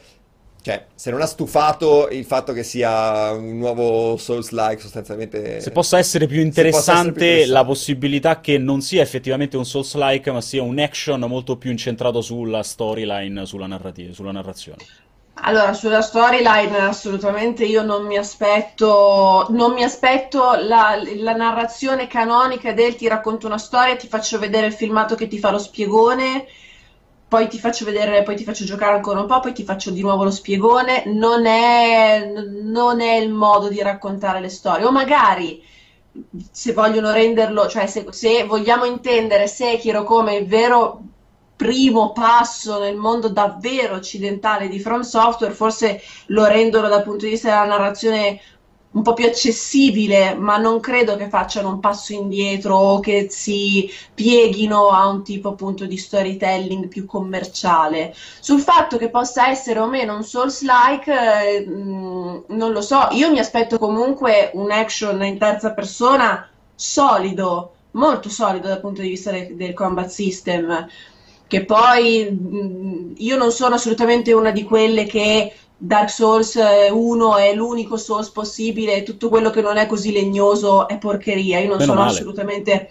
cioè, 0.63 0.87
se 0.95 1.11
non 1.11 1.23
ha 1.23 1.27
stufato 1.27 2.09
il 2.11 2.25
fatto 2.25 2.53
che 2.53 2.63
sia 2.63 3.33
un 3.33 3.59
nuovo 3.59 4.17
Souls-like 4.17 4.81
sostanzialmente. 4.81 5.61
Se 5.61 5.71
possa 5.71 5.99
essere 5.99 6.27
più 6.27 6.37
possa 6.37 6.49
essere 6.49 6.69
interessante 6.69 7.13
più 7.13 7.25
interessante. 7.25 7.53
la 7.53 7.65
possibilità 7.65 8.41
che 8.41 8.59
non 8.59 8.83
sia 8.83 9.03
effettivamente 9.03 9.57
un 9.57 9.65
Souls-like, 9.65 10.31
ma 10.31 10.41
sia 10.41 10.63
un 10.63 10.79
action 10.79 11.21
molto 11.21 11.57
più 11.57 11.71
incentrato 11.71 12.21
sulla 12.21 12.63
storyline, 12.63 13.47
sulla 13.47 13.67
narrativa, 13.67 14.13
sulla 14.13 14.33
narrazione. 14.33 14.85
Allora, 15.43 15.73
sulla 15.73 16.03
storyline 16.03 16.77
assolutamente 16.81 17.65
io 17.65 17.83
non 17.83 18.05
mi 18.05 18.19
aspetto, 18.19 19.47
non 19.49 19.73
mi 19.73 19.83
aspetto 19.83 20.55
la, 20.61 21.01
la 21.17 21.33
narrazione 21.33 22.07
canonica 22.07 22.75
del 22.75 22.95
ti 22.95 23.09
racconto 23.09 23.47
una 23.47 23.57
storia, 23.57 23.97
ti 23.97 24.07
faccio 24.07 24.39
vedere 24.39 24.67
il 24.67 24.75
filmato 24.75 25.15
che 25.15 25.29
ti 25.29 25.39
fa 25.39 25.51
lo 25.51 25.59
spiegone, 25.59 26.45
poi 27.31 27.47
ti 27.47 27.61
faccio 27.61 27.85
vedere, 27.85 28.25
poi 28.25 28.35
ti 28.35 28.43
faccio 28.43 28.65
giocare 28.65 28.97
ancora 28.97 29.21
un 29.21 29.27
po', 29.27 29.39
poi 29.39 29.53
ti 29.53 29.63
faccio 29.63 29.93
di 29.93 30.01
nuovo 30.01 30.25
lo 30.25 30.33
spiegone. 30.33 31.05
Non 31.07 31.47
è, 31.47 32.29
non 32.65 33.01
è 33.01 33.15
il 33.15 33.31
modo 33.31 33.69
di 33.69 33.81
raccontare 33.81 34.41
le 34.41 34.49
storie. 34.49 34.85
O 34.85 34.91
magari 34.91 35.63
se 36.51 36.73
vogliono 36.73 37.13
renderlo, 37.13 37.69
cioè 37.69 37.87
se, 37.87 38.05
se 38.11 38.43
vogliamo 38.43 38.85
intendere 38.85 39.47
Sekiro 39.47 40.03
come 40.03 40.35
il 40.35 40.47
vero 40.49 41.03
primo 41.55 42.11
passo 42.11 42.81
nel 42.81 42.97
mondo 42.97 43.29
davvero 43.29 43.95
occidentale 43.95 44.67
di 44.67 44.81
From 44.81 45.03
Software, 45.03 45.55
forse 45.55 46.01
lo 46.27 46.47
rendono 46.47 46.89
dal 46.89 47.05
punto 47.05 47.27
di 47.27 47.31
vista 47.31 47.51
della 47.51 47.77
narrazione 47.77 48.41
un 48.93 49.03
po' 49.03 49.15
più 49.15 49.27
accessibile, 49.27 50.35
ma 50.35 50.57
non 50.57 50.81
credo 50.81 51.17
che 51.17 51.29
facciano 51.29 51.69
un 51.69 51.79
passo 51.79 52.13
indietro 52.13 52.77
o 52.77 53.01
che 53.01 53.29
si 53.31 53.89
pieghino 54.13 54.89
a 54.89 55.07
un 55.07 55.23
tipo 55.23 55.51
appunto 55.51 55.87
di 55.87 55.97
storytelling 55.97 56.89
più 56.89 57.07
commerciale. 57.07 58.13
Sul 58.41 58.61
fatto 58.61 58.97
che 58.97 59.09
possa 59.09 59.49
essere 59.49 59.79
o 59.79 59.87
meno 59.87 60.17
un 60.17 60.25
Souls-like, 60.25 61.13
eh, 61.13 61.67
mh, 61.67 62.45
non 62.49 62.73
lo 62.73 62.81
so. 62.81 63.09
Io 63.13 63.31
mi 63.31 63.39
aspetto 63.39 63.79
comunque 63.79 64.51
un 64.55 64.73
action 64.73 65.23
in 65.23 65.39
terza 65.39 65.73
persona 65.73 66.49
solido, 66.75 67.75
molto 67.93 68.29
solido 68.29 68.67
dal 68.67 68.81
punto 68.81 69.03
di 69.03 69.11
vista 69.11 69.31
del, 69.31 69.55
del 69.55 69.73
combat 69.73 70.09
system. 70.09 70.89
Che 71.47 71.65
poi 71.65 72.29
mh, 72.29 73.15
io 73.19 73.37
non 73.37 73.53
sono 73.53 73.77
assolutamente 73.77 74.33
una 74.33 74.51
di 74.51 74.65
quelle 74.65 75.05
che 75.07 75.53
Dark 75.83 76.11
Souls 76.11 76.57
eh, 76.57 76.91
1 76.91 77.37
è 77.37 77.55
l'unico 77.55 77.97
Souls 77.97 78.29
possibile 78.29 78.97
e 78.97 79.03
tutto 79.03 79.31
quello 79.31 79.49
che 79.49 79.63
non 79.63 79.79
è 79.79 79.87
così 79.87 80.13
legnoso 80.13 80.87
è 80.87 80.99
porcheria. 80.99 81.59
Io 81.59 81.69
non 81.69 81.79
Meno 81.79 81.93
sono 81.93 82.01
male. 82.01 82.13
assolutamente, 82.13 82.91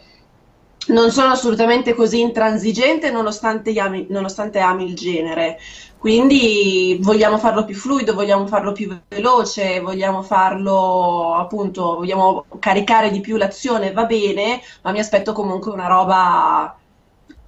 non 0.87 1.11
sono 1.11 1.29
assolutamente 1.29 1.93
così 1.93 2.21
intransigente 2.21 3.11
nonostante, 3.11 3.79
ami, 3.79 4.07
nonostante 4.09 4.57
ami 4.59 4.85
il 4.85 4.95
genere. 4.95 5.59
Quindi 5.99 6.97
vogliamo 7.01 7.37
farlo 7.37 7.63
più 7.63 7.75
fluido, 7.75 8.15
vogliamo 8.15 8.47
farlo 8.47 8.71
più 8.71 8.99
veloce, 9.07 9.81
vogliamo 9.81 10.23
farlo 10.23 11.35
appunto, 11.35 11.95
vogliamo 11.95 12.45
caricare 12.57 13.11
di 13.11 13.19
più 13.19 13.37
l'azione, 13.37 13.91
va 13.91 14.05
bene, 14.05 14.61
ma 14.81 14.91
mi 14.91 14.99
aspetto 14.99 15.31
comunque 15.33 15.71
una 15.71 15.87
roba 15.87 16.78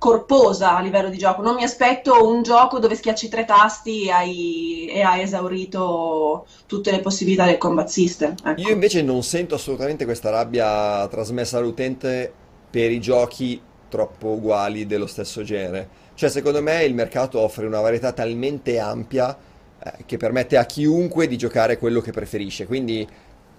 corposa 0.02 0.76
a 0.76 0.82
livello 0.82 1.10
di 1.10 1.18
gioco. 1.20 1.44
Non 1.44 1.54
mi 1.54 1.64
aspetto 1.64 2.28
un 2.28 2.42
gioco 2.42 2.80
dove 2.80 2.96
schiacci 2.96 3.30
tre 3.30 3.46
tasti 3.46 4.08
e 4.08 4.10
hai, 4.10 4.88
e 4.88 5.04
hai 5.04 5.22
esaurito 5.22 6.48
tutte 6.66 6.90
le 6.90 7.02
possibilità 7.02 7.46
del 7.46 7.60
combat 7.60 7.88
system. 7.88 8.34
Ecco. 8.44 8.60
Io 8.62 8.72
invece 8.72 9.04
non 9.04 9.22
sento 9.22 9.54
assolutamente 9.54 10.06
questa 10.06 10.32
rabbia 10.32 11.08
trasmessa 11.08 11.60
all'utente 11.60 12.34
per 12.72 12.90
i 12.90 13.00
giochi 13.00 13.62
troppo 13.90 14.30
uguali 14.30 14.88
dello 14.88 15.06
stesso 15.06 15.44
genere. 15.44 15.88
Cioè, 16.16 16.30
secondo 16.30 16.64
me 16.64 16.84
il 16.84 16.96
mercato 16.96 17.40
offre 17.40 17.68
una 17.68 17.80
varietà 17.80 18.12
talmente 18.12 18.80
ampia 18.80 19.38
eh, 19.84 19.92
che 20.08 20.18
permette 20.18 20.58
a 20.58 20.66
chiunque 20.66 21.28
di 21.28 21.38
giocare 21.38 21.78
quello 21.78 22.02
che 22.02 22.10
preferisce. 22.10 22.66
Quindi 22.66 23.08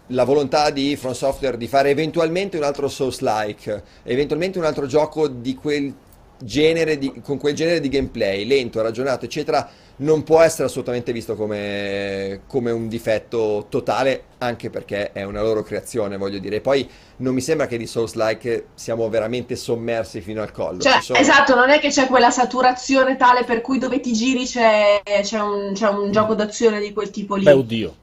la 0.08 0.24
volontà 0.24 0.70
di 0.70 0.96
From 0.96 1.12
Software 1.12 1.56
di 1.56 1.68
fare 1.68 1.90
eventualmente 1.90 2.56
un 2.56 2.64
altro 2.64 2.88
Souls-like, 2.88 3.84
eventualmente 4.02 4.58
un 4.58 4.64
altro 4.64 4.86
gioco 4.86 5.28
di 5.28 5.54
quel 5.54 5.94
genere 6.42 6.98
di, 6.98 7.20
con 7.22 7.38
quel 7.38 7.54
genere 7.54 7.80
di 7.80 7.88
gameplay 7.88 8.44
lento, 8.44 8.82
ragionato, 8.82 9.24
eccetera, 9.24 9.68
non 9.96 10.22
può 10.22 10.40
essere 10.40 10.64
assolutamente 10.64 11.12
visto 11.12 11.34
come, 11.36 12.42
come, 12.46 12.70
un 12.70 12.88
difetto 12.88 13.66
totale, 13.68 14.24
anche 14.38 14.70
perché 14.70 15.12
è 15.12 15.22
una 15.22 15.42
loro 15.42 15.62
creazione, 15.62 16.16
voglio 16.16 16.38
dire. 16.38 16.60
Poi 16.60 16.88
non 17.18 17.34
mi 17.34 17.40
sembra 17.40 17.66
che 17.66 17.76
di 17.76 17.86
Souls-like 17.86 18.66
siamo 18.74 19.08
veramente 19.08 19.54
sommersi 19.54 20.20
fino 20.20 20.42
al 20.42 20.50
collo. 20.50 20.80
Cioè, 20.80 21.00
sono... 21.00 21.18
Esatto, 21.18 21.54
non 21.54 21.70
è 21.70 21.78
che 21.78 21.88
c'è 21.88 22.06
quella 22.06 22.30
saturazione 22.30 23.16
tale 23.16 23.44
per 23.44 23.60
cui 23.60 23.78
dove 23.78 24.00
ti 24.00 24.12
giri 24.12 24.44
c'è, 24.44 25.02
c'è, 25.04 25.40
un, 25.40 25.72
c'è 25.74 25.88
un, 25.88 26.10
gioco 26.10 26.34
d'azione 26.34 26.80
di 26.80 26.92
quel 26.92 27.10
tipo 27.10 27.36
lì. 27.36 27.44
Beh, 27.44 27.52
oddio. 27.52 27.94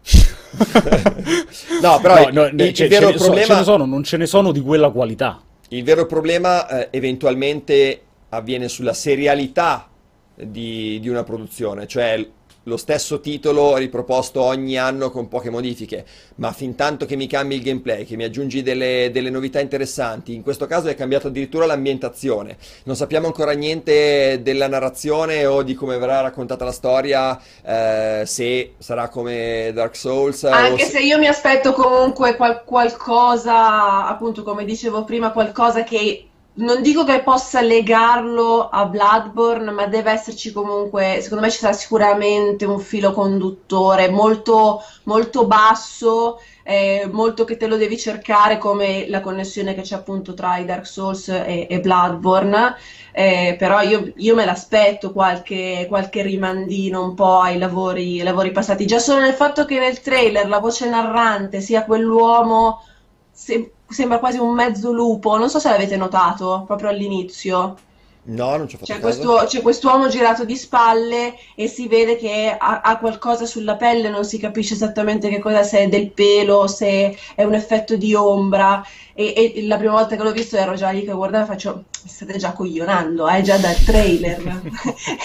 no, 1.82 2.00
però 2.00 2.30
no, 2.32 2.50
no, 2.52 2.64
il, 2.64 2.74
cioè, 2.74 2.88
il 2.88 2.92
vero 2.92 3.12
problema... 3.12 3.46
So, 3.46 3.54
ce 3.54 3.56
ne 3.56 3.64
sono, 3.64 3.86
non 3.86 4.04
ce 4.04 4.18
ne 4.18 4.26
sono 4.26 4.52
di 4.52 4.62
quella 4.62 4.90
qualità. 4.90 5.42
Il 5.72 5.84
vero 5.84 6.06
problema 6.06 6.68
eh, 6.68 6.88
eventualmente 6.92 8.02
avviene 8.30 8.68
sulla 8.68 8.94
serialità 8.94 9.90
di, 10.36 11.00
di 11.00 11.10
una 11.10 11.24
produzione, 11.24 11.88
cioè 11.88 12.26
lo 12.64 12.78
stesso 12.78 13.20
titolo 13.20 13.76
riproposto 13.78 14.42
ogni 14.42 14.78
anno 14.78 15.10
con 15.10 15.28
poche 15.28 15.50
modifiche, 15.50 16.06
ma 16.36 16.52
fin 16.52 16.76
tanto 16.76 17.06
che 17.06 17.16
mi 17.16 17.26
cambi 17.26 17.56
il 17.56 17.64
gameplay, 17.64 18.06
che 18.06 18.16
mi 18.16 18.24
aggiungi 18.24 18.62
delle, 18.62 19.10
delle, 19.12 19.30
novità 19.30 19.60
interessanti, 19.60 20.36
in 20.36 20.44
questo 20.44 20.68
caso 20.68 20.88
è 20.88 20.96
cambiato 20.96 21.28
addirittura 21.28 21.66
l'ambientazione, 21.66 22.58
non 22.84 22.96
sappiamo 22.96 23.26
ancora 23.26 23.54
niente 23.54 24.42
della 24.44 24.68
narrazione 24.68 25.46
o 25.46 25.64
di 25.64 25.74
come 25.74 25.98
verrà 25.98 26.22
raccontata 26.22 26.64
la 26.64 26.72
storia, 26.72 27.40
eh, 27.66 28.24
se 28.26 28.76
sarà 28.78 29.10
come 29.10 29.72
Dark 29.74 29.96
Souls. 29.96 30.44
Anche 30.44 30.84
se... 30.84 30.92
se... 30.92 31.00
io 31.00 31.18
mi 31.18 31.28
aspetto 31.28 31.74
comunque 31.74 32.36
qual- 32.36 32.64
qualcosa, 32.64 34.06
appunto 34.08 34.44
come 34.44 34.64
dicevo 34.64 35.04
prima, 35.06 35.32
qualcosa 35.32 35.84
che 35.84 36.29
non 36.60 36.82
dico 36.82 37.04
che 37.06 37.22
possa 37.22 37.62
legarlo 37.62 38.70
a 38.70 38.86
Bloodborne, 38.86 39.72
ma 39.72 39.86
deve 39.88 40.12
esserci 40.12 40.52
comunque, 40.52 41.20
secondo 41.22 41.44
me 41.46 41.52
ci 41.52 41.60
sarà 41.60 41.74
sicuramente 41.74 42.66
un 42.66 42.80
filo 42.80 43.14
conduttore 43.14 44.10
molto, 44.10 44.82
molto 45.04 45.46
basso, 45.46 46.40
eh, 46.64 47.08
molto 47.12 47.46
che 47.46 47.56
te 47.56 47.68
lo 47.68 47.78
devi 47.78 47.98
cercare 47.98 48.58
come 48.58 49.08
la 49.08 49.22
connessione 49.22 49.74
che 49.74 49.82
c'è 49.82 49.96
appunto 49.96 50.34
tra 50.34 50.58
i 50.58 50.66
Dark 50.66 50.86
Souls 50.86 51.30
e, 51.30 51.68
e 51.70 51.80
Bloodborne, 51.80 52.76
eh, 53.14 53.56
però 53.58 53.82
io, 53.82 54.12
io, 54.18 54.36
me 54.36 54.44
l'aspetto 54.46 55.14
qualche, 55.14 55.86
qualche 55.88 56.22
rimandino 56.22 57.04
un 57.04 57.14
po' 57.16 57.40
ai 57.40 57.58
lavori, 57.58 58.20
ai 58.20 58.26
lavori 58.26 58.52
passati, 58.52 58.86
già 58.86 59.00
solo 59.00 59.22
nel 59.22 59.34
fatto 59.34 59.66
che 59.66 59.80
nel 59.80 60.02
trailer 60.02 60.48
la 60.50 60.60
voce 60.60 60.90
narrante 60.90 61.62
sia 61.62 61.86
quell'uomo... 61.86 62.84
Se, 63.32 63.72
sembra 63.90 64.20
quasi 64.20 64.38
un 64.38 64.54
mezzo 64.54 64.92
lupo, 64.92 65.38
non 65.38 65.50
so 65.50 65.60
se 65.60 65.70
l'avete 65.70 65.98
notato 65.98 66.64
proprio 66.66 66.90
all'inizio. 66.90 67.76
No, 68.22 68.58
non 68.58 68.68
ci 68.68 68.76
ho 68.76 68.80
fatto 68.80 68.94
c'è, 68.94 69.00
questo, 69.00 69.44
c'è 69.48 69.62
quest'uomo 69.62 70.08
girato 70.08 70.46
di 70.46 70.56
spalle 70.56 71.36
e 71.56 71.68
si 71.68 71.88
vede 71.88 72.16
che 72.16 72.56
ha, 72.56 72.82
ha, 72.82 72.98
qualcosa 73.00 73.46
sulla 73.46 73.76
pelle, 73.76 74.10
non 74.10 74.24
si 74.24 74.38
capisce 74.38 74.76
esattamente 74.76 75.30
che 75.30 75.40
cosa, 75.40 75.64
se 75.64 75.80
è 75.80 75.88
del 75.88 76.12
pelo, 76.12 76.68
se 76.68 77.18
è 77.34 77.44
un 77.44 77.56
effetto 77.56 77.96
di 77.96 78.14
ombra. 78.14 78.86
E, 79.14 79.34
e 79.56 79.66
la 79.66 79.78
prima 79.78 79.94
volta 79.94 80.16
che 80.16 80.22
l'ho 80.22 80.32
visto 80.32 80.58
ero 80.58 80.76
già 80.76 80.92
lì 80.92 81.04
che 81.04 81.12
guardavo 81.12 81.44
e 81.44 81.48
faccio, 81.48 81.84
mi 82.04 82.10
state 82.10 82.38
già 82.38 82.52
coglionando, 82.52 83.28
eh, 83.28 83.42
già 83.42 83.58
dal 83.58 83.76
trailer. 83.76 84.38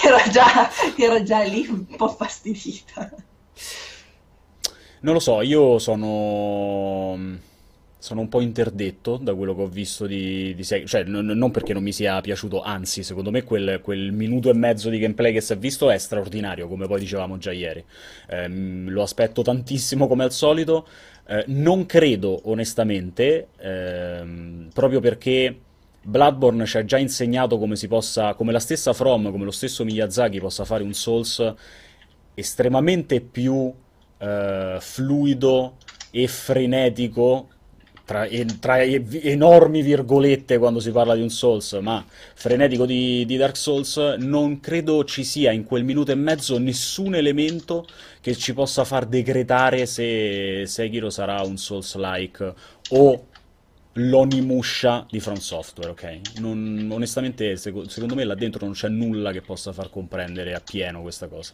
ero, 0.02 0.16
già, 0.30 0.70
ero 0.96 1.22
già 1.22 1.40
lì 1.40 1.66
un 1.68 1.84
po' 1.96 2.08
fastidita. 2.08 3.10
Non 5.00 5.14
lo 5.14 5.20
so, 5.20 5.42
io 5.42 5.78
sono 5.78 7.18
sono 8.04 8.20
un 8.20 8.28
po' 8.28 8.42
interdetto 8.42 9.16
da 9.16 9.34
quello 9.34 9.54
che 9.54 9.62
ho 9.62 9.66
visto 9.66 10.06
di, 10.06 10.54
di 10.54 10.62
Sekiro, 10.62 10.86
cioè 10.86 11.04
n- 11.04 11.24
non 11.24 11.50
perché 11.50 11.72
non 11.72 11.82
mi 11.82 11.90
sia 11.90 12.20
piaciuto, 12.20 12.60
anzi, 12.60 13.02
secondo 13.02 13.30
me 13.30 13.44
quel, 13.44 13.80
quel, 13.82 14.12
minuto 14.12 14.50
e 14.50 14.52
mezzo 14.52 14.90
di 14.90 14.98
gameplay 14.98 15.32
che 15.32 15.40
si 15.40 15.54
è 15.54 15.56
visto 15.56 15.88
è 15.88 15.96
straordinario, 15.96 16.68
come 16.68 16.86
poi 16.86 17.00
dicevamo 17.00 17.38
già 17.38 17.50
ieri. 17.50 17.82
Eh, 18.28 18.46
lo 18.46 19.00
aspetto 19.00 19.40
tantissimo 19.40 20.06
come 20.06 20.22
al 20.22 20.32
solito. 20.32 20.86
Eh, 21.26 21.44
non 21.46 21.86
credo, 21.86 22.42
onestamente, 22.44 23.46
ehm, 23.56 24.68
proprio 24.74 25.00
perché 25.00 25.58
Bloodborne 26.02 26.66
ci 26.66 26.76
ha 26.76 26.84
già 26.84 26.98
insegnato 26.98 27.56
come 27.56 27.74
si 27.74 27.88
possa, 27.88 28.34
come 28.34 28.52
la 28.52 28.60
stessa 28.60 28.92
From, 28.92 29.30
come 29.30 29.46
lo 29.46 29.50
stesso 29.50 29.82
Miyazaki 29.82 30.40
possa 30.40 30.66
fare 30.66 30.82
un 30.82 30.92
Souls 30.92 31.54
estremamente 32.34 33.22
più 33.22 33.72
eh, 34.18 34.76
fluido 34.78 35.76
e 36.10 36.28
frenetico 36.28 37.48
tra, 38.04 38.26
tra, 38.60 38.82
enormi 38.82 39.82
virgolette 39.82 40.58
quando 40.58 40.80
si 40.80 40.90
parla 40.90 41.14
di 41.14 41.22
un 41.22 41.30
Souls, 41.30 41.72
ma 41.80 42.04
frenetico 42.34 42.86
di, 42.86 43.24
di, 43.24 43.36
Dark 43.36 43.56
Souls, 43.56 43.96
non 44.18 44.60
credo 44.60 45.04
ci 45.04 45.24
sia 45.24 45.52
in 45.52 45.64
quel 45.64 45.84
minuto 45.84 46.12
e 46.12 46.14
mezzo 46.14 46.58
nessun 46.58 47.14
elemento 47.14 47.86
che 48.20 48.34
ci 48.34 48.52
possa 48.52 48.84
far 48.84 49.06
decretare 49.06 49.86
se 49.86 50.64
Sekiro 50.66 51.10
sarà 51.10 51.42
un 51.42 51.56
Souls-like 51.56 52.54
o 52.90 53.26
l'Onimusha 53.94 55.06
di 55.08 55.20
From 55.20 55.36
Software, 55.36 55.90
ok? 55.90 56.38
Non, 56.40 56.88
onestamente, 56.90 57.56
secondo 57.56 58.14
me 58.14 58.24
là 58.24 58.34
dentro 58.34 58.64
non 58.64 58.74
c'è 58.74 58.88
nulla 58.88 59.30
che 59.32 59.40
possa 59.40 59.72
far 59.72 59.90
comprendere 59.90 60.54
appieno 60.54 61.00
questa 61.02 61.28
cosa. 61.28 61.52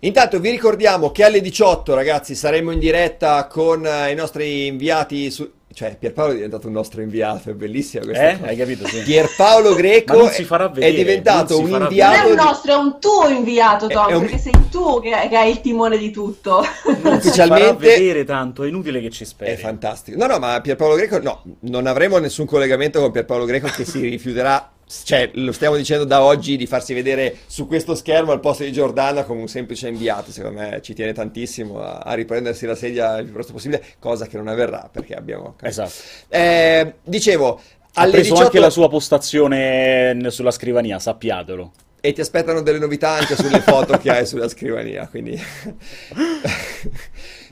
Intanto 0.00 0.38
vi 0.40 0.50
ricordiamo 0.50 1.10
che 1.10 1.24
alle 1.24 1.40
18 1.40 1.94
ragazzi 1.94 2.34
saremo 2.34 2.70
in 2.70 2.78
diretta 2.78 3.46
con 3.46 3.86
eh, 3.86 4.10
i 4.10 4.14
nostri 4.14 4.66
inviati 4.66 5.30
su... 5.30 5.50
Cioè, 5.72 5.96
Pierpaolo 5.98 6.32
è 6.32 6.36
diventato 6.36 6.68
un 6.68 6.72
nostro 6.72 7.02
inviato, 7.02 7.50
è 7.50 7.52
bellissima 7.52 8.04
questa 8.04 8.30
eh? 8.30 8.36
cosa. 8.38 8.48
Hai 8.48 8.56
capito, 8.56 8.86
sì. 8.86 9.02
Pierpaolo 9.02 9.74
Greco 9.74 10.28
è 10.28 10.94
diventato 10.94 11.58
un 11.58 11.68
inviato... 11.68 12.16
Non 12.16 12.26
è 12.26 12.30
un 12.30 12.36
nostro, 12.36 12.72
è 12.72 12.76
un 12.76 12.98
tuo 12.98 13.28
inviato, 13.28 13.86
Tom, 13.86 14.14
un... 14.14 14.20
perché 14.20 14.38
sei 14.38 14.54
tu 14.70 15.00
che, 15.00 15.10
che, 15.28 15.36
hai 15.36 15.50
il 15.50 15.60
timone 15.60 15.98
di 15.98 16.10
tutto. 16.10 16.64
Non 17.02 17.16
ufficialmente... 17.16 17.24
si 17.24 17.36
farà 17.36 17.72
vedere 17.74 18.24
tanto, 18.24 18.64
è 18.64 18.68
inutile 18.68 19.00
che 19.00 19.10
ci 19.10 19.26
speri. 19.26 19.52
È 19.52 19.56
fantastico. 19.56 20.18
No, 20.18 20.26
no, 20.26 20.38
ma 20.38 20.60
Pierpaolo 20.60 20.94
Greco... 20.94 21.20
No, 21.20 21.42
non 21.60 21.86
avremo 21.86 22.16
nessun 22.18 22.46
collegamento 22.46 23.00
con 23.00 23.10
Pierpaolo 23.10 23.44
Greco 23.44 23.68
che 23.68 23.84
si 23.84 24.00
rifiuterà 24.00 24.75
cioè, 24.88 25.30
lo 25.34 25.50
stiamo 25.50 25.74
dicendo 25.74 26.04
da 26.04 26.22
oggi 26.22 26.56
di 26.56 26.66
farsi 26.66 26.94
vedere 26.94 27.38
su 27.46 27.66
questo 27.66 27.96
schermo 27.96 28.30
al 28.30 28.38
posto 28.38 28.62
di 28.62 28.70
Giordana 28.70 29.24
come 29.24 29.40
un 29.40 29.48
semplice 29.48 29.88
inviato. 29.88 30.30
Secondo 30.30 30.60
me 30.60 30.80
ci 30.80 30.94
tiene 30.94 31.12
tantissimo 31.12 31.80
a, 31.82 31.98
a 31.98 32.14
riprendersi 32.14 32.66
la 32.66 32.76
sedia 32.76 33.16
il 33.18 33.24
più 33.24 33.32
presto 33.32 33.52
possibile, 33.52 33.82
cosa 33.98 34.26
che 34.26 34.36
non 34.36 34.46
avverrà 34.46 34.88
perché 34.90 35.14
abbiamo. 35.14 35.56
Esatto. 35.60 35.92
Eh, 36.28 36.94
dicevo, 37.02 37.60
ha 37.94 38.02
preso 38.04 38.30
18... 38.30 38.42
anche 38.44 38.60
la 38.60 38.70
sua 38.70 38.88
postazione 38.88 40.16
sulla 40.28 40.52
scrivania, 40.52 41.00
sappiatelo. 41.00 41.72
E 42.00 42.12
ti 42.12 42.20
aspettano 42.20 42.62
delle 42.62 42.78
novità 42.78 43.10
anche 43.10 43.34
sulle 43.34 43.60
foto 43.60 43.96
che 43.98 44.10
hai 44.10 44.26
sulla 44.26 44.48
scrivania, 44.48 45.08
quindi. 45.08 45.36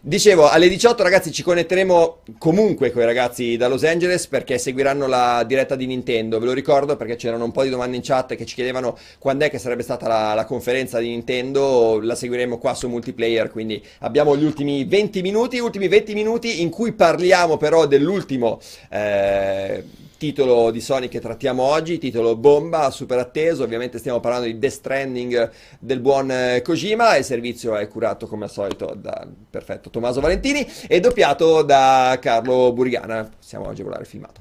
Dicevo, 0.07 0.51
alle 0.51 0.69
18 0.69 1.03
ragazzi 1.03 1.33
ci 1.33 1.43
connetteremo 1.43 2.19
comunque 2.37 2.91
con 2.91 3.01
i 3.01 3.07
ragazzi 3.07 3.57
da 3.57 3.69
Los 3.69 3.85
Angeles 3.85 4.27
perché 4.27 4.59
seguiranno 4.59 5.07
la 5.07 5.43
diretta 5.47 5.77
di 5.77 5.87
Nintendo, 5.87 6.39
ve 6.39 6.45
lo 6.45 6.53
ricordo 6.53 6.97
perché 6.97 7.17
c'erano 7.17 7.45
un 7.45 7.53
po' 7.53 7.63
di 7.63 7.71
domande 7.71 7.97
in 7.97 8.03
chat 8.03 8.35
che 8.35 8.45
ci 8.45 8.55
chiedevano 8.55 8.99
quando 9.19 9.47
è 9.47 9.51
che 9.51 9.57
sarebbe 9.57 9.83
stata 9.83 10.07
la, 10.07 10.35
la 10.35 10.45
conferenza 10.45 10.99
di 10.99 11.09
Nintendo, 11.09 12.01
la 12.03 12.15
seguiremo 12.15 12.59
qua 12.59 12.75
su 12.75 12.87
multiplayer, 12.87 13.51
quindi 13.51 13.83
abbiamo 14.01 14.37
gli 14.37 14.45
ultimi 14.45 14.85
20 14.85 15.23
minuti, 15.23 15.59
ultimi 15.59 15.89
20 15.89 16.13
minuti 16.13 16.61
in 16.61 16.69
cui 16.69 16.93
parliamo 16.93 17.57
però 17.57 17.87
dell'ultimo... 17.87 18.61
Eh, 18.91 20.03
titolo 20.25 20.71
di 20.71 20.81
Sony 20.81 21.09
che 21.09 21.21
trattiamo 21.21 21.63
oggi, 21.63 21.99
titolo 21.99 22.35
bomba, 22.35 22.91
super 22.91 23.19
atteso, 23.19 23.63
ovviamente 23.63 23.99
stiamo 23.99 24.21
parlando 24.21 24.47
di 24.47 24.59
Death 24.59 24.73
Stranding 24.73 25.51
del 25.79 26.01
buon 26.01 26.31
eh, 26.31 26.63
Kojima, 26.63 27.17
il 27.17 27.25
servizio 27.25 27.77
è 27.77 27.87
curato 27.89 28.27
come 28.27 28.45
al 28.45 28.51
solito 28.51 28.95
da 28.97 29.27
perfetto 29.51 29.91
Tommaso 29.91 30.23
Valentini 30.23 30.67
e 30.89 30.99
doppiato 31.01 31.61
da 31.61 32.17
Carlo 32.23 32.73
Burigana, 32.73 33.29
possiamo 33.37 33.69
agevolare 33.69 34.01
il 34.01 34.09
filmato. 34.09 34.41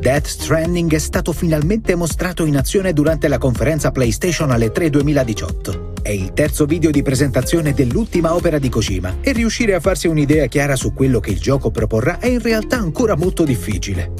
Death 0.00 0.26
Stranding 0.26 0.92
è 0.92 0.98
stato 0.98 1.32
finalmente 1.32 1.94
mostrato 1.94 2.44
in 2.44 2.58
azione 2.58 2.92
durante 2.92 3.26
la 3.26 3.38
conferenza 3.38 3.90
PlayStation 3.90 4.50
alle 4.50 4.70
3 4.70 4.90
2018. 4.90 5.83
È 6.04 6.10
il 6.10 6.34
terzo 6.34 6.66
video 6.66 6.90
di 6.90 7.00
presentazione 7.00 7.72
dell'ultima 7.72 8.34
opera 8.34 8.58
di 8.58 8.68
Kojima 8.68 9.20
e 9.22 9.32
riuscire 9.32 9.72
a 9.72 9.80
farsi 9.80 10.06
un'idea 10.06 10.48
chiara 10.48 10.76
su 10.76 10.92
quello 10.92 11.18
che 11.18 11.30
il 11.30 11.40
gioco 11.40 11.70
proporrà 11.70 12.18
è 12.18 12.26
in 12.26 12.42
realtà 12.42 12.76
ancora 12.76 13.16
molto 13.16 13.42
difficile. 13.42 14.12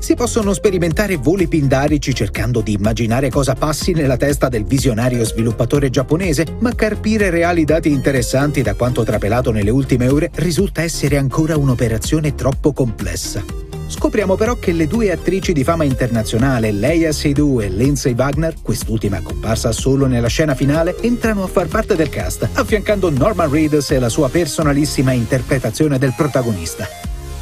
Si 0.00 0.16
possono 0.16 0.52
sperimentare 0.52 1.18
voli 1.18 1.46
pindarici 1.46 2.12
cercando 2.16 2.62
di 2.62 2.72
immaginare 2.72 3.30
cosa 3.30 3.54
passi 3.54 3.92
nella 3.92 4.16
testa 4.16 4.48
del 4.48 4.64
visionario 4.64 5.24
sviluppatore 5.24 5.88
giapponese, 5.88 6.46
ma 6.58 6.74
carpire 6.74 7.30
reali 7.30 7.64
dati 7.64 7.92
interessanti 7.92 8.62
da 8.62 8.74
quanto 8.74 9.04
trapelato 9.04 9.52
nelle 9.52 9.70
ultime 9.70 10.08
ore 10.08 10.32
risulta 10.34 10.82
essere 10.82 11.16
ancora 11.16 11.56
un'operazione 11.56 12.34
troppo 12.34 12.72
complessa. 12.72 13.69
Scopriamo 13.90 14.36
però 14.36 14.54
che 14.54 14.70
le 14.70 14.86
due 14.86 15.10
attrici 15.10 15.52
di 15.52 15.64
fama 15.64 15.82
internazionale, 15.82 16.70
Leia 16.70 17.10
Seydoux 17.10 17.60
e 17.60 17.68
Lindsay 17.68 18.14
Wagner, 18.14 18.54
quest'ultima 18.62 19.20
comparsa 19.20 19.72
solo 19.72 20.06
nella 20.06 20.28
scena 20.28 20.54
finale, 20.54 20.96
entrano 21.00 21.42
a 21.42 21.48
far 21.48 21.66
parte 21.66 21.96
del 21.96 22.08
cast, 22.08 22.48
affiancando 22.52 23.10
Norman 23.10 23.50
Reedus 23.50 23.90
e 23.90 23.98
la 23.98 24.08
sua 24.08 24.28
personalissima 24.28 25.10
interpretazione 25.10 25.98
del 25.98 26.14
protagonista. 26.16 26.88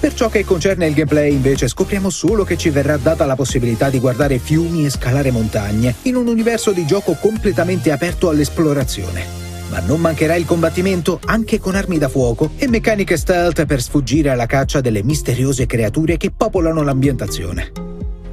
Per 0.00 0.14
ciò 0.14 0.30
che 0.30 0.44
concerne 0.46 0.86
il 0.86 0.94
gameplay, 0.94 1.32
invece, 1.32 1.68
scopriamo 1.68 2.08
solo 2.08 2.44
che 2.44 2.56
ci 2.56 2.70
verrà 2.70 2.96
data 2.96 3.26
la 3.26 3.36
possibilità 3.36 3.90
di 3.90 4.00
guardare 4.00 4.38
fiumi 4.38 4.86
e 4.86 4.90
scalare 4.90 5.30
montagne, 5.30 5.96
in 6.02 6.16
un 6.16 6.28
universo 6.28 6.72
di 6.72 6.86
gioco 6.86 7.14
completamente 7.20 7.92
aperto 7.92 8.30
all'esplorazione 8.30 9.47
ma 9.70 9.81
non 9.81 10.01
mancherà 10.01 10.35
il 10.35 10.45
combattimento 10.45 11.20
anche 11.24 11.59
con 11.59 11.74
armi 11.74 11.99
da 11.99 12.09
fuoco 12.09 12.51
e 12.57 12.69
meccaniche 12.69 13.16
stealth 13.16 13.65
per 13.66 13.82
sfuggire 13.82 14.31
alla 14.31 14.47
caccia 14.47 14.81
delle 14.81 15.03
misteriose 15.03 15.66
creature 15.66 16.16
che 16.16 16.32
popolano 16.35 16.82
l'ambientazione. 16.82 17.89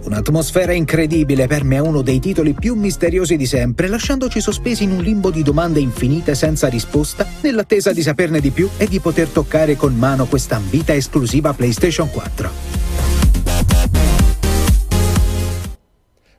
Un'atmosfera 0.06 0.72
incredibile 0.72 1.48
per 1.48 1.64
me 1.64 1.78
è 1.78 1.80
uno 1.80 2.04
dei 2.04 2.20
titoli 2.20 2.54
più 2.54 2.76
misteriosi 2.76 3.38
di 3.38 3.48
sempre, 3.48 3.88
lasciandoci 3.88 4.40
sospesi 4.40 4.84
in 4.84 4.92
un 4.92 5.02
limbo 5.02 5.32
di 5.32 5.42
domande 5.42 5.80
infinite 5.80 6.36
senza 6.36 6.68
risposta, 6.68 7.28
nell'attesa 7.42 7.92
di 7.92 8.04
saperne 8.04 8.40
di 8.40 8.52
più 8.52 8.70
e 8.78 8.88
di 8.88 9.00
poter 9.00 9.30
toccare 9.30 9.76
con 9.76 9.96
mano 9.96 10.28
questa 10.28 10.58
ambita 10.58 10.94
esclusiva 10.94 11.54
PlayStation 11.54 12.12
4. 12.12 14.05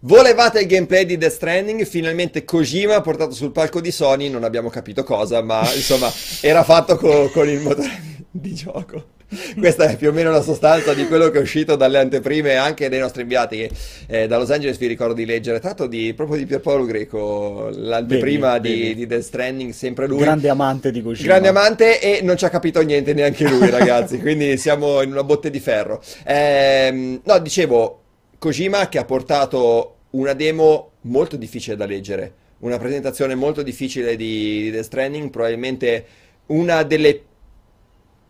Volevate 0.01 0.61
il 0.61 0.67
gameplay 0.67 1.07
di 1.07 1.17
Death 1.17 1.33
Stranding, 1.33 1.85
finalmente 1.85 2.45
Kojima 2.45 2.97
ha 2.97 3.01
portato 3.01 3.33
sul 3.33 3.51
palco 3.51 3.81
di 3.81 3.91
Sony, 3.91 4.29
non 4.29 4.45
abbiamo 4.45 4.69
capito 4.69 5.03
cosa, 5.03 5.43
ma 5.43 5.61
insomma 5.75 6.13
era 6.43 6.63
fatto 6.65 6.97
co- 6.97 7.31
con 7.31 7.49
il 7.49 7.61
motore 7.61 8.25
di 8.31 8.55
gioco. 8.55 9.15
Questa 9.59 9.89
è 9.89 9.97
più 9.97 10.11
o 10.11 10.13
meno 10.13 10.31
la 10.31 10.43
sostanza 10.43 10.95
di 10.95 11.07
quello 11.09 11.31
che 11.31 11.39
è 11.39 11.41
uscito 11.41 11.75
dalle 11.75 11.99
anteprime 11.99 12.55
anche 12.55 12.89
dei 12.89 13.01
nostri 13.01 13.23
inviati 13.23 13.57
che 13.57 13.71
eh, 14.07 14.27
da 14.29 14.39
Los 14.39 14.53
Angeles 14.53 14.79
vi 14.79 14.87
ricordo 14.87 15.15
di 15.15 15.25
leggere, 15.25 15.59
tratto 15.59 15.89
di, 15.89 16.15
proprio 16.15 16.39
di 16.39 16.47
Pierpaolo 16.47 16.85
Greco, 16.85 17.69
l'anteprima 17.73 18.53
vedi, 18.59 18.75
di, 18.75 18.81
vedi. 18.81 18.95
di 18.95 19.07
Death 19.07 19.23
Stranding, 19.23 19.73
sempre 19.73 20.07
lui. 20.07 20.19
Grande 20.19 20.49
amante 20.49 20.93
di 20.93 21.03
Kojima. 21.03 21.27
Grande 21.27 21.49
amante 21.49 22.01
e 22.01 22.23
non 22.23 22.37
ci 22.37 22.45
ha 22.45 22.51
capito 22.51 22.81
niente 22.83 23.15
neanche 23.15 23.49
lui 23.49 23.69
ragazzi, 23.69 24.19
quindi 24.23 24.57
siamo 24.59 25.03
in 25.03 25.11
una 25.11 25.25
botte 25.25 25.51
di 25.51 25.59
ferro. 25.59 26.01
Eh, 26.25 27.21
no, 27.23 27.39
dicevo, 27.41 28.03
Kojima 28.39 28.89
che 28.89 28.99
ha 28.99 29.05
portato 29.05 29.95
una 30.11 30.35
demo 30.35 30.93
molto 31.03 31.37
difficile 31.37 31.77
da 31.77 31.87
leggere, 31.87 32.35
una 32.59 32.79
presentazione 32.79 33.35
molto 33.35 33.63
difficile 33.63 34.17
di, 34.17 34.63
di 34.63 34.71
Death 34.71 34.85
Stranding, 34.85 35.31
probabilmente 35.31 36.07
una 36.47 36.83
delle 36.83 37.23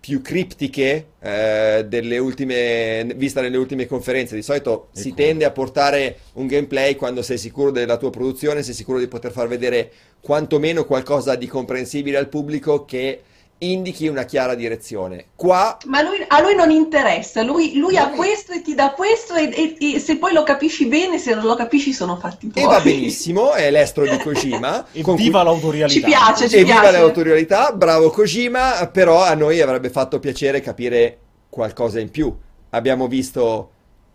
più 0.07 0.23
criptiche 0.23 1.07
eh, 1.19 1.85
delle 1.89 2.19
ultime, 2.19 3.05
vista 3.16 3.41
nelle 3.41 3.57
ultime 3.57 3.87
conferenze. 3.87 4.37
Di 4.37 4.43
solito 4.43 4.89
e 4.95 5.01
si 5.01 5.11
come? 5.11 5.23
tende 5.23 5.45
a 5.45 5.51
portare 5.51 6.19
un 6.35 6.47
gameplay 6.47 6.95
quando 6.95 7.23
sei 7.23 7.39
sicuro 7.39 7.73
della 7.73 7.97
tua 7.97 8.11
produzione, 8.11 8.62
sei 8.62 8.74
sicuro 8.74 9.01
di 9.01 9.09
poter 9.09 9.33
far 9.33 9.49
vedere 9.49 9.91
quantomeno 10.20 10.85
qualcosa 10.85 11.35
di 11.35 11.49
comprensibile 11.49 12.19
al 12.19 12.28
pubblico 12.28 12.85
che 12.85 13.20
indichi 13.59 14.07
una 14.09 14.24
chiara 14.24 14.55
direzione. 14.55 15.27
Qua... 15.35 15.78
Ma 15.87 16.03
lui, 16.03 16.23
a 16.27 16.41
lui 16.41 16.55
non 16.55 16.70
interessa, 16.70 17.43
lui, 17.43 17.77
lui 17.77 17.97
ha 17.97 18.11
questo 18.11 18.53
e 18.53 18.62
ti 18.62 18.74
dà 18.74 18.91
questo 18.91 19.35
e, 19.35 19.77
e, 19.78 19.95
e, 19.95 19.99
se 19.99 20.19
poi 20.19 20.33
lo 20.33 20.43
capisci 20.43 20.87
bene, 20.87 21.19
se 21.19 21.35
non 21.35 21.45
lo 21.45 21.55
capisci 21.55 21.93
sono 21.93 22.16
fatti 22.16 22.51
tuoi. 22.51 22.65
E 22.65 22.66
va 22.66 22.81
benissimo, 22.81 23.53
è 23.53 23.70
l'estro 23.70 24.05
di 24.05 24.19
Kojima. 24.19 24.87
e 24.93 25.03
viva 25.03 25.15
cui... 25.15 25.31
l'autorialità. 25.31 25.89
Ci 25.89 26.01
piace, 26.01 26.49
ci 26.49 26.57
e 26.57 26.65
piace. 26.65 26.81
viva 26.81 26.91
l'autorialità, 26.91 27.73
bravo 27.73 28.11
Kojima, 28.11 28.89
però 28.93 29.23
a 29.23 29.35
noi 29.35 29.61
avrebbe 29.61 29.91
fatto 29.91 30.19
piacere 30.19 30.61
capire 30.61 31.19
qualcosa 31.49 31.99
in 31.99 32.11
più. 32.11 32.35
Abbiamo 32.70 33.09
visto 33.09 33.70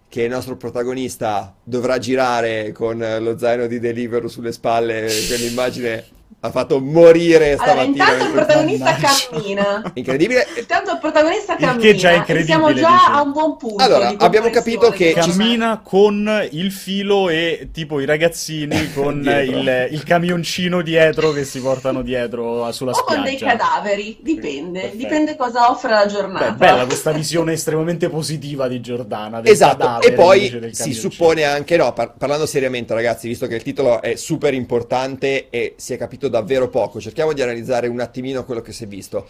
che 0.07 0.23
il 0.23 0.29
nostro 0.29 0.57
protagonista 0.57 1.55
dovrà 1.63 1.97
girare 1.97 2.73
con 2.73 3.03
lo 3.19 3.37
zaino 3.37 3.65
di 3.65 3.79
Deliveroo 3.79 4.27
sulle 4.27 4.51
spalle, 4.51 5.07
quell'immagine 5.27 6.19
ha 6.43 6.49
fatto 6.49 6.79
morire 6.79 7.53
stamattina. 7.53 8.03
Allora, 8.03 8.23
intanto 8.23 8.25
il 8.25 8.31
protagonista 8.31 8.95
cammina. 8.95 9.83
Incredibile. 9.93 10.47
Intanto 10.57 10.91
il 10.91 10.97
protagonista 10.97 11.55
cammina. 11.55 11.81
che 11.81 11.95
già 11.95 12.09
è 12.09 12.15
incredibile. 12.15 12.57
Siamo 12.57 12.73
già 12.73 12.89
dice. 12.89 13.11
a 13.11 13.21
un 13.21 13.31
buon 13.31 13.57
punto. 13.57 13.83
Allora, 13.83 14.13
abbiamo 14.17 14.49
capito 14.49 14.89
che 14.89 15.13
cammina 15.13 15.81
con 15.83 16.47
il 16.51 16.71
filo 16.71 17.29
e 17.29 17.69
tipo 17.71 17.99
i 17.99 18.05
ragazzini 18.05 18.91
con 18.93 19.19
il, 19.19 19.87
il, 19.91 20.03
camioncino 20.03 20.81
dietro 20.81 21.31
che 21.31 21.43
si 21.43 21.61
portano 21.61 22.01
dietro 22.01 22.71
sulla 22.71 22.91
o 22.91 22.95
spiaggia. 22.95 23.11
O 23.11 23.15
con 23.15 23.23
dei 23.23 23.37
cadaveri, 23.37 24.17
dipende. 24.21 24.79
Perfetto. 24.79 24.97
Dipende 24.97 25.35
cosa 25.35 25.69
offre 25.69 25.91
la 25.91 26.05
giornata. 26.07 26.51
Beh, 26.51 26.57
bella 26.57 26.85
questa 26.85 27.11
visione 27.11 27.53
estremamente 27.53 28.09
positiva 28.09 28.67
di 28.67 28.81
Giordana. 28.81 29.43
esatto. 29.43 30.01
E 30.01 30.13
poi 30.13 30.71
si 30.71 30.93
suppone 30.93 31.43
anche, 31.43 31.77
no, 31.77 31.93
par- 31.93 32.13
parlando 32.17 32.47
seriamente, 32.47 32.95
ragazzi, 32.95 33.27
visto 33.27 33.45
che 33.45 33.53
il 33.53 33.61
titolo 33.61 34.01
è 34.01 34.15
super 34.15 34.55
importante 34.55 35.49
e 35.51 35.75
si 35.77 35.93
è 35.93 35.97
capito 35.97 36.29
davvero 36.31 36.69
poco. 36.69 36.99
Cerchiamo 36.99 37.33
di 37.33 37.43
analizzare 37.43 37.87
un 37.87 37.99
attimino 37.99 38.43
quello 38.43 38.61
che 38.61 38.71
si 38.71 38.85
è 38.85 38.87
visto, 38.87 39.27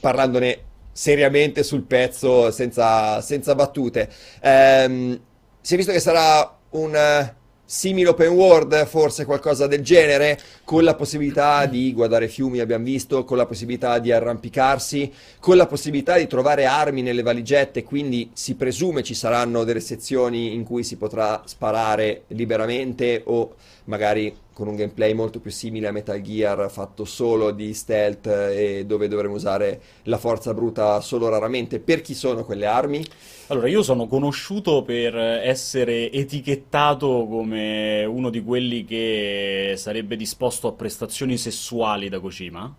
parlandone 0.00 0.68
seriamente 0.92 1.62
sul 1.62 1.82
pezzo, 1.82 2.50
senza, 2.50 3.20
senza 3.20 3.54
battute. 3.54 4.08
Ehm, 4.40 5.20
si 5.60 5.74
è 5.74 5.76
visto 5.76 5.92
che 5.92 6.00
sarà 6.00 6.56
un 6.70 7.32
simile 7.70 8.08
open 8.08 8.30
world, 8.30 8.84
forse 8.86 9.24
qualcosa 9.24 9.68
del 9.68 9.82
genere, 9.82 10.40
con 10.64 10.82
la 10.82 10.96
possibilità 10.96 11.66
di 11.66 11.92
guardare 11.92 12.26
fiumi, 12.26 12.58
abbiamo 12.58 12.84
visto, 12.84 13.22
con 13.22 13.36
la 13.36 13.46
possibilità 13.46 14.00
di 14.00 14.10
arrampicarsi, 14.10 15.12
con 15.38 15.56
la 15.56 15.68
possibilità 15.68 16.16
di 16.16 16.26
trovare 16.26 16.64
armi 16.64 17.00
nelle 17.00 17.22
valigette, 17.22 17.84
quindi 17.84 18.30
si 18.32 18.56
presume 18.56 19.04
ci 19.04 19.14
saranno 19.14 19.62
delle 19.62 19.78
sezioni 19.78 20.52
in 20.52 20.64
cui 20.64 20.82
si 20.82 20.96
potrà 20.96 21.42
sparare 21.44 22.24
liberamente 22.28 23.22
o 23.26 23.54
magari 23.84 24.34
con 24.60 24.68
un 24.68 24.76
gameplay 24.76 25.14
molto 25.14 25.40
più 25.40 25.50
simile 25.50 25.88
a 25.88 25.90
Metal 25.90 26.20
Gear 26.20 26.70
fatto 26.70 27.06
solo 27.06 27.50
di 27.50 27.72
stealth 27.72 28.26
e 28.26 28.84
dove 28.86 29.08
dovremo 29.08 29.32
usare 29.32 29.80
la 30.02 30.18
forza 30.18 30.52
bruta 30.52 31.00
solo 31.00 31.30
raramente. 31.30 31.80
Per 31.80 32.02
chi 32.02 32.12
sono 32.12 32.44
quelle 32.44 32.66
armi? 32.66 33.02
Allora, 33.46 33.68
io 33.68 33.82
sono 33.82 34.06
conosciuto 34.06 34.82
per 34.82 35.16
essere 35.16 36.12
etichettato 36.12 37.26
come 37.26 38.04
uno 38.04 38.28
di 38.28 38.44
quelli 38.44 38.84
che 38.84 39.72
sarebbe 39.78 40.14
disposto 40.14 40.68
a 40.68 40.72
prestazioni 40.72 41.38
sessuali 41.38 42.10
da 42.10 42.20
Kojima. 42.20 42.76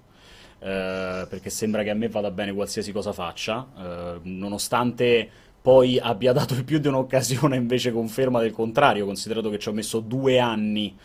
Eh, 0.60 1.26
perché 1.28 1.50
sembra 1.50 1.82
che 1.82 1.90
a 1.90 1.96
me 1.96 2.10
vada 2.10 2.30
bene 2.30 2.54
qualsiasi 2.54 2.92
cosa 2.92 3.12
faccia, 3.12 3.68
eh, 3.76 4.20
nonostante 4.22 5.28
poi 5.60 5.98
abbia 5.98 6.32
dato 6.32 6.64
più 6.64 6.78
di 6.78 6.88
un'occasione 6.88 7.56
invece 7.56 7.92
conferma 7.92 8.40
del 8.40 8.52
contrario, 8.52 9.06
considerato 9.06 9.50
che 9.50 9.58
ci 9.58 9.70
ho 9.70 9.74
messo 9.74 10.00
due 10.00 10.38
anni 10.38 10.96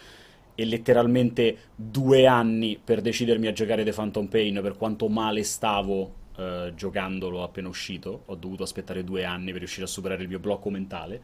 e 0.57 0.65
letteralmente 0.65 1.57
due 1.77 2.27
anni 2.27 2.81
per 2.83 3.01
decidermi 3.01 3.47
a 3.47 3.53
giocare 3.53 3.85
The 3.85 3.93
Phantom 3.93 4.27
Pain 4.27 4.59
per 4.62 4.77
quanto 4.77 5.07
male 5.09 5.45
stavo 5.45 6.24
eh, 6.37 6.73
giocandolo 6.74 7.43
appena 7.45 7.69
uscito. 7.69 8.23
Ho 8.27 8.35
dovuto 8.35 8.65
aspettare 8.65 9.05
due 9.05 9.24
anni 9.24 9.51
per 9.51 9.59
riuscire 9.59 9.85
a 9.85 9.89
superare 9.89 10.23
il 10.23 10.28
mio 10.28 10.39
blocco 10.39 10.70
mentale. 10.70 11.23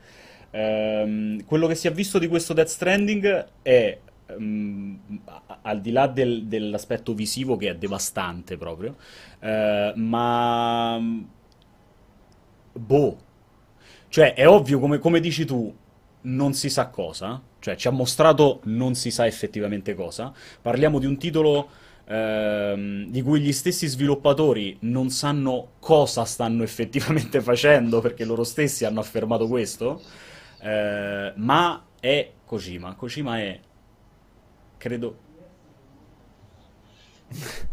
Ehm, 0.50 1.44
quello 1.44 1.66
che 1.66 1.74
si 1.74 1.88
è 1.88 1.92
visto 1.92 2.18
di 2.18 2.28
questo 2.28 2.52
Death 2.52 2.68
Stranding 2.68 3.46
è, 3.62 3.98
um, 4.36 4.98
al 5.62 5.80
di 5.80 5.90
là 5.90 6.06
del, 6.06 6.44
dell'aspetto 6.44 7.14
visivo 7.14 7.56
che 7.56 7.70
è 7.70 7.74
devastante 7.74 8.56
proprio, 8.56 8.96
eh, 9.40 9.92
ma... 9.96 11.00
Boh. 12.74 13.30
Cioè, 14.08 14.34
è 14.34 14.46
ovvio, 14.46 14.78
come, 14.78 14.98
come 14.98 15.20
dici 15.20 15.46
tu, 15.46 15.74
non 16.22 16.54
si 16.54 16.68
sa 16.68 16.88
cosa, 16.88 17.40
cioè 17.58 17.76
ci 17.76 17.88
ha 17.88 17.90
mostrato 17.90 18.60
non 18.64 18.94
si 18.94 19.10
sa 19.10 19.26
effettivamente 19.26 19.94
cosa. 19.94 20.32
Parliamo 20.60 20.98
di 20.98 21.06
un 21.06 21.16
titolo 21.16 21.68
ehm, 22.06 23.06
di 23.06 23.22
cui 23.22 23.40
gli 23.40 23.52
stessi 23.52 23.86
sviluppatori 23.86 24.76
non 24.80 25.10
sanno 25.10 25.72
cosa 25.78 26.24
stanno 26.24 26.62
effettivamente 26.62 27.40
facendo 27.42 28.00
perché 28.00 28.24
loro 28.24 28.44
stessi 28.44 28.84
hanno 28.84 29.00
affermato 29.00 29.48
questo, 29.48 30.00
eh, 30.60 31.32
ma 31.36 31.84
è 31.98 32.30
Kojima. 32.44 32.94
Kojima 32.94 33.38
è, 33.38 33.60
credo... 34.78 35.18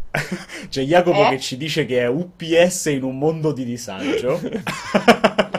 C'è 0.68 0.82
Jacopo 0.82 1.26
eh? 1.26 1.30
che 1.30 1.38
ci 1.38 1.56
dice 1.56 1.84
che 1.84 2.00
è 2.00 2.08
UPS 2.08 2.86
in 2.86 3.04
un 3.04 3.18
mondo 3.18 3.52
di 3.52 3.64
disagio. 3.64 4.40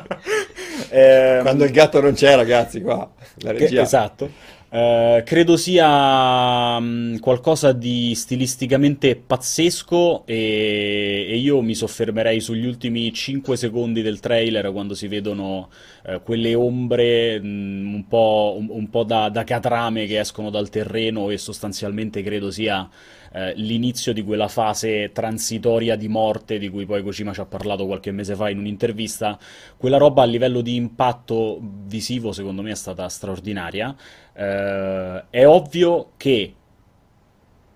eh, 0.91 1.39
Quando 1.41 1.63
il 1.63 1.71
gatto 1.71 2.01
non 2.01 2.13
c'è, 2.13 2.35
ragazzi, 2.35 2.81
qua 2.81 3.09
la 3.37 3.51
regia. 3.51 3.67
Che, 3.67 3.81
esatto. 3.81 4.31
Uh, 4.71 5.21
credo 5.25 5.57
sia 5.57 6.77
um, 6.77 7.19
qualcosa 7.19 7.73
di 7.73 8.15
stilisticamente 8.15 9.17
pazzesco 9.17 10.25
e, 10.25 11.25
e, 11.27 11.35
io 11.35 11.61
mi 11.61 11.75
soffermerei 11.75 12.39
sugli 12.39 12.65
ultimi 12.65 13.11
5 13.11 13.57
secondi 13.57 14.01
del 14.01 14.21
trailer 14.21 14.71
quando 14.71 14.93
si 14.93 15.09
vedono 15.09 15.69
uh, 16.05 16.23
quelle 16.23 16.55
ombre 16.55 17.37
um, 17.43 17.95
un 17.95 18.07
po', 18.07 18.55
un, 18.57 18.67
un 18.69 18.89
po 18.89 19.03
da, 19.03 19.27
da, 19.27 19.43
catrame 19.43 20.05
che 20.05 20.21
escono 20.21 20.49
dal 20.49 20.69
terreno 20.69 21.31
e 21.31 21.37
sostanzialmente 21.37 22.23
credo 22.23 22.49
sia 22.49 22.89
eh, 23.33 23.53
l'inizio 23.55 24.13
di 24.13 24.23
quella 24.23 24.47
fase 24.47 25.11
transitoria 25.13 25.95
di 25.95 26.07
morte 26.07 26.57
di 26.57 26.69
cui 26.69 26.85
poi 26.85 27.01
Kojima 27.01 27.33
ci 27.33 27.39
ha 27.39 27.45
parlato 27.45 27.85
qualche 27.85 28.11
mese 28.11 28.35
fa 28.35 28.49
in 28.49 28.57
un'intervista, 28.57 29.39
quella 29.77 29.97
roba 29.97 30.23
a 30.23 30.25
livello 30.25 30.61
di 30.61 30.75
impatto 30.75 31.59
visivo 31.61 32.31
secondo 32.31 32.61
me 32.61 32.71
è 32.71 32.75
stata 32.75 33.07
straordinaria. 33.07 33.95
Eh, 34.33 35.23
è 35.29 35.47
ovvio 35.47 36.11
che 36.17 36.55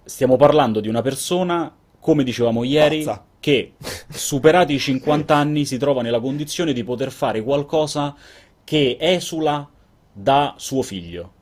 stiamo 0.03 0.35
parlando 0.35 0.79
di 0.79 0.87
una 0.87 1.01
persona, 1.01 1.73
come 1.99 2.23
dicevamo 2.23 2.63
ieri, 2.63 3.03
Pazza. 3.03 3.25
che 3.39 3.73
superati 4.09 4.73
i 4.73 4.79
50 4.79 5.33
anni 5.35 5.65
si 5.65 5.77
trova 5.77 6.01
nella 6.01 6.19
condizione 6.19 6.73
di 6.73 6.83
poter 6.83 7.11
fare 7.11 7.41
qualcosa 7.41 8.15
che 8.63 8.97
esula 8.99 9.67
da 10.11 10.53
suo 10.57 10.81
figlio. 10.81 11.34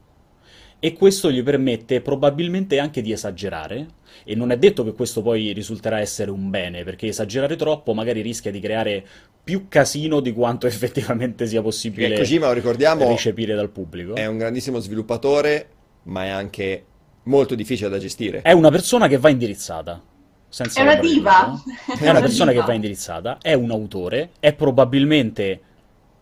E 0.86 0.92
questo 0.92 1.32
gli 1.32 1.42
permette 1.44 2.02
probabilmente 2.02 2.78
anche 2.78 3.02
di 3.02 3.14
esagerare, 3.14 3.88
e 4.26 4.36
non 4.36 4.52
è 4.52 4.58
detto 4.58 4.84
che 4.84 4.92
questo 4.92 5.22
poi 5.22 5.54
risulterà 5.54 6.02
essere 6.02 6.30
un 6.30 6.50
bene, 6.50 6.84
perché 6.84 7.08
esagerare 7.08 7.56
troppo 7.56 7.94
magari 7.94 8.20
rischia 8.20 8.52
di 8.52 8.60
creare 8.60 9.02
più 9.42 9.70
casino 9.70 10.20
di 10.20 10.34
quanto 10.34 10.68
effettivamente 10.68 11.48
sia 11.48 11.62
possibile 11.62 12.18
Kojima, 12.18 12.52
ricordiamo, 12.52 13.08
ricepire 13.08 13.56
dal 13.56 13.70
pubblico. 13.70 14.16
è 14.16 14.26
un 14.26 14.38
grandissimo 14.38 14.80
sviluppatore, 14.80 15.70
ma 16.04 16.26
è 16.26 16.28
anche 16.28 16.84
molto 17.24 17.56
difficile 17.56 17.88
da 17.88 17.98
gestire. 17.98 18.42
È 18.42 18.52
una 18.52 18.70
persona 18.70 19.08
che 19.08 19.18
va 19.18 19.30
indirizzata. 19.30 20.04
Senza 20.50 20.82
È 20.82 20.84
una 20.84 20.96
diva. 20.96 21.64
È 21.98 22.10
una 22.10 22.20
persona 22.20 22.52
che 22.52 22.60
va 22.60 22.74
indirizzata, 22.74 23.38
è 23.42 23.54
un 23.54 23.72
autore, 23.72 24.32
è 24.42 24.52
probabilmente, 24.52 25.62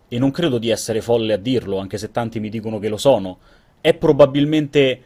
e 0.08 0.20
non 0.20 0.30
credo 0.30 0.60
di 0.60 0.70
essere 0.70 1.02
folle 1.02 1.34
a 1.34 1.38
dirlo, 1.38 1.80
anche 1.80 1.98
se 1.98 2.12
tanti 2.12 2.40
mi 2.40 2.50
dicono 2.50 2.78
che 2.78 2.90
lo 2.90 2.98
sono, 2.98 3.40
è 3.82 3.94
probabilmente 3.96 5.02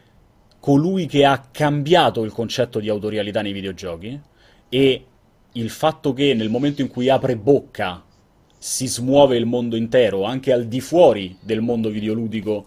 colui 0.60 1.06
che 1.06 1.24
ha 1.24 1.48
cambiato 1.50 2.22
il 2.24 2.32
concetto 2.32 2.78
di 2.78 2.88
autorialità 2.88 3.40
nei 3.40 3.52
videogiochi 3.52 4.20
e 4.68 5.04
il 5.52 5.70
fatto 5.70 6.12
che 6.12 6.34
nel 6.34 6.50
momento 6.50 6.82
in 6.82 6.88
cui 6.88 7.08
apre 7.08 7.36
bocca 7.36 8.04
si 8.58 8.86
smuove 8.86 9.36
il 9.36 9.46
mondo 9.46 9.76
intero, 9.76 10.24
anche 10.24 10.52
al 10.52 10.66
di 10.66 10.80
fuori 10.80 11.36
del 11.40 11.60
mondo 11.60 11.88
videoludico, 11.88 12.66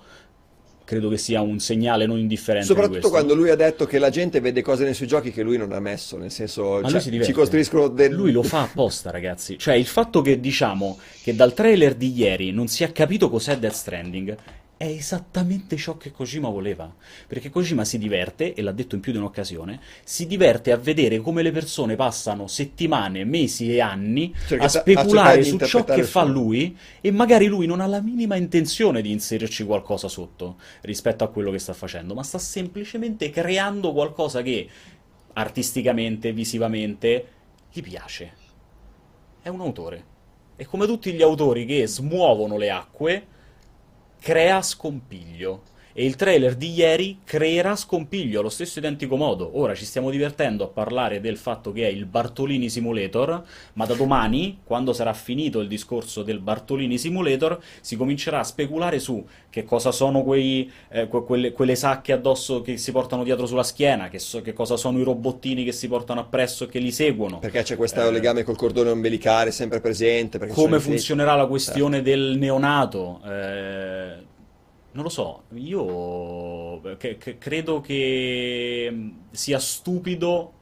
credo 0.86 1.10
che 1.10 1.18
sia 1.18 1.42
un 1.42 1.60
segnale 1.60 2.06
non 2.06 2.18
indifferente 2.18 2.74
di 2.74 2.74
Soprattutto 2.74 3.10
quando 3.10 3.36
lui 3.36 3.50
ha 3.50 3.56
detto 3.56 3.86
che 3.86 4.00
la 4.00 4.10
gente 4.10 4.40
vede 4.40 4.62
cose 4.62 4.86
nei 4.86 4.94
suoi 4.94 5.08
giochi 5.08 5.32
che 5.32 5.44
lui 5.44 5.58
non 5.58 5.72
ha 5.72 5.80
messo, 5.80 6.18
nel 6.18 6.32
senso, 6.32 6.82
cioè, 6.88 7.22
ci 7.22 7.32
costruiscono 7.32 7.90
del... 7.90 8.14
Lui 8.14 8.32
lo 8.32 8.44
fa 8.44 8.62
apposta, 8.62 9.12
ragazzi. 9.12 9.58
Cioè, 9.58 9.76
il 9.76 9.86
fatto 9.86 10.22
che 10.22 10.40
diciamo 10.40 10.98
che 11.22 11.36
dal 11.36 11.54
trailer 11.54 11.96
di 11.96 12.12
ieri 12.18 12.52
non 12.52 12.68
si 12.68 12.84
è 12.84 12.92
capito 12.92 13.30
cos'è 13.30 13.58
Death 13.58 13.74
Stranding 13.74 14.38
è 14.80 14.86
esattamente 14.86 15.76
ciò 15.76 15.98
che 15.98 16.10
Kojima 16.10 16.48
voleva. 16.48 16.90
Perché 17.28 17.50
Kojima 17.50 17.84
si 17.84 17.98
diverte, 17.98 18.54
e 18.54 18.62
l'ha 18.62 18.72
detto 18.72 18.96
in 18.96 19.02
più 19.02 19.12
di 19.12 19.18
un'occasione, 19.18 19.78
si 20.06 20.26
diverte 20.26 20.72
a 20.72 20.78
vedere 20.78 21.20
come 21.20 21.42
le 21.42 21.52
persone 21.52 21.98
passano 21.98 22.48
settimane, 22.48 23.26
mesi 23.26 23.74
e 23.74 23.82
anni 23.82 24.34
Cerca- 24.48 24.64
a 24.64 24.68
a 24.68 24.70
speculare 24.70 25.42
di 25.42 25.50
su 25.50 25.58
ciò 25.58 25.84
che 25.84 26.04
fa 26.04 26.24
lui 26.24 26.78
e 27.02 27.12
magari 27.12 27.48
lui 27.48 27.66
non 27.66 27.82
ha 27.82 27.88
la 27.88 28.00
minima 28.00 28.38
intenzione 28.38 29.02
di 29.02 29.12
inserirci 29.12 29.66
qualcosa 29.66 30.08
sotto 30.08 30.56
rispetto 30.84 31.26
a 31.26 31.28
quello 31.28 31.52
che 31.52 31.60
sta 31.60 31.74
facendo, 31.74 32.14
ma 32.14 32.24
sta 32.24 32.38
semplicemente 32.38 33.30
creando 33.32 33.92
qualcosa 33.92 34.42
che 34.42 34.66
artisticamente, 35.34 36.32
visivamente, 36.32 37.28
gli 37.70 37.82
piace. 37.82 38.32
È 39.42 39.50
un 39.50 39.60
autore. 39.60 40.06
E 40.56 40.66
come 40.66 40.86
tutti 40.86 41.12
gli 41.12 41.22
autori 41.22 41.66
che 41.66 41.86
smuovono 41.86 42.56
le 42.58 42.70
acque, 42.70 43.28
crea 44.20 44.62
scompiglio. 44.62 45.64
E 46.00 46.06
il 46.06 46.16
trailer 46.16 46.56
di 46.56 46.72
ieri 46.72 47.20
creerà 47.26 47.76
scompiglio 47.76 48.40
allo 48.40 48.48
stesso 48.48 48.80
identico 48.80 49.18
modo. 49.18 49.60
Ora 49.60 49.76
ci 49.76 49.84
stiamo 49.84 50.10
divertendo 50.10 50.64
a 50.64 50.68
parlare 50.68 51.20
del 51.20 51.36
fatto 51.36 51.74
che 51.74 51.86
è 51.86 51.92
il 51.92 52.06
Bartolini 52.06 52.70
Simulator, 52.70 53.44
ma 53.74 53.86
da 53.86 53.96
domani, 53.96 54.60
quando 54.64 54.94
sarà 54.94 55.12
finito 55.12 55.60
il 55.60 55.68
discorso 55.68 56.24
del 56.24 56.40
Bartolini 56.40 56.98
Simulator, 56.98 57.62
si 57.82 57.98
comincerà 57.98 58.40
a 58.40 58.44
speculare 58.46 58.98
su 59.00 59.22
che 59.50 59.66
cosa 59.66 59.92
sono 59.92 60.24
quei, 60.24 60.72
eh, 60.88 61.10
que- 61.10 61.26
quelle, 61.26 61.52
quelle 61.52 61.76
sacche 61.76 62.14
addosso 62.14 62.62
che 62.62 62.78
si 62.78 62.94
portano 62.94 63.26
dietro 63.26 63.46
sulla 63.46 63.64
schiena, 63.64 64.08
che, 64.08 64.20
so- 64.20 64.42
che 64.42 64.54
cosa 64.54 64.78
sono 64.78 65.00
i 65.00 65.04
robottini 65.04 65.66
che 65.66 65.74
si 65.74 65.90
portano 65.90 66.22
appresso 66.22 66.64
e 66.64 66.68
che 66.68 66.80
li 66.80 66.94
seguono. 66.94 67.40
Perché 67.40 67.64
c'è 67.64 67.76
questo 67.76 68.00
Eh, 68.00 68.10
legame 68.10 68.44
col 68.44 68.56
cordone 68.56 68.90
ombelicale 68.92 69.52
sempre 69.52 69.82
presente. 69.82 70.40
come 70.48 70.80
funzionerà 70.80 71.36
la 71.36 71.46
questione 71.48 72.02
del 72.02 72.38
neonato? 72.38 73.20
Eh, 73.26 74.38
non 74.92 75.04
lo 75.04 75.10
so, 75.10 75.44
io 75.54 76.82
che- 76.98 77.18
che- 77.18 77.38
credo 77.38 77.80
che 77.80 78.90
mh, 78.92 79.12
sia 79.32 79.60
stupido 79.60 80.54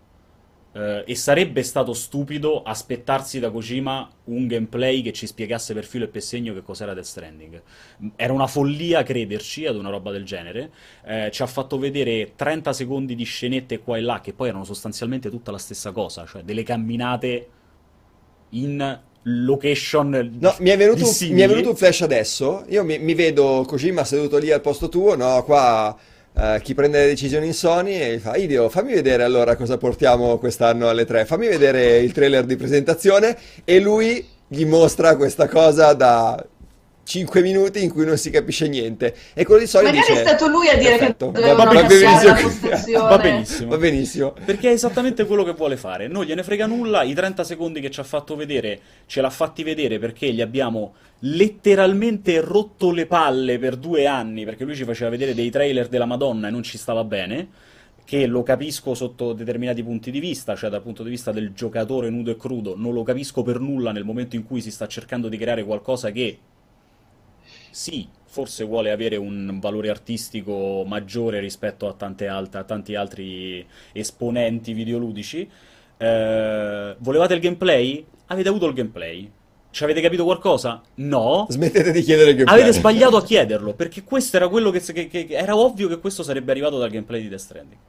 eh, 0.74 1.04
e 1.08 1.16
sarebbe 1.16 1.64
stato 1.64 1.94
stupido 1.94 2.62
aspettarsi 2.64 3.40
da 3.40 3.50
Kojima 3.52 4.10
un 4.26 4.48
gameplay 4.48 5.02
che 5.02 5.14
ci 5.14 5.28
spiegasse 5.28 5.74
per 5.74 5.86
filo 5.86 6.06
e 6.06 6.08
per 6.10 6.22
segno 6.22 6.54
che 6.54 6.62
cos'era 6.62 6.94
Death 6.94 7.06
Stranding. 7.06 7.62
Era 8.18 8.34
una 8.34 8.48
follia 8.48 9.04
crederci 9.04 9.66
ad 9.66 9.76
una 9.78 9.90
roba 9.90 10.12
del 10.12 10.26
genere. 10.26 10.72
Eh, 11.06 11.30
ci 11.32 11.42
ha 11.42 11.48
fatto 11.48 11.78
vedere 11.80 12.34
30 12.36 12.74
secondi 12.74 13.16
di 13.16 13.24
scenette 13.24 13.80
qua 13.80 13.98
e 13.98 14.02
là 14.02 14.20
che 14.22 14.34
poi 14.34 14.50
erano 14.50 14.66
sostanzialmente 14.66 15.30
tutta 15.30 15.52
la 15.52 15.58
stessa 15.58 15.92
cosa, 15.92 16.26
cioè 16.26 16.44
delle 16.44 16.64
camminate 16.64 17.50
in 18.50 19.02
location 19.28 20.38
No, 20.40 20.56
mi 20.60 20.70
è 20.70 20.78
venuto, 20.78 21.04
un- 21.06 21.34
mi 21.34 21.42
è 21.42 21.48
venuto 21.48 21.70
un 21.70 21.76
flash 21.76 22.02
adesso. 22.02 22.64
Io 22.70 22.84
mi, 22.84 22.98
mi 23.00 23.14
vedo 23.14 23.66
Kojima 23.68 24.04
seduto 24.04 24.38
lì 24.38 24.52
al 24.52 24.62
posto 24.62 24.90
tuo, 24.90 25.16
no? 25.16 25.44
Qua 25.44 25.96
eh, 26.36 26.60
chi 26.64 26.74
prende 26.74 27.00
le 27.02 27.08
decisioni 27.08 27.48
in 27.48 27.54
Sony 27.54 27.96
e 28.00 28.20
fa: 28.20 28.36
Ideo, 28.36 28.70
fammi 28.70 28.94
vedere 28.94 29.24
allora 29.24 29.56
cosa 29.56 29.78
portiamo 29.78 30.38
quest'anno 30.38 30.88
alle 30.90 31.06
tre. 31.06 31.26
Fammi 31.26 31.48
vedere 31.48 31.98
il 31.98 32.12
trailer 32.12 32.46
di 32.46 32.56
presentazione. 32.56 33.38
E 33.66 33.80
lui 33.80 34.26
gli 34.48 34.66
mostra 34.66 35.16
questa 35.18 35.48
cosa 35.48 35.94
da 35.94 36.44
5 37.08 37.42
minuti 37.42 37.82
in 37.82 37.90
cui 37.90 38.06
non 38.06 38.18
si 38.18 38.30
capisce 38.30 38.68
niente. 38.68 39.16
E 39.34 39.46
quello 39.46 39.62
di 39.62 39.68
Sony 39.68 39.86
Magari 39.86 40.06
dice: 40.06 40.20
è 40.20 40.26
stato 40.26 40.48
lui 40.50 40.68
a 40.68 40.76
dire 40.76 40.92
che 40.92 40.98
"Perfetto, 40.98 41.26
dovevano 41.28 41.72
va- 41.72 41.84
benissimo 41.84 42.24
la 42.24 42.34
così." 42.34 42.44
postazione. 42.60 43.08
Va 43.08 43.18
benissimo. 43.18 43.70
Va 43.70 43.78
benissimo. 43.78 44.34
Perché 44.44 44.70
è 44.70 44.74
esattamente 44.74 45.26
quello 45.26 45.46
che 45.46 45.54
vuole 45.54 45.78
fare. 45.78 46.10
Non 46.10 46.26
gliene 46.26 46.44
frega 46.44 46.66
nulla. 46.66 47.04
I 47.04 47.14
30 47.14 47.46
secondi 47.46 47.80
che 47.80 47.90
ci 47.90 48.02
ha 48.02 48.04
fatto 48.04 48.36
vedere, 48.36 48.80
ce 49.06 49.22
l'ha 49.22 49.30
fatti 49.30 49.64
vedere 49.64 50.00
perché 50.00 50.34
gli 50.34 50.42
abbiamo 50.42 50.96
letteralmente 51.20 52.42
rotto 52.42 52.92
le 52.92 53.06
palle 53.06 53.58
per 53.58 53.78
due 53.78 54.06
anni. 54.06 54.44
Perché 54.44 54.66
lui 54.66 54.76
ci 54.76 54.84
faceva 54.84 55.10
vedere 55.10 55.34
dei 55.34 55.50
trailer 55.50 55.88
della 55.88 56.06
Madonna 56.06 56.50
e 56.50 56.52
non 56.52 56.62
ci 56.62 56.78
stava 56.78 57.06
bene. 57.06 57.48
Che 58.04 58.26
lo 58.26 58.44
capisco 58.44 58.94
sotto 58.94 59.32
determinati 59.32 59.82
punti 59.82 60.12
di 60.12 60.20
vista, 60.20 60.56
cioè 60.56 60.70
dal 60.70 60.82
punto 60.82 61.04
di 61.04 61.10
vista 61.10 61.32
del 61.32 61.54
giocatore 61.54 62.10
nudo 62.10 62.32
e 62.32 62.38
crudo, 62.38 62.74
non 62.76 62.94
lo 62.94 63.04
capisco 63.04 63.44
per 63.44 63.60
nulla 63.60 63.94
nel 63.94 64.04
momento 64.04 64.36
in 64.36 64.46
cui 64.46 64.60
si 64.62 64.72
sta 64.72 64.88
cercando 64.88 65.30
di 65.30 65.38
creare 65.38 65.64
qualcosa 65.66 66.12
che 66.12 66.38
sì, 67.70 68.08
forse 68.26 68.64
vuole 68.66 68.92
avere 68.92 69.16
un 69.16 69.58
valore 69.60 69.90
artistico 69.90 70.84
maggiore 70.86 71.40
rispetto 71.40 71.88
a, 71.88 71.94
tante 71.94 72.28
alt- 72.28 72.56
a 72.56 72.64
tanti 72.64 72.96
altri 72.96 73.66
esponenti 73.94 74.74
videoludici. 74.74 75.50
Eh, 75.98 76.96
volevate 77.00 77.34
il 77.34 77.40
gameplay? 77.40 78.06
Avete 78.28 78.50
avuto 78.50 78.68
il 78.68 78.74
gameplay. 78.74 79.32
Ci 79.70 79.84
avete 79.84 80.02
capito 80.02 80.24
qualcosa? 80.24 80.82
No. 80.96 81.46
Smettete 81.50 81.92
di 81.92 82.02
chiedere 82.02 82.32
il 82.32 82.36
gameplay. 82.38 82.62
Avete 82.62 82.78
sbagliato 82.78 83.18
a 83.18 83.24
chiederlo, 83.24 83.74
perché 83.74 84.04
questo 84.04 84.38
era 84.38 84.48
quello 84.48 84.72
che, 84.72 84.80
che- 84.82 85.08
che- 85.08 85.28
era 85.30 85.56
ovvio 85.56 85.88
che 85.88 86.00
questo 86.00 86.24
sarebbe 86.24 86.52
arrivato 86.52 86.78
dal 86.78 86.90
gameplay 86.90 87.22
di 87.22 87.30
Death 87.30 87.40
Stranding. 87.42 87.80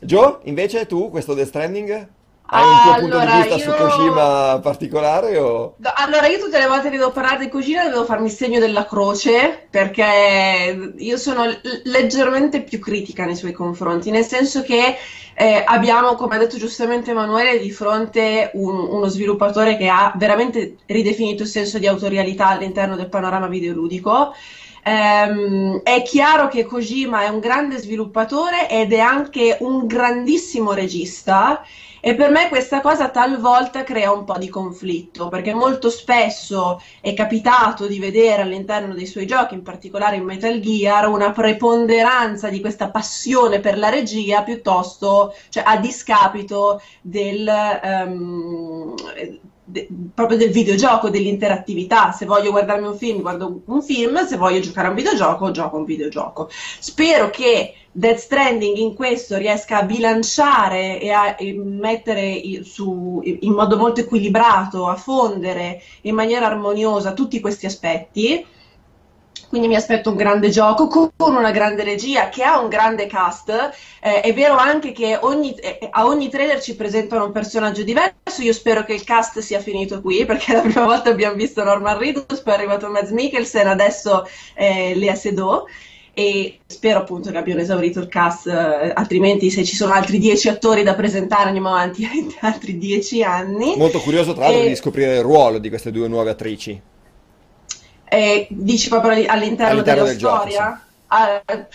Joe, 0.00 0.38
invece 0.44 0.86
tu, 0.86 1.08
questo 1.10 1.34
Death 1.34 1.48
Stranding? 1.48 2.08
Hai 2.48 2.68
un 2.68 2.80
tuo 2.80 2.94
punto 2.94 3.18
di 3.20 3.26
Allora, 3.26 3.36
vista 3.36 3.58
su 3.58 3.70
io- 3.70 3.74
Kojima 3.74 4.58
particolare 4.62 5.36
o... 5.38 5.76
Allora, 5.96 6.26
io 6.26 6.38
tutte 6.38 6.58
le 6.58 6.66
volte 6.66 6.90
che 6.90 6.96
devo 6.96 7.12
parlare 7.12 7.38
di 7.44 7.48
cucina 7.50 7.88
devo 7.88 8.04
farmi 8.04 8.26
il 8.26 8.32
segno 8.32 8.58
della 8.58 8.86
croce 8.86 9.66
perché 9.70 10.92
io 10.96 11.16
sono 11.18 11.44
leggermente 11.84 12.62
più 12.62 12.78
critica 12.80 13.24
nei 13.26 13.36
suoi 13.36 13.52
confronti, 13.52 14.10
nel 14.10 14.24
senso 14.24 14.62
che 14.62 14.96
eh, 15.34 15.62
abbiamo, 15.66 16.14
come 16.14 16.36
ha 16.36 16.38
detto 16.38 16.56
giustamente 16.56 17.10
Emanuele, 17.10 17.58
di 17.58 17.70
fronte 17.70 18.50
un- 18.54 18.88
uno 18.88 19.06
sviluppatore 19.08 19.76
che 19.76 19.88
ha 19.88 20.12
veramente 20.16 20.78
ridefinito 20.86 21.42
il 21.42 21.48
senso 21.48 21.78
di 21.78 21.86
autorialità 21.86 22.48
all'interno 22.48 22.96
del 22.96 23.08
panorama 23.08 23.48
videoludico. 23.48 24.32
Ehm, 24.82 25.80
è 25.82 26.02
chiaro 26.02 26.48
che 26.48 26.64
Kojima 26.64 27.22
è 27.24 27.28
un 27.28 27.40
grande 27.40 27.76
sviluppatore 27.78 28.68
ed 28.70 28.92
è 28.92 28.98
anche 29.00 29.56
un 29.60 29.86
grandissimo 29.86 30.72
regista. 30.72 31.62
E 32.06 32.14
per 32.14 32.30
me 32.30 32.48
questa 32.48 32.80
cosa 32.80 33.08
talvolta 33.08 33.82
crea 33.82 34.12
un 34.12 34.22
po' 34.22 34.38
di 34.38 34.48
conflitto, 34.48 35.26
perché 35.26 35.52
molto 35.52 35.90
spesso 35.90 36.80
è 37.00 37.12
capitato 37.14 37.88
di 37.88 37.98
vedere 37.98 38.42
all'interno 38.42 38.94
dei 38.94 39.06
suoi 39.06 39.26
giochi, 39.26 39.54
in 39.54 39.64
particolare 39.64 40.14
in 40.14 40.22
Metal 40.22 40.60
Gear, 40.60 41.08
una 41.08 41.32
preponderanza 41.32 42.48
di 42.48 42.60
questa 42.60 42.90
passione 42.90 43.58
per 43.58 43.76
la 43.76 43.88
regia 43.88 44.44
piuttosto, 44.44 45.34
cioè 45.48 45.64
a 45.66 45.78
discapito 45.78 46.80
del, 47.02 47.48
ehm, 47.48 48.94
de, 49.64 49.88
proprio 50.14 50.38
del 50.38 50.52
videogioco, 50.52 51.10
dell'interattività. 51.10 52.12
Se 52.12 52.24
voglio 52.24 52.52
guardarmi 52.52 52.86
un 52.86 52.96
film, 52.96 53.20
guardo 53.20 53.62
un 53.64 53.82
film, 53.82 54.24
se 54.24 54.36
voglio 54.36 54.60
giocare 54.60 54.86
a 54.86 54.90
un 54.90 54.96
videogioco, 54.96 55.50
gioco 55.50 55.74
a 55.74 55.78
un 55.80 55.84
videogioco. 55.84 56.48
Spero 56.50 57.30
che 57.30 57.74
Death 57.96 58.18
Stranding 58.18 58.76
in 58.76 58.94
questo 58.94 59.38
riesca 59.38 59.78
a 59.78 59.82
bilanciare 59.84 61.00
e 61.00 61.10
a 61.10 61.34
e 61.38 61.54
mettere 61.54 62.62
su, 62.62 63.22
in 63.24 63.52
modo 63.54 63.78
molto 63.78 64.00
equilibrato, 64.00 64.86
a 64.86 64.96
fondere 64.96 65.80
in 66.02 66.14
maniera 66.14 66.44
armoniosa 66.44 67.14
tutti 67.14 67.40
questi 67.40 67.64
aspetti 67.64 68.44
quindi 69.48 69.68
mi 69.68 69.76
aspetto 69.76 70.10
un 70.10 70.16
grande 70.16 70.50
gioco 70.50 70.88
con 70.88 71.36
una 71.36 71.52
grande 71.52 71.84
regia 71.84 72.28
che 72.28 72.42
ha 72.42 72.58
un 72.58 72.68
grande 72.68 73.06
cast. 73.06 73.48
Eh, 74.00 74.20
è 74.20 74.34
vero 74.34 74.56
anche 74.56 74.92
che 74.92 75.16
ogni, 75.22 75.54
eh, 75.54 75.88
a 75.90 76.04
ogni 76.04 76.28
trailer 76.28 76.60
ci 76.60 76.74
presentano 76.74 77.26
un 77.26 77.32
personaggio 77.32 77.82
diverso. 77.82 78.42
Io 78.42 78.52
spero 78.52 78.84
che 78.84 78.94
il 78.94 79.04
cast 79.04 79.38
sia 79.38 79.60
finito 79.60 80.00
qui 80.00 80.24
perché 80.24 80.52
la 80.52 80.62
prima 80.62 80.84
volta 80.84 81.10
abbiamo 81.10 81.36
visto 81.36 81.62
Norman 81.62 81.96
Reedus, 81.96 82.40
poi 82.40 82.52
è 82.52 82.56
arrivato 82.56 82.88
Mads 82.88 83.10
Mikkelsen, 83.10 83.68
adesso 83.68 84.26
eh, 84.54 84.94
Lea 84.96 85.14
Seydoux 85.14 85.64
e 86.18 86.60
spero 86.64 87.00
appunto 87.00 87.30
che 87.30 87.36
abbiano 87.36 87.60
esaurito 87.60 88.00
il 88.00 88.08
cast, 88.08 88.46
eh, 88.46 88.90
altrimenti 88.94 89.50
se 89.50 89.64
ci 89.64 89.76
sono 89.76 89.92
altri 89.92 90.18
dieci 90.18 90.48
attori 90.48 90.82
da 90.82 90.94
presentare 90.94 91.48
andiamo 91.48 91.68
avanti 91.68 92.08
altri 92.40 92.78
dieci 92.78 93.22
anni. 93.22 93.76
Molto 93.76 94.00
curioso 94.00 94.32
tra 94.32 94.44
l'altro 94.44 94.62
e... 94.62 94.68
di 94.68 94.76
scoprire 94.76 95.16
il 95.16 95.20
ruolo 95.20 95.58
di 95.58 95.68
queste 95.68 95.90
due 95.90 96.08
nuove 96.08 96.30
attrici. 96.30 96.80
Eh, 98.08 98.46
dici 98.48 98.88
proprio 98.88 99.10
all'interno, 99.10 99.72
all'interno 99.72 100.04
della 100.04 100.16
storia? 100.16 100.58
Gioco, 100.58 100.78
sì. 100.80 100.94
ah, 101.08 101.42
su 101.44 101.66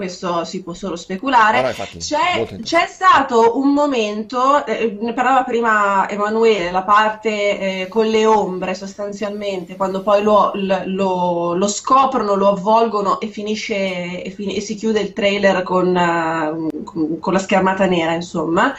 questo 0.00 0.46
si 0.46 0.62
può 0.62 0.72
solo 0.72 0.96
speculare. 0.96 1.58
Ah, 1.58 1.60
no, 1.60 1.68
infatti, 1.68 1.98
c'è, 1.98 2.58
c'è, 2.62 2.86
stato 2.86 3.58
un 3.58 3.74
momento, 3.74 4.64
eh, 4.64 4.96
ne 4.98 5.12
parlava 5.12 5.44
prima 5.44 6.08
Emanuele, 6.08 6.70
la 6.70 6.84
parte 6.84 7.82
eh, 7.82 7.88
con 7.88 8.06
le 8.06 8.24
ombre 8.24 8.74
sostanzialmente, 8.74 9.76
quando 9.76 10.00
poi 10.00 10.22
lo, 10.22 10.52
lo, 10.54 11.52
lo 11.52 11.68
scoprono, 11.68 12.34
lo 12.34 12.48
avvolgono 12.48 13.20
e 13.20 13.26
finisce 13.26 14.22
e, 14.22 14.30
fin- 14.30 14.56
e 14.56 14.62
si 14.62 14.74
chiude 14.74 15.00
il 15.00 15.12
trailer 15.12 15.62
con, 15.64 15.88
uh, 15.94 16.82
con, 16.82 17.18
con 17.18 17.32
la 17.34 17.38
schermata 17.38 17.84
nera, 17.84 18.14
insomma. 18.14 18.74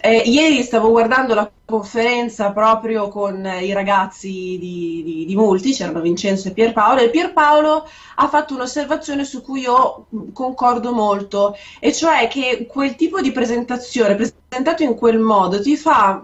Eh, 0.00 0.22
ieri 0.26 0.62
stavo 0.62 0.90
guardando 0.90 1.34
la 1.34 1.50
conferenza 1.70 2.52
proprio 2.52 3.08
con 3.08 3.42
i 3.44 3.72
ragazzi 3.72 4.58
di, 4.60 5.02
di, 5.02 5.24
di, 5.24 5.36
Multi, 5.36 5.72
c'erano 5.72 6.02
Vincenzo 6.02 6.48
e 6.48 6.52
Pierpaolo, 6.52 7.00
e 7.00 7.08
Pierpaolo 7.08 7.88
ha 8.16 8.28
fatto 8.28 8.54
un'osservazione 8.54 9.24
su 9.24 9.40
cui 9.40 9.60
io 9.60 10.06
concordo 10.34 10.92
molto, 10.92 11.56
e 11.78 11.92
cioè 11.94 12.28
che 12.28 12.66
quel 12.68 12.96
tipo 12.96 13.22
di 13.22 13.32
presentazione, 13.32 14.14
presentato 14.16 14.82
in 14.82 14.94
quel 14.94 15.18
modo, 15.18 15.62
ti 15.62 15.76
fa 15.76 16.22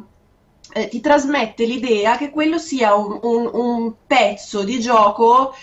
eh, 0.73 0.89
ti 0.89 1.01
trasmette 1.01 1.65
l'idea 1.65 2.19
che 2.19 2.29
quello 2.31 2.59
sia 2.59 2.95
un, 2.95 3.19
un, 3.23 3.51
un 3.51 3.93
pezzo 4.07 4.63
di 4.63 4.79
gioco 4.79 5.55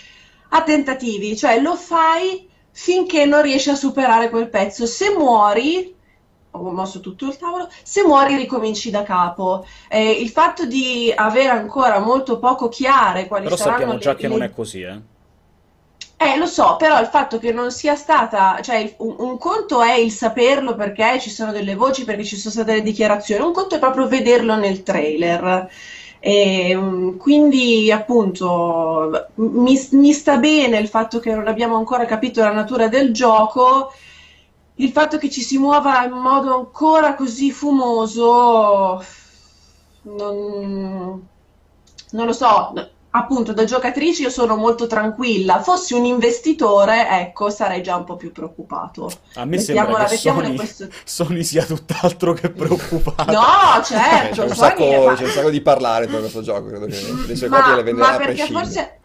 a 0.48 0.62
tentativi, 0.62 1.36
cioè 1.36 1.60
lo 1.60 1.76
fai 1.76 2.48
finché 2.72 3.24
non 3.24 3.42
riesci 3.42 3.70
a 3.70 3.76
superare 3.76 4.30
quel 4.30 4.48
pezzo. 4.48 4.86
Se 4.86 5.10
muori, 5.16 5.94
ho 6.56 6.72
mosso 6.72 7.00
tutto 7.00 7.26
il 7.26 7.36
tavolo, 7.36 7.68
se 7.82 8.02
muori 8.04 8.36
ricominci 8.36 8.90
da 8.90 9.02
capo. 9.02 9.66
Eh, 9.88 10.10
il 10.10 10.28
fatto 10.30 10.66
di 10.66 11.12
avere 11.14 11.48
ancora 11.48 11.98
molto 11.98 12.38
poco 12.38 12.68
chiare 12.68 13.26
quali 13.26 13.44
però 13.44 13.56
saranno... 13.56 13.76
Però 13.76 13.90
sappiamo 13.90 13.98
già 13.98 14.12
le, 14.12 14.16
che 14.16 14.28
non 14.28 14.42
è 14.42 14.52
così, 14.52 14.82
eh? 14.82 15.12
Eh, 16.16 16.38
lo 16.38 16.46
so, 16.46 16.76
però 16.76 17.00
il 17.00 17.08
fatto 17.08 17.38
che 17.38 17.52
non 17.52 17.70
sia 17.72 17.96
stata, 17.96 18.58
cioè 18.62 18.94
un, 18.98 19.16
un, 19.18 19.36
conto 19.36 19.82
è 19.82 19.94
il 19.94 20.12
saperlo 20.12 20.74
perché 20.74 21.18
ci 21.20 21.28
sono 21.28 21.50
delle 21.50 21.74
voci, 21.74 22.04
perché 22.04 22.24
ci 22.24 22.36
sono 22.36 22.54
state 22.54 22.70
delle 22.70 22.82
dichiarazioni, 22.82 23.44
un 23.44 23.52
conto 23.52 23.74
è 23.74 23.78
proprio 23.78 24.06
vederlo 24.06 24.54
nel 24.56 24.82
trailer. 24.82 25.68
E, 26.20 26.74
mm, 26.74 27.18
quindi 27.18 27.92
appunto 27.92 29.28
mi, 29.34 29.88
mi 29.90 30.12
sta 30.12 30.38
bene 30.38 30.78
il 30.78 30.88
fatto 30.88 31.18
che 31.18 31.34
non 31.34 31.46
abbiamo 31.48 31.76
ancora 31.76 32.06
capito 32.06 32.40
la 32.40 32.52
natura 32.52 32.88
del 32.88 33.12
gioco 33.12 33.92
il 34.76 34.90
fatto 34.90 35.18
che 35.18 35.30
ci 35.30 35.40
si 35.40 35.58
muova 35.58 36.04
in 36.04 36.12
modo 36.12 36.54
ancora 36.54 37.14
così 37.14 37.52
fumoso, 37.52 39.04
non, 40.02 41.28
non 42.10 42.26
lo 42.26 42.32
so, 42.32 42.72
appunto 43.10 43.52
da 43.52 43.62
giocatrice 43.62 44.22
io 44.22 44.30
sono 44.30 44.56
molto 44.56 44.88
tranquilla, 44.88 45.62
fossi 45.62 45.94
un 45.94 46.04
investitore, 46.04 47.08
ecco, 47.08 47.50
sarei 47.50 47.82
già 47.82 47.94
un 47.94 48.02
po' 48.02 48.16
più 48.16 48.32
preoccupato. 48.32 49.08
A 49.34 49.44
me 49.44 49.58
sembra 49.58 50.06
che 50.06 50.16
Sony, 50.16 50.56
questo... 50.56 50.88
Sony, 51.04 51.44
sia 51.44 51.64
tutt'altro 51.64 52.32
che 52.32 52.50
preoccupato. 52.50 53.30
No, 53.30 53.80
certo, 53.84 54.42
c'è, 54.42 54.48
un 54.48 54.54
sacco, 54.54 54.82
è... 54.82 55.14
c'è 55.14 55.24
un 55.24 55.30
sacco 55.30 55.50
di 55.50 55.60
parlare 55.60 56.08
per 56.08 56.18
questo 56.18 56.42
gioco, 56.42 56.66
credo 56.66 56.86
che 56.86 57.00
le 57.26 57.36
sue 57.36 57.48
copie 57.48 57.76
le 57.76 57.82
venderà 57.84 58.14
a 58.14 58.16
prescindere. 58.16 58.64
Forse... 58.64 58.98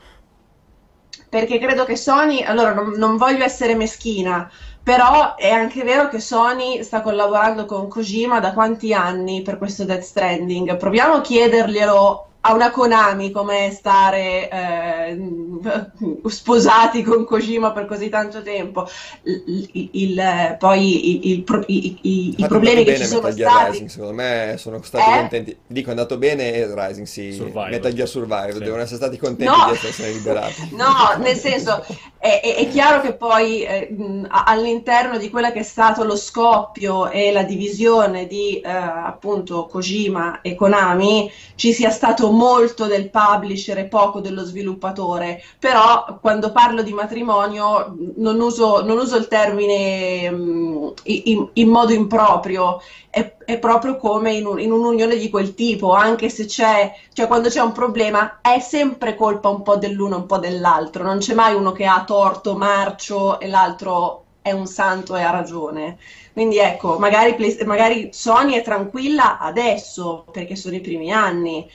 Perché 1.30 1.60
credo 1.60 1.86
che 1.86 1.96
Sony, 1.96 2.42
allora 2.42 2.74
non, 2.74 2.94
non 2.98 3.16
voglio 3.16 3.44
essere 3.44 3.76
meschina, 3.76 4.50
però 4.84 5.36
è 5.36 5.50
anche 5.50 5.84
vero 5.84 6.10
che 6.10 6.20
Sony 6.20 6.84
sta 6.84 7.02
collaborando 7.02 7.66
con 7.66 7.88
Kojima 7.88 8.40
da 8.40 8.54
quanti 8.54 8.94
anni 8.94 9.42
per 9.42 9.58
questo 9.58 9.86
Death 9.86 10.02
Stranding? 10.02 10.78
Proviamo 10.78 11.16
a 11.16 11.22
chiederglielo 11.22 12.28
a 12.42 12.54
una 12.54 12.72
Konami 12.72 13.32
come 13.32 13.72
stare 13.72 14.50
eh, 14.50 15.18
sposati 16.28 17.04
con 17.04 17.26
Kojima 17.26 17.72
per 17.72 17.86
così 17.86 18.10
tanto 18.10 18.42
tempo. 18.42 18.88
Il, 19.24 19.90
il, 19.92 20.56
poi 20.58 21.30
il, 21.32 21.46
i, 21.68 22.36
i 22.38 22.46
problemi 22.48 22.84
che 22.84 22.98
ci 22.98 23.06
sono 23.06 23.22
Metal 23.22 23.36
Gear 23.36 23.52
stati. 23.52 23.72
Rising, 23.72 23.90
secondo 23.90 24.14
me 24.14 24.56
sono 24.58 24.82
stati 24.82 25.10
eh? 25.10 25.18
contenti. 25.18 25.58
Dico, 25.68 25.88
è 25.88 25.92
andato 25.92 26.18
bene 26.18 26.74
Rising, 26.74 27.06
sì. 27.06 27.34
Survival. 27.34 27.70
Metal 27.70 27.94
Gear 27.94 28.08
Survival, 28.08 28.54
sì. 28.54 28.60
devono 28.60 28.82
essere 28.82 28.98
stati 28.98 29.18
contenti 29.18 29.54
no. 29.54 29.72
di 29.72 29.88
essere 29.88 30.12
liberati. 30.12 30.68
No, 30.80 31.22
nel 31.22 31.36
senso, 31.36 31.86
è, 32.18 32.40
è, 32.42 32.56
è 32.56 32.70
chiaro 32.70 33.02
che 33.02 33.14
poi 33.14 33.64
eh, 33.64 33.96
all'interno 34.28 35.18
di 35.18 35.30
quella 35.30 35.52
che 35.52 35.60
è 35.60 35.64
stato 35.64 36.04
lo 36.04 36.16
scoppio 36.16 37.10
e 37.10 37.32
la 37.32 37.44
divisione 37.44 38.28
di 38.28 38.60
eh, 38.60 38.70
appunto 38.70 39.66
Kojima 39.66 40.42
e 40.42 40.56
Konami 40.56 41.32
ci 41.56 41.74
sia 41.74 41.90
stato 41.90 42.32
molto 42.32 42.86
del 42.86 43.10
publisher 43.10 43.78
e 43.80 43.86
poco 43.86 44.22
dello 44.22 44.44
sviluppatore, 44.44 45.44
però 45.58 46.20
quando 46.22 46.52
parlo 46.52 46.82
di 46.82 46.94
matrimonio 46.94 47.96
non 48.16 48.40
uso, 48.40 48.84
non 48.84 48.98
uso 48.98 49.18
il 49.18 49.28
termine 49.28 50.28
um, 50.30 50.94
in, 51.04 51.50
in, 51.54 51.68
modo 51.70 51.92
improprio, 51.94 52.82
è, 53.10 53.36
è 53.44 53.58
proprio 53.60 53.98
come 53.98 54.34
in, 54.34 54.46
un, 54.46 54.60
in, 54.60 54.72
un'unione 54.72 55.18
di 55.18 55.30
quel 55.30 55.56
tipo, 55.56 55.94
anche 55.94 56.30
se 56.30 56.46
c'è, 56.46 56.94
cioè 57.14 57.28
quando 57.28 57.50
c'è 57.50 57.62
un 57.62 57.72
problema 57.72 58.40
è 58.42 58.60
sempre 58.60 59.16
colpa 59.16 59.50
un 59.50 59.62
po' 59.62 59.76
dell'uno 59.76 60.16
e 60.16 60.20
un 60.20 60.26
po' 60.26 60.38
dell'altro, 60.38 61.04
non 61.04 61.18
c'è 61.18 61.34
mai 61.34 61.56
uno 61.56 61.72
che 61.72 61.86
ha 61.86 62.04
torto, 62.06 62.56
marcio 62.56 63.40
e 63.40 63.48
l'altro 63.48 64.26
è 64.42 64.52
un 64.52 64.66
santo 64.68 65.16
e 65.16 65.22
ha 65.22 65.32
ragione. 65.32 65.98
Quindi 66.34 66.58
ecco, 66.58 66.98
magari, 67.00 67.36
magari 67.66 68.10
Sony 68.14 68.54
è 68.54 68.62
tranquilla 68.62 69.40
adesso 69.40 70.26
perché 70.32 70.56
sono 70.56 70.76
i 70.76 70.82
primi 70.82 71.12
anni, 71.12 71.70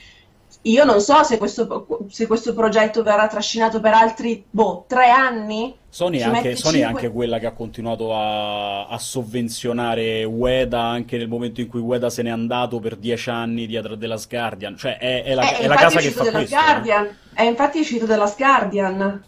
io 0.66 0.84
non 0.84 1.00
so 1.00 1.22
se 1.22 1.36
questo, 1.36 1.86
se 2.08 2.26
questo, 2.26 2.54
progetto 2.54 3.02
verrà 3.02 3.26
trascinato 3.26 3.80
per 3.80 3.92
altri 3.92 4.44
boh, 4.48 4.84
tre 4.86 5.10
anni. 5.10 5.74
Sony, 5.88 6.18
è 6.18 6.22
anche, 6.22 6.56
Sony 6.56 6.80
è 6.80 6.84
anche, 6.84 7.10
quella 7.10 7.38
che 7.38 7.46
ha 7.46 7.52
continuato 7.52 8.14
a, 8.14 8.86
a, 8.86 8.98
sovvenzionare 8.98 10.24
Ueda 10.24 10.80
anche 10.80 11.18
nel 11.18 11.28
momento 11.28 11.60
in 11.60 11.68
cui 11.68 11.80
Ueda 11.80 12.10
se 12.10 12.22
n'è 12.22 12.30
andato 12.30 12.80
per 12.80 12.96
dieci 12.96 13.30
anni 13.30 13.66
dietro 13.66 13.94
della 13.94 14.18
Guardian. 14.28 14.76
Cioè, 14.76 14.98
è, 14.98 15.22
è 15.22 15.34
la, 15.34 15.50
eh, 15.50 15.58
è 15.58 15.66
la 15.66 15.76
casa 15.76 16.00
che 16.00 16.10
fa 16.10 16.30
questo. 16.30 16.56
Guardian. 16.56 17.04
Eh. 17.04 17.14
È 17.34 17.42
infatti 17.42 17.80
uscito 17.80 18.06
dalla 18.06 18.32
Guardian. 18.36 19.22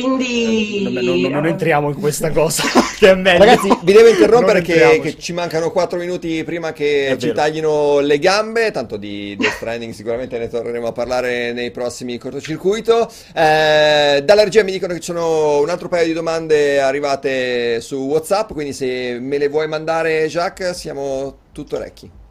Quindi 0.00 0.82
non, 0.82 1.20
non, 1.20 1.30
non, 1.30 1.46
entriamo 1.46 1.88
in 1.88 1.98
questa 1.98 2.30
cosa, 2.30 2.62
che 2.98 3.10
è 3.10 3.14
meglio. 3.14 3.44
Ragazzi, 3.44 3.68
vi 3.82 3.92
devo 3.92 4.08
interrompere 4.08 4.60
che, 4.60 5.00
che, 5.02 5.18
ci 5.18 5.32
mancano 5.32 5.70
4 5.70 5.98
minuti 5.98 6.42
prima 6.44 6.72
che 6.72 7.08
è 7.08 7.16
ci 7.16 7.26
vero. 7.26 7.38
taglino 7.38 8.00
le 8.00 8.18
gambe. 8.18 8.70
Tanto 8.70 8.96
di 8.96 9.34
Death 9.38 9.54
Stranding 9.54 9.92
sicuramente 9.92 10.38
ne 10.38 10.48
torneremo 10.48 10.86
a 10.86 10.92
parlare 10.92 11.52
nei 11.52 11.70
prossimi 11.70 12.18
cortocircuito. 12.18 13.10
Eh, 13.34 14.22
dalla 14.24 14.44
regia 14.44 14.62
mi 14.62 14.72
dicono 14.72 14.92
che 14.92 15.00
ci 15.00 15.12
sono 15.12 15.60
un 15.60 15.68
altro 15.68 15.88
paio 15.88 16.06
di 16.06 16.12
domande 16.12 16.80
arrivate 16.80 17.80
su 17.80 17.96
WhatsApp. 17.96 18.52
Quindi, 18.52 18.72
se 18.72 19.18
me 19.20 19.38
le 19.38 19.48
vuoi 19.48 19.68
mandare, 19.68 20.26
Jacques, 20.26 20.76
siamo 20.76 21.38
tutto 21.52 21.76
orecchi. 21.76 22.24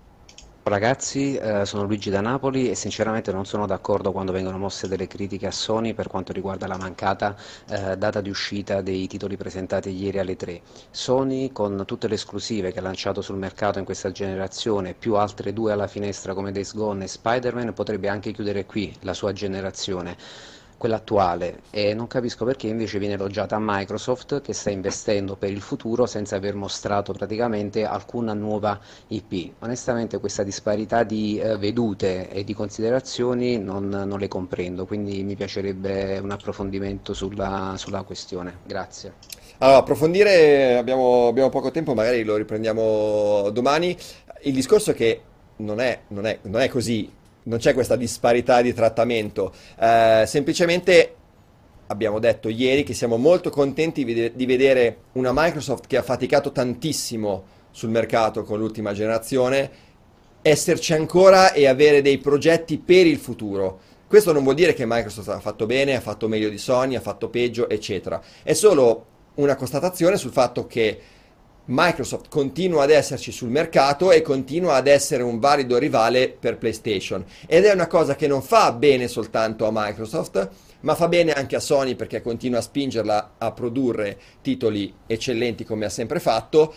Ragazzi, 0.67 1.35
eh, 1.35 1.63
sono 1.63 1.83
Luigi 1.83 2.09
da 2.09 2.21
Napoli 2.21 2.71
e 2.71 2.73
sinceramente 2.73 3.31
non 3.31 3.45
sono 3.45 3.67
d'accordo 3.67 4.11
quando 4.11 4.31
vengono 4.31 4.57
mosse 4.57 4.87
delle 4.87 5.05
critiche 5.05 5.45
a 5.45 5.51
Sony 5.51 5.93
per 5.93 6.07
quanto 6.07 6.33
riguarda 6.33 6.65
la 6.65 6.75
mancata 6.75 7.35
eh, 7.69 7.95
data 7.97 8.19
di 8.19 8.31
uscita 8.31 8.81
dei 8.81 9.05
titoli 9.05 9.37
presentati 9.37 9.91
ieri 9.91 10.17
alle 10.17 10.35
3. 10.35 10.61
Sony 10.89 11.51
con 11.51 11.83
tutte 11.85 12.07
le 12.07 12.15
esclusive 12.15 12.71
che 12.71 12.79
ha 12.79 12.81
lanciato 12.81 13.21
sul 13.21 13.37
mercato 13.37 13.77
in 13.77 13.85
questa 13.85 14.11
generazione, 14.11 14.95
più 14.95 15.13
altre 15.17 15.53
due 15.53 15.71
alla 15.71 15.85
finestra 15.85 16.33
come 16.33 16.51
Days 16.51 16.73
Gone 16.73 17.03
e 17.03 17.07
Spider-Man, 17.09 17.73
potrebbe 17.73 18.07
anche 18.07 18.31
chiudere 18.31 18.65
qui 18.65 18.91
la 19.01 19.13
sua 19.13 19.33
generazione 19.33 20.17
quella 20.85 20.97
attuale 20.97 21.61
e 21.71 21.95
non 21.95 22.05
capisco 22.05 22.45
perché 22.45 22.67
invece 22.67 22.99
viene 22.99 23.15
elogiata 23.15 23.57
Microsoft 23.59 24.41
che 24.41 24.53
sta 24.53 24.69
investendo 24.69 25.35
per 25.35 25.49
il 25.49 25.61
futuro 25.61 26.05
senza 26.05 26.35
aver 26.35 26.53
mostrato 26.53 27.11
praticamente 27.11 27.85
alcuna 27.85 28.33
nuova 28.33 28.79
IP. 29.07 29.53
Onestamente 29.59 30.19
questa 30.19 30.43
disparità 30.43 31.01
di 31.01 31.39
eh, 31.39 31.57
vedute 31.57 32.29
e 32.29 32.43
di 32.43 32.53
considerazioni 32.53 33.57
non, 33.57 33.87
non, 33.87 34.19
le 34.19 34.27
comprendo, 34.27 34.85
quindi 34.85 35.23
mi 35.23 35.35
piacerebbe 35.35 36.19
un 36.19 36.29
approfondimento 36.29 37.15
sulla, 37.15 37.73
sulla 37.77 38.03
questione. 38.03 38.59
Grazie. 38.63 39.13
Allora, 39.57 39.77
approfondire, 39.77 40.77
abbiamo, 40.77 41.27
abbiamo 41.27 41.49
poco 41.49 41.71
tempo, 41.71 41.95
magari 41.95 42.23
lo 42.23 42.35
riprendiamo 42.35 43.49
domani. 43.51 43.97
Il 44.43 44.53
discorso 44.53 44.91
è 44.91 44.93
che 44.93 45.21
non 45.57 45.79
è, 45.79 46.01
non 46.09 46.27
è, 46.27 46.37
non 46.43 46.61
è 46.61 46.69
così 46.69 47.11
non 47.45 47.59
c'è 47.59 47.73
questa 47.73 47.95
disparità 47.95 48.61
di 48.61 48.73
trattamento, 48.73 49.53
eh, 49.79 50.23
semplicemente 50.27 51.15
abbiamo 51.87 52.19
detto 52.19 52.49
ieri 52.49 52.83
che 52.83 52.93
siamo 52.93 53.17
molto 53.17 53.49
contenti 53.49 54.03
di 54.03 54.45
vedere 54.45 54.97
una 55.13 55.31
Microsoft 55.33 55.87
che 55.87 55.97
ha 55.97 56.03
faticato 56.03 56.51
tantissimo 56.51 57.53
sul 57.71 57.89
mercato 57.89 58.43
con 58.43 58.57
l'ultima 58.57 58.93
generazione, 58.93 59.69
esserci 60.41 60.93
ancora 60.93 61.53
e 61.53 61.67
avere 61.67 62.01
dei 62.01 62.17
progetti 62.17 62.77
per 62.77 63.05
il 63.05 63.17
futuro. 63.17 63.79
Questo 64.07 64.31
non 64.31 64.43
vuol 64.43 64.55
dire 64.55 64.73
che 64.73 64.85
Microsoft 64.85 65.29
ha 65.29 65.39
fatto 65.39 65.65
bene, 65.65 65.95
ha 65.95 66.01
fatto 66.01 66.27
meglio 66.27 66.49
di 66.49 66.57
Sony, 66.57 66.95
ha 66.95 67.01
fatto 67.01 67.29
peggio, 67.29 67.67
eccetera. 67.67 68.21
È 68.43 68.53
solo 68.53 69.05
una 69.35 69.55
constatazione 69.55 70.17
sul 70.17 70.31
fatto 70.31 70.65
che 70.67 70.99
Microsoft 71.65 72.29
continua 72.29 72.83
ad 72.83 72.91
esserci 72.91 73.31
sul 73.31 73.49
mercato 73.49 74.11
e 74.11 74.21
continua 74.21 74.75
ad 74.75 74.87
essere 74.87 75.23
un 75.23 75.39
valido 75.39 75.77
rivale 75.77 76.29
per 76.29 76.57
PlayStation. 76.57 77.25
Ed 77.47 77.65
è 77.65 77.73
una 77.73 77.87
cosa 77.87 78.15
che 78.15 78.27
non 78.27 78.41
fa 78.41 78.71
bene 78.71 79.07
soltanto 79.07 79.65
a 79.65 79.71
Microsoft 79.73 80.49
ma 80.81 80.93
fa 80.93 81.07
bene 81.07 81.33
anche 81.33 81.55
a 81.55 81.59
Sony 81.59 81.95
perché 81.95 82.21
continua 82.21 82.59
a 82.59 82.61
spingerla 82.61 83.33
a 83.39 83.51
produrre 83.51 84.19
titoli 84.41 84.93
eccellenti 85.07 85.63
come 85.63 85.85
ha 85.85 85.89
sempre 85.89 86.19
fatto 86.19 86.73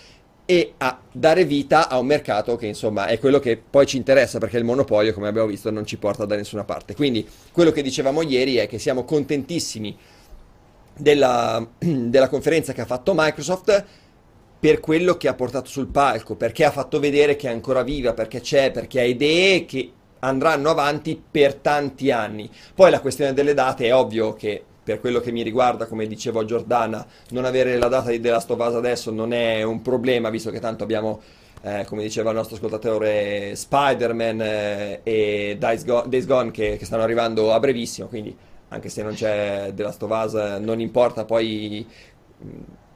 e 0.47 0.73
a 0.79 0.99
dare 1.13 1.45
vita 1.45 1.91
a 1.91 1.99
un 1.99 2.07
mercato 2.07 2.57
che 2.57 2.65
insomma 2.65 3.07
è 3.07 3.19
quello 3.19 3.39
che 3.39 3.59
poi 3.59 3.85
ci 3.85 3.99
interessa 3.99 4.39
perché 4.39 4.57
il 4.57 4.65
monopolio 4.65 5.13
come 5.13 5.29
abbiamo 5.29 5.47
visto 5.47 5.71
non 5.71 5.85
ci 5.85 5.99
porta 5.99 6.25
da 6.25 6.37
nessuna 6.37 6.65
parte. 6.65 6.95
Quindi 6.95 7.29
quello 7.53 7.71
che 7.71 7.83
dicevamo 7.83 8.23
ieri 8.23 8.57
è 8.57 8.67
che 8.67 8.79
siamo 8.79 9.05
contentissimi 9.05 9.95
della, 10.97 11.67
della 11.79 12.29
conferenza 12.31 12.73
che 12.73 12.81
ha 12.81 12.87
fatto 12.87 13.13
Microsoft 13.15 13.85
per 14.59 14.81
quello 14.81 15.17
che 15.17 15.29
ha 15.29 15.35
portato 15.35 15.69
sul 15.69 15.87
palco, 15.87 16.35
perché 16.35 16.65
ha 16.65 16.71
fatto 16.71 16.99
vedere 16.99 17.37
che 17.37 17.49
è 17.49 17.53
ancora 17.53 17.83
viva, 17.83 18.13
perché 18.13 18.41
c'è, 18.41 18.71
perché 18.71 19.01
ha 19.01 19.05
idee 19.05 19.65
che 19.65 19.93
andranno 20.21 20.71
avanti 20.71 21.21
per 21.31 21.55
tanti 21.55 22.11
anni. 22.11 22.51
Poi 22.75 22.91
la 22.91 23.01
questione 23.01 23.33
delle 23.33 23.55
date 23.55 23.87
è 23.87 23.95
ovvio 23.95 24.35
che 24.35 24.63
per 24.83 25.01
quello 25.01 25.21
che 25.21 25.31
mi 25.31 25.43
riguarda, 25.43 25.87
come 25.87 26.07
dicevo 26.07 26.41
a 26.41 26.45
Giordana, 26.45 27.07
non 27.31 27.45
avere 27.45 27.77
la 27.77 27.89
data 27.89 28.11
di 28.11 28.21
The 28.21 28.31
Last 28.31 28.51
of 28.51 28.59
Us 28.59 28.75
adesso 28.75 29.11
non 29.11 29.33
è 29.33 29.63
un 29.63 29.83
problema, 29.83 30.31
visto 30.31 30.51
che 30.51 30.61
tanto 30.61 30.83
abbiamo, 30.83 31.21
eh, 31.61 31.85
come 31.85 32.03
diceva 32.03 32.31
il 32.31 32.37
nostro 32.37 32.57
ascoltatore, 32.57 33.55
Spider-Man 33.55 34.41
eh, 34.41 35.01
e 35.03 35.57
Days 35.59 35.85
Gone, 35.85 36.09
Days 36.09 36.27
Gone 36.27 36.51
che, 36.51 36.79
che, 36.79 36.85
stanno 36.87 37.03
arrivando 37.03 37.53
a 37.53 37.61
brevissimo, 37.61 38.09
quindi 38.09 38.35
anche 38.69 38.89
se 38.89 39.03
non 39.03 39.13
c'è 39.13 39.73
The 39.75 39.83
Last 39.83 40.03
of 40.03 40.11
Us 40.11 40.33
non 40.59 40.81
importa 40.81 41.25
poi 41.27 41.87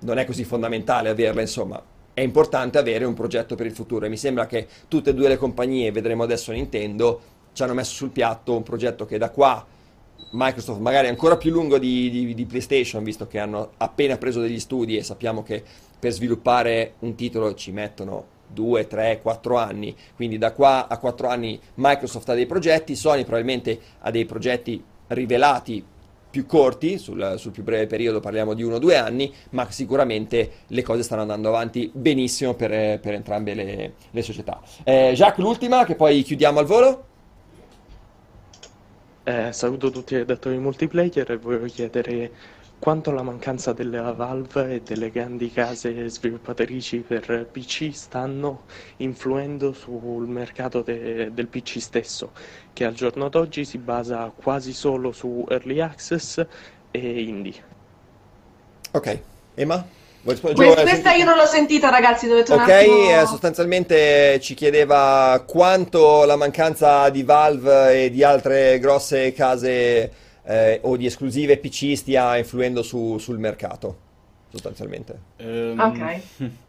non 0.02 0.18
è 0.18 0.24
così 0.24 0.44
fondamentale 0.44 1.08
averla, 1.08 1.40
insomma, 1.40 1.82
è 2.14 2.20
importante 2.20 2.78
avere 2.78 3.04
un 3.04 3.14
progetto 3.14 3.54
per 3.54 3.66
il 3.66 3.72
futuro. 3.72 4.06
E 4.06 4.08
mi 4.08 4.16
sembra 4.16 4.46
che 4.46 4.66
tutte 4.88 5.10
e 5.10 5.14
due 5.14 5.28
le 5.28 5.36
compagnie, 5.36 5.90
vedremo 5.90 6.22
adesso 6.22 6.52
Nintendo, 6.52 7.20
ci 7.52 7.62
hanno 7.62 7.74
messo 7.74 7.94
sul 7.94 8.10
piatto 8.10 8.56
un 8.56 8.62
progetto 8.62 9.04
che 9.04 9.18
da 9.18 9.30
qua 9.30 9.64
Microsoft 10.30 10.80
magari 10.80 11.08
ancora 11.08 11.36
più 11.36 11.50
lungo 11.50 11.78
di, 11.78 12.08
di, 12.10 12.34
di, 12.34 12.46
PlayStation, 12.46 13.04
visto 13.04 13.26
che 13.26 13.38
hanno 13.38 13.72
appena 13.78 14.16
preso 14.16 14.40
degli 14.40 14.60
studi 14.60 14.96
e 14.96 15.02
sappiamo 15.02 15.42
che 15.42 15.62
per 15.98 16.12
sviluppare 16.12 16.94
un 17.00 17.14
titolo 17.14 17.54
ci 17.54 17.70
mettono 17.70 18.26
2, 18.46 18.86
3, 18.86 19.20
4 19.20 19.56
anni, 19.56 19.94
quindi 20.14 20.38
da 20.38 20.52
qua 20.52 20.88
a 20.88 20.98
4 20.98 21.28
anni 21.28 21.60
Microsoft 21.74 22.28
ha 22.30 22.34
dei 22.34 22.46
progetti, 22.46 22.96
Sony 22.96 23.22
probabilmente 23.24 23.78
ha 24.00 24.10
dei 24.10 24.24
progetti 24.24 24.82
rivelati 25.08 25.84
più 26.32 26.46
corti, 26.46 26.96
sul, 26.96 27.34
sul, 27.36 27.52
più 27.52 27.62
breve 27.62 27.86
periodo 27.86 28.18
parliamo 28.18 28.54
di 28.54 28.62
uno 28.62 28.76
o 28.76 28.78
due 28.78 28.96
anni, 28.96 29.32
ma 29.50 29.70
sicuramente 29.70 30.50
le 30.68 30.82
cose 30.82 31.02
stanno 31.02 31.20
andando 31.20 31.48
avanti 31.48 31.90
benissimo 31.92 32.54
per, 32.54 32.98
per 32.98 33.12
entrambe 33.12 33.52
le, 33.52 33.92
le 34.10 34.22
società. 34.22 34.60
Eh, 34.82 35.12
Jacques, 35.14 35.44
l'ultima, 35.44 35.84
che 35.84 35.94
poi 35.94 36.22
chiudiamo 36.22 36.58
al 36.58 36.64
volo. 36.64 37.04
Eh, 39.24 39.52
saluto 39.52 39.90
tutti 39.90 40.14
i 40.14 40.16
redattori 40.16 40.56
multiplayer 40.56 41.30
e 41.30 41.36
voglio 41.36 41.66
chiedere 41.66 42.32
quanto 42.82 43.12
la 43.12 43.22
mancanza 43.22 43.72
della 43.72 44.10
Valve 44.10 44.74
e 44.74 44.80
delle 44.80 45.12
grandi 45.12 45.52
case 45.52 46.08
sviluppatrici 46.08 46.96
per 46.96 47.46
PC 47.48 47.90
stanno 47.92 48.62
influendo 48.96 49.72
sul 49.72 50.26
mercato 50.26 50.82
de- 50.82 51.32
del 51.32 51.46
PC 51.46 51.80
stesso, 51.80 52.32
che 52.72 52.84
al 52.84 52.94
giorno 52.94 53.28
d'oggi 53.28 53.64
si 53.64 53.78
basa 53.78 54.32
quasi 54.34 54.72
solo 54.72 55.12
su 55.12 55.46
early 55.48 55.78
access 55.78 56.44
e 56.90 57.22
indie. 57.22 57.62
Ok, 58.90 59.18
Emma? 59.54 59.86
Questa, 60.24 60.52
questa 60.52 61.12
io 61.12 61.24
non 61.24 61.36
l'ho 61.36 61.46
sentita, 61.46 61.88
ragazzi. 61.88 62.26
Dovete 62.26 62.52
ok, 62.52 62.68
eh, 62.68 63.26
sostanzialmente 63.28 64.40
ci 64.40 64.54
chiedeva 64.54 65.44
quanto 65.46 66.24
la 66.24 66.34
mancanza 66.34 67.08
di 67.10 67.22
Valve 67.22 68.06
e 68.06 68.10
di 68.10 68.24
altre 68.24 68.80
grosse 68.80 69.32
case 69.32 70.30
eh, 70.44 70.80
o 70.82 70.96
di 70.96 71.06
esclusive 71.06 71.58
PC 71.58 71.96
stia 71.96 72.36
influendo 72.36 72.82
su, 72.82 73.18
sul 73.18 73.38
mercato, 73.38 73.96
sostanzialmente. 74.48 75.20
Um, 75.38 75.78
ok. 75.78 76.20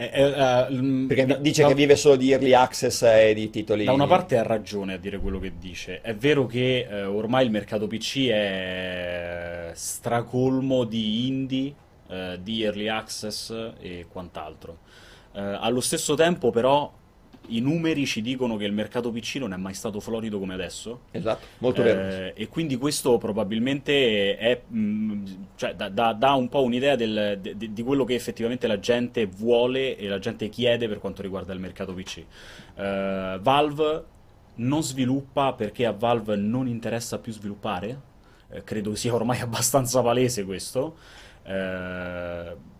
Eh, 0.00 0.12
eh, 0.12 0.72
uh, 0.72 1.06
Perché 1.08 1.26
da, 1.26 1.34
dice 1.38 1.62
da, 1.62 1.68
che 1.68 1.74
vive 1.74 1.96
solo 1.96 2.14
di 2.14 2.30
early 2.30 2.52
access 2.52 3.02
e 3.02 3.34
di 3.34 3.50
titoli. 3.50 3.82
Da 3.82 3.90
una 3.90 4.06
parte 4.06 4.38
ha 4.38 4.44
ragione 4.44 4.94
a 4.94 4.96
dire 4.96 5.18
quello 5.18 5.40
che 5.40 5.54
dice. 5.58 6.00
È 6.02 6.14
vero 6.14 6.46
che 6.46 6.86
eh, 6.88 7.02
ormai 7.02 7.44
il 7.44 7.50
mercato 7.50 7.88
PC 7.88 8.28
è 8.28 9.72
stracolmo 9.74 10.84
di 10.84 11.26
indie, 11.26 11.74
eh, 12.06 12.38
di 12.40 12.62
early 12.62 12.86
access 12.86 13.50
e 13.80 14.06
quant'altro. 14.08 14.78
Eh, 15.32 15.40
allo 15.40 15.80
stesso 15.80 16.14
tempo, 16.14 16.50
però, 16.50 16.92
i 17.48 17.60
numeri 17.60 18.06
ci 18.06 18.22
dicono 18.22 18.56
che 18.56 18.64
il 18.64 18.72
mercato 18.72 19.10
PC 19.10 19.36
non 19.36 19.52
è 19.52 19.56
mai 19.56 19.74
stato 19.74 20.00
florido 20.00 20.38
come 20.38 20.54
adesso. 20.54 21.00
Esatto, 21.10 21.46
molto 21.58 21.80
eh, 21.82 21.84
vero. 21.84 22.34
E 22.34 22.48
quindi 22.48 22.76
questo 22.76 23.18
probabilmente 23.18 24.36
è, 24.36 24.60
mh, 24.66 24.78
mm, 24.78 25.26
cioè, 25.56 25.74
dà, 25.74 25.88
dà, 25.88 26.32
un 26.34 26.48
po' 26.48 26.62
un'idea 26.62 26.96
del, 26.96 27.38
de, 27.40 27.72
di 27.72 27.82
quello 27.82 28.04
che 28.04 28.14
effettivamente 28.14 28.66
la 28.66 28.78
gente 28.78 29.26
vuole 29.26 29.96
e 29.96 30.08
la 30.08 30.18
gente 30.18 30.48
chiede 30.48 30.88
per 30.88 30.98
quanto 30.98 31.22
riguarda 31.22 31.52
il 31.52 31.60
mercato 31.60 31.92
PC. 31.92 32.24
Uh, 32.74 33.38
Valve 33.40 34.04
non 34.56 34.82
sviluppa 34.82 35.52
perché 35.52 35.86
a 35.86 35.92
Valve 35.92 36.36
non 36.36 36.66
interessa 36.66 37.18
più 37.18 37.32
sviluppare. 37.32 38.00
Eh, 38.50 38.64
credo 38.64 38.94
sia 38.94 39.14
ormai 39.14 39.40
abbastanza 39.42 40.02
palese 40.02 40.44
questo. 40.44 40.96
Uh, 41.44 42.76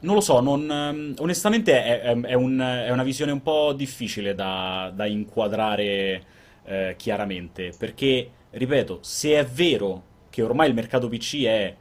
non 0.00 0.14
lo 0.14 0.20
so, 0.20 0.40
non, 0.40 0.70
ehm, 0.70 1.14
onestamente 1.18 1.82
è, 1.82 2.00
è, 2.00 2.20
è, 2.20 2.34
un, 2.34 2.58
è, 2.58 2.90
una 2.90 3.02
visione 3.02 3.32
un 3.32 3.42
po' 3.42 3.72
difficile 3.72 4.34
da, 4.34 4.90
da 4.94 5.06
inquadrare 5.06 6.22
eh, 6.64 6.94
chiaramente, 6.96 7.72
perché, 7.76 8.30
ripeto, 8.50 8.98
se 9.02 9.34
è 9.38 9.44
vero 9.44 10.04
che 10.30 10.42
ormai 10.42 10.68
il 10.68 10.74
mercato 10.74 11.08
PC 11.08 11.42
è 11.44 11.74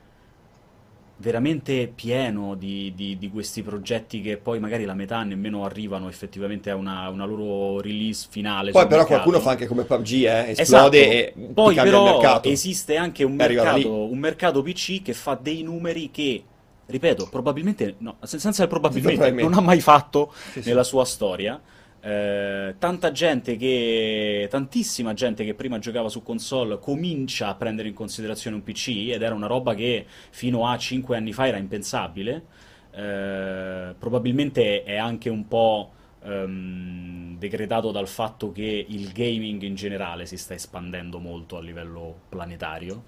veramente 1.20 1.92
pieno 1.94 2.56
di, 2.56 2.94
di, 2.96 3.18
di, 3.18 3.30
questi 3.30 3.62
progetti 3.62 4.22
che 4.22 4.38
poi 4.38 4.60
magari 4.60 4.86
la 4.86 4.94
metà 4.94 5.22
nemmeno 5.24 5.66
arrivano 5.66 6.08
effettivamente 6.08 6.70
a 6.70 6.76
una, 6.76 7.10
una 7.10 7.26
loro 7.26 7.82
release 7.82 8.28
finale. 8.30 8.72
Poi 8.72 8.84
però 8.84 9.02
mercato. 9.02 9.14
qualcuno 9.14 9.40
fa 9.40 9.52
anche 9.52 9.68
come 9.68 9.84
PUBG, 9.84 10.12
eh? 10.24 10.52
esplode 10.52 11.28
esatto. 11.28 11.40
e 11.40 11.52
poi 11.54 11.76
però 11.76 12.42
esiste 12.44 12.96
anche 12.96 13.24
un 13.24 13.34
mercato, 13.34 14.10
un 14.10 14.18
mercato 14.18 14.62
PC 14.62 15.02
che 15.02 15.14
fa 15.14 15.38
dei 15.40 15.62
numeri 15.62 16.10
che 16.10 16.44
ripeto, 16.90 17.28
probabilmente, 17.30 17.96
no, 18.00 18.18
senza 18.24 18.64
il 18.64 18.68
probabilmente, 18.68 19.32
non 19.32 19.54
ha 19.54 19.62
mai 19.62 19.80
fatto 19.80 20.34
sì, 20.52 20.62
nella 20.66 20.84
sì. 20.84 20.90
sua 20.90 21.06
storia. 21.06 21.62
Eh, 22.02 22.76
tanta 22.80 23.12
gente 23.12 23.58
che, 23.58 24.48
tantissima 24.50 25.14
gente 25.14 25.44
che 25.44 25.54
prima 25.54 25.80
giocava 25.80 26.10
su 26.10 26.24
console 26.24 26.80
comincia 26.80 27.50
a 27.50 27.56
prendere 27.56 27.90
in 27.90 27.94
considerazione 27.94 28.56
un 28.56 28.64
PC 28.64 29.10
ed 29.12 29.22
era 29.22 29.36
una 29.36 29.48
roba 29.48 29.76
che 29.76 30.06
fino 30.30 30.68
a 30.68 30.78
5 30.78 31.16
anni 31.16 31.32
fa 31.34 31.48
era 31.48 31.58
impensabile. 31.58 32.46
Eh, 32.92 33.94
probabilmente 33.98 34.84
è 34.84 34.98
anche 34.98 35.30
un 35.30 35.48
po' 35.48 35.92
ehm, 36.24 37.38
decretato 37.38 37.92
dal 37.92 38.08
fatto 38.08 38.52
che 38.52 38.86
il 38.88 39.12
gaming 39.12 39.62
in 39.62 39.76
generale 39.76 40.26
si 40.26 40.38
sta 40.38 40.54
espandendo 40.54 41.20
molto 41.20 41.58
a 41.58 41.62
livello 41.62 42.22
planetario 42.30 43.04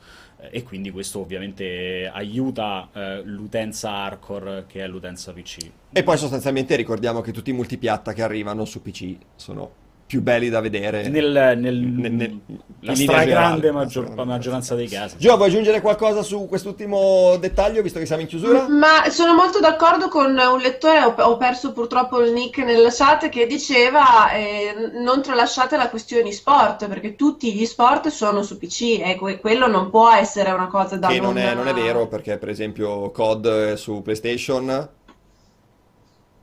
e 0.50 0.64
quindi 0.64 0.90
questo 0.90 1.20
ovviamente 1.20 2.10
aiuta 2.12 2.90
eh, 2.94 3.22
l'utenza 3.24 3.92
hardcore 3.92 4.66
che 4.68 4.84
è 4.84 4.88
l'utenza 4.88 5.32
PC. 5.34 5.70
E 5.92 6.04
poi 6.04 6.18
sostanzialmente 6.18 6.76
ricordiamo 6.76 7.22
che 7.22 7.32
tutti 7.32 7.52
i 7.52 7.54
multipiatta 7.54 8.14
che 8.14 8.24
arrivano 8.24 8.66
su 8.66 8.82
PC 8.82 9.18
sono 9.36 9.81
più 10.12 10.22
belli 10.22 10.50
da 10.50 10.60
vedere. 10.60 11.08
Nel, 11.08 11.56
nel, 11.58 11.74
Nel- 11.78 12.12
nel- 12.12 12.40
la 12.82 12.94
stragrande 12.96 13.72
maggior- 13.72 14.14
maggioranza 14.26 14.76
dei 14.76 14.90
casi. 14.90 15.16
Gio, 15.18 15.38
vuoi 15.38 15.48
aggiungere 15.48 15.80
qualcosa 15.80 16.22
su 16.22 16.48
quest'ultimo 16.50 17.38
dettaglio, 17.38 17.82
visto 17.82 17.98
che 17.98 18.06
siamo 18.06 18.22
in 18.22 18.28
chiusura? 18.28 18.68
Ma 18.68 19.10
sono 19.10 19.34
molto 19.36 19.62
d'accordo 19.62 20.10
con 20.10 20.38
un 20.38 20.60
lettore, 20.60 21.00
ho, 21.02 21.14
ho 21.18 21.38
perso 21.38 21.72
purtroppo 21.72 22.20
il 22.20 22.34
nick 22.34 22.58
nella 22.58 22.90
chat, 22.92 23.30
che 23.30 23.48
diceva 23.48 24.32
eh, 24.34 24.74
non 25.02 25.22
tralasciate 25.22 25.78
la 25.78 25.88
questione 25.88 26.30
sport, 26.34 26.90
perché 26.90 27.16
tutti 27.16 27.54
gli 27.54 27.66
sport 27.66 28.10
sono 28.10 28.44
su 28.44 28.58
PC 28.58 29.00
e 29.02 29.16
que- 29.18 29.40
quello 29.40 29.68
non 29.68 29.90
può 29.90 30.12
essere 30.12 30.52
una 30.52 30.68
cosa 30.68 30.98
da 30.98 31.08
Che 31.08 31.22
non 31.22 31.38
è, 31.38 31.54
non 31.54 31.70
è 31.70 31.74
vero, 31.74 32.08
perché 32.08 32.38
per 32.38 32.50
esempio 32.50 33.12
COD 33.12 33.76
su 33.76 34.02
PlayStation, 34.02 34.90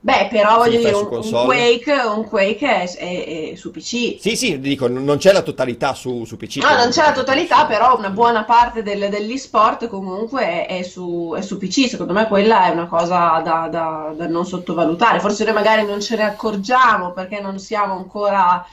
Beh, 0.09 0.29
però 0.31 0.57
voglio 0.57 0.79
dire, 0.79 0.93
un, 0.95 1.07
un. 1.11 1.45
Quake, 1.45 1.93
un 1.93 2.25
Quake 2.27 2.67
è, 2.67 2.97
è- 2.97 3.51
è 3.53 3.55
su 3.57 3.71
PC. 3.71 4.17
Sì, 4.19 4.37
sì, 4.37 4.59
dico, 4.59 4.89
non 4.89 5.19
c'è 5.19 5.33
la 5.33 5.43
totalità 5.43 5.93
su, 5.93 6.25
su 6.25 6.37
PC. 6.39 6.57
No, 6.63 6.75
non 6.77 6.89
c'è 6.89 7.03
la 7.03 7.13
totalità, 7.13 7.67
però 7.67 7.97
una 7.99 8.09
buona 8.11 8.45
parte 8.45 8.83
del- 8.83 9.11
degli 9.11 9.37
sport 9.37 9.87
comunque 9.89 10.65
è, 10.67 10.79
è 10.79 10.83
su, 10.83 11.35
è 11.37 11.43
su 11.43 11.59
PC. 11.59 11.89
Secondo 11.89 12.15
me 12.15 12.27
quella 12.27 12.67
è 12.67 12.71
una 12.71 12.87
cosa 12.87 13.41
da, 13.45 13.69
da- 13.71 14.13
da 14.17 14.27
non 14.29 14.47
sottovalutare. 14.47 15.21
Forse 15.21 15.45
noi 15.45 15.53
magari 15.53 15.85
non 15.85 16.01
ce 16.01 16.17
ne 16.17 16.25
accorgiamo 16.25 17.13
perché 17.13 17.41
non 17.41 17.59
siamo 17.59 17.93
ancora 17.95 18.65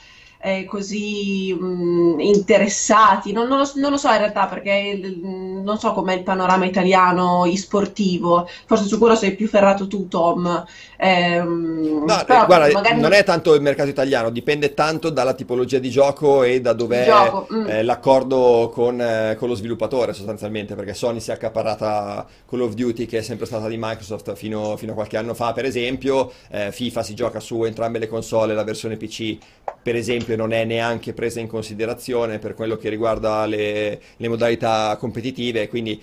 eh, 0.46 0.64
così 0.64 1.52
mh, 1.52 2.20
interessati. 2.20 3.32
Non, 3.32 3.48
non 3.48 3.58
lo, 3.58 3.70
non 3.74 3.90
lo 3.90 3.96
so 3.96 4.08
in 4.10 4.18
realtà 4.18 4.46
perché 4.46 4.94
mh, 4.94 5.62
non 5.64 5.76
so 5.76 5.92
com'è 5.92 6.14
il 6.14 6.22
panorama 6.22 6.64
italiano 6.66 7.44
e-sportivo. 7.46 8.48
Forse 8.64 8.84
su 8.84 8.96
quello 8.98 9.16
sei 9.16 9.34
più 9.34 9.48
ferrato 9.48 9.88
tu, 9.88 10.06
Tom. 10.06 10.64
Ehm, 10.98 12.04
No, 12.06 12.22
però 12.24 12.42
eh, 12.42 12.46
guarda, 12.46 12.72
magari 12.72 13.00
non 13.00 13.12
è 13.12 13.24
tanto 13.24 13.54
il 13.54 13.60
mercato 13.60 13.88
italiano, 13.88 14.30
dipende 14.30 14.72
tanto 14.72 15.10
dalla 15.10 15.34
tipologia 15.34 15.80
di 15.80 15.90
gioco 15.90 16.44
e 16.44 16.60
da 16.60 16.72
dov'è 16.72 17.32
mm. 17.52 17.66
eh, 17.66 17.82
l'accordo 17.82 18.70
con, 18.72 19.00
eh, 19.00 19.34
con 19.36 19.48
lo 19.48 19.54
sviluppatore 19.54 20.12
sostanzialmente, 20.12 20.76
perché 20.76 20.94
Sony 20.94 21.18
si 21.18 21.30
è 21.30 21.34
accaparrata 21.34 22.24
Call 22.48 22.60
of 22.60 22.74
Duty 22.74 23.06
che 23.06 23.18
è 23.18 23.22
sempre 23.22 23.46
stata 23.46 23.66
di 23.66 23.76
Microsoft 23.76 24.34
fino, 24.34 24.76
fino 24.76 24.92
a 24.92 24.94
qualche 24.94 25.16
anno 25.16 25.34
fa, 25.34 25.52
per 25.52 25.64
esempio, 25.64 26.30
eh, 26.50 26.70
FIFA 26.70 27.02
si 27.02 27.14
gioca 27.14 27.40
su 27.40 27.64
entrambe 27.64 27.98
le 27.98 28.06
console, 28.06 28.54
la 28.54 28.64
versione 28.64 28.96
PC 28.96 29.38
per 29.82 29.96
esempio 29.96 30.35
non 30.36 30.52
è 30.52 30.64
neanche 30.64 31.12
presa 31.12 31.40
in 31.40 31.48
considerazione 31.48 32.38
per 32.38 32.54
quello 32.54 32.76
che 32.76 32.88
riguarda 32.88 33.46
le, 33.46 34.00
le 34.16 34.28
modalità 34.28 34.96
competitive, 34.96 35.68
quindi 35.68 36.00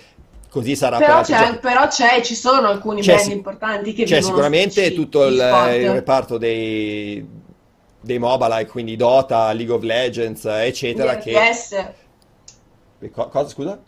così 0.50 0.76
sarà 0.76 0.98
per 0.98 1.08
Però 1.08 1.22
c'è, 1.22 1.60
però 1.60 1.88
c'è, 1.88 2.22
ci 2.22 2.36
sono 2.36 2.68
alcuni 2.68 3.02
C'è 3.02 3.16
brand 3.16 3.32
importanti 3.32 3.94
che 3.94 4.04
C'è 4.04 4.22
sicuramente 4.22 4.90
su 4.90 4.96
tutto 4.96 5.26
il, 5.26 5.34
il 5.34 5.92
reparto 5.92 6.38
dei, 6.38 7.26
dei 8.02 8.20
MOBA, 8.20 8.58
like, 8.58 8.72
quindi 8.72 8.96
Dota, 8.96 9.52
League 9.54 9.74
of 9.74 9.84
Legends, 9.84 10.46
eccetera, 10.46 11.18
che... 11.18 11.34
Co- 13.12 13.28
cosa, 13.28 13.50
scusa? 13.50 13.82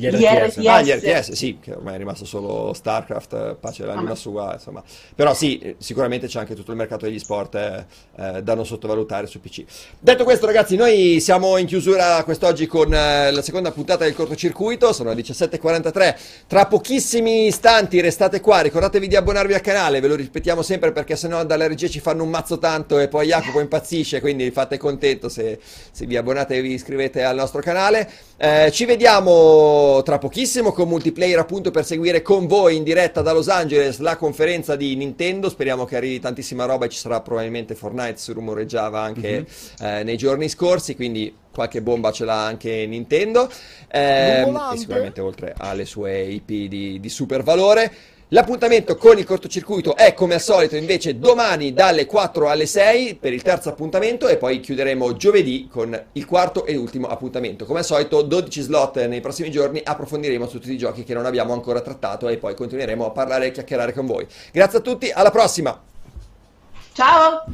Gli 0.00 0.06
RTS. 0.06 0.58
Ah, 0.64 0.80
gli 0.80 0.90
RTS, 0.92 1.32
sì, 1.32 1.58
che 1.60 1.72
ormai 1.72 1.96
è 1.96 1.98
rimasto 1.98 2.24
solo 2.24 2.72
StarCraft, 2.72 3.32
eh, 3.32 3.56
pace 3.58 3.84
l'anima 3.84 4.12
Ah, 4.12 4.14
sua, 4.14 4.52
insomma. 4.54 4.80
Però 5.12 5.34
sì, 5.34 5.58
eh, 5.58 5.74
sicuramente 5.78 6.28
c'è 6.28 6.38
anche 6.38 6.54
tutto 6.54 6.70
il 6.70 6.76
mercato 6.76 7.04
degli 7.04 7.18
sport 7.18 7.56
eh, 7.56 7.84
eh, 8.16 8.42
da 8.44 8.54
non 8.54 8.64
sottovalutare 8.64 9.26
su 9.26 9.40
PC. 9.40 9.64
Detto 9.98 10.22
questo, 10.22 10.46
ragazzi, 10.46 10.76
noi 10.76 11.18
siamo 11.18 11.56
in 11.56 11.66
chiusura 11.66 12.22
quest'oggi 12.22 12.68
con 12.68 12.94
eh, 12.94 13.32
la 13.32 13.42
seconda 13.42 13.72
puntata 13.72 14.04
del 14.04 14.14
cortocircuito, 14.14 14.92
sono 14.92 15.12
le 15.12 15.20
17.43. 15.20 16.16
Tra 16.46 16.66
pochissimi 16.66 17.46
istanti 17.46 18.00
restate 18.00 18.40
qua, 18.40 18.60
ricordatevi 18.60 19.08
di 19.08 19.16
abbonarvi 19.16 19.54
al 19.54 19.60
canale, 19.60 19.98
ve 19.98 20.06
lo 20.06 20.14
ripetiamo 20.14 20.62
sempre 20.62 20.92
perché 20.92 21.16
sennò 21.16 21.44
dalla 21.44 21.66
regia 21.66 21.88
ci 21.88 21.98
fanno 21.98 22.22
un 22.22 22.30
mazzo 22.30 22.58
tanto 22.58 23.00
e 23.00 23.08
poi 23.08 23.26
Jacopo 23.26 23.58
impazzisce, 23.58 24.20
quindi 24.20 24.52
fate 24.52 24.78
contento 24.78 25.28
se, 25.28 25.58
se 25.90 26.06
vi 26.06 26.16
abbonate 26.16 26.54
e 26.54 26.60
vi 26.62 26.74
iscrivete 26.74 27.24
al 27.24 27.34
nostro 27.34 27.60
canale. 27.60 28.08
Eh, 28.36 28.70
ci 28.70 28.84
vediamo 28.84 29.86
tra 30.04 30.18
pochissimo 30.18 30.72
con 30.72 30.88
multiplayer 30.88 31.38
appunto 31.38 31.70
per 31.70 31.84
seguire 31.84 32.22
con 32.22 32.46
voi 32.46 32.76
in 32.76 32.82
diretta 32.82 33.22
da 33.22 33.32
Los 33.32 33.48
Angeles 33.48 33.98
la 33.98 34.16
conferenza 34.16 34.76
di 34.76 34.94
Nintendo. 34.96 35.48
Speriamo 35.48 35.84
che 35.84 35.96
arrivi 35.96 36.20
tantissima 36.20 36.64
roba 36.64 36.86
e 36.86 36.88
ci 36.88 36.98
sarà 36.98 37.20
probabilmente 37.20 37.74
Fortnite, 37.74 38.16
si 38.16 38.32
rumoreggiava 38.32 39.00
anche 39.00 39.46
eh, 39.80 40.02
nei 40.04 40.16
giorni 40.16 40.48
scorsi, 40.48 40.94
quindi 40.94 41.34
qualche 41.52 41.82
bomba 41.82 42.12
ce 42.12 42.24
l'ha 42.24 42.44
anche 42.44 42.86
Nintendo. 42.86 43.50
Ehm, 43.90 44.56
e 44.72 44.76
sicuramente 44.76 45.20
oltre 45.20 45.54
alle 45.56 45.84
sue 45.84 46.22
IP 46.22 46.68
di, 46.68 47.00
di 47.00 47.08
super 47.08 47.42
valore. 47.42 47.92
L'appuntamento 48.32 48.96
con 48.96 49.16
il 49.16 49.24
cortocircuito 49.24 49.96
è 49.96 50.12
come 50.12 50.34
al 50.34 50.42
solito 50.42 50.76
invece 50.76 51.18
domani 51.18 51.72
dalle 51.72 52.04
4 52.04 52.50
alle 52.50 52.66
6 52.66 53.14
per 53.14 53.32
il 53.32 53.40
terzo 53.40 53.70
appuntamento 53.70 54.28
e 54.28 54.36
poi 54.36 54.60
chiuderemo 54.60 55.16
giovedì 55.16 55.66
con 55.66 55.98
il 56.12 56.26
quarto 56.26 56.66
e 56.66 56.76
ultimo 56.76 57.06
appuntamento. 57.06 57.64
Come 57.64 57.78
al 57.78 57.86
solito 57.86 58.20
12 58.20 58.60
slot 58.60 59.02
nei 59.06 59.22
prossimi 59.22 59.50
giorni, 59.50 59.80
approfondiremo 59.82 60.46
tutti 60.46 60.70
i 60.70 60.76
giochi 60.76 61.04
che 61.04 61.14
non 61.14 61.24
abbiamo 61.24 61.54
ancora 61.54 61.80
trattato 61.80 62.28
e 62.28 62.36
poi 62.36 62.54
continueremo 62.54 63.06
a 63.06 63.10
parlare 63.12 63.46
e 63.46 63.50
chiacchierare 63.50 63.94
con 63.94 64.04
voi. 64.04 64.26
Grazie 64.52 64.80
a 64.80 64.82
tutti, 64.82 65.10
alla 65.10 65.30
prossima! 65.30 65.80
Ciao! 66.92 67.44